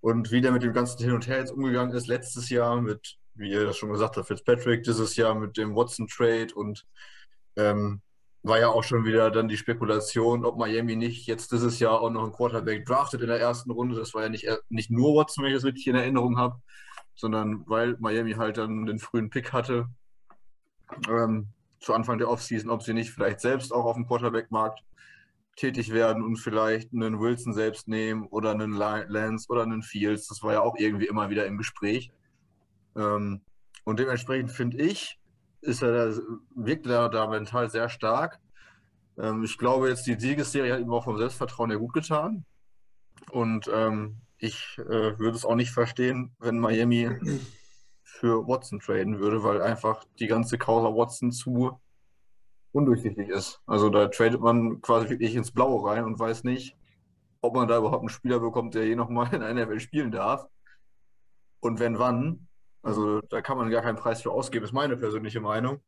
Und 0.03 0.33
wie 0.33 0.43
der 0.43 0.53
mit 0.53 0.63
dem 0.63 0.75
ganzen 0.75 1.03
Hin 1.03 1.15
und 1.15 1.27
Her 1.27 1.39
jetzt 1.39 1.51
umgegangen 1.51 1.95
ist, 1.97 2.09
letztes 2.09 2.51
Jahr 2.51 2.79
mit, 2.83 3.17
wie 3.37 3.51
ihr 3.51 3.65
das 3.65 3.79
schon 3.79 3.91
gesagt 3.91 4.19
habt, 4.19 4.27
Fitzpatrick, 4.29 4.83
dieses 4.83 5.17
Jahr 5.17 5.35
mit 5.35 5.57
dem 5.57 5.75
Watson-Trade 5.75 6.49
und 6.55 6.85
ähm, 7.57 8.03
war 8.43 8.61
ja 8.61 8.69
auch 8.69 8.85
schon 8.85 9.07
wieder 9.07 9.31
dann 9.31 9.49
die 9.49 9.57
Spekulation, 9.57 10.45
ob 10.45 10.59
Miami 10.59 10.95
nicht 10.95 11.27
jetzt 11.27 11.51
dieses 11.51 11.79
Jahr 11.79 12.03
auch 12.03 12.11
noch 12.11 12.25
einen 12.25 12.33
Quarterback 12.33 12.85
draftet 12.85 13.23
in 13.23 13.29
der 13.29 13.41
ersten 13.41 13.71
Runde. 13.71 13.97
Das 13.97 14.13
war 14.13 14.25
ja 14.25 14.29
nicht, 14.29 14.47
nicht 14.69 14.91
nur 14.91 15.17
Watson, 15.17 15.43
wenn 15.43 15.53
ich 15.53 15.57
das 15.57 15.65
richtig 15.65 15.87
in 15.87 15.97
Erinnerung 15.97 16.37
habe, 16.37 16.61
sondern 17.15 17.65
weil 17.67 17.97
Miami 17.99 18.33
halt 18.33 18.59
dann 18.59 18.85
den 18.85 18.99
frühen 18.99 19.31
Pick 19.31 19.55
hatte 19.55 19.89
ähm, 21.09 21.49
zu 21.85 21.93
Anfang 21.93 22.19
der 22.19 22.31
Offseason, 22.31 22.71
ob 22.71 22.83
sie 22.83 22.95
nicht 22.95 23.11
vielleicht 23.11 23.41
selbst 23.41 23.73
auch 23.73 23.85
auf 23.85 23.97
dem 23.97 24.07
Quarterback-Markt 24.07 24.83
tätig 25.57 25.93
werden 25.93 26.25
und 26.25 26.37
vielleicht 26.37 26.93
einen 26.93 27.21
Wilson 27.21 27.53
selbst 27.53 27.87
nehmen 27.87 28.27
oder 28.27 28.51
einen 28.51 28.73
Lance 28.73 29.47
oder 29.49 29.63
einen 29.63 29.83
Fields. 29.83 30.27
Das 30.27 30.43
war 30.43 30.55
ja 30.55 30.61
auch 30.63 30.77
irgendwie 30.79 31.07
immer 31.07 31.31
wieder 31.31 31.47
im 31.47 31.59
Gespräch. 31.59 32.11
Ähm, 32.97 33.43
und 33.85 33.99
dementsprechend 33.99 34.51
finde 34.51 34.79
ich, 34.79 35.21
ist 35.61 35.83
er, 35.83 36.15
wirkt 36.55 36.87
er 36.87 37.09
da 37.09 37.29
mental 37.29 37.71
sehr 37.71 37.89
stark. 37.89 38.41
Ähm, 39.19 39.45
ich 39.45 39.59
glaube, 39.59 39.89
jetzt 39.91 40.07
die 40.07 40.19
Siegesserie 40.19 40.73
hat 40.73 40.81
ihm 40.81 40.93
auch 40.93 41.05
vom 41.05 41.19
Selbstvertrauen 41.19 41.71
ja 41.71 41.77
gut 41.77 41.93
getan. 41.93 42.45
Und 43.31 43.71
ähm, 43.73 44.17
ich 44.39 44.77
äh, 44.79 45.19
würde 45.19 45.37
es 45.37 45.45
auch 45.45 45.55
nicht 45.55 45.71
verstehen, 45.71 46.35
wenn 46.39 46.59
Miami 46.59 47.11
für 48.15 48.47
Watson 48.47 48.81
traden 48.81 49.19
würde, 49.19 49.43
weil 49.43 49.61
einfach 49.61 50.05
die 50.21 50.29
ganze 50.29 50.57
Causa 50.57 50.95
Watson 50.95 51.33
zu 51.33 51.81
undurchsichtig 52.73 53.29
ist. 53.29 53.61
Also 53.67 53.89
da 53.91 54.07
tradet 54.07 54.41
man 54.41 54.81
quasi 54.81 55.09
wirklich 55.11 55.35
ins 55.35 55.51
Blaue 55.51 55.89
rein 55.89 56.05
und 56.05 56.19
weiß 56.19 56.45
nicht, 56.45 56.77
ob 57.41 57.55
man 57.55 57.69
da 57.69 57.79
überhaupt 57.79 58.03
einen 58.03 58.09
Spieler 58.09 58.41
bekommt, 58.41 58.75
der 58.75 58.87
je 58.87 58.97
nochmal 58.97 59.35
in 59.35 59.43
einer 59.43 59.69
Welt 59.69 59.83
spielen 59.83 60.13
darf. 60.13 60.47
Und 61.61 61.81
wenn 61.81 61.99
wann. 61.99 62.47
Also 62.83 63.21
da 63.21 63.41
kann 63.41 63.57
man 63.57 63.71
gar 63.71 63.83
keinen 63.83 63.97
Preis 63.97 64.23
für 64.23 64.31
ausgeben, 64.31 64.65
ist 64.65 64.73
meine 64.73 64.97
persönliche 64.97 65.41
Meinung. 65.41 65.81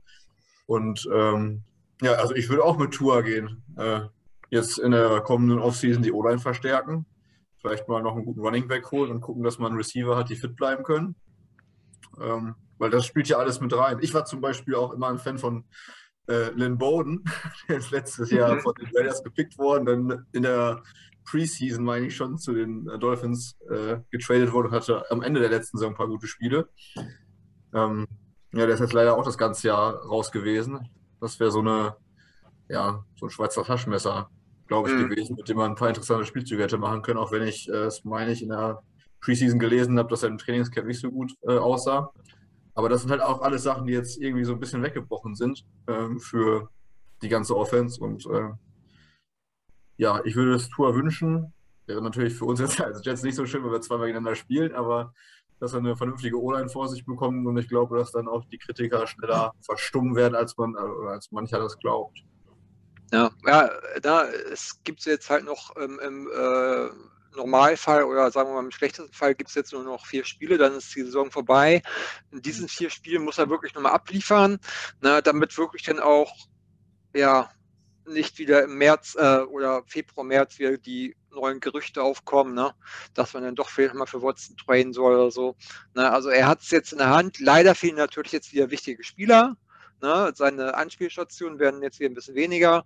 Und 0.66 1.08
ähm, 1.12 1.62
ja, 2.02 2.12
also 2.14 2.34
ich 2.34 2.48
würde 2.48 2.64
auch 2.64 2.78
mit 2.78 2.92
Tour 2.92 3.22
gehen. 3.22 3.62
Äh, 3.76 4.00
jetzt 4.50 4.78
in 4.78 4.92
der 4.92 5.20
kommenden 5.20 5.58
Offseason 5.58 6.02
die 6.02 6.12
O-Line 6.12 6.38
verstärken. 6.38 7.06
Vielleicht 7.58 7.88
mal 7.88 8.02
noch 8.02 8.16
einen 8.16 8.24
guten 8.24 8.40
Running 8.40 8.68
Back 8.68 8.90
holen 8.90 9.10
und 9.10 9.20
gucken, 9.20 9.42
dass 9.42 9.58
man 9.58 9.74
Receiver 9.74 10.16
hat, 10.16 10.30
die 10.30 10.36
fit 10.36 10.56
bleiben 10.56 10.82
können. 10.82 11.14
Ähm, 12.20 12.54
weil 12.78 12.90
das 12.90 13.06
spielt 13.06 13.28
ja 13.28 13.38
alles 13.38 13.60
mit 13.60 13.76
rein. 13.76 13.98
Ich 14.00 14.12
war 14.14 14.24
zum 14.24 14.40
Beispiel 14.40 14.74
auch 14.74 14.92
immer 14.92 15.08
ein 15.08 15.18
Fan 15.18 15.38
von 15.38 15.64
äh, 16.28 16.50
Lynn 16.50 16.78
Bowden, 16.78 17.24
der 17.68 17.78
ist 17.78 17.90
letztes 17.90 18.30
Jahr 18.30 18.54
mhm. 18.54 18.60
von 18.60 18.74
den 18.74 18.88
Raiders 18.94 19.22
gepickt 19.22 19.58
worden, 19.58 19.86
dann 19.86 20.26
in 20.32 20.42
der 20.42 20.82
Preseason, 21.24 21.84
meine 21.84 22.06
ich 22.06 22.16
schon, 22.16 22.38
zu 22.38 22.52
den 22.52 22.88
äh, 22.88 22.98
Dolphins 22.98 23.56
äh, 23.70 23.98
getradet 24.10 24.52
wurde 24.52 24.68
und 24.68 24.74
hatte 24.74 25.04
am 25.10 25.22
Ende 25.22 25.40
der 25.40 25.50
letzten 25.50 25.78
Saison 25.78 25.92
ein 25.92 25.96
paar 25.96 26.08
gute 26.08 26.26
Spiele. 26.26 26.68
Ähm, 27.74 28.06
ja, 28.52 28.64
der 28.64 28.74
ist 28.74 28.80
jetzt 28.80 28.92
leider 28.92 29.16
auch 29.16 29.24
das 29.24 29.38
ganze 29.38 29.68
Jahr 29.68 29.96
raus 29.96 30.30
gewesen. 30.30 30.88
Das 31.20 31.40
wäre 31.40 31.50
so 31.50 31.60
eine, 31.60 31.96
ja, 32.68 33.04
so 33.16 33.26
ein 33.26 33.30
Schweizer 33.30 33.64
Taschenmesser, 33.64 34.30
glaube 34.66 34.88
ich, 34.88 34.94
mhm. 34.94 35.08
gewesen, 35.08 35.36
mit 35.36 35.48
dem 35.48 35.56
man 35.56 35.72
ein 35.72 35.76
paar 35.76 35.88
interessante 35.88 36.24
Spielzüge 36.24 36.62
hätte 36.62 36.78
machen 36.78 37.02
können, 37.02 37.18
auch 37.18 37.32
wenn 37.32 37.42
ich, 37.42 37.68
äh, 37.68 37.72
das 37.72 38.04
meine 38.04 38.32
ich, 38.32 38.42
in 38.42 38.50
der 38.50 38.82
Preseason 39.26 39.58
gelesen 39.58 39.98
habe, 39.98 40.08
dass 40.08 40.22
er 40.22 40.28
im 40.28 40.38
Trainingscamp 40.38 40.86
nicht 40.86 41.00
so 41.00 41.10
gut 41.10 41.34
äh, 41.42 41.58
aussah. 41.58 42.12
Aber 42.74 42.88
das 42.88 43.02
sind 43.02 43.10
halt 43.10 43.22
auch 43.22 43.42
alles 43.42 43.64
Sachen, 43.64 43.86
die 43.86 43.92
jetzt 43.92 44.20
irgendwie 44.20 44.44
so 44.44 44.52
ein 44.52 44.60
bisschen 44.60 44.82
weggebrochen 44.82 45.34
sind 45.34 45.64
ähm, 45.88 46.20
für 46.20 46.68
die 47.22 47.28
ganze 47.28 47.56
Offense. 47.56 48.00
Und 48.00 48.24
äh, 48.26 48.50
ja, 49.96 50.20
ich 50.24 50.36
würde 50.36 50.52
das 50.52 50.68
Tour 50.68 50.94
wünschen. 50.94 51.52
Wäre 51.86 52.02
natürlich 52.02 52.34
für 52.34 52.44
uns 52.44 52.60
jetzt 52.60 52.80
als 52.84 53.04
Jets 53.04 53.22
nicht 53.24 53.34
so 53.34 53.46
schön, 53.46 53.64
weil 53.64 53.72
wir 53.72 53.80
zweimal 53.80 54.06
gegeneinander 54.06 54.36
spielen, 54.36 54.74
aber 54.74 55.12
dass 55.58 55.72
wir 55.72 55.78
eine 55.78 55.96
vernünftige 55.96 56.40
O-Line 56.40 56.68
vor 56.68 56.86
sich 56.88 57.04
bekommen 57.04 57.46
und 57.46 57.56
ich 57.56 57.66
glaube, 57.66 57.96
dass 57.96 58.12
dann 58.12 58.28
auch 58.28 58.44
die 58.44 58.58
Kritiker 58.58 59.06
schneller 59.06 59.52
verstummen 59.62 60.14
werden, 60.14 60.34
als 60.34 60.56
man 60.58 60.74
äh, 60.74 61.08
als 61.08 61.32
mancher 61.32 61.58
das 61.58 61.78
glaubt. 61.78 62.18
Ja, 63.10 63.30
ja, 63.46 63.70
da 64.02 64.26
es 64.28 64.78
jetzt 65.04 65.30
halt 65.30 65.46
noch 65.46 65.74
ähm, 65.76 65.98
im 66.04 66.28
äh, 66.28 66.90
Normalfall 67.36 68.04
oder 68.04 68.30
sagen 68.30 68.50
wir 68.50 68.54
mal 68.54 68.64
im 68.64 68.70
schlechtesten 68.70 69.12
Fall 69.12 69.34
gibt 69.34 69.50
es 69.50 69.54
jetzt 69.54 69.72
nur 69.72 69.84
noch 69.84 70.06
vier 70.06 70.24
Spiele, 70.24 70.58
dann 70.58 70.74
ist 70.74 70.94
die 70.94 71.02
Saison 71.02 71.30
vorbei. 71.30 71.82
In 72.32 72.42
diesen 72.42 72.68
vier 72.68 72.90
Spielen 72.90 73.24
muss 73.24 73.38
er 73.38 73.50
wirklich 73.50 73.74
nochmal 73.74 73.92
abliefern, 73.92 74.58
ne, 75.00 75.22
damit 75.22 75.56
wirklich 75.56 75.82
dann 75.82 76.00
auch 76.00 76.34
ja 77.14 77.50
nicht 78.06 78.38
wieder 78.38 78.62
im 78.64 78.78
März 78.78 79.16
äh, 79.18 79.40
oder 79.40 79.82
Februar, 79.86 80.24
März 80.24 80.58
wieder 80.58 80.76
die 80.78 81.16
neuen 81.30 81.60
Gerüchte 81.60 82.02
aufkommen, 82.02 82.54
ne? 82.54 82.74
dass 83.14 83.34
man 83.34 83.42
dann 83.42 83.54
doch 83.54 83.68
vielleicht 83.68 83.94
mal 83.94 84.06
für 84.06 84.22
Watson 84.22 84.56
trainen 84.56 84.92
soll 84.92 85.14
oder 85.14 85.30
so. 85.30 85.56
Ne? 85.94 86.10
Also 86.10 86.30
er 86.30 86.46
hat 86.46 86.62
es 86.62 86.70
jetzt 86.70 86.92
in 86.92 86.98
der 86.98 87.10
Hand. 87.10 87.40
Leider 87.40 87.74
fehlen 87.74 87.96
natürlich 87.96 88.32
jetzt 88.32 88.52
wieder 88.52 88.70
wichtige 88.70 89.04
Spieler. 89.04 89.56
Ne? 90.02 90.32
Seine 90.34 90.74
Anspielstationen 90.74 91.58
werden 91.58 91.82
jetzt 91.82 91.98
wieder 92.00 92.10
ein 92.10 92.14
bisschen 92.14 92.34
weniger. 92.34 92.84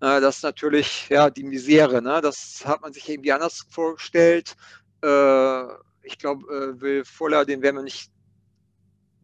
Äh, 0.00 0.20
das 0.20 0.36
ist 0.38 0.42
natürlich 0.42 1.08
ja 1.08 1.30
die 1.30 1.44
Misere. 1.44 2.02
Ne? 2.02 2.20
Das 2.20 2.64
hat 2.64 2.80
man 2.82 2.92
sich 2.92 3.08
irgendwie 3.08 3.32
anders 3.32 3.66
vorgestellt. 3.70 4.56
Äh, 5.02 5.62
ich 6.02 6.18
glaube, 6.18 6.46
äh, 6.52 6.80
Will 6.80 7.04
Fuller, 7.04 7.44
den 7.44 7.62
werden 7.62 7.76
wir 7.76 7.82
nicht, 7.82 8.10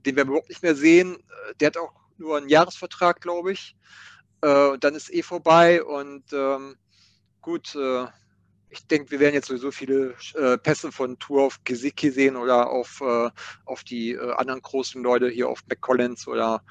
den 0.04 0.16
werden 0.16 0.28
wir 0.28 0.32
überhaupt 0.32 0.50
nicht 0.50 0.62
mehr 0.62 0.74
sehen. 0.74 1.16
Äh, 1.16 1.54
der 1.60 1.68
hat 1.68 1.76
auch 1.76 1.92
nur 2.18 2.36
einen 2.36 2.48
Jahresvertrag, 2.48 3.20
glaube 3.20 3.52
ich. 3.52 3.76
Äh, 4.42 4.68
und 4.68 4.84
dann 4.84 4.94
ist 4.94 5.12
eh 5.12 5.22
vorbei 5.22 5.82
und 5.82 6.24
ähm, 6.32 6.76
gut, 7.40 7.74
äh, 7.74 8.06
ich 8.74 8.86
denke, 8.86 9.10
wir 9.10 9.20
werden 9.20 9.34
jetzt 9.34 9.48
sowieso 9.48 9.70
viele 9.70 10.14
äh, 10.34 10.58
Pässe 10.58 10.92
von 10.92 11.18
Tour 11.18 11.42
auf 11.44 11.60
Gesicki 11.64 12.10
sehen 12.10 12.36
oder 12.36 12.70
auf, 12.70 13.00
äh, 13.00 13.30
auf 13.64 13.84
die 13.84 14.12
äh, 14.12 14.32
anderen 14.32 14.60
großen 14.60 15.02
Leute 15.02 15.28
hier 15.28 15.48
auf 15.48 15.60
McCollins 15.68 16.26
oder 16.26 16.62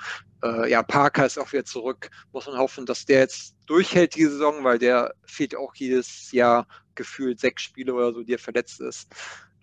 äh, 0.44 0.70
ja, 0.70 0.84
Parker 0.84 1.26
ist 1.26 1.40
auch 1.40 1.52
wieder 1.52 1.66
zurück. 1.66 2.10
Muss 2.32 2.46
man 2.46 2.58
hoffen, 2.58 2.86
dass 2.86 3.06
der 3.06 3.20
jetzt 3.20 3.56
durchhält 3.66 4.16
die 4.16 4.26
Saison, 4.26 4.64
weil 4.64 4.80
der 4.80 5.14
fehlt 5.26 5.56
auch 5.56 5.74
jedes 5.76 6.32
Jahr 6.32 6.68
gefühlt 6.96 7.40
sechs 7.40 7.64
Spiele 7.64 7.94
oder 7.94 8.14
so, 8.14 8.24
die 8.24 8.34
er 8.34 8.40
verletzt 8.40 8.82
ist. 8.82 9.10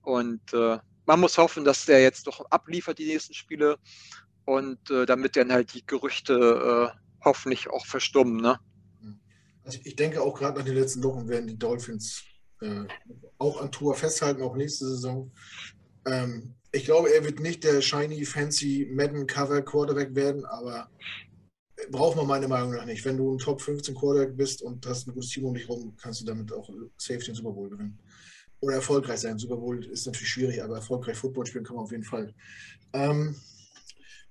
Und 0.03 0.53
äh, 0.53 0.78
man 1.07 1.20
muss 1.20 1.38
hoffen, 1.38 1.64
dass 1.64 1.86
der 1.86 2.03
jetzt 2.03 2.26
doch 2.26 2.45
abliefert, 2.51 2.99
die 2.99 3.07
nächsten 3.07 3.34
Spiele. 3.34 3.78
Und 4.45 4.91
äh, 4.91 5.07
damit 5.07 5.36
dann 5.36 5.53
halt 5.53 5.74
die 5.74 5.86
Gerüchte 5.86 6.93
hoffentlich 7.22 7.68
auch 7.68 7.84
verstummen. 7.84 8.41
Ne? 8.41 8.59
Also 9.64 9.78
ich 9.84 9.97
denke 9.97 10.22
auch 10.22 10.38
gerade 10.38 10.59
nach 10.59 10.64
den 10.64 10.74
letzten 10.74 11.03
Wochen 11.05 11.28
werden 11.28 11.47
die 11.47 11.59
Dolphins 11.59 12.24
äh, 12.61 12.85
auch 13.39 13.61
an 13.61 13.73
Tour 13.73 13.95
festhalten, 13.95 14.43
auch 14.43 14.57
nächste 14.57 14.87
Saison. 14.87 15.31
Ähm, 16.07 16.55
ich 16.73 16.85
glaube, 16.85 17.13
er 17.13 17.25
wird 17.25 17.41
nicht 17.41 17.65
der 17.65 17.81
shiny, 17.81 18.25
fancy 18.25 18.89
Madden 18.91 19.27
Cover 19.27 19.63
Quarterback 19.63 20.15
werden, 20.15 20.45
aber 20.45 20.89
braucht 21.91 22.17
man 22.17 22.27
meiner 22.27 22.49
Meinung 22.49 22.73
nach 22.73 22.85
nicht. 22.85 23.05
Wenn 23.05 23.17
du 23.17 23.35
ein 23.35 23.39
Top 23.39 23.61
15 23.61 23.95
Quarterback 23.95 24.37
bist 24.37 24.63
und 24.63 24.87
hast 24.87 25.07
ein 25.07 25.15
gutes 25.15 25.31
Team 25.31 25.45
um 25.45 25.55
dich 25.55 25.69
rum, 25.69 25.97
kannst 26.01 26.21
du 26.21 26.25
damit 26.27 26.53
auch 26.53 26.69
safe 26.97 27.21
den 27.21 27.35
Super 27.35 27.53
Bowl 27.53 27.71
gewinnen. 27.71 27.99
Oder 28.61 28.75
erfolgreich 28.75 29.21
sein. 29.21 29.39
Super 29.39 29.57
Bowl 29.57 29.85
ist 29.85 30.07
natürlich 30.07 30.29
schwierig, 30.29 30.63
aber 30.63 30.77
erfolgreich 30.77 31.17
Football 31.17 31.47
spielen 31.47 31.65
kann 31.65 31.77
man 31.77 31.85
auf 31.85 31.91
jeden 31.91 32.05
Fall. 32.05 32.35
Ähm, 32.93 33.35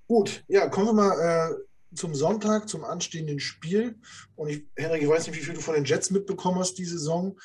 gut, 0.08 0.44
ja, 0.48 0.70
kommen 0.70 0.88
wir 0.88 0.94
mal 0.94 1.20
äh, 1.20 1.96
zum 1.96 2.14
Sonntag, 2.14 2.70
zum 2.70 2.84
anstehenden 2.86 3.40
Spiel. 3.40 3.96
Und 4.36 4.50
ich, 4.50 4.66
Henrik, 4.76 5.02
ich 5.02 5.10
weiß 5.10 5.28
nicht, 5.28 5.36
wie 5.36 5.44
viel 5.44 5.56
du 5.56 5.62
von 5.62 5.74
den 5.74 5.86
Jets 5.86 6.12
mitbekommen 6.12 6.60
hast 6.60 6.76
diese 6.76 7.00
Saison, 7.00 7.40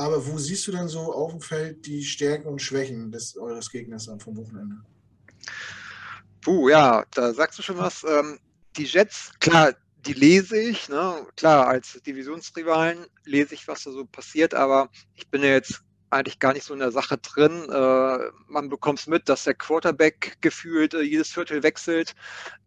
aber 0.00 0.26
wo 0.26 0.38
siehst 0.38 0.66
du 0.66 0.72
denn 0.72 0.88
so 0.88 1.12
auf 1.12 1.30
dem 1.30 1.40
Feld 1.42 1.84
die 1.86 2.02
Stärken 2.02 2.48
und 2.48 2.62
Schwächen 2.62 3.12
des, 3.12 3.36
eures 3.36 3.70
Gegners 3.70 4.08
vom 4.18 4.36
Wochenende? 4.36 4.76
Puh, 6.40 6.70
ja, 6.70 7.04
da 7.12 7.34
sagst 7.34 7.58
du 7.58 7.62
schon 7.62 7.76
was. 7.76 8.02
Ähm, 8.04 8.38
die 8.76 8.84
Jets, 8.84 9.32
klar, 9.40 9.74
die 10.06 10.14
lese 10.14 10.58
ich, 10.58 10.88
ne? 10.88 11.26
klar, 11.36 11.66
als 11.66 12.00
Divisionsrivalen 12.06 13.06
lese 13.26 13.54
ich, 13.54 13.68
was 13.68 13.84
da 13.84 13.92
so 13.92 14.06
passiert, 14.06 14.54
aber 14.54 14.88
ich 15.14 15.28
bin 15.28 15.42
ja 15.42 15.50
jetzt 15.50 15.82
eigentlich 16.08 16.38
gar 16.38 16.54
nicht 16.54 16.64
so 16.64 16.72
in 16.72 16.80
der 16.80 16.92
Sache 16.92 17.18
drin. 17.18 17.68
Äh, 17.70 18.18
man 18.48 18.68
bekommt 18.68 19.00
es 19.00 19.06
mit, 19.06 19.28
dass 19.28 19.44
der 19.44 19.54
Quarterback 19.54 20.38
gefühlt 20.40 20.94
äh, 20.94 21.02
jedes 21.02 21.30
Viertel 21.30 21.62
wechselt. 21.62 22.14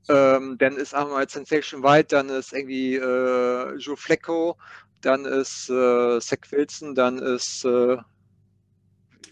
Ähm, 0.08 0.58
dann 0.60 0.78
ist 0.78 0.94
einmal 0.94 1.28
Sensation 1.30 1.84
White, 1.84 2.10
dann 2.10 2.30
ist 2.30 2.54
irgendwie 2.54 2.96
äh, 2.96 3.76
Joe 3.76 3.98
Flecko, 3.98 4.58
dann 5.06 5.26
ist 5.26 5.70
äh, 5.70 6.20
Zach 6.20 6.39
Wilson, 6.49 6.95
dann 6.95 7.18
ist, 7.20 7.66
äh, 7.66 7.97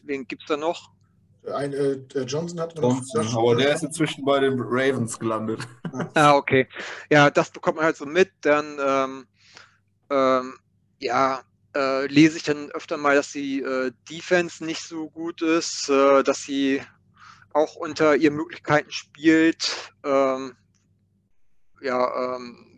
wen 0.03 0.27
gibt 0.27 0.43
es 0.43 0.47
da 0.47 0.57
noch? 0.57 0.91
Ein, 1.51 1.73
äh, 1.73 1.97
Johnson 2.23 2.59
hat 2.59 2.75
noch. 2.75 2.83
Johnson, 2.83 3.27
aber 3.35 3.55
der 3.55 3.73
ist 3.73 3.83
inzwischen 3.83 4.23
bei 4.25 4.39
den 4.39 4.59
Ravens 4.59 5.17
gelandet. 5.17 5.67
ah, 6.13 6.35
okay. 6.35 6.67
Ja, 7.09 7.31
das 7.31 7.49
bekommt 7.49 7.77
man 7.77 7.85
halt 7.85 7.97
so 7.97 8.05
mit. 8.05 8.31
Dann, 8.41 8.77
ähm, 8.79 9.27
ähm, 10.11 10.59
ja, 10.99 11.41
äh, 11.75 12.05
lese 12.07 12.37
ich 12.37 12.43
dann 12.43 12.69
öfter 12.71 12.97
mal, 12.97 13.15
dass 13.15 13.31
die 13.31 13.61
äh, 13.61 13.91
Defense 14.09 14.63
nicht 14.63 14.83
so 14.83 15.09
gut 15.09 15.41
ist, 15.41 15.89
äh, 15.89 16.21
dass 16.21 16.43
sie 16.43 16.81
auch 17.53 17.75
unter 17.75 18.15
ihren 18.15 18.35
Möglichkeiten 18.35 18.91
spielt. 18.91 19.93
Ähm, 20.03 20.55
ja, 21.81 22.35
ähm, 22.35 22.70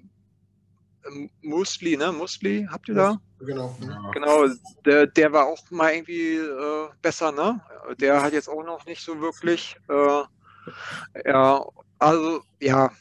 Musli, 1.41 1.97
ne? 1.97 2.11
Musli, 2.11 2.67
habt 2.69 2.87
ihr 2.87 2.95
da? 2.95 3.21
Genau. 3.39 3.77
Genau, 4.13 4.45
der, 4.85 5.07
der 5.07 5.33
war 5.33 5.47
auch 5.47 5.59
mal 5.69 5.93
irgendwie 5.93 6.35
äh, 6.35 6.89
besser, 7.01 7.31
ne? 7.31 7.61
Der 7.99 8.21
hat 8.21 8.33
jetzt 8.33 8.49
auch 8.49 8.63
noch 8.63 8.85
nicht 8.85 9.01
so 9.01 9.19
wirklich. 9.19 9.75
Äh, 9.89 10.23
ja, 11.25 11.65
also 11.99 12.41
ja, 12.59 12.91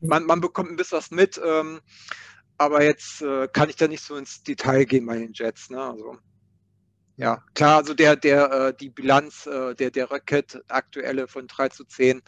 man, 0.00 0.24
man 0.24 0.40
bekommt 0.40 0.70
ein 0.70 0.76
bisschen 0.76 0.98
was 0.98 1.10
mit, 1.10 1.40
ähm, 1.44 1.80
aber 2.58 2.84
jetzt 2.84 3.22
äh, 3.22 3.48
kann 3.48 3.70
ich 3.70 3.76
da 3.76 3.88
nicht 3.88 4.02
so 4.02 4.16
ins 4.16 4.42
Detail 4.42 4.84
gehen 4.84 5.06
bei 5.06 5.18
den 5.18 5.32
Jets, 5.32 5.70
ne? 5.70 5.82
Also 5.82 6.18
ja, 7.16 7.42
klar, 7.54 7.78
also 7.78 7.94
der, 7.94 8.16
der, 8.16 8.52
äh, 8.52 8.74
die 8.74 8.88
Bilanz, 8.88 9.46
äh, 9.46 9.74
der, 9.74 9.90
der 9.90 10.06
Rocket 10.06 10.62
aktuelle 10.68 11.28
von 11.28 11.46
3 11.46 11.68
zu 11.68 11.84
10, 11.84 12.22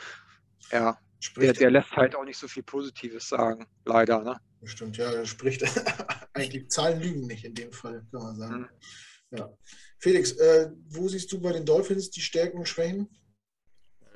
ja, 0.71 0.99
der, 1.37 1.53
der 1.53 1.71
lässt 1.71 1.93
halt 1.93 2.15
auch 2.15 2.25
nicht 2.25 2.39
so 2.39 2.49
viel 2.49 2.63
Positives 2.63 3.29
sagen, 3.29 3.67
leider, 3.85 4.23
ne? 4.23 4.39
Stimmt, 4.65 4.97
ja, 4.97 5.11
das 5.11 5.29
spricht 5.29 5.63
eigentlich 6.35 6.71
Zahlen 6.71 7.01
lügen 7.01 7.27
nicht 7.27 7.45
in 7.45 7.55
dem 7.55 7.73
Fall, 7.73 8.07
kann 8.11 8.23
man 8.23 8.37
sagen. 8.37 8.61
Mhm. 8.61 9.39
Ja. 9.39 9.51
Felix, 9.99 10.33
äh, 10.33 10.71
wo 10.89 11.09
siehst 11.09 11.33
du 11.33 11.41
bei 11.41 11.53
den 11.53 11.65
Dolphins 11.65 12.11
die 12.11 12.21
Stärken 12.21 12.59
und 12.59 12.69
Schwächen? 12.69 13.09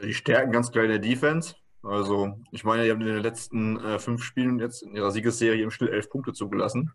Die 0.03 0.15
Stärken 0.15 0.53
ganz 0.53 0.71
klar 0.71 0.85
in 0.85 0.91
der 0.91 0.99
Defense. 0.99 1.55
Also, 1.83 2.39
ich 2.51 2.65
meine, 2.65 2.85
die 2.85 2.91
haben 2.91 3.01
in 3.01 3.07
den 3.07 3.23
letzten 3.23 3.79
äh, 3.81 3.99
fünf 3.99 4.23
Spielen 4.23 4.59
jetzt 4.59 4.83
in 4.83 4.95
ihrer 4.95 5.11
Siegesserie 5.11 5.63
im 5.63 5.71
Schnitt 5.71 5.91
elf 5.91 6.11
Punkte 6.11 6.33
zugelassen. 6.33 6.93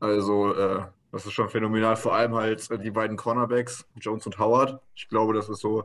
Also, 0.00 0.54
äh, 0.54 0.86
das 1.12 1.26
ist 1.26 1.32
schon 1.32 1.48
phänomenal. 1.48 1.96
Vor 1.96 2.14
allem 2.14 2.34
halt 2.34 2.70
äh, 2.70 2.78
die 2.78 2.90
beiden 2.90 3.16
Cornerbacks, 3.16 3.86
Jones 4.00 4.26
und 4.26 4.38
Howard. 4.38 4.80
Ich 4.94 5.08
glaube, 5.08 5.34
das 5.34 5.48
ist 5.48 5.60
so, 5.60 5.84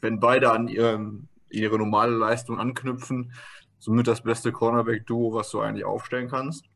wenn 0.00 0.20
beide 0.20 0.50
an 0.50 0.68
ihren, 0.68 1.28
ihre 1.50 1.78
normale 1.78 2.16
Leistung 2.16 2.58
anknüpfen, 2.58 3.32
somit 3.82 4.06
das 4.06 4.22
beste 4.22 4.52
Cornerback-Duo, 4.52 5.34
was 5.34 5.50
du 5.50 5.60
eigentlich 5.60 5.84
aufstellen 5.84 6.28
kannst. 6.28 6.66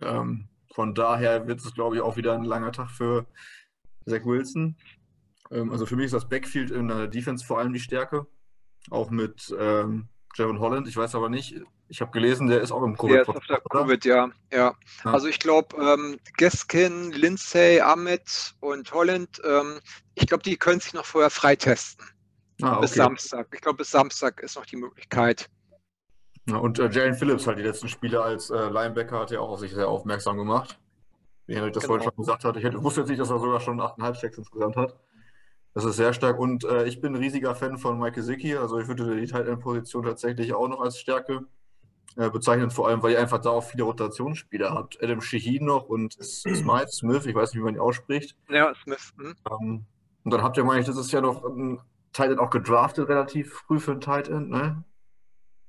Ähm, 0.00 0.48
von 0.74 0.92
daher 0.92 1.46
wird 1.46 1.60
es, 1.60 1.72
glaube 1.74 1.94
ich, 1.94 2.02
auch 2.02 2.16
wieder 2.16 2.34
ein 2.34 2.42
langer 2.42 2.72
Tag 2.72 2.90
für 2.90 3.26
Zach 4.04 4.24
Wilson. 4.24 4.76
Ähm, 5.52 5.70
also 5.70 5.86
für 5.86 5.94
mich 5.94 6.06
ist 6.06 6.14
das 6.14 6.28
Backfield 6.28 6.72
in 6.72 6.88
der 6.88 7.06
Defense 7.06 7.46
vor 7.46 7.60
allem 7.60 7.72
die 7.72 7.78
Stärke. 7.78 8.26
Auch 8.90 9.10
mit 9.10 9.54
ähm, 9.56 10.08
Javon 10.34 10.58
Holland. 10.58 10.88
Ich 10.88 10.96
weiß 10.96 11.14
aber 11.14 11.28
nicht, 11.28 11.54
ich 11.86 12.00
habe 12.00 12.10
gelesen, 12.10 12.48
der 12.48 12.62
ist 12.62 12.72
auch 12.72 12.82
im 12.82 12.96
Covid. 12.96 13.14
Der 13.14 13.22
ist 13.22 13.28
auf 13.28 13.46
der 13.46 13.60
Covid, 13.70 14.04
ja. 14.04 14.28
ja. 14.52 14.74
ja. 15.04 15.12
Also 15.12 15.28
ich 15.28 15.38
glaube, 15.38 15.76
ähm, 15.80 16.18
Geskin, 16.36 17.12
Lindsay, 17.12 17.80
Ahmed 17.80 18.56
und 18.58 18.92
Holland, 18.92 19.40
ähm, 19.44 19.78
ich 20.16 20.26
glaube, 20.26 20.42
die 20.42 20.56
können 20.56 20.80
sich 20.80 20.94
noch 20.94 21.06
vorher 21.06 21.30
freitesten. 21.30 22.04
Ah, 22.60 22.72
okay. 22.72 22.80
Bis 22.80 22.94
Samstag. 22.94 23.46
Ich 23.54 23.60
glaube, 23.60 23.76
bis 23.76 23.92
Samstag 23.92 24.40
ist 24.42 24.56
noch 24.56 24.66
die 24.66 24.76
Möglichkeit. 24.76 25.48
Ja, 26.48 26.56
und 26.56 26.78
äh, 26.78 26.88
Jalen 26.90 27.14
Phillips 27.14 27.46
halt 27.46 27.58
die 27.58 27.62
letzten 27.62 27.88
Spiele 27.88 28.22
als 28.22 28.50
äh, 28.50 28.68
Linebacker 28.70 29.20
hat 29.20 29.30
ja 29.30 29.40
auch 29.40 29.50
auf 29.50 29.60
sich 29.60 29.72
sehr 29.72 29.88
aufmerksam 29.88 30.38
gemacht. 30.38 30.78
Wie 31.46 31.56
Henrik 31.56 31.74
das 31.74 31.82
genau. 31.82 31.94
vorhin 31.94 32.10
schon 32.10 32.24
gesagt 32.24 32.44
hat. 32.44 32.56
Ich 32.56 32.64
hätte, 32.64 32.82
wusste 32.82 33.00
jetzt 33.00 33.08
nicht, 33.08 33.20
dass 33.20 33.30
er 33.30 33.38
sogar 33.38 33.60
schon 33.60 33.80
8,5 33.80 34.14
Stacks 34.14 34.38
insgesamt 34.38 34.76
hat. 34.76 34.96
Das 35.74 35.84
ist 35.84 35.96
sehr 35.96 36.12
stark. 36.12 36.38
Und 36.38 36.64
äh, 36.64 36.84
ich 36.84 37.00
bin 37.00 37.14
ein 37.14 37.20
riesiger 37.20 37.54
Fan 37.54 37.78
von 37.78 37.98
Mike 37.98 38.16
Gesicki. 38.16 38.56
Also 38.56 38.78
ich 38.78 38.88
würde 38.88 39.16
die 39.16 39.26
Tight 39.26 39.46
End 39.46 39.60
Position 39.60 40.04
tatsächlich 40.04 40.54
auch 40.54 40.68
noch 40.68 40.80
als 40.80 40.98
Stärke 40.98 41.46
äh, 42.16 42.30
bezeichnen, 42.30 42.70
vor 42.70 42.88
allem, 42.88 43.02
weil 43.02 43.12
ihr 43.12 43.20
einfach 43.20 43.40
da 43.40 43.50
auch 43.50 43.64
viele 43.64 43.84
Rotationsspieler 43.84 44.70
habt. 44.70 45.02
Adam 45.02 45.20
Shaheen 45.20 45.64
noch 45.64 45.88
und 45.88 46.14
Smith, 46.22 46.64
Smith, 46.90 47.26
ich 47.26 47.34
weiß 47.34 47.52
nicht, 47.52 47.60
wie 47.60 47.64
man 47.64 47.74
ihn 47.74 47.80
ausspricht. 47.80 48.34
Ja, 48.48 48.72
Smith. 48.82 49.12
Hm. 49.18 49.34
Ähm, 49.50 49.84
und 50.24 50.32
dann 50.32 50.42
habt 50.42 50.56
ihr, 50.56 50.64
meine 50.64 50.80
ich, 50.80 50.86
das 50.86 50.96
ist 50.96 51.12
ja 51.12 51.20
noch 51.20 51.44
ein 51.44 51.80
Tight 52.12 52.30
End 52.30 52.40
auch 52.40 52.50
gedraftet 52.50 53.08
relativ 53.08 53.52
früh 53.52 53.78
für 53.78 53.92
ein 53.92 54.00
Tight 54.00 54.28
End, 54.28 54.50
ne? 54.50 54.82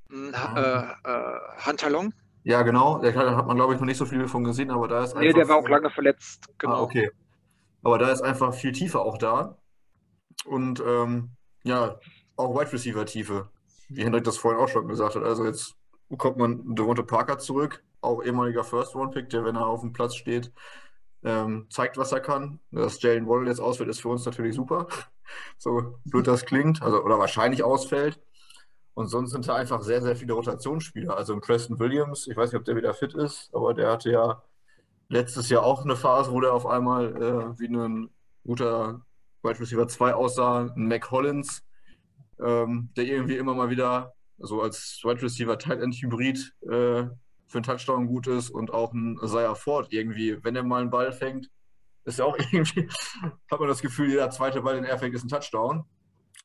Hm, 0.10 0.34
äh, 0.34 0.60
äh, 0.60 1.40
Hunter 1.66 1.90
Long? 1.90 2.14
Ja, 2.44 2.64
genau. 2.64 3.00
Da 3.00 3.14
hat 3.14 3.48
man, 3.48 3.56
glaube 3.58 3.74
ich, 3.74 3.80
noch 3.80 3.86
nicht 3.86 3.98
so 3.98 4.06
viel 4.06 4.20
davon 4.20 4.44
gesehen, 4.44 4.72
aber 4.72 4.88
da 4.88 5.04
ist 5.04 5.16
Nee, 5.16 5.34
der 5.34 5.48
war 5.48 5.58
auch 5.58 5.68
lange 5.68 5.90
verletzt. 5.90 6.46
Ah, 6.48 6.54
genau. 6.58 6.74
Ah, 6.74 6.82
okay. 6.82 7.12
Aber 7.84 7.98
da 7.98 8.10
ist 8.12 8.22
einfach 8.22 8.54
viel 8.54 8.72
Tiefe 8.72 9.00
auch 9.00 9.18
da. 9.18 9.58
Und 10.46 10.82
ähm, 10.86 11.32
ja, 11.64 12.00
auch 12.36 12.60
Wide 12.60 12.72
Receiver 12.72 13.06
Tiefe, 13.06 13.50
wie 13.90 14.04
Hendrik 14.04 14.24
das 14.24 14.38
vorhin 14.38 14.60
auch 14.60 14.70
schon 14.70 14.88
gesagt 14.88 15.16
hat. 15.16 15.24
Also 15.24 15.46
jetzt 15.46 15.76
bekommt 16.10 16.38
man 16.38 16.76
Devonta 16.76 17.04
Parker 17.04 17.38
zurück, 17.38 17.84
auch 18.02 18.24
ehemaliger 18.24 18.64
First 18.64 18.96
Round 18.96 19.14
Pick, 19.14 19.30
der, 19.30 19.46
wenn 19.46 19.56
er 19.56 19.68
auf 19.68 19.82
dem 19.82 19.94
Platz 19.94 20.16
steht, 20.16 20.52
ähm, 21.24 21.68
zeigt, 21.70 21.98
was 21.98 22.12
er 22.12 22.22
kann. 22.22 22.60
Dass 22.72 23.02
Jalen 23.02 23.28
Waddle 23.28 23.48
jetzt 23.48 23.60
ausfällt, 23.60 23.90
ist 23.90 24.02
für 24.02 24.10
uns 24.10 24.26
natürlich 24.26 24.56
super. 24.56 24.88
so 25.58 26.00
blöd 26.06 26.26
das 26.26 26.46
klingt, 26.46 26.82
also 26.82 27.04
oder 27.04 27.20
wahrscheinlich 27.20 27.64
ausfällt. 27.64 28.20
Und 29.00 29.08
sonst 29.08 29.32
sind 29.32 29.48
da 29.48 29.56
einfach 29.56 29.82
sehr, 29.82 30.02
sehr 30.02 30.18
viele 30.18 30.34
Rotationsspieler. 30.34 31.16
Also 31.16 31.32
ein 31.32 31.40
Preston 31.40 31.80
Williams, 31.80 32.28
ich 32.28 32.36
weiß 32.36 32.52
nicht, 32.52 32.60
ob 32.60 32.66
der 32.66 32.76
wieder 32.76 32.94
fit 32.94 33.14
ist, 33.14 33.50
aber 33.54 33.74
der 33.74 33.92
hatte 33.92 34.12
ja 34.12 34.44
letztes 35.08 35.48
Jahr 35.48 35.64
auch 35.64 35.86
eine 35.86 35.96
Phase, 35.96 36.34
wo 36.34 36.42
der 36.42 36.52
auf 36.52 36.66
einmal 36.66 37.16
äh, 37.16 37.60
wie 37.62 37.70
ein 37.70 38.10
guter 38.44 39.00
Wide 39.42 39.58
Receiver 39.58 39.88
2 39.88 40.14
aussah. 40.14 40.74
Ein 40.76 40.90
Mac 40.90 41.10
Hollins, 41.12 41.64
ähm, 42.42 42.90
der 42.98 43.06
irgendwie 43.06 43.38
immer 43.38 43.54
mal 43.54 43.70
wieder 43.70 44.16
so 44.38 44.62
als 44.62 45.00
Wide 45.06 45.22
Receiver 45.22 45.58
Tight 45.58 45.80
End 45.80 45.96
Hybrid 45.96 46.54
äh, 46.64 46.68
für 46.68 47.14
einen 47.54 47.64
Touchdown 47.64 48.06
gut 48.06 48.28
ist 48.28 48.50
und 48.50 48.74
auch 48.74 48.92
ein 48.92 49.18
Isaiah 49.24 49.56
Ford 49.56 49.94
irgendwie, 49.94 50.44
wenn 50.44 50.58
er 50.58 50.64
mal 50.64 50.82
einen 50.82 50.90
Ball 50.90 51.14
fängt, 51.14 51.50
ist 52.04 52.20
ja 52.20 52.26
auch 52.26 52.38
irgendwie, 52.52 52.90
hat 53.50 53.60
man 53.62 53.70
das 53.70 53.82
Gefühl, 53.82 54.10
jeder 54.10 54.30
zweite 54.30 54.62
Ball, 54.62 54.76
den 54.76 54.84
er 54.84 55.00
fängt, 55.00 55.16
ist 55.16 55.24
ein 55.24 55.30
Touchdown. 55.30 55.86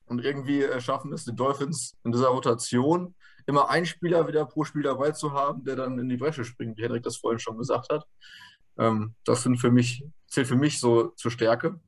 Und 0.07 0.24
irgendwie 0.24 0.62
äh, 0.62 0.80
schaffen 0.80 1.12
es 1.12 1.24
die 1.24 1.34
Dolphins 1.34 1.96
in 2.05 2.12
dieser 2.12 2.28
Rotation, 2.28 3.14
immer 3.46 3.70
einen 3.70 3.86
Spieler 3.86 4.26
wieder 4.28 4.44
pro 4.46 4.64
Spiel 4.64 4.82
dabei 4.82 5.12
zu 5.12 5.32
haben, 5.32 5.64
der 5.64 5.76
dann 5.76 5.98
in 5.98 6.09
die 6.09 6.16
Bresche 6.16 6.44
springt, 6.44 6.78
wie 6.78 6.82
Henrik 6.82 7.02
das 7.02 7.16
vorhin 7.16 7.38
schon 7.38 7.59
gesagt 7.59 7.90
hat. 7.90 8.07
Ähm, 8.78 9.14
das 9.24 9.42
sind 9.42 9.59
für 9.59 9.70
mich, 9.70 10.05
zählt 10.26 10.46
für 10.46 10.57
mich 10.57 10.80
so 10.80 11.09
zur 11.16 11.30
Stärke. 11.30 11.80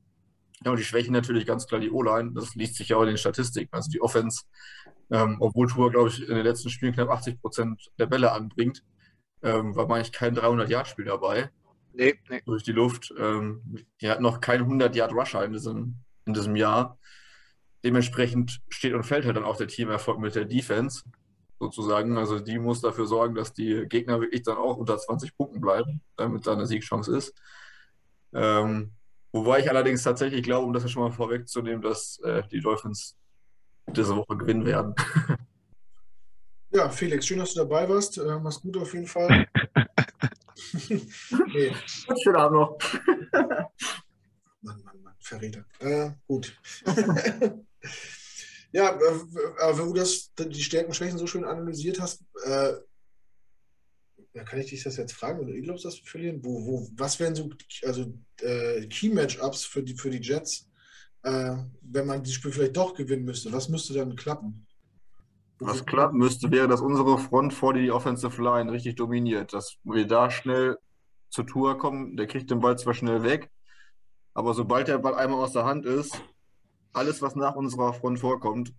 Ja, 0.63 0.71
und 0.71 0.77
die 0.77 0.83
Schwächen 0.83 1.13
natürlich 1.13 1.45
ganz 1.45 1.67
klar 1.67 1.79
die 1.79 1.91
O-Line. 1.91 2.31
Das 2.33 2.55
liest 2.55 2.75
sich 2.75 2.89
ja 2.89 2.97
auch 2.97 3.01
in 3.01 3.09
den 3.09 3.17
Statistiken. 3.17 3.73
Also 3.75 3.91
die 3.91 4.01
Offense, 4.01 4.43
ähm, 5.11 5.37
obwohl 5.39 5.67
Tour, 5.67 5.91
glaube 5.91 6.09
ich, 6.09 6.27
in 6.27 6.35
den 6.35 6.43
letzten 6.43 6.69
Spielen 6.69 6.93
knapp 6.93 7.09
80 7.09 7.39
Prozent 7.39 7.91
der 7.99 8.07
Bälle 8.07 8.31
anbringt, 8.31 8.83
ähm, 9.43 9.75
war 9.75 9.89
eigentlich 9.89 10.11
kein 10.11 10.35
300-Yard-Spiel 10.35 11.05
dabei. 11.05 11.51
Nee, 11.93 12.15
nee. 12.29 12.41
Durch 12.45 12.63
die 12.63 12.71
Luft. 12.71 13.13
Ähm, 13.17 13.85
die 14.01 14.09
hat 14.09 14.21
noch 14.21 14.41
kein 14.41 14.61
100-Yard-Rusher 14.61 15.43
in 15.45 15.53
diesem, 15.53 15.95
in 16.25 16.33
diesem 16.33 16.55
Jahr 16.55 16.97
dementsprechend 17.83 18.59
steht 18.69 18.93
und 18.93 19.03
fällt 19.03 19.25
halt 19.25 19.37
dann 19.37 19.45
auch 19.45 19.57
der 19.57 19.67
Teamerfolg 19.67 20.19
mit 20.19 20.35
der 20.35 20.45
Defense 20.45 21.03
sozusagen. 21.59 22.17
Also 22.17 22.39
die 22.39 22.59
muss 22.59 22.81
dafür 22.81 23.05
sorgen, 23.05 23.35
dass 23.35 23.53
die 23.53 23.85
Gegner 23.87 24.19
wirklich 24.19 24.43
dann 24.43 24.57
auch 24.57 24.77
unter 24.77 24.97
20 24.97 25.35
Punkten 25.37 25.61
bleiben, 25.61 26.01
damit 26.15 26.45
da 26.45 26.53
eine 26.53 26.65
Siegchance 26.65 27.15
ist. 27.15 27.33
Ähm, 28.33 28.91
wobei 29.31 29.59
ich 29.59 29.69
allerdings 29.69 30.03
tatsächlich 30.03 30.43
glaube, 30.43 30.67
um 30.67 30.73
das 30.73 30.83
ja 30.83 30.89
schon 30.89 31.03
mal 31.03 31.11
vorwegzunehmen, 31.11 31.81
dass 31.81 32.19
äh, 32.23 32.43
die 32.51 32.61
Dolphins 32.61 33.15
diese 33.87 34.15
Woche 34.15 34.37
gewinnen 34.37 34.65
werden. 34.65 34.95
Ja, 36.69 36.89
Felix, 36.89 37.25
schön, 37.25 37.39
dass 37.39 37.53
du 37.53 37.61
dabei 37.61 37.87
warst. 37.87 38.17
Äh, 38.17 38.39
mach's 38.41 38.59
gut 38.59 38.75
auf 38.75 38.93
jeden 38.93 39.07
Fall. 39.07 39.47
nee. 40.89 41.73
Schönen 42.21 42.35
Abend 42.35 42.59
noch. 42.59 42.77
Mann, 43.31 43.67
Mann, 44.61 44.81
Mann, 44.83 44.96
Verräter. 45.27 45.65
Äh, 45.79 46.11
gut. 46.27 46.57
ja, 48.71 48.89
äh, 48.89 49.19
aber 49.61 49.77
wenn 49.77 49.87
du 49.87 49.93
das, 49.93 50.31
die 50.37 50.63
Stärken 50.63 50.87
und 50.87 50.93
Schwächen 50.95 51.17
so 51.17 51.27
schön 51.27 51.43
analysiert 51.43 51.99
hast, 51.99 52.23
äh, 52.45 52.73
kann 54.45 54.59
ich 54.59 54.69
dich 54.69 54.83
das 54.83 54.97
jetzt 54.97 55.13
fragen, 55.13 55.39
wenn 55.39 55.47
du 55.47 55.61
glaubst, 55.61 55.83
wir 55.83 55.91
verlieren? 55.91 56.43
Wo, 56.43 56.65
wo, 56.65 56.87
was 56.95 57.19
wären 57.19 57.35
so 57.35 57.49
also, 57.85 58.13
äh, 58.41 58.85
Key-Matchups 58.87 59.65
für 59.65 59.83
die, 59.83 59.95
für 59.95 60.09
die 60.09 60.21
Jets, 60.21 60.69
äh, 61.23 61.55
wenn 61.81 62.05
man 62.05 62.23
das 62.23 62.33
Spiel 62.33 62.51
vielleicht 62.51 62.77
doch 62.77 62.93
gewinnen 62.93 63.25
müsste? 63.25 63.51
Was 63.51 63.69
müsste 63.69 63.93
dann 63.93 64.15
klappen? 64.15 64.67
Was 65.59 65.85
klappen 65.85 66.19
müsste, 66.19 66.51
wäre, 66.51 66.67
dass 66.67 66.81
unsere 66.81 67.17
Front 67.17 67.53
vor 67.53 67.73
die 67.73 67.89
Offensive 67.89 68.41
Line 68.41 68.71
richtig 68.71 68.95
dominiert. 68.95 69.53
Dass 69.53 69.77
wir 69.83 70.05
da 70.05 70.29
schnell 70.29 70.77
zur 71.29 71.47
Tour 71.47 71.77
kommen. 71.79 72.15
Der 72.15 72.27
kriegt 72.27 72.51
den 72.51 72.59
Ball 72.59 72.77
zwar 72.77 72.93
schnell 72.93 73.23
weg, 73.23 73.49
aber 74.37 74.53
sobald 74.53 74.87
der 74.87 74.99
Ball 74.99 75.15
einmal 75.15 75.39
aus 75.39 75.53
der 75.53 75.65
Hand 75.65 75.87
ist, 75.87 76.21
alles, 76.93 77.23
was 77.23 77.35
nach 77.35 77.55
unserer 77.55 77.91
Front 77.93 78.19
vorkommt, 78.19 78.71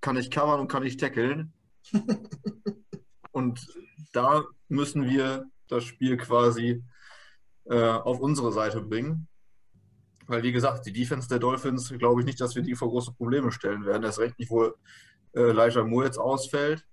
kann 0.00 0.16
ich 0.16 0.30
covern 0.30 0.60
und 0.60 0.68
kann 0.68 0.82
ich 0.82 0.96
tackeln. 0.96 1.52
und 3.32 3.68
da 4.12 4.44
müssen 4.68 5.04
wir 5.04 5.44
das 5.66 5.84
Spiel 5.84 6.16
quasi 6.16 6.82
äh, 7.66 7.82
auf 7.82 8.18
unsere 8.18 8.50
Seite 8.50 8.80
bringen. 8.80 9.28
Weil, 10.26 10.42
wie 10.42 10.52
gesagt, 10.52 10.86
die 10.86 10.94
Defense 10.94 11.28
der 11.28 11.38
Dolphins, 11.38 11.90
glaube 11.98 12.22
ich 12.22 12.26
nicht, 12.26 12.40
dass 12.40 12.54
wir 12.54 12.62
die 12.62 12.74
vor 12.74 12.88
große 12.88 13.12
Probleme 13.12 13.52
stellen 13.52 13.84
werden. 13.84 14.04
Erst 14.04 14.20
recht 14.20 14.38
nicht, 14.38 14.50
wo 14.50 14.68
äh, 15.34 15.50
Elijah 15.50 15.84
Moore 15.84 16.06
jetzt 16.06 16.18
ausfällt, 16.18 16.86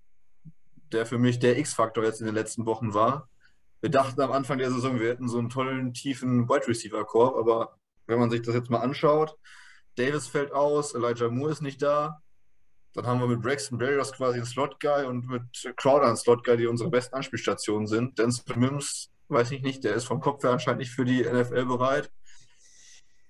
der 0.91 1.05
für 1.05 1.17
mich 1.17 1.39
der 1.39 1.57
X-Faktor 1.59 2.03
jetzt 2.03 2.19
in 2.19 2.25
den 2.25 2.35
letzten 2.35 2.65
Wochen 2.65 2.93
war. 2.93 3.29
Wir 3.79 3.89
dachten 3.89 4.19
am 4.19 4.33
Anfang 4.33 4.57
der 4.57 4.71
Saison, 4.71 4.99
wir 4.99 5.11
hätten 5.11 5.29
so 5.29 5.37
einen 5.37 5.49
tollen, 5.49 5.93
tiefen 5.93 6.49
Wide 6.49 6.67
Receiver-Korb, 6.67 7.37
aber 7.37 7.77
wenn 8.07 8.19
man 8.19 8.29
sich 8.29 8.41
das 8.41 8.55
jetzt 8.55 8.69
mal 8.69 8.79
anschaut, 8.79 9.35
Davis 9.95 10.27
fällt 10.27 10.51
aus, 10.51 10.93
Elijah 10.93 11.29
Moore 11.29 11.51
ist 11.51 11.61
nicht 11.61 11.81
da. 11.81 12.21
Dann 12.93 13.05
haben 13.07 13.19
wir 13.19 13.27
mit 13.27 13.41
Braxton 13.41 13.77
Barriers 13.77 14.13
quasi 14.13 14.37
einen 14.37 14.45
Slot-Guy 14.45 15.05
und 15.05 15.27
mit 15.27 15.43
Crowder 15.75 16.07
einen 16.07 16.15
Slot-Guy, 16.15 16.57
die 16.57 16.67
unsere 16.67 16.89
besten 16.89 17.15
Anspielstationen 17.15 17.87
sind. 17.87 18.17
Denzel 18.17 18.57
Mims, 18.57 19.11
weiß 19.27 19.51
ich 19.51 19.61
nicht, 19.61 19.83
der 19.83 19.95
ist 19.95 20.05
vom 20.05 20.21
Kopf 20.21 20.43
her 20.43 20.51
anscheinend 20.51 20.79
nicht 20.79 20.91
für 20.91 21.03
die 21.03 21.23
NFL 21.23 21.65
bereit. 21.65 22.11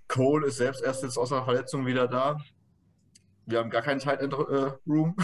Cole 0.08 0.48
ist 0.48 0.58
selbst 0.58 0.84
erst 0.84 1.04
jetzt 1.04 1.18
außer 1.18 1.44
Verletzung 1.44 1.86
wieder 1.86 2.08
da. 2.08 2.38
Wir 3.48 3.60
haben 3.60 3.72
gar 3.72 3.82
keinen 3.82 4.00
Tight 4.00 4.22
End 4.22 4.34
äh, 4.34 4.72
Room. 4.88 5.16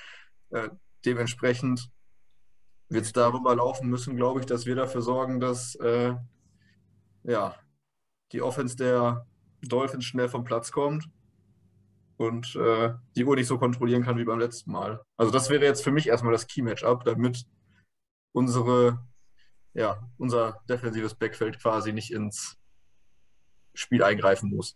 äh, 0.50 0.70
dementsprechend 1.04 1.88
wird 2.88 3.04
es 3.04 3.12
darüber 3.12 3.54
laufen 3.54 3.88
müssen, 3.88 4.16
glaube 4.16 4.40
ich, 4.40 4.46
dass 4.46 4.66
wir 4.66 4.74
dafür 4.74 5.02
sorgen, 5.02 5.40
dass 5.40 5.74
äh, 5.76 6.14
ja, 7.22 7.54
die 8.34 8.42
Offense 8.42 8.76
der 8.76 9.26
Dolphins 9.62 10.04
schnell 10.04 10.28
vom 10.28 10.44
Platz 10.44 10.72
kommt 10.72 11.08
und 12.16 12.54
äh, 12.56 12.92
die 13.16 13.24
Uhr 13.24 13.36
nicht 13.36 13.46
so 13.46 13.58
kontrollieren 13.58 14.02
kann 14.02 14.18
wie 14.18 14.24
beim 14.24 14.40
letzten 14.40 14.72
Mal. 14.72 15.00
Also 15.16 15.32
das 15.32 15.48
wäre 15.50 15.64
jetzt 15.64 15.82
für 15.82 15.92
mich 15.92 16.08
erstmal 16.08 16.32
das 16.32 16.46
Key-Matchup, 16.46 17.04
damit 17.04 17.46
unsere, 18.32 19.00
ja, 19.72 20.02
unser 20.18 20.60
defensives 20.68 21.14
Backfeld 21.14 21.60
quasi 21.60 21.92
nicht 21.92 22.12
ins 22.12 22.58
Spiel 23.72 24.02
eingreifen 24.02 24.50
muss. 24.50 24.74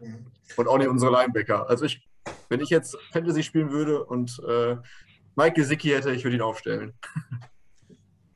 Mhm. 0.00 0.26
Und 0.56 0.68
auch 0.68 0.78
nicht 0.78 0.88
unsere 0.88 1.12
Linebacker. 1.12 1.68
Also 1.68 1.84
ich, 1.84 2.08
wenn 2.48 2.60
ich 2.60 2.70
jetzt 2.70 2.98
Fantasy 3.12 3.44
spielen 3.44 3.70
würde 3.70 4.04
und 4.04 4.40
äh, 4.48 4.76
Mike 5.36 5.54
Gesicki 5.54 5.88
hätte, 5.90 6.12
ich 6.12 6.24
würde 6.24 6.36
ihn 6.36 6.42
aufstellen. 6.42 6.98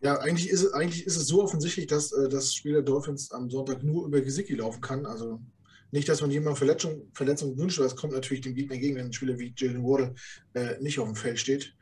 Ja, 0.02 0.18
eigentlich 0.18 0.48
ist, 0.48 0.62
es, 0.62 0.72
eigentlich 0.72 1.06
ist 1.06 1.16
es 1.16 1.26
so 1.26 1.42
offensichtlich, 1.42 1.86
dass 1.86 2.12
äh, 2.12 2.28
das 2.28 2.54
Spiel 2.54 2.72
der 2.72 2.82
Dolphins 2.82 3.30
am 3.32 3.50
Sonntag 3.50 3.82
nur 3.82 4.06
über 4.06 4.20
Gesicki 4.20 4.54
laufen 4.54 4.80
kann. 4.80 5.04
Also 5.04 5.40
nicht, 5.90 6.08
dass 6.08 6.20
man 6.20 6.30
jemand 6.30 6.56
Verletzung, 6.56 7.10
Verletzung 7.12 7.58
wünscht, 7.58 7.78
aber 7.78 7.86
es 7.86 7.96
kommt 7.96 8.12
natürlich 8.12 8.42
dem 8.42 8.54
Gegner 8.54 8.76
wenn 8.76 9.06
ein 9.06 9.12
Spieler 9.12 9.38
wie 9.38 9.52
Jalen 9.56 9.82
Wardle 9.82 10.14
äh, 10.54 10.80
nicht 10.80 10.98
auf 10.98 11.06
dem 11.06 11.16
Feld 11.16 11.38
steht 11.38 11.74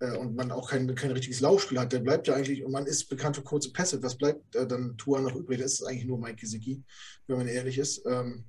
äh, 0.00 0.16
und 0.16 0.34
man 0.34 0.50
auch 0.50 0.68
kein, 0.68 0.92
kein 0.94 1.12
richtiges 1.12 1.40
Laufspiel 1.40 1.78
hat. 1.78 1.92
Der 1.92 2.00
bleibt 2.00 2.26
ja 2.26 2.34
eigentlich, 2.34 2.64
und 2.64 2.72
man 2.72 2.86
ist 2.86 3.08
bekannt 3.08 3.36
für 3.36 3.42
kurze 3.42 3.72
Pässe. 3.72 4.02
Was 4.02 4.18
bleibt 4.18 4.54
äh, 4.54 4.66
dann 4.66 4.96
Tua 4.98 5.20
noch 5.20 5.34
übrig? 5.34 5.60
Das 5.60 5.74
ist 5.74 5.84
eigentlich 5.84 6.06
nur 6.06 6.18
Mike 6.18 6.40
Gesicki, 6.40 6.82
wenn 7.26 7.38
man 7.38 7.48
ehrlich 7.48 7.78
ist. 7.78 8.04
Ähm, 8.06 8.44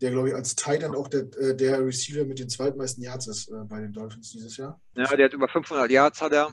der, 0.00 0.10
glaube 0.10 0.28
ich, 0.28 0.34
als 0.34 0.54
Titan 0.54 0.94
auch 0.94 1.08
der, 1.08 1.22
äh, 1.38 1.56
der 1.56 1.84
Receiver 1.84 2.24
mit 2.24 2.38
den 2.38 2.48
zweitmeisten 2.48 3.02
Yards 3.02 3.26
ist 3.26 3.48
äh, 3.48 3.64
bei 3.64 3.80
den 3.80 3.92
Dolphins 3.92 4.30
dieses 4.30 4.56
Jahr. 4.56 4.80
Ja, 4.94 5.16
der 5.16 5.26
hat 5.26 5.32
über 5.32 5.48
500 5.48 5.90
Yards, 5.90 6.20
hat 6.20 6.32
er. 6.32 6.52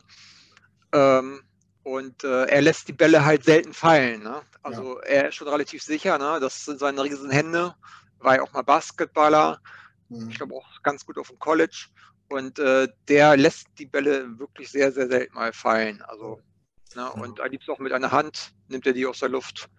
Ähm, 0.94 1.42
und 1.84 2.24
äh, 2.24 2.46
er 2.46 2.62
lässt 2.62 2.88
die 2.88 2.94
Bälle 2.94 3.26
halt 3.26 3.44
selten 3.44 3.74
fallen. 3.74 4.24
Ne? 4.24 4.42
Also 4.62 5.00
ja. 5.02 5.06
er 5.06 5.30
ist 5.30 5.36
schon 5.36 5.50
relativ 5.50 5.84
sicher, 5.84 6.18
ne? 6.18 6.40
das 6.40 6.66
sind 6.66 6.80
seine 6.80 7.04
riesen 7.04 7.30
Hände. 7.30 7.76
War 8.20 8.36
ja 8.36 8.42
auch 8.42 8.54
mal 8.54 8.64
Basketballer. 8.64 9.60
Mhm. 10.10 10.30
Ich 10.30 10.38
glaube 10.38 10.56
auch 10.56 10.82
ganz 10.82 11.06
gut 11.06 11.18
auf 11.18 11.28
dem 11.28 11.40
College. 11.40 11.88
Und 12.30 12.58
äh, 12.58 12.88
der 13.10 13.36
lässt 13.36 13.68
die 13.78 13.86
Bälle 13.86 14.40
wirklich 14.40 14.72
sehr, 14.72 14.92
sehr 14.92 15.08
selten 15.08 15.36
mal 15.36 15.52
fallen. 15.52 16.02
Also, 16.04 16.40
ne? 16.96 17.10
Mhm. 17.16 17.22
Und 17.22 17.42
am 17.42 17.52
liebsten 17.52 17.72
auch 17.72 17.80
mit 17.80 17.92
einer 17.92 18.12
Hand 18.12 18.54
nimmt 18.70 18.88
er 18.88 18.94
die 18.94 19.06
aus 19.06 19.20
der 19.20 19.30
Luft. 19.30 19.70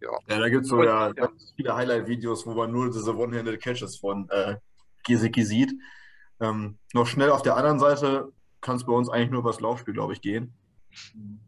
Ja, 0.00 0.10
ja 0.28 0.38
da 0.38 0.48
gibt 0.48 0.64
es 0.64 0.70
so 0.70 0.82
ja, 0.82 1.12
ja. 1.16 1.28
viele 1.56 1.74
Highlight-Videos, 1.74 2.46
wo 2.46 2.54
man 2.54 2.70
nur 2.70 2.90
diese 2.90 3.14
One-Handed 3.14 3.60
Catches 3.60 3.98
von 3.98 4.28
äh, 4.30 4.56
Gesicki 5.04 5.44
sieht. 5.44 5.72
Ähm, 6.40 6.78
noch 6.92 7.06
schnell 7.06 7.30
auf 7.30 7.42
der 7.42 7.56
anderen 7.56 7.78
Seite 7.78 8.32
kann 8.60 8.76
es 8.76 8.86
bei 8.86 8.92
uns 8.92 9.08
eigentlich 9.08 9.30
nur 9.30 9.40
über 9.40 9.50
das 9.50 9.60
Laufspiel, 9.60 9.94
glaube 9.94 10.12
ich, 10.12 10.20
gehen. 10.20 10.54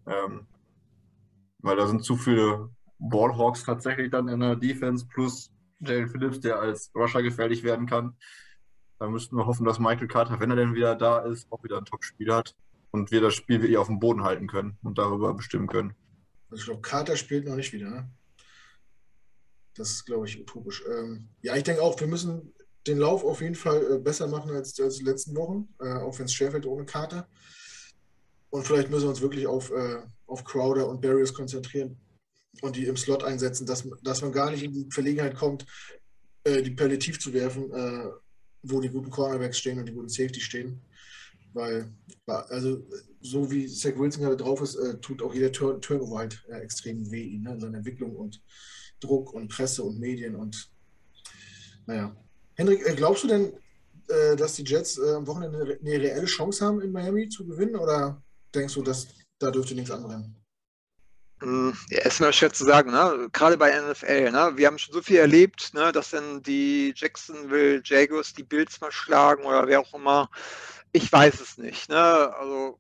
Ähm, 0.07 0.47
weil 1.59 1.77
da 1.77 1.87
sind 1.87 2.05
zu 2.05 2.17
viele 2.17 2.71
Ballhawks 2.99 3.65
tatsächlich 3.65 4.11
dann 4.11 4.29
in 4.29 4.41
der 4.41 4.57
Defense 4.57 5.07
plus 5.07 5.51
Jalen 5.81 6.09
Phillips, 6.09 6.41
der 6.41 6.59
als 6.59 6.91
Rusher 6.95 7.23
gefährlich 7.23 7.63
werden 7.63 7.87
kann. 7.87 8.17
Da 8.99 9.09
müssten 9.09 9.37
wir 9.37 9.47
hoffen, 9.47 9.67
dass 9.67 9.79
Michael 9.79 10.09
Carter, 10.09 10.41
wenn 10.41 10.51
er 10.51 10.57
denn 10.57 10.75
wieder 10.75 10.95
da 10.95 11.19
ist, 11.19 11.51
auch 11.53 11.63
wieder 11.63 11.77
ein 11.79 11.85
Top-Spiel 11.85 12.33
hat 12.33 12.55
und 12.91 13.11
wir 13.11 13.21
das 13.21 13.35
Spiel 13.35 13.61
wirklich 13.61 13.77
auf 13.77 13.89
dem 13.89 13.99
Boden 13.99 14.23
halten 14.23 14.47
können 14.47 14.79
und 14.83 14.97
darüber 14.97 15.35
bestimmen 15.35 15.67
können. 15.67 15.95
Also 16.51 16.61
ich 16.61 16.67
glaube, 16.67 16.81
Carter 16.81 17.17
spielt 17.17 17.47
noch 17.47 17.57
nicht 17.57 17.73
wieder. 17.73 17.91
Ne? 17.91 18.11
Das 19.75 19.91
ist, 19.91 20.07
glaube 20.07 20.27
ich, 20.27 20.41
utopisch. 20.41 20.83
Ähm, 20.91 21.29
ja, 21.43 21.55
ich 21.57 21.65
denke 21.65 21.83
auch, 21.83 22.01
wir 22.01 22.07
müssen 22.07 22.55
den 22.87 22.99
Lauf 22.99 23.25
auf 23.25 23.43
jeden 23.43 23.55
Fall 23.55 23.83
äh, 23.93 23.99
besser 23.99 24.29
machen 24.29 24.53
als, 24.53 24.79
als 24.81 24.97
die 24.97 25.05
letzten 25.05 25.37
Wochen, 25.37 25.69
äh, 25.81 25.95
auch 25.95 26.19
wenn 26.19 26.27
es 26.27 26.33
schwerfällt 26.33 26.65
ohne 26.65 26.87
Carter. 26.87 27.29
Und 28.51 28.67
vielleicht 28.67 28.91
müssen 28.91 29.05
wir 29.05 29.11
uns 29.11 29.21
wirklich 29.21 29.47
auf, 29.47 29.71
äh, 29.71 30.03
auf 30.27 30.45
Crowder 30.45 30.89
und 30.89 31.01
Barriers 31.01 31.35
konzentrieren 31.35 31.97
und 32.63 32.77
die 32.77 32.87
im 32.87 32.97
Slot 32.97 33.25
einsetzen, 33.25 33.67
dass, 33.67 33.87
dass 34.03 34.23
man 34.23 34.33
gar 34.33 34.51
nicht 34.51 34.63
in 34.63 34.73
die 34.73 34.87
Verlegenheit 34.91 35.37
kommt, 35.37 35.67
äh, 36.45 36.63
die 36.63 36.99
tief 36.99 37.19
zu 37.19 37.33
werfen, 37.33 37.73
äh, 37.73 38.11
wo 38.63 38.81
die 38.81 38.89
guten 38.89 39.11
Cornerbacks 39.11 39.59
stehen 39.59 39.79
und 39.79 39.87
die 39.87 39.93
guten 39.93 40.09
Safety 40.09 40.41
stehen. 40.41 40.81
Weil, 41.53 41.91
also, 42.27 42.85
so 43.21 43.51
wie 43.51 43.67
Zach 43.67 43.97
Wilson 43.97 44.23
gerade 44.23 44.37
drauf 44.37 44.61
ist, 44.61 44.77
äh, 44.77 44.99
tut 44.99 45.23
auch 45.23 45.35
jeder 45.35 45.51
Turn 45.51 45.81
Turnover 45.81 46.19
halt 46.19 46.45
äh, 46.49 46.59
extrem 46.59 47.11
weh 47.11 47.25
ihm, 47.25 47.43
ne? 47.43 47.55
in 47.55 47.61
seiner 47.61 47.79
Entwicklung 47.79 48.15
und 48.15 48.43
Druck 49.01 49.33
und 49.33 49.49
Presse 49.49 49.83
und 49.83 49.99
Medien 49.99 50.37
und 50.37 50.71
naja. 51.87 52.15
Hendrik, 52.55 52.87
äh, 52.87 52.95
glaubst 52.95 53.25
du 53.25 53.29
denn, 53.29 53.53
dass 54.37 54.55
die 54.55 54.63
Jets 54.63 55.01
am 55.01 55.27
Wochenende 55.27 55.81
eine 55.81 56.01
reelle 56.01 56.27
Chance 56.27 56.65
haben, 56.65 56.81
in 56.81 56.93
Miami 56.93 57.29
zu 57.29 57.45
gewinnen? 57.45 57.75
Oder 57.75 58.23
denkst 58.57 58.75
du, 58.75 58.83
dass 58.83 59.09
da 59.39 59.51
dürfte 59.51 59.75
nichts 59.75 59.91
anbrennen? 59.91 60.35
Hm, 61.43 61.77
ja, 61.91 62.01
ist 62.01 62.21
mir 62.21 62.33
schwer 62.33 62.53
zu 62.53 62.65
sagen, 62.65 62.91
ne? 62.91 63.29
gerade 63.33 63.59
bei 63.59 63.79
NFL. 63.79 64.31
Ne? 64.31 64.53
Wir 64.57 64.67
haben 64.67 64.79
schon 64.79 64.95
so 64.95 65.03
viel 65.03 65.19
erlebt, 65.19 65.75
ne? 65.75 65.93
dass 65.93 66.11
dann 66.11 66.43
die 66.43 66.95
Jacksonville 66.97 67.83
Jaguars 67.85 68.33
die 68.33 68.43
Bills 68.43 68.81
mal 68.81 68.91
schlagen 68.91 69.45
oder 69.45 69.67
wer 69.67 69.81
auch 69.81 69.93
immer. 69.93 70.31
Ich 70.93 71.13
weiß 71.13 71.41
es 71.41 71.59
nicht. 71.59 71.91
Ne? 71.91 71.99
Also 71.99 72.79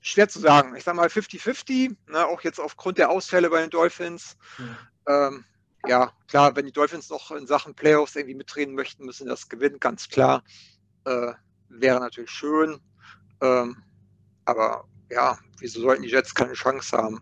schwer 0.00 0.28
zu 0.28 0.38
sagen. 0.38 0.76
Ich 0.76 0.84
sage 0.84 0.96
mal 0.96 1.08
50-50, 1.08 1.96
ne? 2.06 2.26
auch 2.26 2.42
jetzt 2.42 2.60
aufgrund 2.60 2.98
der 2.98 3.10
Ausfälle 3.10 3.50
bei 3.50 3.60
den 3.60 3.70
Dolphins. 3.70 4.36
Mhm. 4.58 4.76
Ähm, 5.08 5.44
ja, 5.86 6.12
klar, 6.28 6.54
wenn 6.54 6.66
die 6.66 6.72
Dolphins 6.72 7.10
noch 7.10 7.32
in 7.32 7.48
Sachen 7.48 7.74
Playoffs 7.74 8.14
irgendwie 8.14 8.36
mitreden 8.36 8.76
möchten, 8.76 9.04
müssen 9.04 9.26
das 9.26 9.48
gewinnen, 9.48 9.80
ganz 9.80 10.08
klar. 10.08 10.44
Äh, 11.04 11.32
wäre 11.68 11.98
natürlich 11.98 12.30
schön. 12.30 12.80
Ähm, 13.40 13.82
aber 14.44 14.84
ja, 15.10 15.38
wieso 15.60 15.80
sollten 15.80 16.02
die 16.02 16.10
Jets 16.10 16.34
keine 16.34 16.54
Chance 16.54 16.96
haben? 16.96 17.20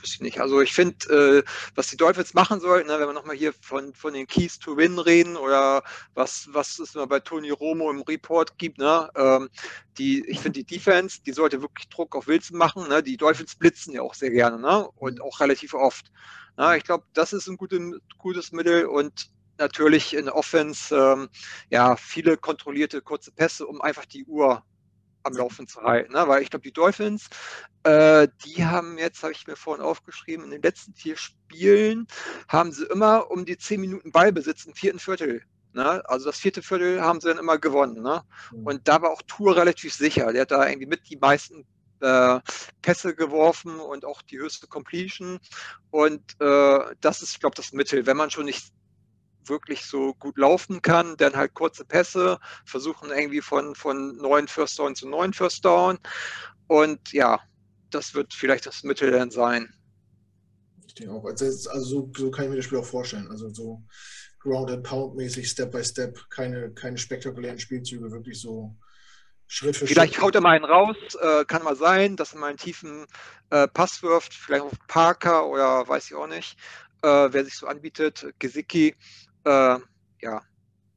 Wüsste 0.00 0.16
ich 0.16 0.20
nicht. 0.20 0.40
Also 0.40 0.60
ich 0.60 0.72
finde, 0.72 1.42
äh, 1.44 1.50
was 1.74 1.88
die 1.88 1.96
Dolphins 1.96 2.32
machen 2.32 2.60
sollten, 2.60 2.88
ne, 2.88 3.00
wenn 3.00 3.08
wir 3.08 3.12
nochmal 3.12 3.36
hier 3.36 3.52
von, 3.52 3.92
von 3.94 4.12
den 4.12 4.28
Keys 4.28 4.58
to 4.58 4.76
Win 4.76 4.98
reden 4.98 5.36
oder 5.36 5.82
was, 6.14 6.48
was 6.52 6.78
es 6.78 6.92
bei 7.08 7.18
Tony 7.18 7.50
Romo 7.50 7.90
im 7.90 8.02
Report 8.02 8.56
gibt, 8.58 8.78
ne, 8.78 9.10
ähm, 9.16 9.48
die, 9.98 10.24
ich 10.28 10.38
finde 10.38 10.62
die 10.62 10.76
Defense, 10.76 11.20
die 11.26 11.32
sollte 11.32 11.60
wirklich 11.62 11.88
Druck 11.88 12.14
auf 12.14 12.28
Wilson 12.28 12.58
machen. 12.58 12.88
Ne, 12.88 13.02
die 13.02 13.16
Dolphins 13.16 13.56
blitzen 13.56 13.92
ja 13.92 14.02
auch 14.02 14.14
sehr 14.14 14.30
gerne 14.30 14.60
ne, 14.60 14.88
und 14.96 15.20
auch 15.20 15.40
relativ 15.40 15.74
oft. 15.74 16.12
Ne, 16.56 16.76
ich 16.76 16.84
glaube, 16.84 17.04
das 17.14 17.32
ist 17.32 17.48
ein 17.48 17.56
gute, 17.56 17.98
gutes 18.18 18.52
Mittel 18.52 18.86
und 18.86 19.30
natürlich 19.58 20.14
in 20.14 20.28
Offense 20.28 20.94
ähm, 20.94 21.28
ja 21.70 21.96
viele 21.96 22.36
kontrollierte 22.36 23.02
kurze 23.02 23.32
Pässe, 23.32 23.66
um 23.66 23.80
einfach 23.80 24.06
die 24.06 24.24
Uhr 24.26 24.62
am 25.28 25.36
Laufen 25.36 25.66
zu 25.66 25.80
halten. 25.82 26.12
Ne? 26.12 26.26
Weil 26.26 26.42
ich 26.42 26.50
glaube, 26.50 26.64
die 26.64 26.72
Dolphins, 26.72 27.28
äh, 27.84 28.28
die 28.44 28.64
haben 28.64 28.98
jetzt, 28.98 29.22
habe 29.22 29.32
ich 29.32 29.46
mir 29.46 29.56
vorhin 29.56 29.84
aufgeschrieben, 29.84 30.44
in 30.44 30.50
den 30.50 30.62
letzten 30.62 30.94
vier 30.94 31.16
Spielen 31.16 32.06
haben 32.48 32.72
sie 32.72 32.84
immer 32.86 33.30
um 33.30 33.44
die 33.44 33.58
zehn 33.58 33.80
Minuten 33.80 34.12
Ballbesitz 34.12 34.64
im 34.64 34.74
vierten 34.74 34.98
Viertel. 34.98 35.42
Ne? 35.72 36.02
Also 36.08 36.26
das 36.26 36.38
vierte 36.38 36.62
Viertel 36.62 37.00
haben 37.00 37.20
sie 37.20 37.28
dann 37.28 37.38
immer 37.38 37.58
gewonnen. 37.58 38.02
Ne? 38.02 38.22
Mhm. 38.52 38.66
Und 38.66 38.88
da 38.88 39.00
war 39.02 39.10
auch 39.10 39.22
Tour 39.26 39.56
relativ 39.56 39.94
sicher. 39.94 40.32
Der 40.32 40.42
hat 40.42 40.50
da 40.50 40.66
irgendwie 40.66 40.88
mit 40.88 41.08
die 41.08 41.16
meisten 41.16 41.66
äh, 42.00 42.40
Pässe 42.82 43.14
geworfen 43.14 43.78
und 43.80 44.04
auch 44.04 44.22
die 44.22 44.38
höchste 44.38 44.66
Completion. 44.66 45.38
Und 45.90 46.22
äh, 46.40 46.78
das 47.00 47.22
ist, 47.22 47.32
ich 47.32 47.40
glaube, 47.40 47.56
das 47.56 47.72
Mittel. 47.72 48.06
Wenn 48.06 48.16
man 48.16 48.30
schon 48.30 48.46
nicht 48.46 48.72
wirklich 49.48 49.84
so 49.84 50.14
gut 50.14 50.38
laufen 50.38 50.82
kann, 50.82 51.16
dann 51.16 51.36
halt 51.36 51.54
kurze 51.54 51.84
Pässe, 51.84 52.38
versuchen 52.64 53.10
irgendwie 53.10 53.40
von, 53.40 53.74
von 53.74 54.16
neuen 54.16 54.48
First 54.48 54.78
Down 54.78 54.94
zu 54.94 55.08
neuen 55.08 55.32
First 55.32 55.64
Down. 55.64 55.98
Und 56.66 57.12
ja, 57.12 57.40
das 57.90 58.14
wird 58.14 58.34
vielleicht 58.34 58.66
das 58.66 58.82
Mittel 58.82 59.10
dann 59.10 59.30
sein. 59.30 59.72
Ich 60.86 60.94
denke 60.94 61.12
auch. 61.12 61.24
Also, 61.24 61.46
also 61.46 61.84
so, 61.84 62.12
so, 62.16 62.30
kann 62.30 62.44
ich 62.44 62.50
mir 62.50 62.56
das 62.56 62.64
Spiel 62.64 62.78
auch 62.78 62.84
vorstellen. 62.84 63.28
Also 63.30 63.48
so 63.48 63.82
Ground 64.40 64.70
and 64.70 64.82
Pound 64.82 65.16
mäßig, 65.16 65.48
Step 65.48 65.72
by 65.72 65.84
Step, 65.84 66.18
keine, 66.30 66.72
keine 66.72 66.98
spektakulären 66.98 67.58
Spielzüge, 67.58 68.10
wirklich 68.10 68.40
so 68.40 68.76
Schritt 69.46 69.76
für 69.76 69.86
vielleicht 69.86 70.14
Schritt. 70.14 70.24
haut 70.24 70.34
er 70.34 70.40
mal 70.42 70.56
einen 70.56 70.64
raus, 70.64 70.96
äh, 71.20 71.44
kann 71.46 71.64
mal 71.64 71.76
sein, 71.76 72.16
dass 72.16 72.34
er 72.34 72.40
mal 72.40 72.48
einen 72.48 72.58
tiefen 72.58 73.06
äh, 73.50 73.66
Pass 73.66 74.02
wirft, 74.02 74.34
vielleicht 74.34 74.62
auf 74.62 74.72
Parker 74.86 75.46
oder 75.46 75.88
weiß 75.88 76.06
ich 76.06 76.14
auch 76.14 76.26
nicht, 76.26 76.58
äh, 77.02 77.28
wer 77.30 77.44
sich 77.44 77.54
so 77.54 77.66
anbietet, 77.66 78.26
Gesicki. 78.38 78.94
Äh, 79.48 79.78
ja, 80.20 80.42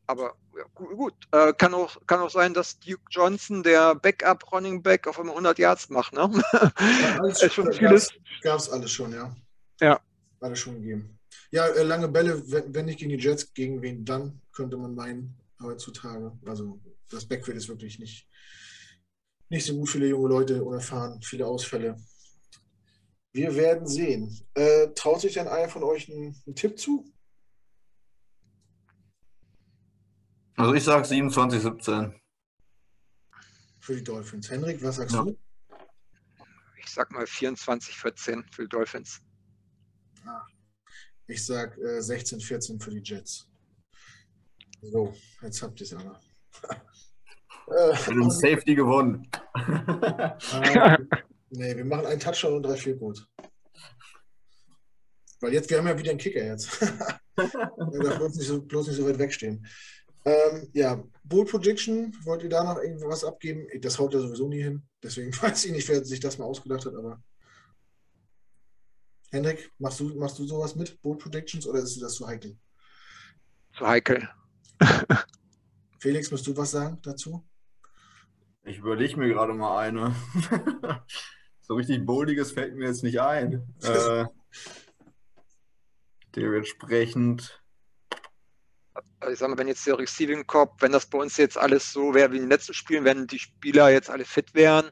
aber 0.07 0.35
ja, 0.57 0.65
gut. 0.73 1.13
Äh, 1.31 1.53
kann, 1.53 1.73
auch, 1.73 1.95
kann 2.05 2.19
auch 2.19 2.29
sein, 2.29 2.53
dass 2.53 2.77
Duke 2.79 3.01
Johnson, 3.09 3.63
der 3.63 3.95
Backup 3.95 4.51
Running 4.51 4.83
Back, 4.83 5.07
auf 5.07 5.17
einmal 5.17 5.35
100 5.35 5.57
Yards 5.57 5.89
macht. 5.89 6.11
Ne? 6.13 6.29
Ja, 6.53 7.19
alles 7.19 7.39
schon, 7.53 7.65
Gab 8.41 8.59
es 8.59 8.69
alles 8.69 8.91
schon, 8.91 9.13
ja. 9.13 9.33
Ja. 9.79 10.01
Alles 10.41 10.59
schon 10.59 10.81
gegeben. 10.81 11.17
Ja, 11.51 11.65
äh, 11.67 11.83
lange 11.83 12.09
Bälle, 12.09 12.43
wenn, 12.51 12.75
wenn 12.75 12.85
nicht 12.85 12.99
gegen 12.99 13.11
die 13.11 13.23
Jets, 13.23 13.53
gegen 13.53 13.81
wen 13.81 14.03
dann, 14.03 14.41
könnte 14.51 14.75
man 14.75 14.95
meinen, 14.95 15.37
heutzutage. 15.61 16.37
Also 16.45 16.81
das 17.09 17.25
Backfield 17.25 17.57
ist 17.57 17.69
wirklich 17.69 17.99
nicht, 17.99 18.27
nicht 19.47 19.65
so 19.65 19.75
gut. 19.75 19.89
Viele 19.89 20.07
junge 20.07 20.27
Leute 20.27 20.61
unerfahren, 20.61 21.21
viele 21.21 21.47
Ausfälle. 21.47 21.95
Wir 23.31 23.55
werden 23.55 23.87
sehen. 23.87 24.37
Äh, 24.55 24.89
traut 24.93 25.21
sich 25.21 25.35
denn 25.35 25.47
einer 25.47 25.69
von 25.69 25.83
euch 25.83 26.11
einen, 26.11 26.35
einen 26.45 26.55
Tipp 26.55 26.77
zu? 26.77 27.05
Also 30.61 30.75
ich 30.75 30.83
sage 30.83 31.03
27, 31.05 31.59
17. 31.59 32.21
Für 33.79 33.95
die 33.95 34.03
Dolphins. 34.03 34.47
Henrik, 34.51 34.83
was 34.83 34.97
sagst 34.97 35.15
ja. 35.15 35.23
du? 35.23 35.35
Ich 36.77 36.87
sag 36.87 37.11
mal 37.11 37.25
24, 37.25 37.97
14 37.97 38.45
für 38.51 38.61
die 38.61 38.69
Dolphins. 38.69 39.21
Ah, 40.23 40.45
ich 41.25 41.43
sag 41.43 41.75
äh, 41.79 41.99
16, 41.99 42.39
14 42.39 42.79
für 42.79 42.91
die 42.91 43.01
Jets. 43.03 43.49
So, 44.83 45.11
jetzt 45.41 45.63
habt 45.63 45.79
ihr 45.79 45.85
es 45.85 45.93
aber. 45.95 46.21
Mit 48.07 48.07
dem 48.09 48.29
Safety 48.29 48.75
gewonnen. 48.75 49.27
äh, 49.55 50.97
nee, 51.49 51.75
wir 51.75 51.85
machen 51.85 52.05
einen 52.05 52.19
Touchdown 52.19 52.57
und 52.57 52.63
drei 52.63 52.77
viel 52.77 52.97
gut. 52.97 53.27
Weil 55.39 55.53
jetzt, 55.53 55.71
wir 55.71 55.79
haben 55.79 55.87
ja 55.87 55.97
wieder 55.97 56.11
einen 56.11 56.19
Kicker 56.19 56.45
jetzt. 56.45 56.79
er 57.35 57.47
darf 57.47 58.17
bloß 58.17 58.35
nicht, 58.35 58.47
so, 58.47 58.61
bloß 58.61 58.89
nicht 58.89 58.97
so 58.97 59.07
weit 59.07 59.17
wegstehen. 59.17 59.65
Ähm, 60.23 60.69
ja, 60.73 61.03
Bull 61.23 61.45
Prediction, 61.45 62.15
wollt 62.23 62.43
ihr 62.43 62.49
da 62.49 62.63
noch 62.63 62.81
irgendwas 62.81 63.23
abgeben? 63.23 63.67
Das 63.81 63.97
haut 63.97 64.13
ja 64.13 64.19
sowieso 64.19 64.47
nie 64.47 64.61
hin. 64.61 64.83
Deswegen 65.01 65.31
weiß 65.41 65.65
ich 65.65 65.71
nicht, 65.71 65.87
wer 65.89 66.03
sich 66.03 66.19
das 66.19 66.37
mal 66.37 66.45
ausgedacht 66.45 66.85
hat, 66.85 66.95
aber. 66.95 67.21
Hendrik, 69.31 69.71
machst 69.79 69.99
du, 69.99 70.09
machst 70.15 70.37
du 70.39 70.45
sowas 70.45 70.75
mit, 70.75 71.01
Bull 71.01 71.17
Predictions, 71.17 71.65
oder 71.65 71.79
ist 71.79 72.01
das 72.01 72.15
zu 72.15 72.27
heikel? 72.27 72.57
Zu 73.77 73.87
heikel. 73.87 74.29
Felix, 75.99 76.29
musst 76.31 76.45
du 76.47 76.57
was 76.57 76.71
sagen 76.71 76.99
dazu? 77.01 77.47
Ich 78.63 78.77
überlege 78.77 79.17
mir 79.17 79.29
gerade 79.29 79.53
mal 79.53 79.77
eine. 79.77 80.13
so 81.61 81.75
richtig 81.75 82.05
Boldiges 82.05 82.51
fällt 82.51 82.75
mir 82.75 82.87
jetzt 82.87 83.03
nicht 83.03 83.21
ein. 83.21 83.73
äh, 83.81 84.25
dementsprechend 86.35 87.60
ich 89.31 89.39
sag 89.39 89.49
mal, 89.49 89.57
wenn 89.57 89.67
jetzt 89.67 89.85
der 89.85 89.97
Receiving 89.97 90.45
Corp, 90.47 90.81
wenn 90.81 90.91
das 90.91 91.05
bei 91.05 91.19
uns 91.19 91.37
jetzt 91.37 91.57
alles 91.57 91.91
so 91.91 92.13
wäre 92.13 92.31
wie 92.31 92.37
in 92.37 92.43
den 92.43 92.49
letzten 92.49 92.73
Spielen, 92.73 93.03
wenn 93.03 93.27
die 93.27 93.39
Spieler 93.39 93.89
jetzt 93.89 94.09
alle 94.09 94.25
fit 94.25 94.53
wären, 94.53 94.87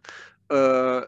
äh, 0.50 1.02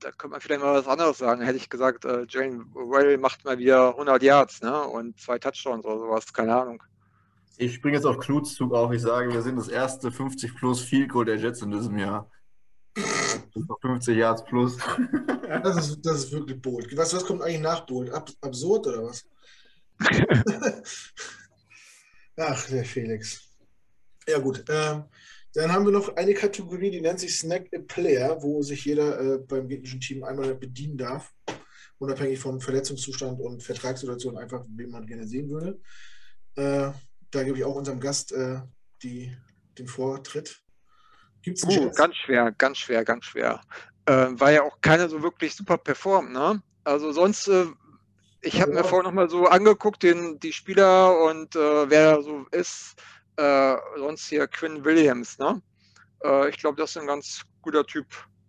da 0.00 0.12
könnte 0.12 0.28
man 0.28 0.40
vielleicht 0.40 0.62
mal 0.62 0.74
was 0.74 0.86
anderes 0.86 1.18
sagen. 1.18 1.42
Hätte 1.42 1.56
ich 1.56 1.68
gesagt, 1.68 2.04
äh, 2.04 2.24
Jane 2.28 2.64
Well 2.72 3.18
macht 3.18 3.44
mal 3.44 3.58
wieder 3.58 3.90
100 3.90 4.22
Yards 4.22 4.62
ne? 4.62 4.84
und 4.84 5.20
zwei 5.20 5.38
Touchdowns 5.38 5.84
oder 5.84 5.98
sowas, 5.98 6.32
keine 6.32 6.54
Ahnung. 6.54 6.82
Ich 7.56 7.74
springe 7.74 7.96
jetzt 7.96 8.04
auf 8.04 8.18
Knuts 8.18 8.54
Zug 8.54 8.72
auf. 8.72 8.92
Ich 8.92 9.02
sage, 9.02 9.32
wir 9.32 9.42
sind 9.42 9.56
das 9.56 9.68
erste 9.68 10.12
50 10.12 10.54
plus 10.54 10.80
Field 10.80 11.10
Goal 11.10 11.24
der 11.24 11.36
Jets 11.36 11.62
in 11.62 11.72
diesem 11.72 11.98
Jahr. 11.98 12.30
50 13.82 14.16
Yards 14.16 14.44
plus. 14.44 14.76
Das 15.48 15.76
ist, 15.76 16.06
das 16.06 16.24
ist 16.24 16.32
wirklich 16.32 16.60
bold. 16.60 16.96
Was, 16.96 17.14
was 17.14 17.24
kommt 17.24 17.42
eigentlich 17.42 17.60
nach 17.60 17.86
bold? 17.86 18.10
Ab, 18.12 18.30
absurd 18.42 18.86
oder 18.86 19.04
was? 19.04 19.26
Ach, 22.38 22.66
der 22.68 22.84
Felix. 22.84 23.42
Ja, 24.28 24.38
gut. 24.38 24.64
Ähm, 24.68 25.04
dann 25.54 25.72
haben 25.72 25.84
wir 25.84 25.92
noch 25.92 26.14
eine 26.16 26.34
Kategorie, 26.34 26.90
die 26.90 27.00
nennt 27.00 27.18
sich 27.18 27.36
Snack 27.36 27.68
a 27.74 27.80
Player, 27.80 28.40
wo 28.40 28.62
sich 28.62 28.84
jeder 28.84 29.20
äh, 29.20 29.38
beim 29.38 29.66
gegnerischen 29.66 30.00
Team 30.00 30.22
einmal 30.22 30.54
bedienen 30.54 30.96
darf. 30.96 31.32
Unabhängig 31.98 32.38
vom 32.38 32.60
Verletzungszustand 32.60 33.40
und 33.40 33.62
Vertragssituation, 33.62 34.38
einfach, 34.38 34.64
wen 34.68 34.90
man 34.90 35.04
gerne 35.04 35.26
sehen 35.26 35.50
würde. 35.50 35.80
Äh, 36.54 36.92
da 37.30 37.42
gebe 37.42 37.58
ich 37.58 37.64
auch 37.64 37.74
unserem 37.74 37.98
Gast 37.98 38.30
äh, 38.30 38.60
die, 39.02 39.36
den 39.76 39.88
Vortritt. 39.88 40.62
Gibt's 41.42 41.64
uh, 41.64 41.90
ganz 41.90 42.14
schwer, 42.16 42.52
ganz 42.52 42.78
schwer, 42.78 43.04
ganz 43.04 43.24
schwer. 43.24 43.60
Äh, 44.06 44.28
weil 44.30 44.54
ja 44.54 44.62
auch 44.62 44.80
keiner 44.80 45.08
so 45.08 45.22
wirklich 45.22 45.56
super 45.56 45.76
performt, 45.76 46.32
ne? 46.32 46.62
Also 46.84 47.10
sonst 47.10 47.48
äh, 47.48 47.66
ich 48.40 48.60
habe 48.60 48.72
mir 48.72 48.84
vorhin 48.84 49.06
nochmal 49.06 49.28
so 49.28 49.46
angeguckt, 49.46 50.02
den, 50.02 50.38
die 50.40 50.52
Spieler 50.52 51.18
und 51.24 51.56
äh, 51.56 51.90
wer 51.90 52.22
so 52.22 52.46
ist. 52.52 52.94
Äh, 53.36 53.76
sonst 53.96 54.26
hier 54.26 54.48
Quinn 54.48 54.84
Williams, 54.84 55.38
ne? 55.38 55.62
Äh, 56.24 56.48
ich 56.48 56.58
glaube, 56.58 56.76
das 56.76 56.90
ist 56.90 56.98
ein 56.98 57.06
ganz 57.06 57.42
guter 57.62 57.86
Typ. 57.86 58.06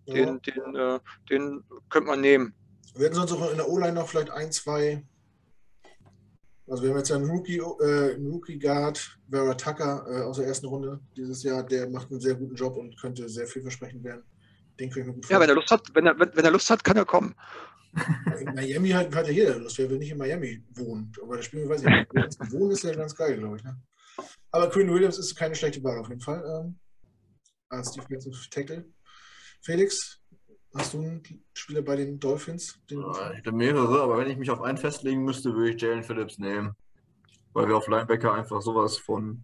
Den, 0.08 0.42
ja. 0.44 0.54
den, 0.54 0.76
äh, 0.76 1.00
den 1.30 1.64
könnte 1.90 2.08
man 2.08 2.22
nehmen. 2.22 2.56
Wir 2.96 3.06
hätten 3.06 3.16
sonst 3.16 3.32
auch 3.32 3.52
in 3.52 3.58
der 3.58 3.70
O-Line 3.70 3.94
noch 3.94 4.08
vielleicht 4.08 4.32
ein, 4.32 4.52
zwei. 4.52 5.04
Also 6.68 6.84
wir 6.84 6.90
haben 6.90 6.98
jetzt 6.98 7.10
ja 7.10 7.16
einen 7.16 7.30
Rookie, 7.30 7.58
äh, 7.58 8.16
einen 8.16 8.32
Rookie 8.32 8.58
Guard, 8.58 9.20
Vera 9.30 9.54
Tucker 9.54 10.06
äh, 10.10 10.24
aus 10.24 10.38
der 10.38 10.48
ersten 10.48 10.68
Runde 10.68 11.00
dieses 11.16 11.44
Jahr. 11.44 11.64
Der 11.64 11.90
macht 11.90 12.12
einen 12.12 12.20
sehr 12.20 12.36
guten 12.36 12.56
Job 12.56 12.76
und 12.78 13.00
könnte 13.00 13.30
sehr 13.30 13.48
vielversprechend 13.48 14.04
werden. 14.04 14.24
Den 14.80 14.90
können 14.90 15.08
wir 15.08 15.14
gut 15.14 15.30
Ja, 15.30 15.40
wenn 15.40 15.50
er 15.50 15.56
Lust 15.56 15.72
hat, 15.72 15.84
wenn 15.94 16.06
er, 16.06 16.18
wenn, 16.20 16.36
wenn 16.36 16.46
er 16.46 16.52
Lust 16.52 16.70
hat, 16.70 16.84
kann 16.84 16.98
er 16.98 17.06
kommen. 17.06 17.36
In 18.40 18.54
Miami 18.56 18.90
hat, 18.90 19.14
hat 19.14 19.28
ja 19.28 19.34
jeder 19.34 19.60
Lust. 19.60 19.78
Wer 19.78 19.90
will 19.90 19.98
nicht 19.98 20.12
in 20.12 20.18
Miami 20.18 20.64
wohnen? 20.76 21.12
Aber 21.22 21.38
das 21.38 21.46
Spiel, 21.46 21.68
weiß 21.68 21.82
ich 21.84 21.90
nicht. 21.90 22.52
Wohnen 22.52 22.72
ist 22.72 22.84
ja 22.84 22.94
ganz 22.94 23.16
geil, 23.16 23.38
glaube 23.38 23.58
ich. 23.58 23.64
Ne? 23.64 23.82
Aber 24.52 24.70
Quinn 24.70 24.92
Williams 24.92 25.18
ist 25.18 25.36
keine 25.36 25.56
schlechte 25.56 25.84
Wahl 25.84 26.00
auf 26.00 26.10
jeden 26.10 26.22
Fall. 26.22 26.44
Ähm, 26.46 26.80
als 27.70 27.92
Defensive 27.92 28.50
Tackle. 28.50 28.86
Felix, 29.62 30.20
hast 30.76 30.94
du 30.94 31.02
einen 31.02 31.24
Spieler 31.54 31.82
bei 31.82 31.96
den 31.96 32.20
Dolphins? 32.20 32.80
Den 32.90 33.02
ja, 33.02 33.32
ich 33.32 33.38
hätte 33.40 33.52
mehrere, 33.52 34.02
aber 34.02 34.18
wenn 34.18 34.30
ich 34.30 34.38
mich 34.38 34.50
auf 34.50 34.62
einen 34.62 34.78
festlegen 34.78 35.24
müsste, 35.24 35.54
würde 35.54 35.72
ich 35.72 35.82
Jalen 35.82 36.04
Phillips 36.04 36.38
nehmen. 36.38 36.76
Weil 37.54 37.68
wir 37.68 37.78
auf 37.78 37.88
Linebacker 37.88 38.34
einfach 38.34 38.62
sowas 38.62 38.98
von 38.98 39.44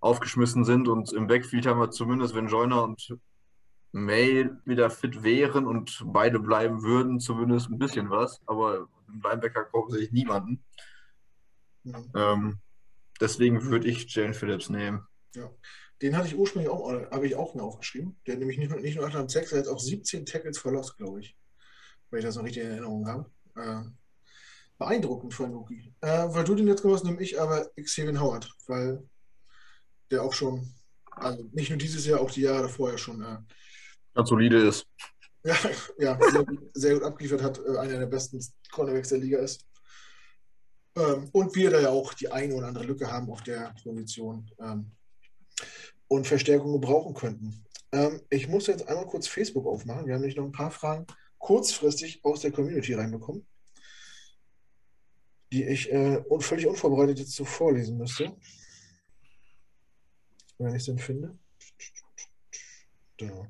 aufgeschmissen 0.00 0.64
sind 0.64 0.88
und 0.88 1.12
im 1.12 1.26
Backfield 1.26 1.66
haben 1.66 1.80
wir 1.80 1.90
zumindest, 1.90 2.34
wenn 2.34 2.48
Joyner 2.48 2.82
und 2.84 3.18
May 3.92 4.48
wieder 4.64 4.90
fit 4.90 5.22
wären 5.22 5.66
und 5.66 6.02
beide 6.06 6.38
bleiben 6.38 6.82
würden, 6.82 7.20
zumindest 7.20 7.70
ein 7.70 7.78
bisschen 7.78 8.10
was. 8.10 8.40
Aber 8.46 8.88
im 9.08 9.20
Linebacker 9.22 9.64
kommen 9.64 9.90
sich 9.90 10.12
niemanden. 10.12 10.64
Mhm. 11.82 12.12
Ähm, 12.14 12.58
deswegen 13.20 13.64
würde 13.64 13.88
ich 13.88 14.12
Jane 14.14 14.34
Phillips 14.34 14.68
nehmen. 14.68 15.06
Ja. 15.34 15.50
Den 16.02 16.16
hatte 16.16 16.28
ich 16.28 16.36
ursprünglich 16.36 16.70
auch, 16.70 16.90
habe 17.10 17.26
ich 17.26 17.34
auch 17.34 17.54
mir 17.54 17.62
aufgeschrieben. 17.62 18.18
Der 18.26 18.34
hat 18.34 18.38
nämlich 18.38 18.58
nicht 18.58 18.70
nur, 18.70 18.80
nicht 18.80 18.96
nur 18.96 19.06
8 19.06 19.30
Sex, 19.30 19.52
er 19.52 19.60
hat 19.60 19.68
auch 19.68 19.78
17 19.78 20.24
Tackles 20.24 20.58
verlost, 20.58 20.96
glaube 20.96 21.20
ich. 21.20 21.36
Weil 22.10 22.20
ich 22.20 22.24
das 22.24 22.36
noch 22.36 22.44
richtig 22.44 22.62
in 22.62 22.70
Erinnerung 22.70 23.06
habe. 23.06 23.30
Äh, 23.56 23.82
beeindruckend 24.78 25.38
einen 25.40 25.54
Rookie. 25.54 25.94
Äh, 26.00 26.28
weil 26.28 26.44
du 26.44 26.54
den 26.54 26.66
jetzt 26.66 26.82
gemacht 26.82 27.00
hast, 27.00 27.04
nehme 27.04 27.20
ich 27.20 27.38
aber 27.38 27.70
Xavier 27.76 28.18
Howard, 28.18 28.50
weil 28.66 29.06
der 30.10 30.22
auch 30.22 30.32
schon, 30.32 30.74
also 31.10 31.44
nicht 31.52 31.68
nur 31.68 31.78
dieses 31.78 32.06
Jahr, 32.06 32.20
auch 32.20 32.30
die 32.30 32.42
Jahre 32.42 32.62
davor 32.62 32.90
ja 32.90 32.98
schon 32.98 33.22
äh, 33.22 33.38
ganz 34.20 34.28
solide 34.28 34.68
ist. 34.68 34.86
Ja, 35.44 35.56
ja 35.98 36.18
sehr, 36.74 36.94
gut, 36.94 37.02
abgeliefert 37.02 37.42
hat, 37.42 37.58
äh, 37.58 37.78
einer 37.78 37.98
der 37.98 38.06
besten 38.06 38.44
Cornerbacks 38.70 39.08
der 39.08 39.18
Liga 39.18 39.38
ist. 39.38 39.66
Ähm, 40.96 41.28
und 41.32 41.54
wir 41.54 41.70
da 41.70 41.80
ja 41.80 41.90
auch 41.90 42.14
die 42.14 42.30
eine 42.30 42.54
oder 42.54 42.68
andere 42.68 42.84
Lücke 42.84 43.10
haben 43.10 43.30
auf 43.30 43.42
der 43.42 43.74
Position 43.82 44.50
ähm, 44.60 44.92
und 46.08 46.26
Verstärkungen 46.26 46.80
brauchen 46.80 47.14
könnten. 47.14 47.64
Ähm, 47.92 48.20
ich 48.28 48.48
muss 48.48 48.66
jetzt 48.66 48.88
einmal 48.88 49.06
kurz 49.06 49.26
Facebook 49.26 49.66
aufmachen. 49.66 50.06
Wir 50.06 50.14
haben 50.14 50.20
nämlich 50.20 50.36
noch 50.36 50.44
ein 50.44 50.52
paar 50.52 50.70
Fragen 50.70 51.06
kurzfristig 51.38 52.24
aus 52.24 52.40
der 52.40 52.52
Community 52.52 52.92
reinbekommen, 52.92 53.46
die 55.52 55.64
ich 55.64 55.90
äh, 55.90 56.22
völlig 56.40 56.66
unvorbereitet 56.66 57.20
jetzt 57.20 57.34
so 57.34 57.44
vorlesen 57.44 57.96
müsste. 57.96 58.36
Wenn 60.58 60.74
ich 60.74 60.80
es 60.80 60.84
denn 60.84 60.98
finde. 60.98 61.38
Da. 63.16 63.48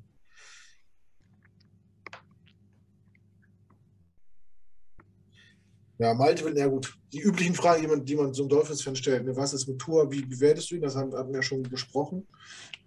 Ja, 6.01 6.15
Malte 6.15 6.47
will, 6.47 6.57
ja 6.57 6.67
gut, 6.67 6.97
die 7.13 7.21
üblichen 7.21 7.55
Fragen, 7.55 7.83
die 7.83 7.87
man, 7.87 8.03
die 8.03 8.17
man 8.17 8.33
so 8.33 8.45
einem 8.45 8.49
Dolphins-Fan 8.49 8.97
stellt. 8.97 9.27
Ne? 9.27 9.37
Was 9.37 9.53
ist 9.53 9.69
mit 9.69 9.79
Tour? 9.79 10.11
Wie 10.11 10.25
bewertest 10.25 10.71
du 10.71 10.77
ihn? 10.77 10.81
Das 10.81 10.97
haben, 10.97 11.15
hatten 11.15 11.29
wir 11.29 11.41
ja 11.41 11.43
schon 11.43 11.63
besprochen. 11.63 12.27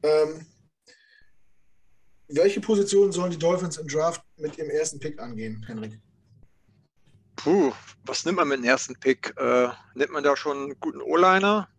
Ähm, 0.02 0.48
welche 2.28 2.60
Positionen 2.60 3.12
sollen 3.12 3.30
die 3.30 3.38
Dolphins 3.38 3.78
im 3.78 3.88
Draft 3.88 4.24
mit 4.38 4.58
ihrem 4.58 4.72
ersten 4.72 5.00
Pick 5.00 5.22
angehen, 5.22 5.64
Henrik? 5.68 6.00
Puh, 7.36 7.72
was 8.04 8.26
nimmt 8.26 8.38
man 8.38 8.48
mit 8.48 8.58
dem 8.58 8.64
ersten 8.64 8.96
Pick? 8.96 9.32
Äh, 9.38 9.68
nimmt 9.94 10.12
man 10.12 10.24
da 10.24 10.36
schon 10.36 10.58
einen 10.58 10.80
guten 10.80 11.02
O-Liner? 11.02 11.70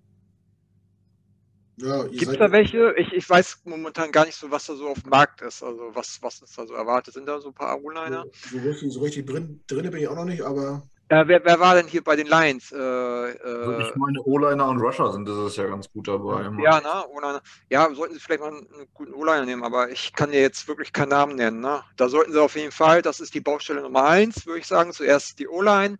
Ja, 1.78 2.04
Gibt 2.04 2.30
es 2.30 2.38
da 2.38 2.52
welche? 2.52 2.94
Ich, 2.96 3.12
ich 3.12 3.28
weiß 3.28 3.62
momentan 3.64 4.12
gar 4.12 4.24
nicht 4.24 4.36
so, 4.36 4.48
was 4.52 4.66
da 4.66 4.76
so 4.76 4.86
auf 4.88 5.02
dem 5.02 5.10
Markt 5.10 5.40
ist. 5.40 5.64
Also 5.64 5.90
was, 5.94 6.16
was 6.22 6.40
uns 6.42 6.54
da 6.54 6.64
so 6.64 6.74
erwartet. 6.74 7.14
Sind 7.14 7.26
da 7.26 7.40
so 7.40 7.48
ein 7.48 7.54
paar 7.54 7.82
O-Liner? 7.82 8.24
So, 8.52 8.60
so, 8.60 8.68
richtig, 8.68 8.92
so 8.92 9.00
richtig 9.00 9.26
drin, 9.26 9.64
drin 9.66 9.90
bin 9.90 10.00
ich 10.00 10.06
auch 10.06 10.14
noch 10.14 10.26
nicht, 10.26 10.42
aber 10.42 10.88
äh, 11.08 11.24
wer, 11.26 11.44
wer, 11.44 11.60
war 11.60 11.74
denn 11.74 11.86
hier 11.86 12.02
bei 12.02 12.16
den 12.16 12.26
Lions? 12.26 12.72
Äh, 12.72 12.76
also 12.76 13.78
ich 13.78 13.94
meine, 13.96 14.22
O-Liner 14.22 14.68
und 14.68 14.80
Rusher 14.80 15.12
sind 15.12 15.28
das 15.28 15.36
ist 15.38 15.56
ja 15.56 15.66
ganz 15.66 15.90
gut 15.90 16.08
dabei. 16.08 16.42
Ja, 16.62 16.80
ne? 16.80 17.08
O-Liner. 17.08 17.42
Ja, 17.68 17.92
sollten 17.94 18.14
sie 18.14 18.20
vielleicht 18.20 18.40
mal 18.40 18.48
einen 18.48 18.88
guten 18.94 19.12
O-Liner 19.12 19.44
nehmen, 19.44 19.64
aber 19.64 19.90
ich 19.90 20.12
kann 20.14 20.30
dir 20.30 20.40
jetzt 20.40 20.66
wirklich 20.66 20.92
keinen 20.92 21.10
Namen 21.10 21.36
nennen. 21.36 21.60
Ne? 21.60 21.82
Da 21.96 22.08
sollten 22.08 22.32
sie 22.32 22.40
auf 22.40 22.56
jeden 22.56 22.72
Fall, 22.72 23.02
das 23.02 23.20
ist 23.20 23.34
die 23.34 23.40
Baustelle 23.40 23.82
Nummer 23.82 24.04
eins, 24.04 24.46
würde 24.46 24.60
ich 24.60 24.66
sagen. 24.66 24.92
Zuerst 24.92 25.38
die 25.38 25.48
O-Line, 25.48 25.98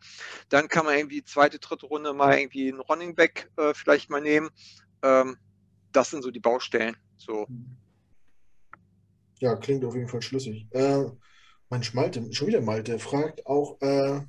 dann 0.48 0.68
kann 0.68 0.86
man 0.86 0.96
irgendwie 0.96 1.22
zweite, 1.22 1.58
dritte 1.58 1.86
Runde 1.86 2.14
mal 2.14 2.38
irgendwie 2.38 2.68
einen 2.68 2.80
Running 2.80 3.14
Back 3.14 3.50
äh, 3.56 3.74
vielleicht 3.74 4.08
mal 4.08 4.22
nehmen. 4.22 4.48
Ähm, 5.02 5.36
das 5.92 6.10
sind 6.10 6.22
so 6.22 6.30
die 6.30 6.40
Baustellen. 6.40 6.96
So. 7.16 7.46
Ja, 9.38 9.54
klingt 9.56 9.84
auf 9.84 9.94
jeden 9.94 10.08
Fall 10.08 10.22
schlüssig. 10.22 10.66
Äh, 10.70 11.04
mein 11.68 11.82
Schmalte, 11.82 12.32
schon 12.32 12.48
wieder 12.48 12.60
Malte, 12.60 12.98
fragt 12.98 13.46
auch, 13.46 13.80
äh, 13.80 14.20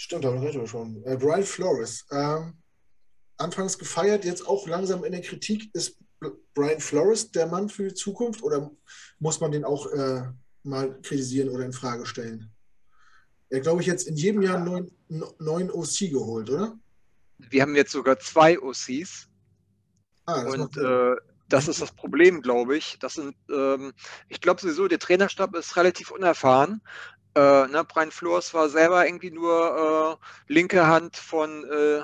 Stimmt, 0.00 0.22
da 0.22 0.28
haben 0.28 0.40
wir 0.40 0.66
schon. 0.68 1.02
Äh, 1.04 1.16
Brian 1.16 1.42
Flores. 1.42 2.06
Ähm, 2.12 2.54
anfangs 3.36 3.76
gefeiert, 3.76 4.24
jetzt 4.24 4.46
auch 4.46 4.68
langsam 4.68 5.02
in 5.02 5.10
der 5.10 5.22
Kritik. 5.22 5.74
Ist 5.74 5.98
Brian 6.54 6.78
Flores 6.78 7.32
der 7.32 7.48
Mann 7.48 7.68
für 7.68 7.88
die 7.88 7.94
Zukunft 7.94 8.44
oder 8.44 8.70
muss 9.18 9.40
man 9.40 9.50
den 9.50 9.64
auch 9.64 9.90
äh, 9.90 10.22
mal 10.62 11.00
kritisieren 11.02 11.48
oder 11.48 11.64
in 11.64 11.72
Frage 11.72 12.06
stellen? 12.06 12.48
Er 13.50 13.58
glaube 13.58 13.80
ich 13.80 13.88
jetzt 13.88 14.06
in 14.06 14.14
jedem 14.14 14.42
Jahr 14.42 14.60
neun, 14.60 14.88
neun 15.08 15.68
OC 15.68 16.10
geholt, 16.10 16.48
oder? 16.48 16.78
Wir 17.38 17.62
haben 17.62 17.74
jetzt 17.74 17.90
sogar 17.90 18.20
zwei 18.20 18.56
OCs. 18.60 19.26
Ah, 20.26 20.44
das 20.44 20.54
und 20.54 20.76
äh, 20.76 21.16
das 21.48 21.66
ist 21.66 21.82
das 21.82 21.90
Problem, 21.90 22.40
glaube 22.42 22.76
ich. 22.76 22.98
Das 23.00 23.14
sind, 23.14 23.34
ähm, 23.50 23.92
ich 24.28 24.40
glaube 24.40 24.60
sowieso, 24.60 24.86
der 24.86 24.98
Trainerstab 25.00 25.56
ist 25.56 25.76
relativ 25.76 26.12
unerfahren. 26.12 26.82
Äh, 27.34 27.66
ne, 27.68 27.84
Brian 27.84 28.10
Flores 28.10 28.52
war 28.54 28.68
selber 28.68 29.06
irgendwie 29.06 29.30
nur 29.30 30.18
äh, 30.48 30.52
linke 30.52 30.86
Hand 30.86 31.16
von 31.16 31.64
äh, 31.64 32.02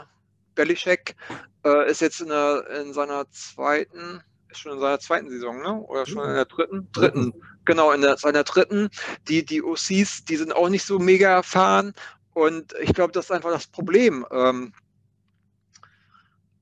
Belichick, 0.55 1.17
äh, 1.65 1.91
ist 1.91 2.01
jetzt 2.01 2.21
in, 2.21 2.29
der, 2.29 2.67
in 2.81 2.93
seiner 2.93 3.29
zweiten, 3.31 4.23
ist 4.51 4.61
schon 4.61 4.73
in 4.73 4.81
seiner 4.81 5.01
zweiten 5.01 5.31
Saison, 5.31 5.61
ne? 5.63 5.75
Oder 5.75 6.07
schon 6.07 6.29
in 6.29 6.35
der 6.35 6.45
dritten? 6.45 6.89
Dritten. 6.93 7.33
Genau, 7.65 7.93
in 7.93 8.03
der, 8.03 8.17
seiner 8.17 8.45
dritten. 8.45 8.91
Die, 9.29 9.45
die 9.45 9.63
OCs, 9.63 10.25
die 10.25 10.37
sind 10.37 10.55
auch 10.55 10.69
nicht 10.69 10.85
so 10.85 10.99
mega 10.99 11.31
erfahren. 11.31 11.95
Und 12.35 12.75
ich 12.81 12.93
glaube, 12.93 13.13
das 13.13 13.27
ist 13.27 13.31
einfach 13.31 13.51
das 13.51 13.67
Problem. 13.67 14.27
Ähm, 14.31 14.73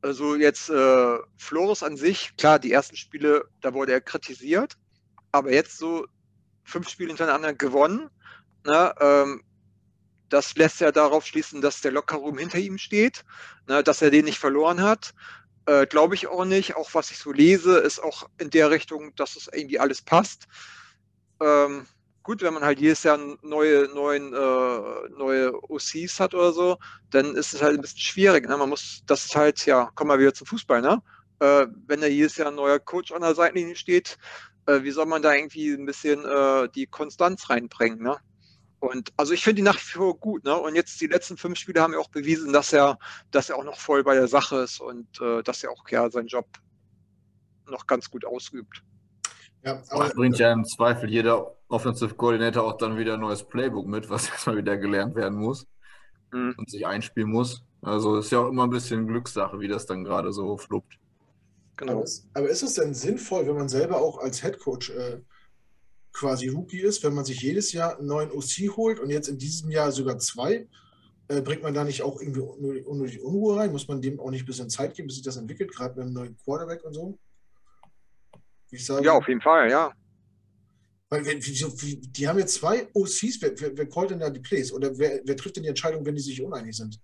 also 0.03 0.37
jetzt 0.37 0.69
äh, 0.69 1.19
Flores 1.37 1.83
an 1.83 1.97
sich, 1.97 2.37
klar, 2.37 2.59
die 2.59 2.73
ersten 2.73 2.97
Spiele, 2.97 3.47
da 3.61 3.73
wurde 3.73 3.93
er 3.93 4.01
kritisiert, 4.01 4.77
aber 5.31 5.53
jetzt 5.53 5.79
so 5.79 6.07
fünf 6.65 6.89
Spiele 6.89 7.09
hintereinander 7.09 7.55
gewonnen 7.55 8.11
Ne, 8.65 8.95
ähm, 9.01 9.43
das 10.29 10.55
lässt 10.57 10.81
ja 10.81 10.93
darauf 10.93 11.27
schließen, 11.27 11.61
dass 11.61 11.83
der 11.83 11.93
Lockerroom 11.93 12.39
hinter 12.39 12.59
ihm 12.59 12.79
steht, 12.79 13.25
ne, 13.69 13.83
dass 13.83 14.03
er 14.03 14.11
den 14.11 14.25
nicht 14.25 14.39
verloren 14.39 14.83
hat. 14.83 15.13
Äh, 15.67 15.87
Glaube 15.87 16.15
ich 16.15 16.27
auch 16.29 16.45
nicht. 16.45 16.77
Auch 16.77 16.95
was 16.95 17.11
ich 17.11 17.19
so 17.19 17.33
lese, 17.33 17.79
ist 17.79 18.03
auch 18.03 18.29
in 18.39 18.51
der 18.51 18.71
Richtung, 18.71 19.15
dass 19.17 19.37
es 19.37 19.49
irgendwie 19.53 19.79
alles 19.79 20.03
passt. 20.03 20.47
Ähm, 21.41 21.87
gut, 22.23 22.43
wenn 22.43 22.55
man 22.55 22.65
halt 22.65 22.81
jedes 22.81 23.03
Jahr 23.03 23.19
neue, 23.43 23.89
neuen, 23.95 24.33
äh, 24.33 25.09
neue 25.17 25.53
OCs 25.71 26.21
hat 26.21 26.35
oder 26.35 26.53
so, 26.53 26.79
dann 27.11 27.35
ist 27.35 27.55
es 27.55 27.63
halt 27.63 27.77
ein 27.77 27.83
bisschen 27.83 28.01
schwierig. 28.01 28.49
Ne? 28.49 28.57
Man 28.57 28.71
muss, 28.71 29.03
das 29.07 29.27
ist 29.27 29.37
halt, 29.37 29.65
ja, 29.67 29.91
kommen 29.95 30.11
wir 30.11 30.19
wieder 30.19 30.35
zum 30.35 30.47
Fußball, 30.47 30.81
ne? 30.81 31.03
Äh, 31.41 31.67
wenn 31.87 32.01
da 32.01 32.07
jedes 32.07 32.37
Jahr 32.37 32.49
ein 32.49 32.55
neuer 32.55 32.79
Coach 32.79 33.13
an 33.13 33.23
der 33.23 33.35
Seitenlinie 33.35 33.77
steht, 33.77 34.19
äh, 34.67 34.83
wie 34.83 34.93
soll 34.93 35.07
man 35.07 35.23
da 35.23 35.35
irgendwie 35.35 35.73
ein 35.73 35.87
bisschen 35.87 36.25
äh, 36.25 36.69
die 36.75 36.87
Konstanz 36.87 37.51
reinbringen, 37.51 38.01
ne? 38.03 38.17
Und 38.83 39.13
also 39.17 39.33
ich 39.33 39.45
finde 39.45 39.61
ihn 39.61 39.65
nach 39.65 39.77
wie 39.77 39.93
vor 39.93 40.19
gut. 40.19 40.43
Ne? 40.43 40.57
Und 40.57 40.75
jetzt 40.75 41.01
die 41.01 41.07
letzten 41.07 41.37
fünf 41.37 41.57
Spiele 41.57 41.81
haben 41.81 41.93
ja 41.93 42.01
auch 42.01 42.11
bewiesen, 42.11 42.53
dass 42.53 42.73
er, 42.73 42.99
dass 43.31 43.49
er 43.49 43.57
auch 43.57 43.63
noch 43.63 43.79
voll 43.79 44.03
bei 44.03 44.15
der 44.17 44.27
Sache 44.27 44.57
ist 44.57 44.81
und 44.81 45.07
äh, 45.21 45.41
dass 45.45 45.63
er 45.63 45.71
auch 45.71 45.89
ja 45.89 46.11
seinen 46.11 46.27
Job 46.27 46.47
noch 47.71 47.87
ganz 47.87 48.11
gut 48.11 48.25
ausübt. 48.25 48.83
Ja, 49.65 49.81
aber 49.91 50.05
das 50.05 50.15
bringt 50.15 50.37
ja 50.39 50.53
im 50.53 50.65
Zweifel 50.65 51.09
jeder 51.09 51.55
Offensive 51.69 52.17
Coordinator 52.17 52.65
auch 52.65 52.77
dann 52.77 52.99
wieder 52.99 53.15
ein 53.15 53.21
neues 53.21 53.45
Playbook 53.45 53.87
mit, 53.87 54.11
was 54.11 54.29
erstmal 54.31 54.57
wieder 54.57 54.77
gelernt 54.77 55.15
werden 55.15 55.39
muss 55.39 55.65
mhm. 56.33 56.57
und 56.57 56.69
sich 56.69 56.85
einspielen 56.85 57.31
muss. 57.31 57.63
Also 57.83 58.17
ist 58.17 58.33
ja 58.33 58.41
auch 58.41 58.49
immer 58.49 58.65
ein 58.65 58.71
bisschen 58.71 59.07
Glückssache, 59.07 59.61
wie 59.61 59.69
das 59.69 59.87
dann 59.87 60.03
gerade 60.03 60.33
so 60.33 60.57
fluppt. 60.57 60.99
Genau. 61.77 61.93
Aber 61.93 62.03
ist, 62.03 62.27
aber 62.35 62.49
ist, 62.49 62.63
es 62.63 62.75
denn 62.75 62.95
sinnvoll, 62.95 63.47
wenn 63.47 63.55
man 63.55 63.69
selber 63.69 63.99
auch 63.99 64.19
als 64.19 64.43
Head 64.43 64.59
Coach 64.59 64.91
äh, 64.91 65.21
quasi 66.13 66.49
Rookie 66.49 66.81
ist, 66.81 67.03
wenn 67.03 67.15
man 67.15 67.25
sich 67.25 67.41
jedes 67.41 67.73
Jahr 67.73 67.99
einen 67.99 68.07
neuen 68.07 68.31
OC 68.31 68.77
holt 68.77 69.01
und 69.01 69.11
jetzt 69.11 69.29
in 69.29 69.39
diesem 69.39 69.71
Jahr 69.71 69.93
sogar 69.93 70.19
zwei, 70.19 70.67
äh, 71.29 71.41
bringt 71.41 71.63
man 71.63 71.75
da 71.75 71.85
nicht 71.85 72.03
auch 72.03 72.21
irgendwie 72.21 72.41
unnötig 72.41 73.23
Unruhe 73.23 73.57
rein? 73.57 73.73
Muss 73.73 73.89
man 73.89 74.03
dem 74.03 74.21
auch 74.21 74.31
nicht 74.31 74.43
ein 74.43 74.47
bisschen 74.47 74.71
Zeit 74.71 74.95
geben, 74.95 75.09
bis 75.09 75.17
sich 75.17 75.25
das 75.25 75.37
entwickelt, 75.37 75.73
gerade 75.75 75.95
mit 75.95 76.05
einem 76.05 76.15
neuen 76.15 76.37
Quarterback 76.45 76.85
und 76.85 76.95
so? 76.95 77.19
Sage, 78.75 79.05
ja, 79.05 79.13
auf 79.13 79.29
jeden 79.29 79.41
Fall, 79.41 79.71
ja. 79.71 79.93
Weil 81.11 81.27
wie, 81.27 81.83
wie, 81.83 81.97
die 81.97 82.27
haben 82.27 82.39
jetzt 82.39 82.55
zwei 82.55 82.89
OCs, 82.95 83.37
wer, 83.41 83.61
wer, 83.61 83.77
wer 83.77 83.89
callt 83.89 84.11
denn 84.11 84.21
da 84.21 84.31
die 84.31 84.41
Plays? 84.41 84.73
Oder 84.73 84.97
wer, 84.97 85.21
wer, 85.25 85.37
trifft 85.37 85.57
denn 85.57 85.63
die 85.63 85.69
Entscheidung, 85.69 86.07
wenn 86.07 86.15
die 86.15 86.23
sich 86.23 86.41
uneinig 86.43 86.75
sind? 86.75 86.99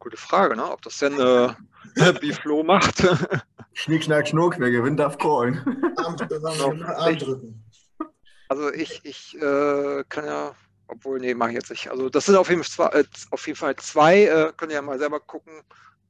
Gute 0.00 0.16
Frage, 0.16 0.56
ne? 0.56 0.68
ob 0.68 0.82
das 0.82 0.98
denn 0.98 1.18
äh, 1.20 2.12
Biflo 2.20 2.64
macht. 2.64 3.06
Schnick, 3.74 4.04
schnack, 4.04 4.26
schnuck, 4.26 4.56
wer 4.58 4.70
gewinnt, 4.70 4.98
darf 4.98 5.18
callen. 5.18 5.58
Arm, 5.98 6.82
Arm 6.82 7.18
drücken. 7.18 7.62
Also 8.48 8.72
ich, 8.72 9.00
ich 9.04 9.36
äh, 9.36 10.04
kann 10.08 10.24
ja, 10.24 10.54
obwohl, 10.88 11.18
nee, 11.18 11.34
mache 11.34 11.50
ich 11.50 11.56
jetzt 11.56 11.70
nicht. 11.70 11.90
Also 11.90 12.08
das 12.08 12.26
sind 12.26 12.36
auf 12.36 12.48
jeden 12.48 12.62
Fall 12.62 12.90
zwei, 12.92 13.00
äh, 13.00 13.04
auf 13.30 13.46
jeden 13.46 13.58
Fall 13.58 13.76
zwei 13.76 14.24
äh, 14.24 14.52
könnt 14.56 14.72
ihr 14.72 14.76
ja 14.76 14.82
mal 14.82 14.98
selber 14.98 15.20
gucken. 15.20 15.62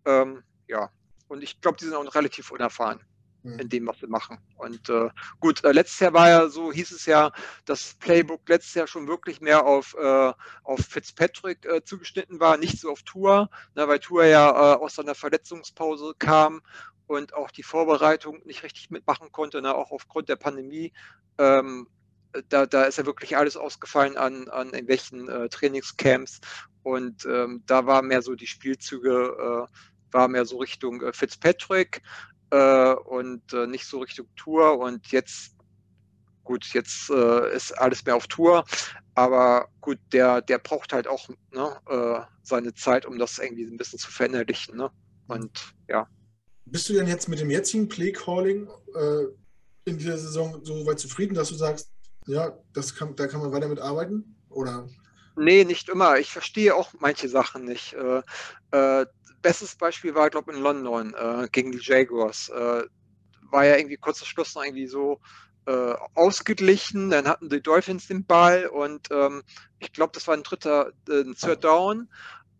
Ähm, 0.04 0.42
ja, 0.68 0.90
und 1.28 1.42
ich 1.42 1.60
glaube, 1.60 1.78
die 1.78 1.84
sind 1.84 1.94
auch 1.94 2.14
relativ 2.14 2.50
unerfahren 2.50 3.00
mhm. 3.46 3.58
in 3.58 3.68
dem, 3.68 3.86
was 3.86 3.98
sie 3.98 4.06
machen. 4.06 4.38
Und 4.56 4.88
äh, 4.88 5.08
gut, 5.40 5.64
äh, 5.64 5.72
letztes 5.72 6.00
Jahr 6.00 6.12
war 6.12 6.28
ja 6.28 6.48
so, 6.48 6.72
hieß 6.72 6.90
es 6.92 7.06
ja, 7.06 7.32
das 7.64 7.94
Playbook 7.94 8.48
letztes 8.48 8.74
Jahr 8.74 8.86
schon 8.86 9.08
wirklich 9.08 9.40
mehr 9.40 9.64
auf, 9.64 9.94
äh, 9.98 10.32
auf 10.64 10.80
Fitzpatrick 10.80 11.64
äh, 11.64 11.82
zugeschnitten 11.84 12.40
war, 12.40 12.56
nicht 12.58 12.78
so 12.78 12.90
auf 12.90 13.02
Tour, 13.02 13.48
ne, 13.74 13.88
weil 13.88 14.00
Tour 14.00 14.24
ja 14.24 14.50
äh, 14.50 14.76
aus 14.76 14.96
seiner 14.96 15.14
Verletzungspause 15.14 16.14
kam 16.18 16.60
und 17.06 17.34
auch 17.34 17.50
die 17.50 17.62
Vorbereitung 17.62 18.40
nicht 18.44 18.62
richtig 18.62 18.90
mitmachen 18.90 19.30
konnte, 19.32 19.62
ne, 19.62 19.74
auch 19.74 19.90
aufgrund 19.92 20.28
der 20.28 20.36
Pandemie. 20.36 20.92
Ähm, 21.38 21.88
da, 22.48 22.66
da 22.66 22.84
ist 22.84 22.98
ja 22.98 23.06
wirklich 23.06 23.36
alles 23.36 23.56
ausgefallen 23.56 24.16
an, 24.16 24.48
an 24.48 24.68
irgendwelchen 24.68 25.28
äh, 25.28 25.48
Trainingscamps. 25.48 26.40
Und 26.82 27.24
ähm, 27.26 27.62
da 27.66 27.86
war 27.86 28.02
mehr 28.02 28.22
so 28.22 28.34
die 28.34 28.46
Spielzüge, 28.46 29.66
äh, 29.68 30.12
war 30.12 30.28
mehr 30.28 30.44
so 30.44 30.58
Richtung 30.58 31.02
äh, 31.02 31.12
Fitzpatrick 31.12 32.02
äh, 32.50 32.94
und 32.94 33.52
äh, 33.52 33.66
nicht 33.66 33.86
so 33.86 33.98
Richtung 33.98 34.28
Tour. 34.36 34.78
Und 34.78 35.08
jetzt, 35.08 35.56
gut, 36.44 36.64
jetzt 36.74 37.10
äh, 37.10 37.54
ist 37.54 37.72
alles 37.72 38.04
mehr 38.04 38.16
auf 38.16 38.26
Tour. 38.28 38.64
Aber 39.14 39.68
gut, 39.80 39.98
der, 40.12 40.42
der 40.42 40.58
braucht 40.58 40.92
halt 40.92 41.08
auch 41.08 41.28
ne, 41.50 42.28
seine 42.42 42.74
Zeit, 42.74 43.06
um 43.06 43.18
das 43.18 43.38
irgendwie 43.38 43.64
ein 43.64 43.78
bisschen 43.78 43.98
zu 43.98 44.10
verinnerlichen. 44.10 44.76
Ne? 44.76 44.90
Und 45.26 45.74
ja. 45.88 46.06
Bist 46.66 46.90
du 46.90 46.92
denn 46.92 47.06
jetzt 47.06 47.26
mit 47.26 47.40
dem 47.40 47.50
jetzigen 47.50 47.88
Play-Calling 47.88 48.68
in 49.86 49.96
dieser 49.96 50.18
Saison 50.18 50.62
so 50.62 50.84
weit 50.84 50.98
zufrieden, 50.98 51.34
dass 51.34 51.48
du 51.48 51.54
sagst, 51.54 51.90
ja, 52.26 52.58
das 52.72 52.94
kann, 52.94 53.16
da 53.16 53.26
kann 53.26 53.40
man 53.40 53.52
weiter 53.52 53.68
mit 53.68 53.80
arbeiten? 53.80 54.36
Oder 54.50 54.86
Nee, 55.36 55.64
nicht 55.64 55.88
immer. 55.90 56.18
Ich 56.18 56.32
verstehe 56.32 56.74
auch 56.74 56.92
manche 56.98 57.28
Sachen 57.28 57.64
nicht. 57.66 57.92
Äh, 57.92 58.22
äh, 58.70 59.06
bestes 59.42 59.76
Beispiel 59.76 60.14
war, 60.14 60.30
glaube 60.30 60.50
ich, 60.50 60.56
in 60.56 60.62
London 60.62 61.14
äh, 61.14 61.46
gegen 61.52 61.72
die 61.72 61.80
Jaguars. 61.80 62.48
Äh, 62.48 62.84
war 63.50 63.64
ja 63.66 63.76
irgendwie 63.76 63.98
kurz 63.98 64.18
vor 64.18 64.26
Schluss 64.26 64.54
noch 64.54 64.64
irgendwie 64.64 64.86
so 64.86 65.20
äh, 65.66 65.94
ausgeglichen. 66.14 67.10
Dann 67.10 67.28
hatten 67.28 67.50
die 67.50 67.62
Dolphins 67.62 68.08
den 68.08 68.24
Ball 68.24 68.66
und 68.66 69.08
ähm, 69.10 69.42
ich 69.78 69.92
glaube, 69.92 70.12
das 70.14 70.26
war 70.26 70.34
ein 70.34 70.42
dritter, 70.42 70.92
äh, 71.08 71.20
ein 71.20 71.34
Third 71.34 71.62
Down. 71.62 72.08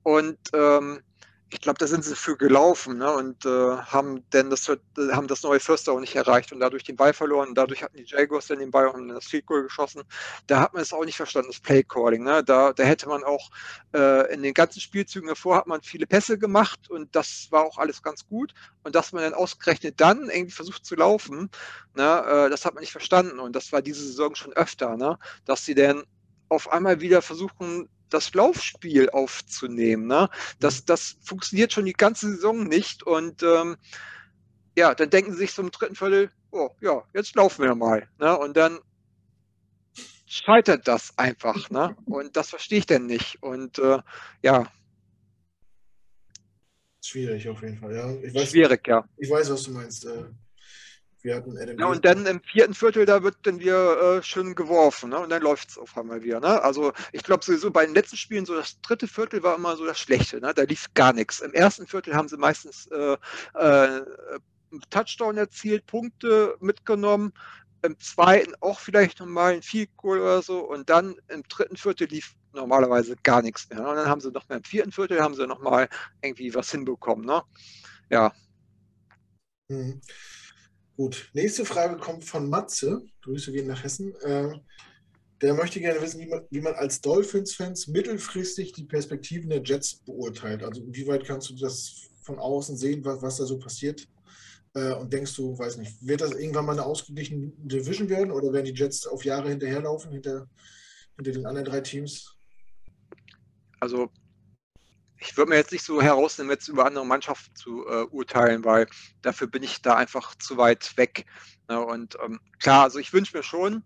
Und 0.02 0.38
ähm, 0.52 1.00
ich 1.50 1.60
glaube, 1.60 1.78
da 1.78 1.86
sind 1.86 2.04
sie 2.04 2.16
für 2.16 2.36
gelaufen 2.36 2.98
ne? 2.98 3.12
und 3.12 3.46
äh, 3.46 3.76
haben 3.76 4.24
dann 4.30 4.50
das, 4.50 4.68
äh, 4.68 4.78
haben 5.12 5.28
das 5.28 5.44
neue 5.44 5.60
First 5.60 5.86
Down 5.86 6.00
nicht 6.00 6.16
erreicht 6.16 6.52
und 6.52 6.58
dadurch 6.58 6.82
den 6.82 6.96
Ball 6.96 7.12
verloren. 7.12 7.54
Dadurch 7.54 7.84
hatten 7.84 7.96
die 7.96 8.04
Jaguars 8.04 8.48
dann 8.48 8.58
den 8.58 8.72
Ball 8.72 8.88
und 8.88 9.08
das 9.08 9.26
Field 9.26 9.46
Goal 9.46 9.62
geschossen. 9.62 10.02
Da 10.48 10.60
hat 10.60 10.74
man 10.74 10.82
es 10.82 10.92
auch 10.92 11.04
nicht 11.04 11.16
verstanden, 11.16 11.50
das 11.50 11.60
Play 11.60 11.84
Calling. 11.84 12.24
Ne? 12.24 12.42
Da, 12.42 12.72
da 12.72 12.82
hätte 12.82 13.08
man 13.08 13.22
auch 13.22 13.50
äh, 13.94 14.32
in 14.34 14.42
den 14.42 14.54
ganzen 14.54 14.80
Spielzügen 14.80 15.28
davor 15.28 15.56
hat 15.56 15.68
man 15.68 15.82
viele 15.82 16.06
Pässe 16.06 16.36
gemacht 16.36 16.90
und 16.90 17.14
das 17.14 17.46
war 17.50 17.64
auch 17.64 17.78
alles 17.78 18.02
ganz 18.02 18.26
gut. 18.26 18.52
Und 18.82 18.96
dass 18.96 19.12
man 19.12 19.22
dann 19.22 19.34
ausgerechnet 19.34 20.00
dann 20.00 20.28
irgendwie 20.28 20.52
versucht 20.52 20.84
zu 20.84 20.96
laufen, 20.96 21.50
ne? 21.94 22.24
Äh, 22.46 22.50
das 22.50 22.64
hat 22.64 22.74
man 22.74 22.80
nicht 22.80 22.92
verstanden. 22.92 23.38
Und 23.38 23.54
das 23.54 23.70
war 23.72 23.82
diese 23.82 24.04
Saison 24.04 24.34
schon 24.34 24.52
öfter, 24.54 24.96
ne? 24.96 25.16
dass 25.44 25.64
sie 25.64 25.74
dann 25.76 26.02
auf 26.48 26.72
einmal 26.72 27.00
wieder 27.00 27.22
versuchen, 27.22 27.88
das 28.10 28.32
Laufspiel 28.34 29.10
aufzunehmen. 29.10 30.06
Ne? 30.06 30.28
Das, 30.60 30.80
mhm. 30.80 30.86
das 30.86 31.16
funktioniert 31.22 31.72
schon 31.72 31.84
die 31.84 31.92
ganze 31.92 32.28
Saison 32.28 32.64
nicht. 32.64 33.02
Und 33.02 33.42
ähm, 33.42 33.76
ja, 34.76 34.94
dann 34.94 35.10
denken 35.10 35.32
sie 35.32 35.38
sich 35.38 35.54
zum 35.54 35.70
dritten 35.70 35.94
Viertel, 35.94 36.30
oh 36.50 36.70
ja, 36.80 37.02
jetzt 37.14 37.34
laufen 37.34 37.64
wir 37.64 37.74
mal. 37.74 38.08
Ne? 38.18 38.36
Und 38.38 38.56
dann 38.56 38.78
scheitert 40.26 40.86
das 40.88 41.16
einfach. 41.16 41.70
Ne? 41.70 41.96
Und 42.04 42.36
das 42.36 42.50
verstehe 42.50 42.78
ich 42.78 42.86
denn 42.86 43.06
nicht. 43.06 43.42
Und 43.42 43.78
äh, 43.78 43.98
ja. 44.42 44.70
Schwierig 47.02 47.48
auf 47.48 47.62
jeden 47.62 47.78
Fall, 47.78 47.94
ja. 47.94 48.12
Ich 48.22 48.34
weiß, 48.34 48.50
Schwierig, 48.50 48.86
ja. 48.88 49.08
Ich 49.16 49.30
weiß, 49.30 49.50
was 49.50 49.62
du 49.62 49.70
meinst. 49.70 50.04
Äh, 50.06 50.24
wir 51.26 51.34
hatten 51.34 51.58
Adam 51.58 51.76
ja, 51.76 51.86
und 51.86 52.04
dann 52.04 52.24
im 52.24 52.40
vierten 52.40 52.72
Viertel, 52.72 53.04
da 53.04 53.22
wird 53.22 53.36
dann 53.42 53.58
wieder 53.58 54.18
äh, 54.18 54.22
schön 54.22 54.54
geworfen, 54.54 55.10
ne? 55.10 55.18
Und 55.18 55.28
dann 55.28 55.42
läuft 55.42 55.70
es 55.70 55.78
auf 55.78 55.98
einmal 55.98 56.22
wieder. 56.22 56.38
Ne? 56.38 56.62
Also 56.62 56.92
ich 57.10 57.24
glaube 57.24 57.44
sowieso 57.44 57.72
bei 57.72 57.84
den 57.84 57.96
letzten 57.96 58.16
Spielen, 58.16 58.46
so 58.46 58.54
das 58.54 58.80
dritte 58.80 59.08
Viertel 59.08 59.42
war 59.42 59.56
immer 59.56 59.76
so 59.76 59.84
das 59.84 59.98
Schlechte, 59.98 60.40
ne? 60.40 60.54
Da 60.54 60.62
lief 60.62 60.86
gar 60.94 61.12
nichts. 61.12 61.40
Im 61.40 61.52
ersten 61.52 61.88
Viertel 61.88 62.14
haben 62.14 62.28
sie 62.28 62.36
meistens 62.36 62.86
äh, 62.92 63.16
äh, 63.54 64.02
Touchdown 64.90 65.36
erzielt, 65.36 65.84
Punkte 65.86 66.56
mitgenommen. 66.60 67.32
Im 67.82 67.98
zweiten 67.98 68.54
auch 68.60 68.78
vielleicht 68.78 69.18
nochmal 69.18 69.54
ein 69.54 69.62
Field 69.62 69.90
Goal 69.96 70.20
oder 70.20 70.42
so. 70.42 70.60
Und 70.60 70.88
dann 70.88 71.16
im 71.26 71.42
dritten 71.48 71.76
Viertel 71.76 72.06
lief 72.06 72.36
normalerweise 72.52 73.16
gar 73.24 73.42
nichts 73.42 73.68
mehr. 73.68 73.80
Ne? 73.80 73.88
Und 73.88 73.96
dann 73.96 74.08
haben 74.08 74.20
sie 74.20 74.30
noch 74.30 74.48
mal 74.48 74.58
im 74.58 74.64
vierten 74.64 74.92
Viertel 74.92 75.20
haben 75.20 75.34
sie 75.34 75.46
nochmal 75.48 75.88
irgendwie 76.22 76.54
was 76.54 76.70
hinbekommen. 76.70 77.26
Ne? 77.26 77.42
Ja. 78.10 78.32
Mhm. 79.68 80.00
Gut, 80.96 81.30
nächste 81.34 81.66
Frage 81.66 81.98
kommt 81.98 82.24
von 82.24 82.48
Matze. 82.48 83.02
Grüße 83.22 83.52
gehen 83.52 83.66
nach 83.66 83.84
Hessen. 83.84 84.14
Äh, 84.22 84.58
der 85.42 85.52
möchte 85.52 85.78
gerne 85.78 86.00
wissen, 86.00 86.20
wie 86.20 86.26
man, 86.26 86.46
wie 86.50 86.62
man 86.62 86.74
als 86.74 87.02
Dolphins-Fans 87.02 87.88
mittelfristig 87.88 88.72
die 88.72 88.84
Perspektiven 88.84 89.50
der 89.50 89.62
Jets 89.62 89.96
beurteilt. 89.96 90.62
Also 90.62 90.80
inwieweit 90.80 91.26
kannst 91.26 91.50
du 91.50 91.54
das 91.54 92.08
von 92.22 92.38
außen 92.38 92.78
sehen, 92.78 93.04
was, 93.04 93.20
was 93.20 93.36
da 93.36 93.44
so 93.44 93.58
passiert? 93.58 94.08
Äh, 94.72 94.94
und 94.94 95.12
denkst 95.12 95.36
du, 95.36 95.58
weiß 95.58 95.76
nicht, 95.76 95.94
wird 96.00 96.22
das 96.22 96.32
irgendwann 96.32 96.64
mal 96.64 96.72
eine 96.72 96.86
ausgeglichene 96.86 97.52
Division 97.58 98.08
werden 98.08 98.30
oder 98.30 98.50
werden 98.54 98.64
die 98.64 98.74
Jets 98.74 99.06
auf 99.06 99.24
Jahre 99.24 99.50
hinterherlaufen, 99.50 100.12
hinter, 100.12 100.48
hinter 101.16 101.32
den 101.32 101.44
anderen 101.44 101.66
drei 101.66 101.82
Teams? 101.82 102.34
Also 103.80 104.10
ich 105.18 105.36
würde 105.36 105.50
mir 105.50 105.56
jetzt 105.56 105.72
nicht 105.72 105.84
so 105.84 106.02
herausnehmen, 106.02 106.50
jetzt 106.50 106.68
über 106.68 106.84
andere 106.84 107.06
Mannschaften 107.06 107.54
zu 107.54 107.86
äh, 107.86 108.04
urteilen, 108.04 108.64
weil 108.64 108.86
dafür 109.22 109.46
bin 109.46 109.62
ich 109.62 109.82
da 109.82 109.94
einfach 109.94 110.34
zu 110.36 110.56
weit 110.56 110.96
weg. 110.96 111.26
Ne? 111.68 111.80
Und 111.80 112.16
ähm, 112.24 112.40
klar, 112.58 112.84
also 112.84 112.98
ich 112.98 113.12
wünsche 113.12 113.36
mir 113.36 113.42
schon, 113.42 113.82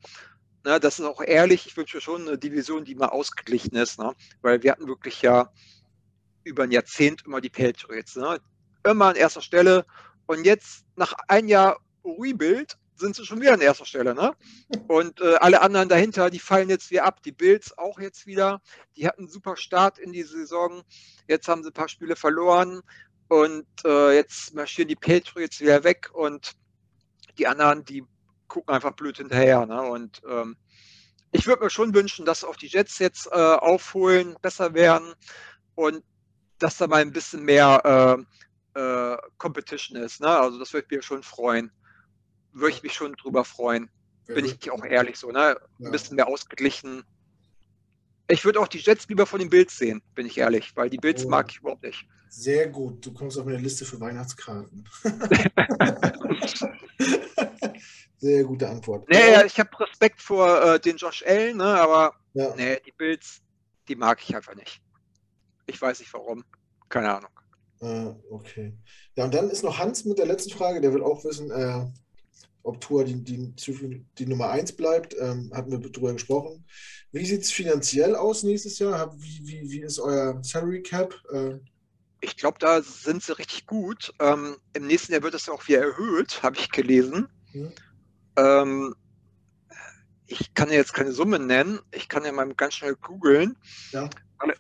ne, 0.65 0.81
das 0.81 0.99
ist 0.99 1.05
auch 1.05 1.23
ehrlich, 1.23 1.67
ich 1.67 1.77
wünsche 1.77 1.97
mir 1.97 2.01
schon 2.01 2.27
eine 2.27 2.39
Division, 2.39 2.85
die 2.85 2.95
mal 2.95 3.09
ausgeglichen 3.09 3.77
ist, 3.77 3.99
ne? 3.99 4.15
weil 4.43 4.63
wir 4.63 4.73
hatten 4.73 4.89
wirklich 4.89 5.23
ja 5.23 5.53
über 6.45 6.65
ein 6.65 6.71
Jahrzehnt 6.71 7.25
immer 7.27 7.41
die 7.41 7.51
Patriots. 7.51 8.17
Ne? 8.17 8.41
Immer 8.85 9.07
an 9.07 9.17
erster 9.17 9.43
Stelle. 9.43 9.85
Und 10.27 10.45
jetzt 10.45 10.85
nach 10.97 11.15
ein 11.29 11.49
Jahr 11.49 11.81
Rebuild 12.05 12.79
sind 13.01 13.17
sie 13.17 13.25
schon 13.25 13.41
wieder 13.41 13.55
an 13.55 13.61
erster 13.61 13.87
Stelle. 13.87 14.15
Ne? 14.15 14.35
Und 14.87 15.21
äh, 15.21 15.37
alle 15.37 15.63
anderen 15.63 15.89
dahinter, 15.89 16.31
die 16.31 16.39
fallen 16.39 16.69
jetzt 16.69 16.91
wieder 16.91 17.05
ab. 17.05 17.23
Die 17.23 17.33
Bills 17.33 17.77
auch 17.77 17.99
jetzt 17.99 18.27
wieder. 18.27 18.61
Die 18.97 19.07
hatten 19.07 19.23
einen 19.23 19.31
super 19.31 19.57
Start 19.57 19.99
in 19.99 20.13
die 20.13 20.23
Saison. 20.23 20.83
Jetzt 21.27 21.49
haben 21.49 21.63
sie 21.63 21.71
ein 21.71 21.75
paar 21.75 21.89
Spiele 21.89 22.17
verloren. 22.17 22.83
Und 23.29 23.67
äh, 23.85 24.15
jetzt 24.15 24.55
marschieren 24.55 24.89
die 24.89 24.97
Patriots 24.97 25.61
wieder 25.61 25.83
weg. 25.83 26.11
Und 26.13 26.53
die 27.39 27.47
anderen, 27.47 27.85
die 27.85 28.05
gucken 28.47 28.75
einfach 28.75 28.93
blöd 28.93 29.17
hinterher. 29.17 29.67
Ne? 29.67 29.83
Und 29.83 30.21
ähm, 30.29 30.57
ich 31.33 31.47
würde 31.47 31.65
mir 31.65 31.71
schon 31.71 31.95
wünschen, 31.95 32.27
dass 32.27 32.45
auch 32.45 32.57
die 32.57 32.67
Jets 32.67 32.99
jetzt 32.99 33.27
äh, 33.29 33.31
aufholen, 33.31 34.37
besser 34.43 34.75
werden 34.75 35.15
und 35.75 36.03
dass 36.59 36.77
da 36.77 36.87
mal 36.87 37.01
ein 37.01 37.13
bisschen 37.13 37.45
mehr 37.45 38.27
äh, 38.75 38.81
äh, 38.81 39.17
Competition 39.39 39.97
ist. 39.97 40.21
Ne? 40.21 40.29
Also 40.29 40.59
das 40.59 40.73
würde 40.73 40.89
mir 40.91 41.03
schon 41.03 41.23
freuen 41.23 41.73
würde 42.53 42.75
ich 42.75 42.83
mich 42.83 42.93
schon 42.93 43.15
drüber 43.15 43.45
freuen. 43.45 43.89
Bin 44.27 44.45
ich 44.45 44.71
auch 44.71 44.85
ehrlich 44.85 45.17
so, 45.17 45.31
ne? 45.31 45.57
Ein 45.81 45.91
bisschen 45.91 46.17
mehr 46.17 46.29
ausgeglichen. 46.29 47.03
Ich 48.29 48.45
würde 48.45 48.61
auch 48.61 48.69
die 48.69 48.79
Jets 48.79 49.09
lieber 49.09 49.27
von 49.27 49.41
den 49.41 49.51
Bills 49.51 49.77
sehen, 49.77 50.03
bin 50.15 50.27
ich 50.27 50.39
ehrlich, 50.39 50.77
weil 50.77 50.89
die 50.89 50.99
Bills 50.99 51.25
oh. 51.25 51.29
mag 51.29 51.51
ich 51.51 51.59
überhaupt 51.59 51.83
nicht. 51.83 52.07
Sehr 52.29 52.69
gut, 52.69 53.05
du 53.05 53.13
kommst 53.13 53.37
auf 53.39 53.45
meine 53.45 53.59
Liste 53.59 53.85
für 53.85 53.99
Weihnachtskarten. 53.99 54.89
Sehr 58.19 58.45
gute 58.45 58.69
Antwort. 58.69 59.09
Nee, 59.09 59.45
ich 59.47 59.59
habe 59.59 59.81
Respekt 59.81 60.23
vor 60.23 60.63
äh, 60.63 60.79
den 60.79 60.97
Josh 60.97 61.25
Allen, 61.27 61.57
ne, 61.57 61.65
aber 61.65 62.15
ja. 62.35 62.55
nee, 62.55 62.79
die 62.87 62.93
Bills, 62.93 63.41
die 63.89 63.97
mag 63.97 64.21
ich 64.23 64.37
einfach 64.37 64.55
nicht. 64.55 64.81
Ich 65.67 65.81
weiß 65.81 65.99
nicht 65.99 66.15
warum. 66.15 66.45
Keine 66.89 67.17
Ahnung. 67.17 67.31
Äh, 67.81 68.15
okay. 68.31 68.75
Ja, 69.17 69.25
und 69.25 69.35
dann 69.35 69.51
ist 69.51 69.65
noch 69.65 69.79
Hans 69.79 70.05
mit 70.05 70.19
der 70.19 70.27
letzten 70.27 70.51
Frage, 70.51 70.81
der 70.81 70.93
will 70.93 71.03
auch 71.03 71.25
wissen, 71.25 71.51
äh, 71.51 71.87
ob 72.63 72.81
Tour 72.81 73.05
die, 73.05 73.23
die, 73.23 73.55
die 74.19 74.27
Nummer 74.27 74.51
1 74.51 74.73
bleibt, 74.73 75.17
ähm, 75.19 75.51
hatten 75.55 75.71
wir 75.71 75.79
darüber 75.79 76.13
gesprochen. 76.13 76.65
Wie 77.13 77.25
sieht 77.25 77.43
es 77.43 77.51
finanziell 77.51 78.15
aus 78.15 78.43
nächstes 78.43 78.79
Jahr? 78.79 79.15
Wie, 79.19 79.41
wie, 79.45 79.71
wie 79.71 79.81
ist 79.81 79.99
euer 79.99 80.39
Salary 80.43 80.83
Cap? 80.83 81.15
Äh, 81.33 81.59
ich 82.21 82.37
glaube, 82.37 82.59
da 82.59 82.83
sind 82.83 83.23
sie 83.23 83.37
richtig 83.37 83.67
gut. 83.67 84.13
Ähm, 84.21 84.57
Im 84.75 84.87
nächsten 84.87 85.13
Jahr 85.13 85.23
wird 85.23 85.35
es 85.35 85.49
auch 85.49 85.67
wieder 85.69 85.81
erhöht, 85.81 86.43
habe 86.43 86.57
ich 86.57 86.71
gelesen. 86.71 87.29
Hm. 87.53 87.73
Ähm, 88.37 88.95
ich 90.27 90.55
kann 90.55 90.69
ja 90.69 90.77
jetzt 90.77 90.95
keine 90.95 91.13
Summe 91.13 91.39
nennen. 91.39 91.81
Ich 91.93 92.09
kann 92.09 92.25
ja 92.25 92.33
mal 92.33 92.53
ganz 92.55 92.75
schnell 92.75 92.95
googeln. 92.95 93.57
Ja. 93.91 94.09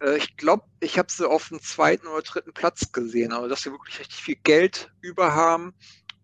Äh, 0.00 0.16
ich 0.16 0.36
glaube, 0.36 0.64
ich 0.80 0.98
habe 0.98 1.10
sie 1.10 1.28
auf 1.28 1.48
dem 1.48 1.62
zweiten 1.62 2.06
oder 2.06 2.22
dritten 2.22 2.52
Platz 2.52 2.92
gesehen, 2.92 3.32
also 3.32 3.48
dass 3.48 3.62
sie 3.62 3.70
wirklich 3.70 4.00
richtig 4.00 4.20
viel 4.20 4.36
Geld 4.42 4.90
über 5.00 5.34
haben 5.34 5.74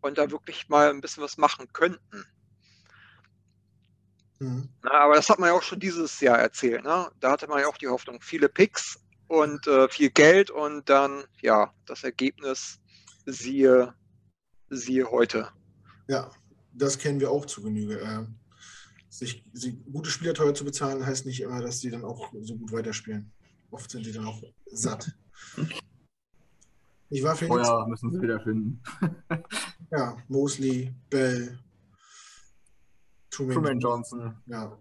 und 0.00 0.18
da 0.18 0.30
wirklich 0.30 0.68
mal 0.68 0.90
ein 0.90 1.00
bisschen 1.00 1.22
was 1.22 1.36
machen 1.36 1.66
könnten. 1.72 2.24
Mhm. 4.38 4.68
Na, 4.82 4.90
aber 4.92 5.14
das 5.14 5.28
hat 5.28 5.38
man 5.38 5.48
ja 5.48 5.54
auch 5.54 5.62
schon 5.62 5.80
dieses 5.80 6.20
Jahr 6.20 6.38
erzählt. 6.38 6.84
Ne? 6.84 7.10
Da 7.20 7.30
hatte 7.30 7.46
man 7.46 7.60
ja 7.60 7.68
auch 7.68 7.78
die 7.78 7.88
Hoffnung, 7.88 8.20
viele 8.20 8.48
Picks 8.48 9.00
und 9.28 9.66
äh, 9.66 9.88
viel 9.88 10.10
Geld 10.10 10.50
und 10.50 10.88
dann, 10.88 11.24
ja, 11.40 11.72
das 11.86 12.04
Ergebnis 12.04 12.78
siehe, 13.24 13.94
siehe 14.70 15.10
heute. 15.10 15.48
Ja, 16.08 16.30
das 16.72 16.98
kennen 16.98 17.20
wir 17.20 17.30
auch 17.30 17.46
zu 17.46 17.62
Genüge. 17.62 18.00
Äh, 18.00 18.26
sich, 19.08 19.44
sich, 19.52 19.74
gute 19.90 20.10
Spieler 20.10 20.34
teuer 20.34 20.54
zu 20.54 20.64
bezahlen, 20.64 21.04
heißt 21.04 21.24
nicht 21.26 21.40
immer, 21.40 21.60
dass 21.62 21.80
sie 21.80 21.90
dann 21.90 22.04
auch 22.04 22.32
so 22.40 22.56
gut 22.56 22.72
weiterspielen. 22.72 23.32
Oft 23.70 23.90
sind 23.90 24.04
die 24.04 24.12
dann 24.12 24.26
auch 24.26 24.42
satt. 24.66 25.12
Ich 27.08 27.22
war 27.22 27.36
Felix. 27.36 27.68
Vorher 27.68 27.86
müssen 27.86 28.12
sie 28.12 28.20
wieder 28.20 28.40
finden. 28.40 28.82
ja, 29.90 30.16
Mosley, 30.28 30.92
Bell, 31.08 31.58
Truman, 33.30 33.54
Truman 33.54 33.80
Johnson. 33.80 34.36
Ja, 34.46 34.76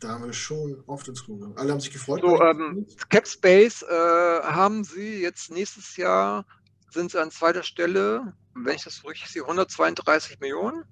da 0.00 0.08
haben 0.08 0.24
wir 0.24 0.32
schon 0.32 0.82
oft 0.86 1.06
ins 1.08 1.24
Google. 1.24 1.52
Alle 1.56 1.72
haben 1.72 1.80
sich 1.80 1.92
gefreut. 1.92 2.22
So, 2.22 2.40
ähm, 2.42 2.86
Cap 3.08 3.28
Space 3.28 3.82
äh, 3.82 4.42
haben 4.42 4.82
sie 4.82 5.22
jetzt 5.22 5.52
nächstes 5.52 5.96
Jahr, 5.96 6.44
sind 6.90 7.12
sie 7.12 7.20
an 7.20 7.30
zweiter 7.30 7.62
Stelle, 7.62 8.34
wenn 8.54 8.74
ich 8.74 8.84
das 8.84 9.04
richtig 9.04 9.28
sehe, 9.28 9.42
132 9.42 10.40
Millionen. 10.40 10.84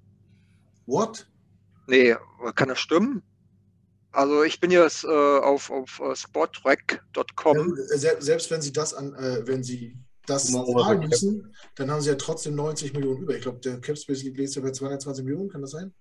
What? 0.85 1.27
Nee, 1.87 2.15
kann 2.55 2.69
das 2.69 2.79
stimmen? 2.79 3.21
Also 4.13 4.43
ich 4.43 4.59
bin 4.59 4.71
jetzt 4.71 5.03
äh, 5.03 5.07
auf, 5.07 5.69
auf 5.71 5.99
uh, 5.99 6.15
sporttrack.com. 6.15 7.77
Ja, 7.97 8.21
selbst 8.21 8.51
wenn 8.51 8.61
sie 8.61 8.73
das 8.73 8.93
an, 8.93 9.13
äh, 9.15 9.47
wenn 9.47 9.63
sie 9.63 9.97
das 10.31 10.51
zahlen 10.51 11.07
müssen, 11.07 11.55
dann 11.75 11.91
haben 11.91 12.01
sie 12.01 12.09
ja 12.09 12.15
trotzdem 12.15 12.55
90 12.55 12.93
Millionen 12.93 13.21
über. 13.21 13.35
Ich 13.35 13.41
glaube, 13.41 13.59
der 13.59 13.79
Capspace 13.79 14.23
liegt 14.23 14.37
nächstes 14.37 14.55
Jahr 14.55 14.65
bei 14.65 14.71
220 14.71 15.25
Millionen, 15.25 15.49
kann 15.49 15.61
das 15.61 15.71
sein? 15.71 15.93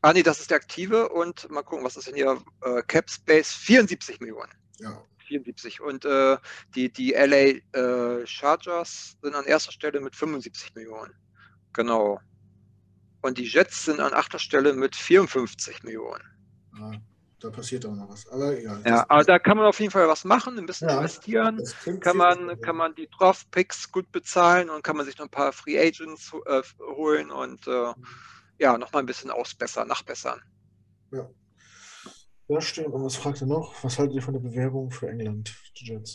Ah, 0.00 0.12
nee, 0.12 0.22
das 0.22 0.40
ist 0.40 0.50
der 0.50 0.58
aktive 0.58 1.08
und 1.08 1.50
mal 1.50 1.62
gucken, 1.62 1.84
was 1.84 1.96
ist 1.96 2.06
denn 2.06 2.14
hier? 2.14 2.40
Äh, 2.62 2.82
Cap 2.86 3.10
Space 3.10 3.52
74 3.52 4.20
Millionen. 4.20 4.52
Ja. 4.78 5.02
74. 5.28 5.80
Und 5.80 6.04
äh, 6.04 6.38
die, 6.74 6.92
die 6.92 7.12
LA 7.12 7.60
äh, 7.78 8.26
Chargers 8.26 9.16
sind 9.22 9.34
an 9.34 9.44
erster 9.44 9.72
Stelle 9.72 10.00
mit 10.00 10.16
75 10.16 10.74
Millionen. 10.74 11.12
Genau. 11.72 12.20
Und 13.20 13.38
die 13.38 13.44
Jets 13.44 13.84
sind 13.84 14.00
an 14.00 14.14
achter 14.14 14.38
Stelle 14.38 14.72
mit 14.72 14.96
54 14.96 15.82
Millionen. 15.82 16.22
Ja, 16.78 16.92
da 17.40 17.50
passiert 17.50 17.86
auch 17.86 17.94
noch 17.94 18.08
was. 18.08 18.26
Aber 18.28 18.58
egal. 18.58 18.82
Ja, 18.86 19.06
aber 19.08 19.24
da 19.24 19.38
kann 19.38 19.56
man 19.56 19.66
auf 19.66 19.78
jeden 19.78 19.92
Fall 19.92 20.08
was 20.08 20.24
machen, 20.24 20.58
ein 20.58 20.66
bisschen 20.66 20.88
ja, 20.88 20.98
investieren. 20.98 21.62
Kann 22.00 22.16
man, 22.16 22.60
kann 22.60 22.76
man 22.76 22.94
die 22.94 23.08
Draft-Picks 23.08 23.92
gut 23.92 24.10
bezahlen 24.10 24.70
und 24.70 24.82
kann 24.82 24.96
man 24.96 25.06
sich 25.06 25.16
noch 25.18 25.26
ein 25.26 25.30
paar 25.30 25.52
Free 25.52 25.78
Agents 25.78 26.32
äh, 26.46 26.62
holen 26.80 27.30
und 27.30 27.66
äh, 27.66 27.92
ja, 28.58 28.76
nochmal 28.76 29.02
ein 29.02 29.06
bisschen 29.06 29.30
ausbessern, 29.30 29.86
nachbessern. 29.86 30.40
Ja. 31.12 31.30
Ja, 32.48 32.60
stimmt. 32.62 32.94
Und 32.94 33.04
was 33.04 33.16
fragt 33.16 33.42
ihr 33.42 33.46
noch? 33.46 33.84
Was 33.84 33.98
haltet 33.98 34.16
ihr 34.16 34.22
von 34.22 34.32
der 34.32 34.40
Bewerbung 34.40 34.90
für 34.90 35.08
England? 35.08 35.54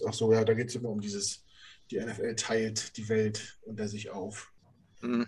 Ach 0.08 0.14
so, 0.14 0.34
ja, 0.34 0.44
da 0.44 0.54
geht 0.54 0.70
es 0.70 0.76
immer 0.76 0.90
um 0.90 1.00
dieses, 1.00 1.46
die 1.92 2.00
NFL 2.00 2.36
teilt 2.36 2.98
die 2.98 3.08
Welt 3.08 3.60
unter 3.62 3.88
sich 3.88 4.10
auf. 4.10 4.52
Mhm. 5.02 5.28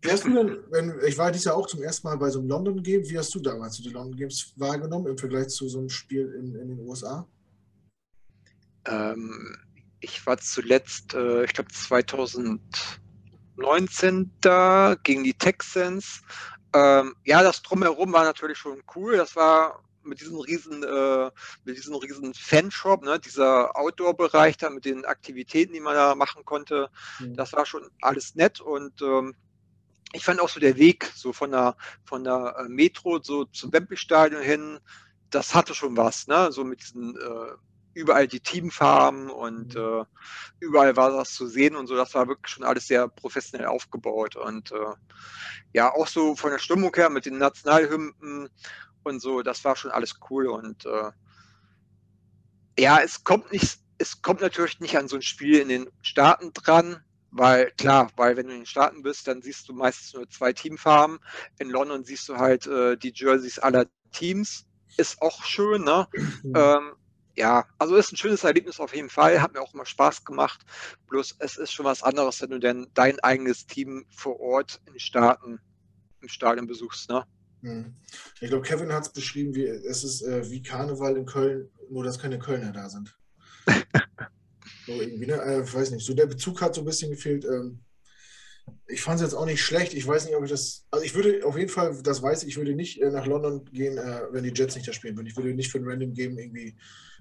Wie 0.00 0.10
hast 0.10 0.24
du 0.24 0.34
denn, 0.34 0.58
wenn, 0.70 0.98
ich 1.06 1.18
war 1.18 1.30
dieses 1.30 1.44
Jahr 1.44 1.56
auch 1.56 1.66
zum 1.66 1.82
ersten 1.82 2.08
Mal 2.08 2.16
bei 2.16 2.30
so 2.30 2.38
einem 2.38 2.48
London 2.48 2.82
Game, 2.82 3.06
wie 3.08 3.18
hast 3.18 3.34
du 3.34 3.40
damals 3.40 3.76
die 3.76 3.90
London 3.90 4.16
Games 4.16 4.54
wahrgenommen 4.56 5.06
im 5.06 5.18
Vergleich 5.18 5.48
zu 5.48 5.68
so 5.68 5.78
einem 5.78 5.90
Spiel 5.90 6.34
in, 6.38 6.54
in 6.54 6.68
den 6.68 6.78
USA? 6.80 7.28
Ähm, 8.86 9.58
ich 10.00 10.26
war 10.26 10.38
zuletzt, 10.38 11.14
äh, 11.14 11.44
ich 11.44 11.52
glaube 11.52 11.70
2019 11.72 14.30
da 14.40 14.96
gegen 15.02 15.24
die 15.24 15.34
Texans. 15.34 16.22
Ähm, 16.74 17.14
ja, 17.24 17.42
das 17.42 17.62
drumherum 17.62 18.12
war 18.12 18.24
natürlich 18.24 18.58
schon 18.58 18.82
cool. 18.94 19.16
Das 19.16 19.34
war 19.36 19.82
mit 20.04 20.20
diesem 20.20 20.38
riesen, 20.38 20.82
äh, 20.82 21.30
mit 21.64 21.76
diesem 21.76 21.94
riesen 21.94 22.34
Fanshop, 22.34 23.04
ne, 23.04 23.18
dieser 23.18 23.76
Outdoor-Bereich 23.76 24.56
da 24.56 24.70
mit 24.70 24.84
den 24.84 25.04
Aktivitäten, 25.04 25.72
die 25.72 25.80
man 25.80 25.94
da 25.94 26.14
machen 26.14 26.44
konnte, 26.44 26.90
mhm. 27.20 27.36
das 27.36 27.52
war 27.52 27.66
schon 27.66 27.88
alles 28.00 28.34
nett 28.34 28.60
und 28.60 29.00
ähm, 29.02 29.34
ich 30.12 30.24
fand 30.24 30.40
auch 30.40 30.48
so 30.48 30.60
der 30.60 30.76
Weg 30.76 31.10
so 31.14 31.32
von 31.32 31.50
der 31.50 31.76
von 32.04 32.24
der 32.24 32.56
äh, 32.58 32.68
Metro 32.68 33.20
so 33.22 33.44
zum 33.46 33.72
Wembley-Stadion 33.72 34.42
hin, 34.42 34.80
das 35.30 35.54
hatte 35.54 35.74
schon 35.74 35.96
was, 35.96 36.26
ne, 36.26 36.52
so 36.52 36.64
mit 36.64 36.80
diesen 36.82 37.16
äh, 37.16 37.56
überall 37.94 38.26
die 38.26 38.40
Teamfarben 38.40 39.30
und 39.30 39.74
mhm. 39.74 39.80
äh, 39.80 40.04
überall 40.60 40.96
war 40.96 41.10
das 41.10 41.32
zu 41.34 41.46
sehen 41.46 41.76
und 41.76 41.86
so. 41.86 41.96
Das 41.96 42.14
war 42.14 42.28
wirklich 42.28 42.54
schon 42.54 42.64
alles 42.64 42.86
sehr 42.86 43.08
professionell 43.08 43.66
aufgebaut 43.66 44.36
und 44.36 44.72
äh, 44.72 44.94
ja, 45.72 45.92
auch 45.92 46.06
so 46.06 46.36
von 46.36 46.50
der 46.50 46.58
Stimmung 46.58 46.94
her 46.94 47.10
mit 47.10 47.26
den 47.26 47.38
Nationalhymnen 47.38 48.48
und 49.02 49.20
so, 49.20 49.42
das 49.42 49.64
war 49.64 49.76
schon 49.76 49.90
alles 49.90 50.14
cool 50.30 50.46
und 50.46 50.86
äh, 50.86 51.10
ja, 52.78 53.00
es 53.00 53.24
kommt 53.24 53.52
nicht, 53.52 53.78
es 53.98 54.22
kommt 54.22 54.40
natürlich 54.40 54.80
nicht 54.80 54.96
an 54.96 55.08
so 55.08 55.16
ein 55.16 55.22
Spiel 55.22 55.58
in 55.58 55.68
den 55.68 55.90
Staaten 56.02 56.52
dran, 56.52 57.02
weil 57.32 57.70
klar, 57.72 58.10
weil 58.16 58.36
wenn 58.36 58.46
du 58.46 58.52
in 58.52 58.60
den 58.60 58.66
Staaten 58.66 59.02
bist, 59.02 59.26
dann 59.26 59.40
siehst 59.42 59.68
du 59.68 59.72
meistens 59.72 60.12
nur 60.12 60.28
zwei 60.28 60.52
Teamfarben. 60.52 61.18
In 61.58 61.70
London 61.70 62.04
siehst 62.04 62.28
du 62.28 62.36
halt 62.36 62.66
äh, 62.66 62.96
die 62.96 63.12
Jerseys 63.14 63.58
aller 63.58 63.86
Teams. 64.12 64.66
Ist 64.98 65.20
auch 65.22 65.42
schön, 65.42 65.82
ne? 65.82 66.06
Mhm. 66.12 66.52
Ähm, 66.54 66.92
ja, 67.34 67.64
also 67.78 67.96
ist 67.96 68.12
ein 68.12 68.18
schönes 68.18 68.44
Erlebnis 68.44 68.78
auf 68.78 68.94
jeden 68.94 69.08
Fall. 69.08 69.40
Hat 69.40 69.54
mir 69.54 69.62
auch 69.62 69.72
immer 69.72 69.86
Spaß 69.86 70.26
gemacht. 70.26 70.60
Bloß 71.08 71.36
es 71.38 71.56
ist 71.56 71.72
schon 71.72 71.86
was 71.86 72.02
anderes, 72.02 72.42
wenn 72.42 72.50
du 72.50 72.60
denn 72.60 72.88
dein 72.92 73.18
eigenes 73.20 73.66
Team 73.66 74.04
vor 74.10 74.38
Ort 74.38 74.82
in 74.86 74.92
den 74.92 75.00
Staaten 75.00 75.58
im 76.20 76.28
Stadion 76.28 76.66
besuchst, 76.66 77.08
ne? 77.08 77.24
Hm. 77.62 77.94
Ich 78.40 78.48
glaube, 78.48 78.66
Kevin 78.66 78.92
hat 78.92 79.04
es 79.04 79.12
beschrieben, 79.12 79.54
wie 79.54 79.64
es 79.64 80.04
ist 80.04 80.22
äh, 80.22 80.50
wie 80.50 80.62
Karneval 80.62 81.16
in 81.16 81.24
Köln, 81.24 81.70
nur 81.88 82.04
dass 82.04 82.18
keine 82.18 82.38
Kölner 82.38 82.72
da 82.72 82.90
sind. 82.90 83.16
so 84.86 84.92
irgendwie, 84.92 85.26
ne? 85.26 85.34
Äh, 85.34 85.72
weiß 85.72 85.90
nicht. 85.90 86.04
So 86.04 86.14
der 86.14 86.26
Bezug 86.26 86.60
hat 86.60 86.74
so 86.74 86.82
ein 86.82 86.84
bisschen 86.84 87.10
gefehlt. 87.10 87.44
Ähm, 87.44 87.80
ich 88.86 89.02
fand 89.02 89.16
es 89.16 89.22
jetzt 89.22 89.34
auch 89.34 89.46
nicht 89.46 89.62
schlecht. 89.62 89.94
Ich 89.94 90.06
weiß 90.06 90.24
nicht, 90.24 90.36
ob 90.36 90.44
ich 90.44 90.50
das. 90.50 90.86
Also 90.90 91.04
ich 91.04 91.14
würde 91.14 91.44
auf 91.44 91.56
jeden 91.56 91.70
Fall, 91.70 92.00
das 92.02 92.22
weiß 92.22 92.42
ich, 92.42 92.50
ich 92.50 92.56
würde 92.56 92.74
nicht 92.74 93.00
äh, 93.00 93.10
nach 93.10 93.26
London 93.26 93.64
gehen, 93.66 93.98
äh, 93.98 94.22
wenn 94.30 94.44
die 94.44 94.52
Jets 94.54 94.74
nicht 94.74 94.86
da 94.86 94.92
spielen 94.92 95.16
würden. 95.16 95.26
Ich 95.26 95.36
würde 95.36 95.54
nicht 95.54 95.70
für 95.70 95.78
ein 95.78 95.88
Random 95.88 96.12
Game 96.12 96.38
irgendwie 96.38 96.76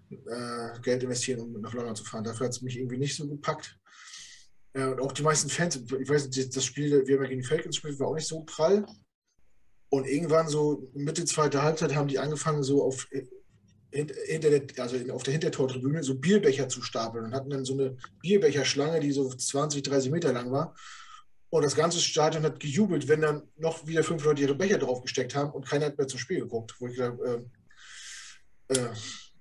äh, 0.09 0.79
Geld 0.81 1.03
investieren, 1.03 1.41
um 1.41 1.61
nach 1.61 1.73
London 1.73 1.95
zu 1.95 2.03
fahren. 2.03 2.23
Dafür 2.23 2.47
hat 2.47 2.53
es 2.53 2.61
mich 2.61 2.77
irgendwie 2.77 2.97
nicht 2.97 3.15
so 3.15 3.27
gepackt. 3.27 3.77
Äh, 4.73 4.85
und 4.85 4.99
auch 5.01 5.11
die 5.11 5.23
meisten 5.23 5.49
Fans, 5.49 5.77
ich 5.77 6.09
weiß 6.09 6.29
nicht, 6.29 6.55
das 6.55 6.65
Spiel, 6.65 7.05
wir 7.05 7.15
haben 7.15 7.23
ja 7.23 7.29
gegen 7.29 7.41
die 7.41 7.47
Falcons 7.47 7.75
gespielt, 7.75 7.99
war 7.99 8.07
auch 8.07 8.15
nicht 8.15 8.27
so 8.27 8.41
prall. 8.41 8.85
Und 9.89 10.07
irgendwann 10.07 10.47
so 10.47 10.89
Mitte 10.93 11.25
zweite 11.25 11.63
Halbzeit 11.63 11.95
haben 11.95 12.07
die 12.07 12.19
angefangen, 12.19 12.63
so 12.63 12.83
auf, 12.83 13.07
hinter 13.91 14.49
der, 14.49 14.83
also 14.83 14.97
auf 15.13 15.23
der 15.23 15.33
Hintertortribüne 15.33 16.03
so 16.03 16.15
Bierbecher 16.15 16.69
zu 16.69 16.81
stapeln 16.81 17.25
und 17.25 17.33
hatten 17.33 17.49
dann 17.49 17.65
so 17.65 17.73
eine 17.73 17.97
Bierbecherschlange, 18.21 18.99
die 18.99 19.11
so 19.11 19.29
20, 19.29 19.83
30 19.83 20.11
Meter 20.11 20.31
lang 20.31 20.51
war. 20.51 20.75
Und 21.49 21.63
das 21.63 21.75
ganze 21.75 21.99
Stadion 21.99 22.43
hat 22.43 22.61
gejubelt, 22.61 23.09
wenn 23.09 23.21
dann 23.21 23.43
noch 23.57 23.85
wieder 23.85 24.03
fünf 24.03 24.23
Leute 24.23 24.41
ihre 24.41 24.55
Becher 24.55 24.77
draufgesteckt 24.77 25.35
haben 25.35 25.51
und 25.51 25.67
keiner 25.67 25.87
hat 25.87 25.97
mehr 25.97 26.07
zum 26.07 26.19
Spiel 26.19 26.39
geguckt. 26.39 26.73
Wo 26.79 26.87
ich 26.87 26.95
glaube, 26.95 27.45
äh, 28.69 28.75
äh, 28.77 28.89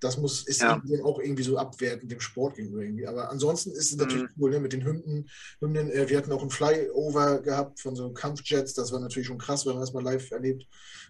das 0.00 0.16
muss, 0.16 0.46
ist 0.46 0.62
ja. 0.62 0.82
auch 1.04 1.20
irgendwie 1.20 1.42
so 1.42 1.58
abwertend 1.58 2.10
dem 2.10 2.20
Sport 2.20 2.56
gegenüber 2.56 2.82
irgendwie. 2.82 3.06
Aber 3.06 3.30
ansonsten 3.30 3.70
ist 3.70 3.92
es 3.92 3.96
natürlich 3.96 4.24
mhm. 4.24 4.34
cool, 4.38 4.50
ne? 4.50 4.60
mit 4.60 4.72
den 4.72 4.84
Hymnen. 4.84 5.28
Hymnen 5.60 5.90
äh, 5.90 6.08
wir 6.08 6.16
hatten 6.16 6.32
auch 6.32 6.42
ein 6.42 6.50
Flyover 6.50 7.40
gehabt 7.40 7.80
von 7.80 7.94
so 7.94 8.10
Kampfjets. 8.12 8.74
Das 8.74 8.92
war 8.92 9.00
natürlich 9.00 9.28
schon 9.28 9.38
krass, 9.38 9.66
wenn 9.66 9.74
man 9.74 9.82
das 9.82 9.92
mal 9.92 10.02
live 10.02 10.30
erlebt. 10.30 10.66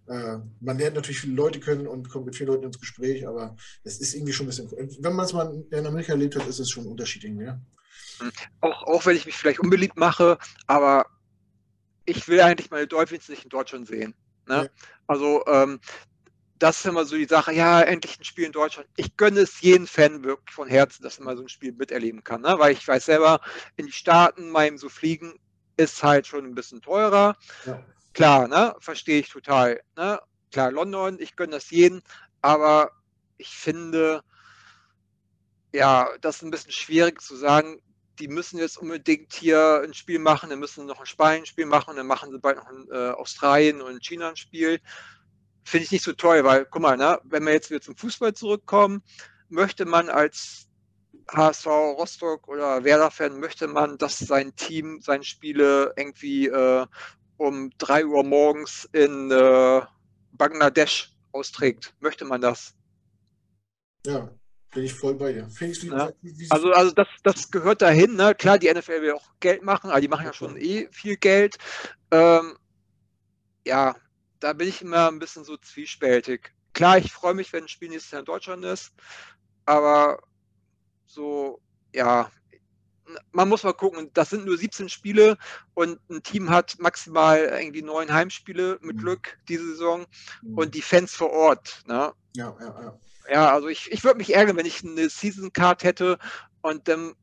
Äh, 0.06 0.38
man 0.60 0.78
lernt 0.78 0.96
natürlich 0.96 1.20
viele 1.20 1.34
Leute 1.34 1.60
kennen 1.60 1.86
und 1.86 2.08
kommt 2.08 2.26
mit 2.26 2.36
vielen 2.36 2.48
Leuten 2.48 2.64
ins 2.64 2.80
Gespräch, 2.80 3.26
aber 3.26 3.56
es 3.84 3.98
ist 3.98 4.14
irgendwie 4.14 4.32
schon 4.32 4.46
ein 4.46 4.48
bisschen, 4.48 4.70
wenn 5.00 5.14
man 5.14 5.24
es 5.24 5.32
mal 5.32 5.64
in 5.70 5.86
Amerika 5.86 6.12
erlebt 6.12 6.36
hat, 6.36 6.48
ist 6.48 6.58
es 6.58 6.70
schon 6.70 6.84
ein 6.84 6.90
Unterschied 6.90 7.24
irgendwie. 7.24 7.44
Ja? 7.44 7.60
Mhm. 8.20 8.32
Auch, 8.60 8.82
auch 8.84 9.06
wenn 9.06 9.16
ich 9.16 9.26
mich 9.26 9.36
vielleicht 9.36 9.60
unbeliebt 9.60 9.96
mache, 9.96 10.38
aber 10.66 11.06
ich 12.06 12.26
will 12.28 12.40
eigentlich 12.40 12.70
meine 12.70 12.86
Dolphins 12.86 13.28
nicht 13.28 13.44
in 13.44 13.50
Deutschland 13.50 13.86
sehen. 13.86 14.14
Ne? 14.48 14.64
Ja. 14.64 14.68
Also 15.06 15.44
ähm, 15.46 15.80
das 16.60 16.80
ist 16.80 16.86
immer 16.86 17.06
so 17.06 17.16
die 17.16 17.24
Sache, 17.24 17.52
ja, 17.52 17.80
endlich 17.80 18.20
ein 18.20 18.24
Spiel 18.24 18.44
in 18.44 18.52
Deutschland. 18.52 18.88
Ich 18.96 19.16
gönne 19.16 19.40
es 19.40 19.62
jeden 19.62 19.86
Fan 19.86 20.22
wirklich 20.22 20.54
von 20.54 20.68
Herzen, 20.68 21.02
dass 21.02 21.18
er 21.18 21.24
mal 21.24 21.36
so 21.36 21.42
ein 21.42 21.48
Spiel 21.48 21.72
miterleben 21.72 22.22
kann, 22.22 22.42
ne? 22.42 22.54
weil 22.58 22.72
ich 22.72 22.86
weiß 22.86 23.06
selber, 23.06 23.40
in 23.76 23.86
die 23.86 23.92
Staaten 23.92 24.50
mal 24.50 24.66
eben 24.66 24.78
so 24.78 24.90
fliegen 24.90 25.40
ist 25.78 26.02
halt 26.02 26.26
schon 26.26 26.44
ein 26.44 26.54
bisschen 26.54 26.82
teurer. 26.82 27.34
Ja. 27.64 27.82
Klar, 28.12 28.46
ne? 28.46 28.74
verstehe 28.78 29.20
ich 29.20 29.30
total. 29.30 29.80
Ne? 29.96 30.20
Klar, 30.52 30.70
London, 30.70 31.18
ich 31.18 31.34
gönne 31.34 31.52
das 31.52 31.70
jeden, 31.70 32.02
aber 32.42 32.90
ich 33.38 33.48
finde, 33.48 34.22
ja, 35.72 36.10
das 36.20 36.36
ist 36.36 36.42
ein 36.42 36.50
bisschen 36.50 36.72
schwierig 36.72 37.22
zu 37.22 37.36
sagen, 37.36 37.80
die 38.18 38.28
müssen 38.28 38.58
jetzt 38.58 38.76
unbedingt 38.76 39.32
hier 39.32 39.80
ein 39.82 39.94
Spiel 39.94 40.18
machen, 40.18 40.50
dann 40.50 40.58
müssen 40.58 40.84
noch 40.84 41.00
ein 41.00 41.06
Spanien-Spiel 41.06 41.64
machen, 41.64 41.96
dann 41.96 42.06
machen 42.06 42.30
sie 42.30 42.38
bald 42.38 42.58
noch 42.58 42.70
in 42.70 42.86
äh, 42.92 43.12
Australien 43.12 43.80
und 43.80 43.92
in 43.92 44.02
China 44.02 44.28
ein 44.28 44.36
Spiel 44.36 44.78
finde 45.70 45.84
ich 45.84 45.92
nicht 45.92 46.04
so 46.04 46.12
toll, 46.12 46.44
weil, 46.44 46.66
guck 46.66 46.82
mal, 46.82 46.96
ne, 46.96 47.20
wenn 47.24 47.44
wir 47.44 47.52
jetzt 47.52 47.70
wieder 47.70 47.80
zum 47.80 47.96
Fußball 47.96 48.34
zurückkommen, 48.34 49.02
möchte 49.48 49.84
man 49.84 50.08
als 50.08 50.66
HSV 51.32 51.66
Rostock 51.66 52.48
oder 52.48 52.82
Werder-Fan, 52.84 53.38
möchte 53.38 53.68
man, 53.68 53.96
dass 53.98 54.18
sein 54.18 54.54
Team 54.56 55.00
seine 55.00 55.24
Spiele 55.24 55.92
irgendwie 55.96 56.48
äh, 56.48 56.86
um 57.36 57.70
3 57.78 58.06
Uhr 58.06 58.24
morgens 58.24 58.88
in 58.92 59.30
äh, 59.30 59.80
Bangladesch 60.32 61.12
austrägt. 61.32 61.94
Möchte 62.00 62.24
man 62.24 62.40
das? 62.40 62.74
Ja, 64.04 64.30
bin 64.72 64.84
ich 64.84 64.94
voll 64.94 65.14
bei 65.14 65.32
dir. 65.32 65.48
Ja. 65.82 66.10
Also, 66.50 66.72
also 66.72 66.90
das, 66.92 67.08
das 67.22 67.50
gehört 67.50 67.82
dahin. 67.82 68.16
Ne? 68.16 68.34
Klar, 68.34 68.58
die 68.58 68.72
NFL 68.72 69.02
will 69.02 69.12
auch 69.12 69.30
Geld 69.40 69.62
machen, 69.62 69.90
aber 69.90 70.00
die 70.00 70.08
machen 70.08 70.26
ja 70.26 70.32
schon 70.32 70.56
eh 70.56 70.88
viel 70.90 71.16
Geld. 71.16 71.56
Ähm, 72.10 72.56
ja, 73.66 73.94
da 74.40 74.52
bin 74.52 74.68
ich 74.68 74.82
immer 74.82 75.08
ein 75.08 75.18
bisschen 75.18 75.44
so 75.44 75.56
zwiespältig. 75.56 76.52
Klar, 76.72 76.98
ich 76.98 77.12
freue 77.12 77.34
mich, 77.34 77.52
wenn 77.52 77.64
ein 77.64 77.68
Spiel 77.68 77.90
nächstes 77.90 78.12
Jahr 78.12 78.20
in 78.20 78.26
Deutschland 78.26 78.64
ist, 78.64 78.92
aber 79.66 80.22
so, 81.06 81.60
ja, 81.94 82.30
man 83.32 83.48
muss 83.48 83.64
mal 83.64 83.72
gucken, 83.72 84.10
das 84.14 84.30
sind 84.30 84.44
nur 84.44 84.56
17 84.56 84.88
Spiele 84.88 85.36
und 85.74 85.98
ein 86.08 86.22
Team 86.22 86.50
hat 86.50 86.76
maximal 86.78 87.38
irgendwie 87.38 87.82
neun 87.82 88.12
Heimspiele 88.12 88.78
mit 88.82 88.96
mhm. 88.96 89.00
Glück 89.00 89.38
diese 89.48 89.66
Saison 89.66 90.06
mhm. 90.42 90.58
und 90.58 90.74
die 90.74 90.82
Fans 90.82 91.14
vor 91.14 91.30
Ort. 91.30 91.82
Ne? 91.86 92.12
Ja, 92.34 92.56
ja, 92.60 92.82
ja. 92.82 92.98
Ja, 93.28 93.52
also 93.52 93.68
ich, 93.68 93.92
ich 93.92 94.02
würde 94.02 94.18
mich 94.18 94.34
ärgern, 94.34 94.56
wenn 94.56 94.66
ich 94.66 94.82
eine 94.84 95.08
Season 95.08 95.52
Card 95.52 95.84
hätte 95.84 96.18
und 96.62 96.88
dann 96.88 97.14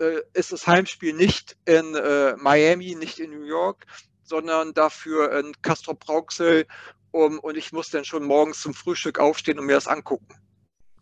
äh, 0.00 0.20
ist 0.32 0.50
das 0.50 0.66
Heimspiel 0.66 1.12
nicht 1.12 1.56
in 1.66 1.94
äh, 1.94 2.34
Miami, 2.36 2.96
nicht 2.96 3.20
in 3.20 3.30
New 3.30 3.44
York, 3.44 3.86
sondern 4.24 4.74
dafür 4.74 5.38
in 5.38 5.52
Castro 5.62 5.94
Brauxel 5.94 6.66
um, 7.10 7.38
und 7.38 7.56
ich 7.56 7.72
muss 7.72 7.90
dann 7.90 8.04
schon 8.04 8.24
morgens 8.24 8.60
zum 8.60 8.74
Frühstück 8.74 9.18
aufstehen 9.18 9.58
und 9.58 9.66
mir 9.66 9.74
das 9.74 9.86
angucken. 9.86 10.28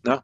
Ne? 0.03 0.21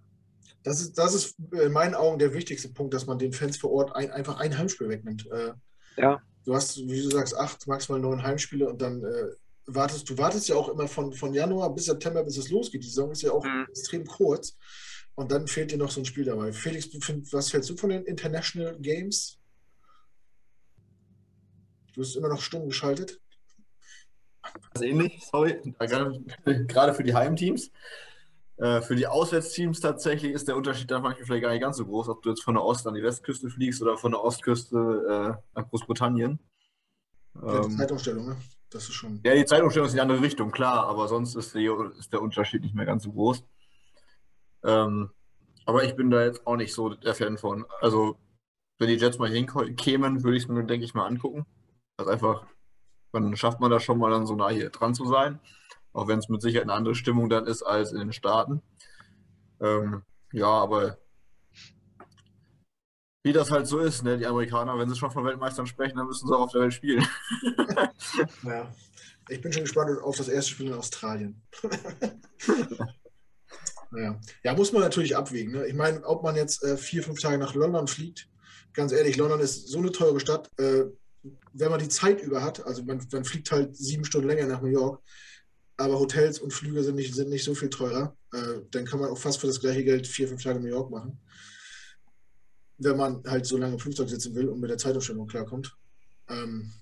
Das 0.63 0.81
ist, 0.81 0.97
das 0.97 1.13
ist 1.13 1.35
in 1.51 1.71
meinen 1.71 1.95
Augen 1.95 2.19
der 2.19 2.33
wichtigste 2.33 2.69
Punkt, 2.69 2.93
dass 2.93 3.05
man 3.05 3.17
den 3.17 3.31
Fans 3.31 3.57
vor 3.57 3.71
Ort 3.71 3.95
ein, 3.95 4.11
einfach 4.11 4.37
ein 4.39 4.57
Heimspiel 4.57 4.89
wegnimmt. 4.89 5.25
Äh, 5.31 5.53
ja. 5.95 6.21
Du 6.43 6.55
hast, 6.55 6.77
wie 6.77 7.01
du 7.01 7.09
sagst, 7.09 7.37
acht, 7.37 7.67
maximal 7.67 8.01
neun 8.01 8.23
Heimspiele 8.23 8.69
und 8.69 8.81
dann 8.81 9.03
äh, 9.03 9.27
wartest, 9.65 10.09
du 10.09 10.17
wartest 10.17 10.49
ja 10.49 10.55
auch 10.55 10.69
immer 10.69 10.87
von, 10.87 11.13
von 11.13 11.33
Januar 11.33 11.73
bis 11.73 11.85
September, 11.85 12.23
bis 12.23 12.37
es 12.37 12.49
losgeht. 12.49 12.83
Die 12.83 12.87
Saison 12.87 13.11
ist 13.11 13.21
ja 13.21 13.31
auch 13.31 13.45
mhm. 13.45 13.65
extrem 13.69 14.05
kurz. 14.05 14.57
Und 15.15 15.31
dann 15.31 15.47
fehlt 15.47 15.71
dir 15.71 15.77
noch 15.77 15.89
so 15.89 16.01
ein 16.01 16.05
Spiel 16.05 16.25
dabei. 16.25 16.53
Felix, 16.53 16.89
was 17.31 17.51
hältst 17.51 17.69
du 17.69 17.77
von 17.77 17.89
den 17.89 18.03
International 18.03 18.77
Games? 18.79 19.36
Du 21.97 22.01
bist 22.01 22.15
immer 22.15 22.29
noch 22.29 22.41
stumm 22.41 22.67
geschaltet. 22.67 23.19
Das 24.71 24.83
ähnlich, 24.83 25.19
sorry. 25.31 25.59
Gerade 26.67 26.93
für 26.93 27.01
die 27.01 27.15
Heimteams. 27.15 27.71
Äh, 28.57 28.81
für 28.81 28.95
die 28.95 29.07
Auswärtsteams 29.07 29.79
tatsächlich 29.79 30.31
ist 30.31 30.47
der 30.47 30.57
Unterschied 30.57 30.91
dann 30.91 31.01
manchmal 31.01 31.25
vielleicht 31.25 31.41
gar 31.41 31.49
nicht 31.49 31.61
ganz 31.61 31.77
so 31.77 31.87
groß, 31.87 32.09
ob 32.09 32.21
du 32.21 32.29
jetzt 32.29 32.43
von 32.43 32.53
der 32.53 32.63
Ost 32.63 32.85
an 32.85 32.93
die 32.93 33.01
Westküste 33.01 33.49
fliegst 33.49 33.81
oder 33.81 33.97
von 33.97 34.11
der 34.11 34.23
Ostküste 34.23 34.77
äh, 34.77 35.59
nach 35.59 35.69
Großbritannien. 35.71 36.37
Ja, 37.33 37.61
die 37.61 37.65
ähm, 37.65 37.77
Zeitumstellung, 37.77 38.27
ne? 38.27 38.37
Das 38.69 38.83
ist 38.83 38.93
schon. 38.93 39.19
Ja, 39.23 39.33
die 39.33 39.45
Zeitumstellung 39.45 39.87
ist 39.87 39.93
in 39.93 39.97
die 39.97 40.01
andere 40.01 40.21
Richtung, 40.21 40.51
klar, 40.51 40.85
aber 40.85 41.07
sonst 41.07 41.33
ist, 41.33 41.55
die, 41.55 41.67
ist 41.97 42.13
der 42.13 42.21
Unterschied 42.21 42.61
nicht 42.61 42.75
mehr 42.75 42.85
ganz 42.85 43.05
so 43.05 43.11
groß. 43.11 43.43
Ähm, 44.65 45.09
aber 45.65 45.83
ich 45.83 45.95
bin 45.95 46.11
da 46.11 46.23
jetzt 46.23 46.45
auch 46.45 46.57
nicht 46.57 46.75
so 46.75 46.93
der 46.93 47.15
Fan 47.15 47.39
von. 47.39 47.65
Also, 47.81 48.19
wenn 48.77 48.87
die 48.87 48.97
Jets 48.97 49.17
mal 49.17 49.31
hinkämen, 49.31 50.23
würde 50.23 50.37
ich 50.37 50.43
es 50.43 50.47
mir, 50.49 50.63
denke 50.63 50.85
ich, 50.85 50.93
mal 50.93 51.07
angucken. 51.07 51.47
Also 51.97 52.11
einfach, 52.11 52.45
dann 53.11 53.35
schafft 53.35 53.59
man 53.59 53.71
das 53.71 53.83
schon 53.83 53.97
mal 53.97 54.11
dann 54.11 54.27
so 54.27 54.35
nah 54.35 54.49
hier 54.49 54.69
dran 54.69 54.93
zu 54.93 55.05
sein. 55.05 55.39
Auch 55.93 56.07
wenn 56.07 56.19
es 56.19 56.29
mit 56.29 56.41
Sicherheit 56.41 56.63
eine 56.63 56.73
andere 56.73 56.95
Stimmung 56.95 57.29
dann 57.29 57.45
ist 57.45 57.63
als 57.63 57.91
in 57.91 57.99
den 57.99 58.13
Staaten. 58.13 58.61
Ähm, 59.59 60.03
ja, 60.31 60.47
aber 60.47 60.97
wie 63.23 63.33
das 63.33 63.51
halt 63.51 63.67
so 63.67 63.79
ist, 63.79 64.03
ne? 64.03 64.17
die 64.17 64.27
Amerikaner, 64.27 64.77
wenn 64.77 64.87
sie 64.87 64.95
schon 64.95 65.11
von 65.11 65.25
Weltmeistern 65.25 65.65
sprechen, 65.65 65.97
dann 65.97 66.05
müssen 66.05 66.27
sie 66.27 66.35
auch 66.35 66.41
auf 66.41 66.51
der 66.51 66.61
Welt 66.61 66.73
spielen. 66.73 67.05
ja, 68.43 68.71
ich 69.27 69.41
bin 69.41 69.51
schon 69.51 69.63
gespannt 69.63 69.99
auf 70.01 70.15
das 70.15 70.29
erste 70.29 70.51
Spiel 70.51 70.67
in 70.67 70.73
Australien. 70.73 71.41
Ja. 73.95 74.19
ja, 74.43 74.53
muss 74.53 74.73
man 74.73 74.81
natürlich 74.81 75.15
abwägen. 75.15 75.53
Ne? 75.53 75.65
Ich 75.65 75.73
meine, 75.73 76.03
ob 76.03 76.21
man 76.21 76.35
jetzt 76.35 76.61
äh, 76.61 76.75
vier, 76.75 77.03
fünf 77.03 77.21
Tage 77.21 77.37
nach 77.37 77.55
London 77.55 77.87
fliegt, 77.87 78.29
ganz 78.73 78.91
ehrlich, 78.91 79.15
London 79.15 79.39
ist 79.39 79.69
so 79.69 79.77
eine 79.79 79.93
teure 79.93 80.19
Stadt. 80.19 80.51
Äh, 80.59 80.85
wenn 81.53 81.71
man 81.71 81.79
die 81.79 81.89
Zeit 81.89 82.21
über 82.21 82.43
hat, 82.43 82.65
also 82.65 82.83
man, 82.83 83.05
man, 83.11 83.25
fliegt 83.25 83.51
halt 83.51 83.75
sieben 83.75 84.05
Stunden 84.05 84.27
länger 84.27 84.47
nach 84.47 84.61
New 84.61 84.69
York, 84.69 85.01
aber 85.77 85.99
Hotels 85.99 86.39
und 86.39 86.53
Flüge 86.53 86.83
sind 86.83 86.95
nicht, 86.95 87.13
sind 87.13 87.29
nicht 87.29 87.43
so 87.43 87.55
viel 87.55 87.69
teurer, 87.69 88.15
äh, 88.33 88.61
dann 88.71 88.85
kann 88.85 88.99
man 88.99 89.09
auch 89.09 89.17
fast 89.17 89.39
für 89.39 89.47
das 89.47 89.59
gleiche 89.59 89.83
Geld 89.83 90.07
vier, 90.07 90.27
fünf 90.27 90.43
Tage 90.43 90.57
in 90.57 90.63
New 90.63 90.69
York 90.69 90.89
machen. 90.89 91.19
Wenn 92.79 92.97
man 92.97 93.23
halt 93.25 93.45
so 93.45 93.57
lange 93.57 93.73
im 93.73 93.79
Flugzeug 93.79 94.09
sitzen 94.09 94.35
will 94.35 94.49
und 94.49 94.59
mit 94.59 94.69
der 94.69 94.77
Zeitumstellung 94.77 95.27
klarkommt. 95.27 95.75
Ähm, 96.29 96.73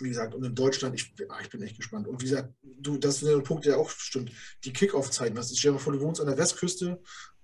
wie 0.00 0.08
gesagt, 0.08 0.34
und 0.34 0.44
in 0.44 0.54
Deutschland, 0.54 0.94
ich, 0.94 1.14
ah, 1.28 1.38
ich 1.40 1.50
bin 1.50 1.62
echt 1.62 1.76
gespannt. 1.76 2.08
Und 2.08 2.20
wie 2.20 2.26
gesagt, 2.26 2.54
du, 2.62 2.96
das 2.96 3.22
ist 3.22 3.28
ein 3.28 3.42
Punkt, 3.42 3.64
der 3.64 3.78
auch 3.78 3.90
stimmt. 3.90 4.32
Die 4.64 4.72
Kickoff-Zeiten, 4.72 5.36
was 5.36 5.50
ist, 5.50 5.58
stell 5.58 5.70
dir 5.70 5.76
mal 5.76 5.80
vor, 5.80 5.92
du 5.92 6.00
wohnst 6.00 6.20
an 6.20 6.26
der 6.26 6.38
Westküste 6.38 7.00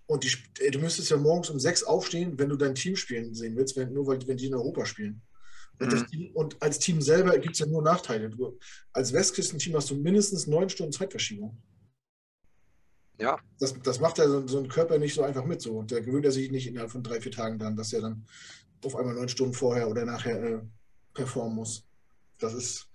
und 0.06 0.24
die, 0.24 0.32
ey, 0.58 0.70
du 0.70 0.80
müsstest 0.80 1.10
ja 1.10 1.16
morgens 1.16 1.50
um 1.50 1.60
sechs 1.60 1.82
aufstehen, 1.82 2.38
wenn 2.38 2.48
du 2.48 2.56
dein 2.56 2.74
Team 2.74 2.96
spielen 2.96 3.34
sehen 3.34 3.56
willst, 3.56 3.76
wenn, 3.76 3.92
nur 3.92 4.06
weil 4.06 4.26
wenn 4.26 4.36
die 4.36 4.46
in 4.46 4.54
Europa 4.54 4.84
spielen. 4.84 5.22
Und, 5.80 5.92
mhm. 5.92 6.06
Team, 6.06 6.30
und 6.34 6.62
als 6.62 6.78
Team 6.78 7.00
selber 7.00 7.38
gibt 7.38 7.54
es 7.54 7.60
ja 7.60 7.66
nur 7.66 7.82
Nachteile. 7.82 8.28
Du, 8.30 8.58
als 8.92 9.12
Westküstenteam 9.12 9.74
hast 9.76 9.90
du 9.90 9.96
mindestens 9.96 10.46
neun 10.46 10.68
Stunden 10.68 10.92
Zeitverschiebung. 10.92 11.60
Ja. 13.18 13.38
Das, 13.58 13.74
das 13.82 14.00
macht 14.00 14.18
ja 14.18 14.28
so, 14.28 14.46
so, 14.46 14.58
ein 14.58 14.68
Körper 14.68 14.98
nicht 14.98 15.14
so 15.14 15.22
einfach 15.22 15.44
mit. 15.44 15.60
So. 15.62 15.78
Und 15.78 15.90
der 15.90 16.02
gewöhnt 16.02 16.24
er 16.24 16.32
sich 16.32 16.50
nicht 16.50 16.66
innerhalb 16.66 16.90
von 16.90 17.02
drei, 17.02 17.20
vier 17.20 17.32
Tagen 17.32 17.58
dann, 17.58 17.76
dass 17.76 17.92
er 17.92 18.02
dann 18.02 18.26
auf 18.84 18.96
einmal 18.96 19.14
neun 19.14 19.28
Stunden 19.28 19.54
vorher 19.54 19.88
oder 19.88 20.04
nachher 20.04 20.42
äh, 20.42 20.60
performen 21.14 21.56
muss 21.56 21.84
das 22.42 22.54
ist, 22.54 22.88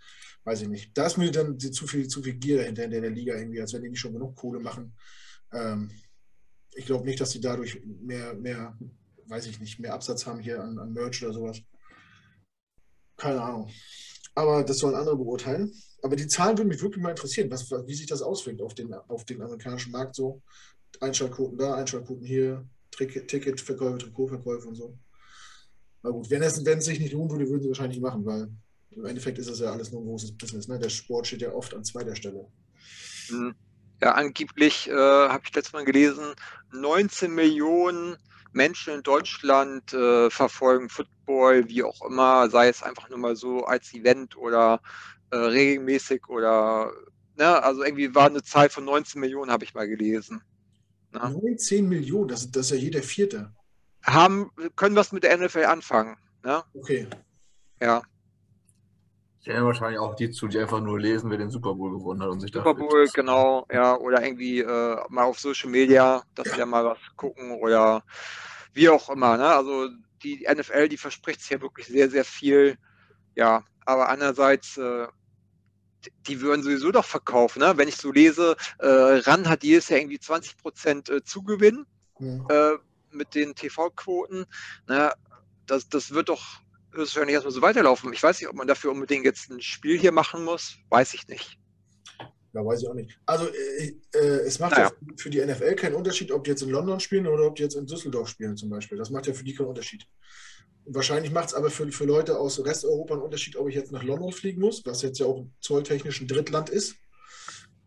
weiß 0.44 0.62
ich 0.64 0.68
nicht. 0.68 0.98
Da 0.98 1.08
ist 1.08 1.18
mir 1.18 1.32
dann 1.32 1.60
zu 1.60 1.88
viel, 1.88 2.08
zu 2.08 2.22
viel 2.22 2.34
Gier 2.34 2.58
dahinter 2.58 2.84
in 2.84 2.92
der 2.92 3.10
Liga 3.10 3.36
irgendwie, 3.36 3.62
als 3.62 3.74
wenn 3.74 3.84
die 3.84 3.90
nicht 3.90 4.00
schon 4.00 4.14
genug 4.14 4.36
Kohle 4.36 4.60
machen. 4.60 4.94
Ähm, 5.54 5.92
ich 6.74 6.86
glaube 6.86 7.06
nicht, 7.06 7.20
dass 7.22 7.32
sie 7.32 7.40
dadurch 7.40 7.82
mehr, 7.86 8.34
mehr, 8.34 8.78
weiß 9.28 9.48
ich 9.48 9.60
nicht, 9.60 9.80
mehr 9.80 9.94
Absatz 9.94 10.26
haben 10.26 10.40
hier 10.40 10.62
an, 10.62 10.78
an 10.78 10.94
Merch 10.94 11.24
oder 11.24 11.34
sowas. 11.34 11.62
Keine 13.18 13.42
Ahnung. 13.42 13.70
Aber 14.34 14.64
das 14.64 14.80
sollen 14.80 14.96
andere 14.96 15.16
beurteilen. 15.16 15.72
Aber 16.02 16.16
die 16.16 16.28
Zahlen 16.28 16.58
würden 16.58 16.68
mich 16.68 16.82
wirklich 16.82 17.02
mal 17.02 17.12
interessieren, 17.12 17.50
was, 17.50 17.72
wie 17.72 17.96
sich 17.96 18.06
das 18.06 18.22
auswirkt 18.22 18.62
auf 18.62 18.76
den, 18.76 18.94
auf 18.94 19.26
den 19.26 19.42
amerikanischen 19.42 19.92
Markt 19.92 20.16
so. 20.16 20.42
Einschaltquoten 21.00 21.58
da, 21.58 21.76
Einschaltquoten 21.76 22.26
hier, 22.26 22.66
Ticketverkäufe, 22.92 23.98
Trikotverkäufe 23.98 24.68
und 24.68 24.76
so. 24.76 24.98
Na 26.04 26.12
gut, 26.12 26.30
wenn 26.30 26.44
es, 26.44 26.64
wenn 26.64 26.78
es 26.78 26.86
sich 26.86 27.00
nicht 27.00 27.14
lohnen 27.14 27.32
würde, 27.32 27.50
würden 27.50 27.64
sie 27.64 27.70
wahrscheinlich 27.70 28.00
machen, 28.00 28.26
weil 28.26 28.50
im 28.92 29.06
Endeffekt 29.06 29.40
ist 29.40 29.50
es 29.50 29.60
ja 29.60 29.72
alles 29.72 29.92
nur 29.92 30.02
ein 30.02 30.06
großes 30.06 30.38
Business. 30.38 30.68
Ne? 30.68 30.80
Der 30.80 30.90
Sport 30.90 31.28
steht 31.28 31.42
ja 31.42 31.52
oft 31.52 31.74
an 31.74 31.84
zweiter 31.84 32.16
Stelle. 32.16 32.48
Hm. 33.30 33.56
Ja, 34.02 34.12
angeblich 34.12 34.88
äh, 34.88 34.94
habe 34.94 35.44
ich 35.46 35.56
letztes 35.56 35.74
Mal 35.74 35.86
gelesen, 35.86 36.36
19 36.74 37.34
Millionen 37.34 38.18
Menschen 38.56 38.94
in 38.94 39.04
Deutschland 39.04 39.94
äh, 39.94 40.30
verfolgen 40.30 40.90
Football, 40.90 41.68
wie 41.68 41.84
auch 41.84 42.02
immer, 42.06 42.50
sei 42.50 42.70
es 42.70 42.82
einfach 42.82 43.10
nur 43.10 43.20
mal 43.20 43.36
so 43.36 43.66
als 43.66 43.94
Event 43.94 44.38
oder 44.38 44.82
äh, 45.32 45.38
regelmäßig 45.38 46.28
oder, 46.30 46.92
ne, 47.38 47.62
also 47.62 47.84
irgendwie 47.84 48.16
war 48.16 48.28
eine 48.28 48.44
Zahl 48.44 48.70
von 48.70 48.86
19 48.86 49.20
Millionen, 49.20 49.52
habe 49.52 49.66
ich 49.66 49.74
mal 49.74 49.88
gelesen. 49.88 50.42
Ne? 51.12 51.20
19 51.20 51.88
Millionen, 51.88 52.30
das, 52.30 52.50
das 52.50 52.68
ist 52.68 52.72
ja 52.72 52.78
jeder 52.78 53.04
Vierte. 53.04 53.52
Haben, 54.04 54.52
können 54.76 54.96
was 54.96 55.12
mit 55.12 55.24
der 55.24 55.38
NFL 55.38 55.66
anfangen. 55.66 56.16
Ne? 56.44 56.64
Okay. 56.74 57.08
Ja. 57.82 58.04
Ja, 59.46 59.64
wahrscheinlich 59.64 60.00
auch 60.00 60.16
die 60.16 60.32
zu, 60.32 60.48
die 60.48 60.60
einfach 60.60 60.82
nur 60.82 61.00
lesen, 61.00 61.30
wer 61.30 61.38
den 61.38 61.52
Super 61.52 61.76
Bowl 61.76 61.92
gewonnen 61.92 62.22
hat 62.22 62.30
und 62.30 62.40
sich 62.40 62.52
Super 62.52 62.74
Bowl, 62.74 63.08
genau, 63.14 63.66
ja, 63.72 63.96
oder 63.96 64.24
irgendwie 64.24 64.60
äh, 64.60 64.98
mal 65.10 65.24
auf 65.24 65.40
Social 65.40 65.70
Media, 65.70 66.24
dass 66.34 66.48
ja. 66.48 66.56
sie 66.56 66.66
mal 66.66 66.84
was 66.84 66.98
gucken 67.16 67.52
oder 67.52 68.04
wie 68.74 68.90
auch 68.90 69.10
immer. 69.10 69.38
Ne? 69.38 69.48
Also 69.48 69.90
die 70.24 70.48
NFL, 70.52 70.90
die 70.90 70.98
verspricht 70.98 71.42
sich 71.42 71.52
ja 71.52 71.62
wirklich 71.62 71.86
sehr, 71.88 72.10
sehr 72.10 72.26
viel. 72.26 72.78
Ja, 73.36 73.64
aber 73.86 74.10
andererseits, 74.10 74.78
äh, 74.78 75.08
die 76.28 76.42
würden 76.42 76.64
sowieso 76.64 76.92
doch 76.92 77.06
verkaufen. 77.06 77.60
Ne? 77.60 77.74
Wenn 77.76 77.88
ich 77.88 77.98
so 77.98 78.12
lese, 78.12 78.56
äh, 78.80 78.88
RAN 78.88 79.48
hat 79.48 79.64
jedes 79.64 79.90
Jahr 79.90 80.00
irgendwie 80.00 80.20
20 80.20 80.58
Prozent 80.58 81.10
äh, 81.10 81.24
Zugewinn. 81.24 81.86
Äh, 82.20 82.78
mit 83.12 83.34
den 83.36 83.56
TV-Quoten. 83.56 84.46
Ne? 84.88 85.12
Das, 85.66 85.90
das 85.90 86.12
wird 86.12 86.30
doch 86.30 86.62
wahrscheinlich 86.98 87.34
erstmal 87.34 87.54
so 87.54 87.62
weiterlaufen. 87.62 88.12
Ich 88.14 88.24
weiß 88.24 88.40
nicht, 88.40 88.50
ob 88.50 88.56
man 88.56 88.68
dafür 88.68 88.92
unbedingt 88.92 89.26
jetzt 89.26 89.50
ein 89.50 89.62
Spiel 89.62 90.00
hier 90.00 90.12
machen 90.12 90.44
muss. 90.44 90.78
Weiß 90.90 91.14
ich 91.14 91.28
nicht. 91.28 91.58
Ja, 92.54 92.66
weiß 92.66 92.82
ich 92.82 92.88
auch 92.88 92.94
nicht. 92.94 93.20
Also 93.26 93.48
äh, 93.48 93.96
äh, 94.14 94.18
es 94.46 94.60
macht 94.60 94.72
naja. 94.72 94.90
ja 94.90 95.14
für 95.18 95.30
die 95.30 95.46
NFL 95.46 95.76
keinen 95.76 95.96
Unterschied, 95.96 96.32
ob 96.32 96.46
die 96.46 96.52
jetzt 96.52 96.62
in 96.62 96.70
London 96.70 97.02
spielen 97.02 97.28
oder 97.28 97.46
ob 97.48 97.56
die 97.56 97.64
jetzt 97.64 97.76
in 97.76 97.86
Düsseldorf 97.86 98.30
spielen 98.30 98.56
zum 98.56 98.70
Beispiel. 98.70 98.98
Das 98.98 99.10
macht 99.10 99.28
ja 99.28 99.34
für 99.34 99.44
die 99.44 99.54
keinen 99.54 99.68
Unterschied. 99.68 100.08
Wahrscheinlich 100.86 101.34
macht 101.34 101.50
es 101.50 101.54
aber 101.54 101.70
für, 101.70 101.92
für 101.92 102.06
Leute 102.06 102.40
aus 102.40 102.64
Resteuropa 102.64 103.16
einen 103.16 103.24
Unterschied, 103.24 103.58
ob 103.58 103.68
ich 103.68 103.76
jetzt 103.76 103.92
nach 103.92 104.04
London 104.04 104.32
fliegen 104.32 104.62
muss, 104.62 104.86
was 104.86 105.02
jetzt 105.02 105.20
ja 105.20 105.26
auch 105.26 105.46
zolltechnisch 105.60 106.22
ein 106.22 106.28
Drittland 106.28 106.70
ist, 106.70 106.96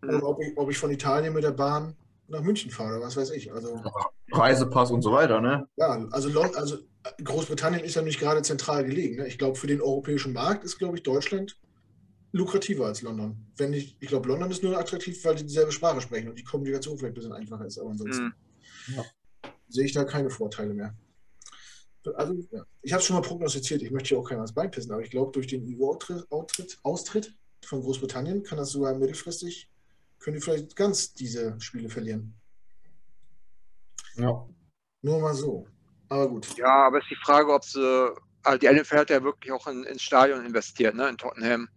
mhm. 0.03 0.17
oder 0.17 0.29
ob 0.29 0.43
ich, 0.43 0.53
ob 0.59 0.71
ich 0.71 0.77
von 0.77 0.91
Italien 0.91 1.33
mit 1.33 1.45
der 1.45 1.53
Bahn 1.53 1.97
nach 2.29 2.43
München 2.43 2.71
fahre, 2.71 2.97
oder 2.97 3.07
was 3.07 3.17
weiß 3.17 3.31
ich. 3.31 3.53
Also, 3.53 3.83
Reisepass 4.31 4.91
und 4.91 5.03
so 5.03 5.13
weiter, 5.13 5.41
ne? 5.41 5.67
Ja, 5.77 6.07
also, 6.11 6.41
also 6.41 6.79
Großbritannien 7.23 7.85
ist 7.85 7.95
ja 7.95 8.03
nicht 8.03 8.21
gerade 8.21 8.43
zentral 8.43 8.85
gelegen. 8.85 9.17
Ne? 9.17 9.27
Ich 9.27 9.39
glaube, 9.39 9.57
für 9.59 9.67
den 9.67 9.81
europäischen 9.81 10.33
Markt 10.33 10.65
ist, 10.65 10.79
glaube 10.79 10.97
ich, 10.97 11.03
Deutschland 11.03 11.59
lukrativer 12.33 12.87
als 12.87 13.03
London. 13.03 13.37
Wenn 13.57 13.73
ich, 13.73 13.97
ich 14.01 14.09
glaube, 14.09 14.29
London 14.29 14.51
ist 14.51 14.63
nur 14.63 14.79
attraktiv, 14.79 15.25
weil 15.25 15.37
die 15.37 15.47
dieselbe 15.47 15.73
Sprache 15.73 16.01
sprechen 16.01 16.29
und 16.29 16.39
die 16.39 16.45
Kommunikation 16.45 16.99
vielleicht 16.99 17.13
ein 17.13 17.15
bisschen 17.15 17.33
einfacher 17.33 17.65
ist, 17.65 17.79
aber 17.79 17.91
ansonsten 17.91 18.25
mhm. 18.25 18.95
ja, 18.95 19.05
sehe 19.69 19.87
ich 19.87 19.93
da 19.93 20.05
keine 20.05 20.31
Vorteile 20.31 20.75
mehr. 20.75 20.95
Also, 22.15 22.35
ja. 22.53 22.65
ich 22.83 22.93
habe 22.93 23.01
es 23.01 23.07
schon 23.07 23.17
mal 23.17 23.23
prognostiziert, 23.23 23.83
ich 23.83 23.91
möchte 23.91 24.11
hier 24.11 24.19
auch 24.19 24.29
keinem 24.29 24.43
was 24.43 24.53
beipissen, 24.53 24.93
aber 24.93 25.03
ich 25.03 25.11
glaube, 25.11 25.33
durch 25.33 25.47
den 25.47 25.67
EU-Austritt 25.79 27.35
von 27.65 27.83
Großbritannien 27.83 28.43
kann 28.43 28.59
das 28.59 28.71
sogar 28.71 28.95
mittelfristig, 28.95 29.71
können 30.19 30.37
die 30.37 30.41
vielleicht 30.41 30.75
ganz 30.77 31.13
diese 31.13 31.61
Spiele 31.61 31.89
verlieren. 31.89 32.35
Ja. 34.17 34.47
Nur 35.03 35.21
mal 35.21 35.35
so. 35.35 35.67
Aber 36.09 36.29
gut. 36.29 36.57
Ja, 36.57 36.87
aber 36.87 36.99
es 36.99 37.05
ist 37.05 37.11
die 37.11 37.25
Frage, 37.25 37.53
ob 37.53 37.65
sie, 37.65 38.13
also 38.43 38.59
die 38.59 38.69
NFL 38.69 38.99
hat 38.99 39.11
ja 39.11 39.23
wirklich 39.23 39.53
auch 39.53 39.67
in, 39.67 39.85
ins 39.85 40.03
Stadion 40.03 40.45
investiert, 40.45 40.95
ne, 40.95 41.09
in 41.09 41.19
Tottenham. 41.19 41.69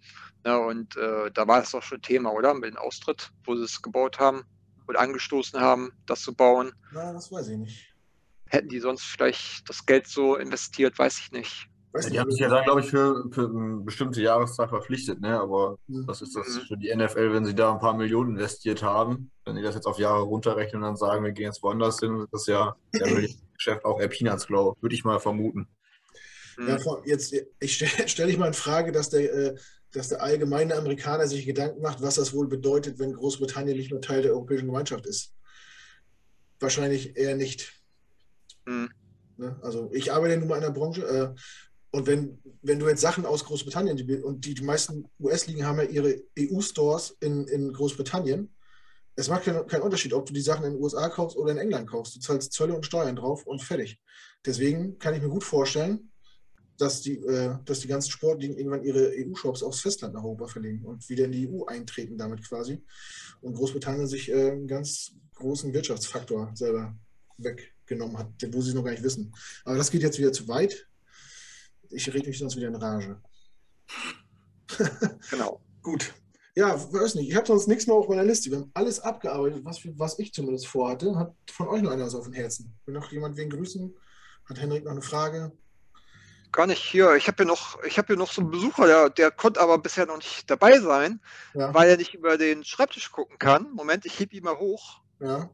Ne, 0.44 0.60
und 0.60 0.96
äh, 0.98 1.30
da 1.32 1.48
war 1.48 1.62
es 1.62 1.72
doch 1.72 1.84
schon 1.84 2.02
Thema, 2.02 2.32
oder? 2.32 2.54
Mit 2.54 2.72
dem 2.72 2.78
Austritt, 2.78 3.32
wo 3.44 3.56
sie 3.56 3.64
es 3.64 3.82
gebaut 3.82 4.20
haben 4.20 4.44
und 4.88 4.98
angestoßen 4.98 5.60
haben, 5.60 5.92
das 6.08 6.22
zu 6.22 6.34
bauen. 6.34 6.72
Na, 6.92 7.14
das 7.14 7.32
weiß 7.32 7.50
ich 7.50 7.58
nicht. 7.58 7.96
Hätten 8.48 8.70
die 8.70 8.80
sonst 8.80 9.04
vielleicht 9.04 9.70
das 9.70 9.86
Geld 9.86 10.08
so 10.08 10.36
investiert, 10.36 10.98
weiß 10.98 11.20
ich 11.20 11.32
nicht. 11.32 11.68
Ja, 11.94 12.10
die 12.10 12.20
haben 12.20 12.32
sich 12.32 12.40
ja 12.40 12.48
dann, 12.48 12.64
glaube 12.64 12.80
ich, 12.80 12.90
für, 12.90 13.26
für 13.32 13.50
eine 13.50 13.82
bestimmte 13.82 14.22
Jahreszahl 14.22 14.70
verpflichtet, 14.70 15.20
ne? 15.20 15.38
Aber 15.40 15.78
mhm. 15.88 16.08
was 16.08 16.22
ist 16.22 16.36
das 16.36 16.48
mhm. 16.48 16.62
für 16.62 16.78
die 16.78 16.96
NFL, 16.96 17.34
wenn 17.34 17.46
sie 17.46 17.54
da 17.54 17.74
ein 17.74 17.80
paar 17.80 17.96
Millionen 17.96 18.38
investiert 18.38 18.82
haben? 18.82 19.30
Wenn 19.44 19.58
die 19.58 19.62
das 19.62 19.76
jetzt 19.76 19.88
auf 19.88 20.00
Jahre 20.00 20.22
runterrechnen 20.22 20.82
und 20.82 20.88
dann 20.88 20.96
sagen, 20.96 21.24
wir 21.24 21.34
gehen 21.34 21.48
jetzt 21.48 21.62
woanders 21.64 22.00
hin, 22.00 22.26
das 22.32 22.44
ist 22.44 22.48
ja 22.48 22.76
der 22.94 23.28
Geschäft 23.54 23.84
auch 23.84 24.00
eher 24.00 24.08
Peanuts, 24.08 24.48
glaube 24.48 24.82
würde 24.82 24.96
ich 24.96 25.04
mal 25.04 25.20
vermuten. 25.20 25.68
Ja, 26.58 26.78
jetzt, 27.06 27.34
ich 27.60 27.76
stelle 27.76 28.08
stell 28.08 28.30
ich 28.30 28.38
mal 28.38 28.48
in 28.48 28.54
Frage, 28.54 28.92
dass 28.92 29.10
der, 29.10 29.34
äh, 29.34 29.56
dass 29.92 30.10
der 30.10 30.22
allgemeine 30.22 30.76
Amerikaner 30.76 31.28
sich 31.28 31.46
Gedanken 31.46 31.82
macht, 31.82 32.02
was 32.02 32.16
das 32.16 32.34
wohl 32.34 32.48
bedeutet, 32.48 33.00
wenn 33.00 33.14
Großbritannien 33.14 33.76
nicht 33.76 33.92
mehr 33.92 34.02
Teil 34.02 34.22
der 34.22 34.32
Europäischen 34.32 34.68
Gemeinschaft 34.68 35.06
ist. 35.06 35.34
Wahrscheinlich 36.60 37.18
eher 37.18 37.36
nicht. 37.36 37.74
Mhm. 38.66 38.90
Also 39.62 39.90
ich 39.92 40.14
arbeite 40.14 40.38
nun 40.38 40.48
mal 40.48 40.58
in 40.58 40.62
der 40.62 40.70
Branche 40.70 41.04
äh, 41.04 41.40
und 41.92 42.08
wenn, 42.08 42.40
wenn 42.62 42.80
du 42.80 42.88
jetzt 42.88 43.02
Sachen 43.02 43.26
aus 43.26 43.44
Großbritannien, 43.46 43.98
die, 43.98 44.16
und 44.16 44.46
die, 44.46 44.54
die 44.54 44.64
meisten 44.64 45.08
US-Ligen 45.20 45.66
haben 45.66 45.78
ja 45.78 45.84
ihre 45.84 46.24
EU-Stores 46.40 47.18
in, 47.20 47.48
in 47.48 47.74
Großbritannien, 47.74 48.50
es 49.16 49.28
macht 49.28 49.44
keinen 49.44 49.68
kein 49.68 49.82
Unterschied, 49.82 50.14
ob 50.14 50.26
du 50.26 50.34
die 50.34 50.42
Sachen 50.42 50.64
in 50.64 50.74
den 50.74 50.82
USA 50.82 51.10
kaufst 51.10 51.38
oder 51.38 51.52
in 51.52 51.58
England 51.58 51.90
kaufst. 51.90 52.16
Du 52.16 52.20
zahlst 52.22 52.54
Zölle 52.54 52.74
und 52.74 52.86
Steuern 52.86 53.18
drauf 53.18 53.46
und 53.46 53.62
fertig. 53.62 54.00
Deswegen 54.46 54.98
kann 55.00 55.14
ich 55.14 55.22
mir 55.22 55.28
gut 55.28 55.44
vorstellen, 55.44 56.12
dass 56.78 57.02
die, 57.02 57.18
äh, 57.18 57.58
dass 57.66 57.82
die 57.82 57.90
ganzen 57.90 58.10
Sportligen 58.10 58.56
irgendwann 58.58 58.84
ihre 58.84 59.12
EU-Shops 59.14 59.62
aufs 59.62 59.82
Festland 59.82 60.14
nach 60.14 60.24
Europa 60.24 60.48
verlegen 60.48 60.86
und 60.86 61.08
wieder 61.10 61.26
in 61.26 61.34
die 61.34 61.48
EU 61.48 61.66
eintreten 61.66 62.18
damit 62.18 62.48
quasi. 62.48 62.82
Und 63.42 63.54
Großbritannien 63.54 64.08
sich 64.08 64.32
äh, 64.32 64.52
einen 64.52 64.68
ganz 64.68 65.12
großen 65.36 65.74
Wirtschaftsfaktor 65.74 66.52
selber 66.56 66.96
weggenommen 67.38 68.18
hat, 68.18 68.28
wo 68.52 68.62
sie 68.62 68.74
noch 68.74 68.84
gar 68.84 68.92
nicht 68.92 69.04
wissen. 69.04 69.34
Aber 69.66 69.78
das 69.78 69.92
geht 69.92 70.02
jetzt 70.02 70.20
wieder 70.20 70.32
zu 70.32 70.48
weit. 70.48 70.88
Ich 71.92 72.14
rede 72.14 72.28
mich 72.28 72.40
sonst 72.40 72.56
wieder 72.56 72.68
in 72.68 72.76
Rage. 72.76 73.22
genau. 75.30 75.62
Gut. 75.82 76.14
Ja, 76.56 76.76
weiß 76.94 77.16
nicht. 77.16 77.30
Ich 77.30 77.36
habe 77.36 77.48
sonst 77.48 77.68
nichts 77.68 77.88
mehr 77.88 77.96
auf 77.96 78.10
meiner 78.10 78.24
Liste. 78.24 78.52
Wir 78.52 78.60
haben 78.60 78.72
alles 78.74 79.00
abgearbeitet, 79.00 79.64
was, 79.64 79.82
was 79.98 80.20
ich 80.20 80.34
zumindest 80.34 80.68
vorhatte. 80.68 81.16
Hat 81.16 81.34
von 81.50 81.68
euch 81.70 81.82
noch 81.82 81.92
einer 81.92 82.06
was 82.06 82.16
auf 82.16 82.26
dem 82.26 82.34
Herzen? 82.34 82.78
Will 82.86 82.94
noch 82.94 83.12
jemand 83.12 83.38
wen 83.38 83.50
grüßen? 83.50 83.96
Hat 84.46 84.60
Henrik 84.60 84.84
noch 84.84 84.92
eine 84.92 85.02
Frage? 85.02 85.52
Gar 86.52 86.68
nicht 86.68 86.84
hier. 86.84 87.16
Ich 87.16 87.28
habe 87.28 87.38
hier 87.38 87.46
noch, 87.46 87.82
ich 87.84 87.98
habe 87.98 88.08
hier 88.08 88.18
noch 88.18 88.34
so 88.34 88.42
einen 88.42 88.52
Besucher, 88.52 88.86
der, 88.86 89.10
der 89.10 89.32
konnte 89.32 89.62
aber 89.62 89.78
bisher 89.78 90.06
noch 90.06 90.18
nicht 90.18 90.50
dabei 90.50 90.80
sein, 90.82 91.22
ja. 91.54 91.74
weil 91.74 91.90
er 91.90 91.96
nicht 91.96 92.14
über 92.14 92.38
den 92.38 92.66
Schreibtisch 92.66 93.12
gucken 93.12 93.40
kann. 93.40 93.72
Moment, 93.72 94.06
ich 94.06 94.20
hebe 94.20 94.36
ihn 94.36 94.44
mal 94.44 94.58
hoch. 94.58 95.02
Ja. 95.22 95.50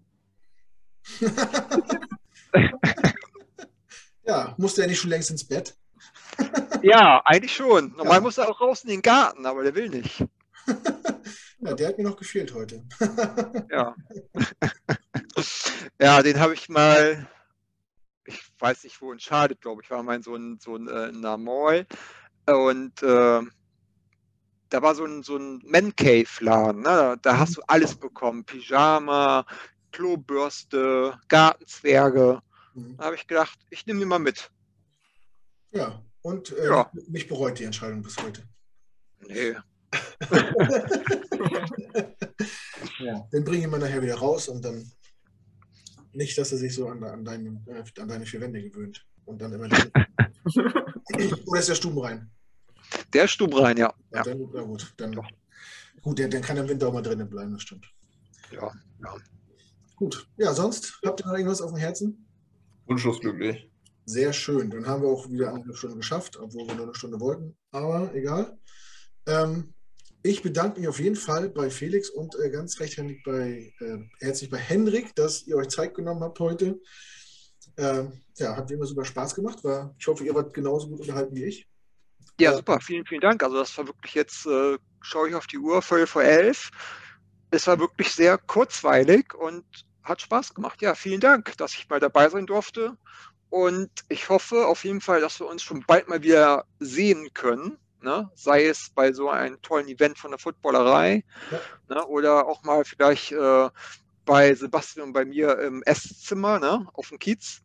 ja, 4.25 4.55
musste 4.57 4.81
er 4.81 4.87
nicht 4.87 4.99
schon 4.99 5.11
längst 5.11 5.29
ins 5.29 5.47
Bett? 5.47 5.77
Ja, 6.81 7.21
eigentlich 7.25 7.55
schon. 7.55 7.93
Normal 7.95 8.15
ja. 8.15 8.21
muss 8.21 8.37
er 8.37 8.49
auch 8.49 8.61
raus 8.61 8.83
in 8.83 8.89
den 8.89 9.01
Garten, 9.01 9.45
aber 9.45 9.63
der 9.63 9.75
will 9.75 9.89
nicht. 9.89 10.25
ja, 11.59 11.73
der 11.73 11.87
hat 11.87 11.97
mir 11.97 12.03
noch 12.03 12.17
gefehlt 12.17 12.53
heute. 12.53 12.83
ja. 13.71 13.95
ja, 15.99 16.21
den 16.21 16.39
habe 16.39 16.53
ich 16.53 16.69
mal, 16.69 17.27
ich 18.25 18.41
weiß 18.59 18.83
nicht 18.83 19.01
wo, 19.01 19.11
in 19.11 19.19
Schadet, 19.19 19.61
glaube 19.61 19.81
ich, 19.83 19.89
war 19.89 20.03
mein 20.03 20.21
so 20.21 20.35
ein, 20.35 20.59
so 20.61 20.75
ein 20.75 20.87
äh, 20.87 21.09
in 21.09 21.21
Mall. 21.21 21.85
Und 22.45 23.03
äh, 23.03 23.41
da 24.69 24.81
war 24.81 24.95
so 24.95 25.05
ein, 25.05 25.23
so 25.23 25.37
ein 25.37 25.61
Man 25.65 25.95
Cave-Laden. 25.95 26.81
Ne? 26.81 27.17
Da 27.21 27.37
hast 27.37 27.57
du 27.57 27.61
alles 27.67 27.95
bekommen: 27.95 28.45
Pyjama, 28.45 29.45
Klobürste, 29.91 31.19
Gartenzwerge. 31.27 32.41
Mhm. 32.73 32.97
Da 32.97 33.05
habe 33.05 33.15
ich 33.15 33.27
gedacht, 33.27 33.57
ich 33.69 33.85
nehme 33.85 34.01
ihn 34.01 34.07
mal 34.07 34.19
mit. 34.19 34.51
Ja, 35.71 36.01
und 36.27 36.51
äh, 36.51 36.65
ja. 36.65 36.91
mich 37.07 37.27
bereut 37.27 37.57
die 37.57 37.63
Entscheidung 37.63 38.01
bis 38.01 38.17
heute. 38.17 38.43
Nee, 39.27 39.55
ja, 42.99 43.19
den 43.31 43.45
bringe 43.45 43.63
ich 43.63 43.67
mal 43.71 43.79
nachher 43.79 44.01
wieder 44.01 44.15
raus 44.15 44.49
und 44.49 44.63
dann 44.65 44.91
nicht, 46.11 46.37
dass 46.37 46.51
er 46.51 46.57
sich 46.57 46.75
so 46.75 46.89
an, 46.89 47.01
an, 47.03 47.23
dein, 47.23 47.65
äh, 47.67 47.81
an 48.01 48.07
deine 48.09 48.25
vier 48.25 48.41
Wände 48.41 48.61
gewöhnt 48.61 49.05
und 49.23 49.41
dann 49.41 49.53
immer. 49.53 49.69
Oder 51.45 51.59
ist 51.59 51.69
der 51.69 51.75
Stubenrein? 51.75 52.29
Der 53.13 53.29
Stubenrein, 53.29 53.77
ja. 53.77 53.93
ja. 54.11 54.23
Dann, 54.23 54.49
na 54.53 54.61
gut, 54.63 54.93
dann, 54.97 55.15
gut 56.01 56.19
der, 56.19 56.27
der 56.27 56.41
kann 56.41 56.57
im 56.57 56.67
Winter 56.67 56.89
auch 56.89 56.93
mal 56.93 57.01
drinnen 57.01 57.29
bleiben, 57.29 57.53
das 57.53 57.61
stimmt. 57.61 57.89
Ja, 58.51 58.69
ja. 59.01 59.15
Gut. 59.95 60.27
Ja, 60.35 60.53
sonst 60.53 60.99
habt 61.05 61.21
ihr 61.21 61.27
noch 61.27 61.33
irgendwas 61.33 61.61
auf 61.61 61.71
dem 61.71 61.79
Herzen? 61.79 62.27
Wunschlos 62.85 63.21
glücklich. 63.21 63.71
Sehr 64.09 64.31
schön. 64.31 64.69
Dann 64.69 64.87
haben 64.87 65.01
wir 65.01 65.09
auch 65.09 65.29
wieder 65.29 65.53
eine 65.53 65.75
Stunde 65.75 65.97
geschafft, 65.97 66.37
obwohl 66.37 66.65
wir 66.65 66.75
nur 66.75 66.85
eine 66.85 66.95
Stunde 66.95 67.19
wollten. 67.19 67.57
Aber 67.71 68.15
egal. 68.15 68.57
Ähm, 69.25 69.73
ich 70.23 70.41
bedanke 70.41 70.79
mich 70.79 70.87
auf 70.87 71.01
jeden 71.01 71.17
Fall 71.17 71.49
bei 71.49 71.69
Felix 71.69 72.09
und 72.09 72.33
äh, 72.39 72.49
ganz 72.49 72.79
recht 72.79 72.95
bei, 73.25 73.73
äh, 73.81 73.97
herzlich 74.21 74.49
bei 74.49 74.59
Henrik, 74.59 75.13
dass 75.15 75.45
ihr 75.45 75.57
euch 75.57 75.67
Zeit 75.67 75.93
genommen 75.93 76.21
habt 76.21 76.39
heute. 76.39 76.79
Ähm, 77.75 78.21
ja, 78.37 78.55
hat 78.55 78.69
wie 78.69 78.75
immer 78.75 78.85
super 78.85 79.03
Spaß 79.03 79.35
gemacht. 79.35 79.61
War, 79.65 79.93
ich 79.99 80.07
hoffe, 80.07 80.23
ihr 80.23 80.33
wart 80.33 80.53
genauso 80.53 80.87
gut 80.87 81.01
unterhalten 81.01 81.35
wie 81.35 81.43
ich. 81.43 81.67
Ja, 82.39 82.55
super. 82.55 82.79
Vielen, 82.79 83.05
vielen 83.05 83.21
Dank. 83.21 83.43
Also 83.43 83.57
das 83.57 83.77
war 83.77 83.87
wirklich 83.87 84.13
jetzt, 84.13 84.45
äh, 84.45 84.77
schaue 85.01 85.27
ich 85.27 85.35
auf 85.35 85.47
die 85.47 85.57
Uhr, 85.57 85.81
voll 85.81 86.07
vor 86.07 86.23
elf. 86.23 86.71
Es 87.51 87.67
war 87.67 87.77
wirklich 87.77 88.13
sehr 88.13 88.37
kurzweilig 88.37 89.33
und 89.33 89.65
hat 90.01 90.21
Spaß 90.21 90.53
gemacht. 90.53 90.81
Ja, 90.81 90.95
vielen 90.95 91.19
Dank, 91.19 91.57
dass 91.57 91.73
ich 91.73 91.89
mal 91.89 91.99
dabei 91.99 92.29
sein 92.29 92.45
durfte. 92.45 92.97
Und 93.49 93.89
ich 94.09 94.29
hoffe 94.29 94.67
auf 94.67 94.83
jeden 94.83 95.01
Fall, 95.01 95.21
dass 95.21 95.39
wir 95.39 95.47
uns 95.47 95.63
schon 95.63 95.83
bald 95.87 96.09
mal 96.09 96.21
wieder 96.21 96.65
sehen 96.79 97.29
können 97.33 97.77
ne? 98.01 98.29
sei 98.35 98.65
es 98.65 98.89
bei 98.93 99.11
so 99.11 99.29
einem 99.29 99.61
tollen 99.61 99.87
Event 99.87 100.17
von 100.17 100.31
der 100.31 100.39
Footballerei 100.39 101.23
ja. 101.51 101.95
ne? 101.95 102.05
oder 102.07 102.47
auch 102.47 102.63
mal 102.63 102.83
vielleicht 102.85 103.31
äh, 103.31 103.69
bei 104.25 104.53
Sebastian 104.53 105.07
und 105.07 105.13
bei 105.13 105.25
mir 105.25 105.59
im 105.59 105.83
Esszimmer 105.83 106.59
ne? 106.59 106.87
auf 106.93 107.09
dem 107.09 107.19
Kiez. 107.19 107.61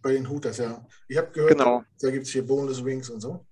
Bei 0.00 0.12
den 0.12 0.28
Hooters, 0.28 0.58
ja. 0.58 0.84
Ich 1.08 1.16
habe 1.16 1.30
gehört, 1.30 1.52
genau. 1.52 1.84
da 2.00 2.10
gibt 2.10 2.26
es 2.26 2.32
hier 2.32 2.44
Bonus 2.44 2.84
Wings 2.84 3.08
und 3.08 3.20
so. 3.20 3.46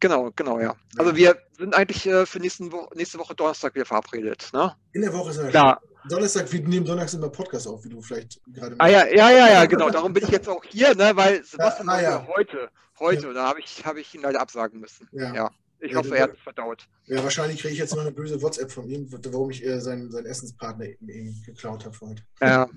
Genau, 0.00 0.30
genau, 0.34 0.58
ja. 0.58 0.74
Also 0.96 1.14
wir 1.14 1.36
sind 1.58 1.74
eigentlich 1.74 2.06
äh, 2.06 2.24
für 2.24 2.40
nächsten 2.40 2.72
Wo 2.72 2.88
nächste 2.94 3.18
Woche 3.18 3.34
Donnerstag 3.34 3.74
wieder 3.74 3.84
verabredet. 3.84 4.48
Ne? 4.54 4.74
In 4.92 5.02
der 5.02 5.12
Woche 5.12 5.30
ist 5.30 5.36
er 5.36 5.50
Klar. 5.50 5.82
Donnerstag, 6.08 6.50
wir 6.52 6.60
nehmen 6.60 6.86
Donnerstag 6.86 7.18
immer 7.18 7.28
Podcast 7.28 7.66
auf, 7.68 7.84
wie 7.84 7.88
du 7.88 8.00
vielleicht 8.00 8.40
gerade. 8.46 8.76
Ah 8.78 8.88
ja, 8.88 9.06
ja, 9.06 9.30
ja, 9.30 9.48
ja, 9.48 9.64
genau. 9.66 9.90
Darum 9.90 10.12
bin 10.12 10.24
ich 10.24 10.30
jetzt 10.30 10.48
auch 10.48 10.64
hier, 10.64 10.94
ne, 10.94 11.12
weil 11.14 11.44
Sebastian 11.44 11.88
ja, 11.88 11.92
ah, 11.94 12.02
ja. 12.02 12.26
heute, 12.26 12.70
heute, 12.98 13.26
ja. 13.28 13.32
da 13.32 13.48
habe 13.48 13.60
ich, 13.60 13.84
hab 13.84 13.96
ich 13.96 14.14
ihn 14.14 14.22
leider 14.22 14.40
absagen 14.40 14.80
müssen. 14.80 15.08
Ja. 15.12 15.34
ja. 15.34 15.50
Ich 15.82 15.94
hoffe, 15.94 16.14
er 16.14 16.24
hat 16.24 16.34
es 16.34 16.40
verdaut. 16.40 16.86
Ja, 17.06 17.22
wahrscheinlich 17.22 17.60
kriege 17.60 17.72
ich 17.72 17.78
jetzt 17.78 17.94
noch 17.94 18.02
eine 18.02 18.12
böse 18.12 18.40
WhatsApp 18.42 18.70
von 18.70 18.86
ihm, 18.88 19.10
warum 19.10 19.50
ich 19.50 19.64
äh, 19.64 19.80
seinen, 19.80 20.10
seinen 20.10 20.26
Essenspartner 20.26 20.84
ihm 21.00 21.42
geklaut 21.44 21.86
habe 21.86 21.96
heute. 22.02 22.22
Ja, 22.42 22.68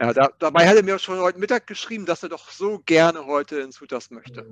ja 0.00 0.12
da, 0.12 0.30
dabei 0.38 0.68
hat 0.68 0.76
er 0.76 0.84
mir 0.84 0.98
schon 1.00 1.18
heute 1.18 1.38
Mittag 1.40 1.66
geschrieben, 1.66 2.06
dass 2.06 2.22
er 2.22 2.28
doch 2.28 2.50
so 2.50 2.80
gerne 2.86 3.26
heute 3.26 3.58
ins 3.58 3.80
Hutas 3.80 4.10
möchte. 4.10 4.46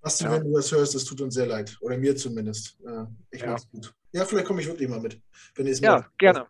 Basti, 0.00 0.24
ja. 0.24 0.32
wenn 0.32 0.44
du 0.44 0.56
das 0.56 0.72
hörst, 0.72 0.96
es 0.96 1.04
tut 1.04 1.20
uns 1.20 1.34
sehr 1.34 1.46
leid. 1.46 1.78
Oder 1.80 1.96
mir 1.96 2.16
zumindest. 2.16 2.76
Äh, 2.84 3.04
ich 3.30 3.40
ja. 3.40 3.50
mach's 3.50 3.68
gut. 3.70 3.94
Ja, 4.10 4.24
vielleicht 4.24 4.46
komme 4.46 4.60
ich 4.60 4.66
wirklich 4.66 4.88
mal 4.88 5.00
mit. 5.00 5.20
Wenn 5.54 5.68
ja, 5.68 5.92
mal 5.92 6.06
gerne. 6.18 6.46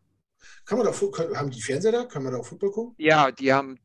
Kann 0.64 0.78
man 0.78 0.86
da, 0.86 0.92
haben 1.36 1.50
die 1.50 1.62
Fernseher 1.62 1.92
da? 1.92 2.04
Kann 2.04 2.22
man 2.22 2.32
da 2.32 2.38
auch 2.38 2.46
Football 2.46 2.70
gucken? 2.70 2.94
Ja, 2.98 3.30
die 3.30 3.52
haben, 3.52 3.78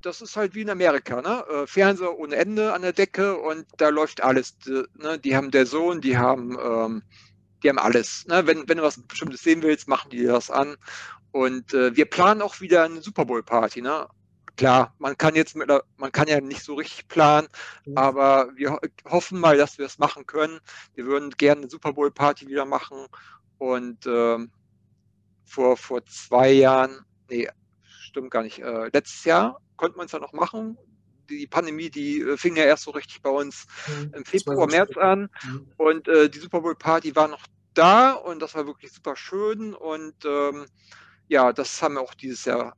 das 0.00 0.20
ist 0.20 0.36
halt 0.36 0.54
wie 0.54 0.62
in 0.62 0.70
Amerika, 0.70 1.20
ne? 1.20 1.44
Äh, 1.48 1.66
Fernseher 1.66 2.18
ohne 2.18 2.36
Ende 2.36 2.72
an 2.72 2.82
der 2.82 2.92
Decke 2.92 3.36
und 3.36 3.66
da 3.76 3.88
läuft 3.88 4.22
alles. 4.22 4.56
Ne? 4.66 5.18
Die 5.18 5.36
haben 5.36 5.50
der 5.50 5.66
Sohn, 5.66 6.00
die 6.00 6.16
haben, 6.16 6.58
ähm, 6.62 7.02
die 7.62 7.68
haben 7.68 7.78
alles. 7.78 8.26
Ne? 8.26 8.46
Wenn, 8.46 8.68
wenn 8.68 8.78
du 8.78 8.82
was 8.82 9.00
Bestimmtes 9.00 9.42
sehen 9.42 9.62
willst, 9.62 9.88
machen 9.88 10.10
die 10.10 10.24
das 10.24 10.50
an. 10.50 10.76
Und 11.30 11.72
äh, 11.74 11.96
wir 11.96 12.04
planen 12.04 12.42
auch 12.42 12.60
wieder 12.60 12.84
eine 12.84 13.00
Super 13.00 13.24
Bowl 13.24 13.42
Party, 13.42 13.80
ne? 13.80 14.06
klar, 14.56 14.94
man 14.98 15.16
kann 15.16 15.34
jetzt 15.34 15.56
mit, 15.56 15.70
man 15.96 16.12
kann 16.12 16.28
ja 16.28 16.40
nicht 16.40 16.62
so 16.62 16.74
richtig 16.74 17.08
planen, 17.08 17.48
mhm. 17.84 17.96
aber 17.96 18.50
wir 18.54 18.78
hoffen 19.08 19.40
mal, 19.40 19.56
dass 19.56 19.78
wir 19.78 19.86
es 19.86 19.98
machen 19.98 20.26
können. 20.26 20.60
Wir 20.94 21.06
würden 21.06 21.30
gerne 21.30 21.62
eine 21.62 21.70
Super 21.70 21.92
Bowl 21.92 22.10
Party 22.10 22.46
wieder 22.46 22.64
machen 22.64 23.06
und 23.58 24.06
ähm, 24.06 24.50
vor, 25.44 25.76
vor 25.76 26.04
zwei 26.06 26.52
Jahren, 26.52 27.04
nee, 27.30 27.48
stimmt 27.82 28.30
gar 28.30 28.42
nicht, 28.42 28.58
äh, 28.58 28.90
letztes 28.92 29.24
Jahr 29.24 29.60
konnte 29.76 29.96
man 29.96 30.06
es 30.06 30.12
ja 30.12 30.20
noch 30.20 30.32
machen. 30.32 30.78
Die 31.28 31.46
Pandemie, 31.46 31.90
die 31.90 32.20
äh, 32.20 32.36
fing 32.36 32.56
ja 32.56 32.64
erst 32.64 32.84
so 32.84 32.92
richtig 32.92 33.20
bei 33.22 33.30
uns 33.30 33.66
mhm. 33.88 34.12
im 34.14 34.24
Februar, 34.24 34.68
März 34.68 34.96
an 34.96 35.28
mhm. 35.44 35.72
und 35.76 36.08
äh, 36.08 36.28
die 36.28 36.38
Super 36.38 36.60
Bowl 36.60 36.76
Party 36.76 37.14
war 37.16 37.28
noch 37.28 37.44
da 37.74 38.12
und 38.12 38.40
das 38.40 38.54
war 38.54 38.66
wirklich 38.66 38.92
super 38.92 39.16
schön 39.16 39.74
und 39.74 40.14
ähm, 40.24 40.66
ja, 41.28 41.52
das 41.52 41.80
haben 41.82 41.94
wir 41.94 42.02
auch 42.02 42.14
dieses 42.14 42.44
Jahr, 42.44 42.76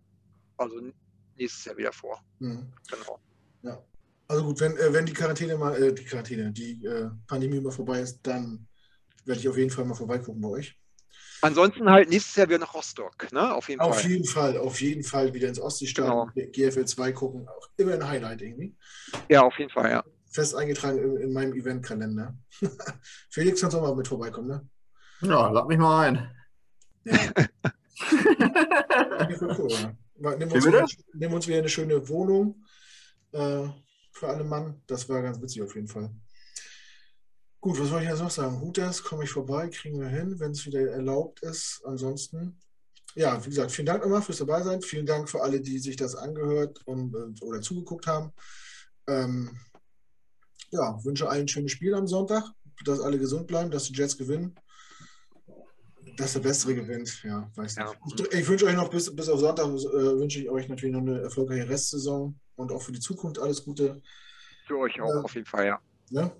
also 0.56 0.80
nächstes 1.36 1.64
Jahr 1.64 1.76
wieder 1.76 1.92
vor. 1.92 2.22
Mhm. 2.38 2.72
Genau. 2.90 3.20
Ja. 3.62 3.82
Also 4.28 4.44
gut, 4.44 4.60
wenn, 4.60 4.76
äh, 4.76 4.92
wenn 4.92 5.04
die 5.04 5.12
Quarantäne 5.12 5.56
mal, 5.56 5.74
äh, 5.82 5.92
die 5.92 6.04
Quarantäne, 6.04 6.52
die 6.52 6.84
äh, 6.84 7.10
Pandemie 7.26 7.60
mal 7.60 7.70
vorbei 7.72 8.00
ist, 8.00 8.20
dann 8.22 8.66
werde 9.24 9.40
ich 9.40 9.48
auf 9.48 9.58
jeden 9.58 9.70
Fall 9.70 9.84
mal 9.84 9.94
vorbeigucken 9.94 10.40
bei 10.40 10.48
euch. 10.48 10.78
Ansonsten 11.44 11.90
halt 11.90 12.08
nächstes 12.08 12.36
Jahr 12.36 12.48
wieder 12.48 12.60
nach 12.60 12.72
Rostock, 12.72 13.30
ne? 13.30 13.54
Auf 13.54 13.68
jeden 13.68 13.82
auf 13.82 14.00
Fall. 14.00 14.10
jeden 14.10 14.24
Fall, 14.24 14.56
auf 14.56 14.80
jeden 14.80 15.02
Fall 15.02 15.34
wieder 15.34 15.48
ins 15.48 15.60
Ostseestadion, 15.60 16.32
genau. 16.34 16.50
GFL 16.50 16.86
2 16.86 17.12
gucken. 17.12 17.46
Auch 17.46 17.68
immer 17.76 17.92
ein 17.92 18.08
Highlight 18.08 18.40
irgendwie. 18.40 18.74
Ja, 19.28 19.42
auf 19.42 19.58
jeden 19.58 19.70
Fall, 19.70 19.90
ja. 19.90 20.04
Fest 20.30 20.54
eingetragen 20.54 20.98
in, 20.98 21.18
in 21.18 21.32
meinem 21.34 21.52
Eventkalender. 21.52 22.34
Felix, 23.30 23.60
kannst 23.60 23.74
du 23.74 23.78
auch 23.78 23.82
mal 23.82 23.94
mit 23.94 24.08
vorbeikommen, 24.08 24.48
ne? 24.48 24.66
Ja, 25.20 25.50
lad 25.50 25.68
mich 25.68 25.76
mal 25.76 26.08
ein. 26.08 26.34
Ja. 27.04 27.18
Nimm 30.16 30.50
uns, 30.50 30.64
wieder, 30.64 30.86
nimm 31.12 31.32
uns 31.32 31.46
wieder 31.46 31.58
eine 31.58 31.68
schöne 31.68 32.08
Wohnung 32.08 32.64
äh, 33.32 33.68
für 34.12 34.28
alle 34.28 34.44
Mann. 34.44 34.80
Das 34.86 35.06
war 35.08 35.20
ganz 35.20 35.42
witzig 35.42 35.60
auf 35.60 35.74
jeden 35.74 35.88
Fall. 35.88 36.10
Gut, 37.64 37.80
was 37.80 37.88
soll 37.88 38.02
ich 38.02 38.08
jetzt 38.10 38.20
noch 38.20 38.30
sagen? 38.30 38.60
Hutas, 38.60 39.02
komme 39.02 39.24
ich 39.24 39.30
vorbei, 39.30 39.68
kriegen 39.68 39.98
wir 39.98 40.08
hin, 40.08 40.38
wenn 40.38 40.50
es 40.50 40.66
wieder 40.66 40.80
erlaubt 40.80 41.40
ist. 41.40 41.80
Ansonsten, 41.86 42.60
ja, 43.14 43.42
wie 43.42 43.48
gesagt, 43.48 43.72
vielen 43.72 43.86
Dank 43.86 44.02
nochmal 44.02 44.20
fürs 44.20 44.36
Dabeisein. 44.36 44.82
Vielen 44.82 45.06
Dank 45.06 45.30
für 45.30 45.40
alle, 45.40 45.62
die 45.62 45.78
sich 45.78 45.96
das 45.96 46.14
angehört 46.14 46.82
und, 46.84 47.14
oder 47.40 47.62
zugeguckt 47.62 48.06
haben. 48.06 48.34
Ähm, 49.06 49.58
ja, 50.72 51.02
wünsche 51.06 51.26
allen 51.26 51.44
ein 51.44 51.48
schönes 51.48 51.72
Spiel 51.72 51.94
am 51.94 52.06
Sonntag, 52.06 52.44
dass 52.84 53.00
alle 53.00 53.18
gesund 53.18 53.46
bleiben, 53.46 53.70
dass 53.70 53.84
die 53.84 53.94
Jets 53.94 54.18
gewinnen. 54.18 54.54
Dass 56.18 56.34
der 56.34 56.40
Bessere 56.40 56.74
gewinnt, 56.74 57.22
ja, 57.22 57.50
weiß 57.54 57.76
ja. 57.76 57.94
nicht. 58.04 58.20
Ich, 58.20 58.40
ich, 58.40 58.46
wünsche 58.46 58.66
euch 58.66 58.76
noch 58.76 58.90
bis, 58.90 59.16
bis 59.16 59.30
auf 59.30 59.40
Sonntag, 59.40 59.68
äh, 59.68 60.18
wünsche 60.18 60.38
ich 60.38 60.50
euch 60.50 60.68
natürlich 60.68 60.92
noch 60.92 61.00
eine 61.00 61.22
erfolgreiche 61.22 61.66
Restsaison 61.66 62.38
und 62.56 62.72
auch 62.72 62.82
für 62.82 62.92
die 62.92 63.00
Zukunft 63.00 63.38
alles 63.38 63.64
Gute. 63.64 64.02
Für 64.66 64.80
euch 64.80 65.00
auch, 65.00 65.08
äh, 65.08 65.24
auf 65.24 65.34
jeden 65.34 65.46
Fall, 65.46 65.64
ja. 65.64 65.80
Ne? 66.10 66.30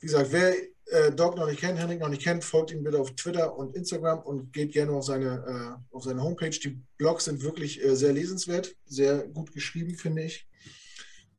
Wie 0.00 0.06
gesagt, 0.06 0.32
wer 0.32 0.54
äh, 0.86 1.12
Doc 1.12 1.36
noch 1.36 1.46
nicht 1.46 1.60
kennt, 1.60 1.78
Henrik 1.78 2.00
noch 2.00 2.08
nicht 2.08 2.22
kennt, 2.22 2.44
folgt 2.44 2.70
ihm 2.70 2.82
bitte 2.82 2.98
auf 2.98 3.14
Twitter 3.14 3.56
und 3.56 3.74
Instagram 3.76 4.20
und 4.20 4.52
geht 4.52 4.72
gerne 4.72 4.92
auf 4.92 5.04
seine, 5.04 5.80
äh, 5.90 5.94
auf 5.94 6.04
seine 6.04 6.22
Homepage. 6.22 6.50
Die 6.50 6.80
Blogs 6.96 7.26
sind 7.26 7.42
wirklich 7.42 7.82
äh, 7.84 7.94
sehr 7.94 8.12
lesenswert, 8.12 8.74
sehr 8.86 9.26
gut 9.28 9.52
geschrieben, 9.52 9.94
finde 9.96 10.22
ich. 10.22 10.48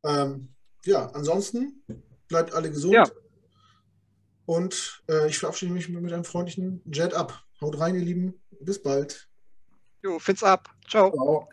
Ähm, 0.03 0.49
ja, 0.86 1.07
ansonsten 1.07 1.84
bleibt 2.27 2.53
alle 2.53 2.69
gesund. 2.69 2.94
Ja. 2.94 3.10
Und 4.45 5.03
äh, 5.10 5.27
ich 5.27 5.38
verabschiede 5.38 5.73
mich 5.73 5.90
mit 5.90 6.11
einem 6.11 6.23
freundlichen 6.23 6.81
Jet 6.86 7.14
ab. 7.14 7.44
Haut 7.61 7.80
rein, 7.80 7.95
ihr 7.95 8.02
Lieben. 8.02 8.41
Bis 8.60 8.81
bald. 8.81 9.30
Jo, 10.03 10.19
find's 10.19 10.44
ab. 10.44 10.69
Ciao. 10.88 11.11
Ciao. 11.11 11.49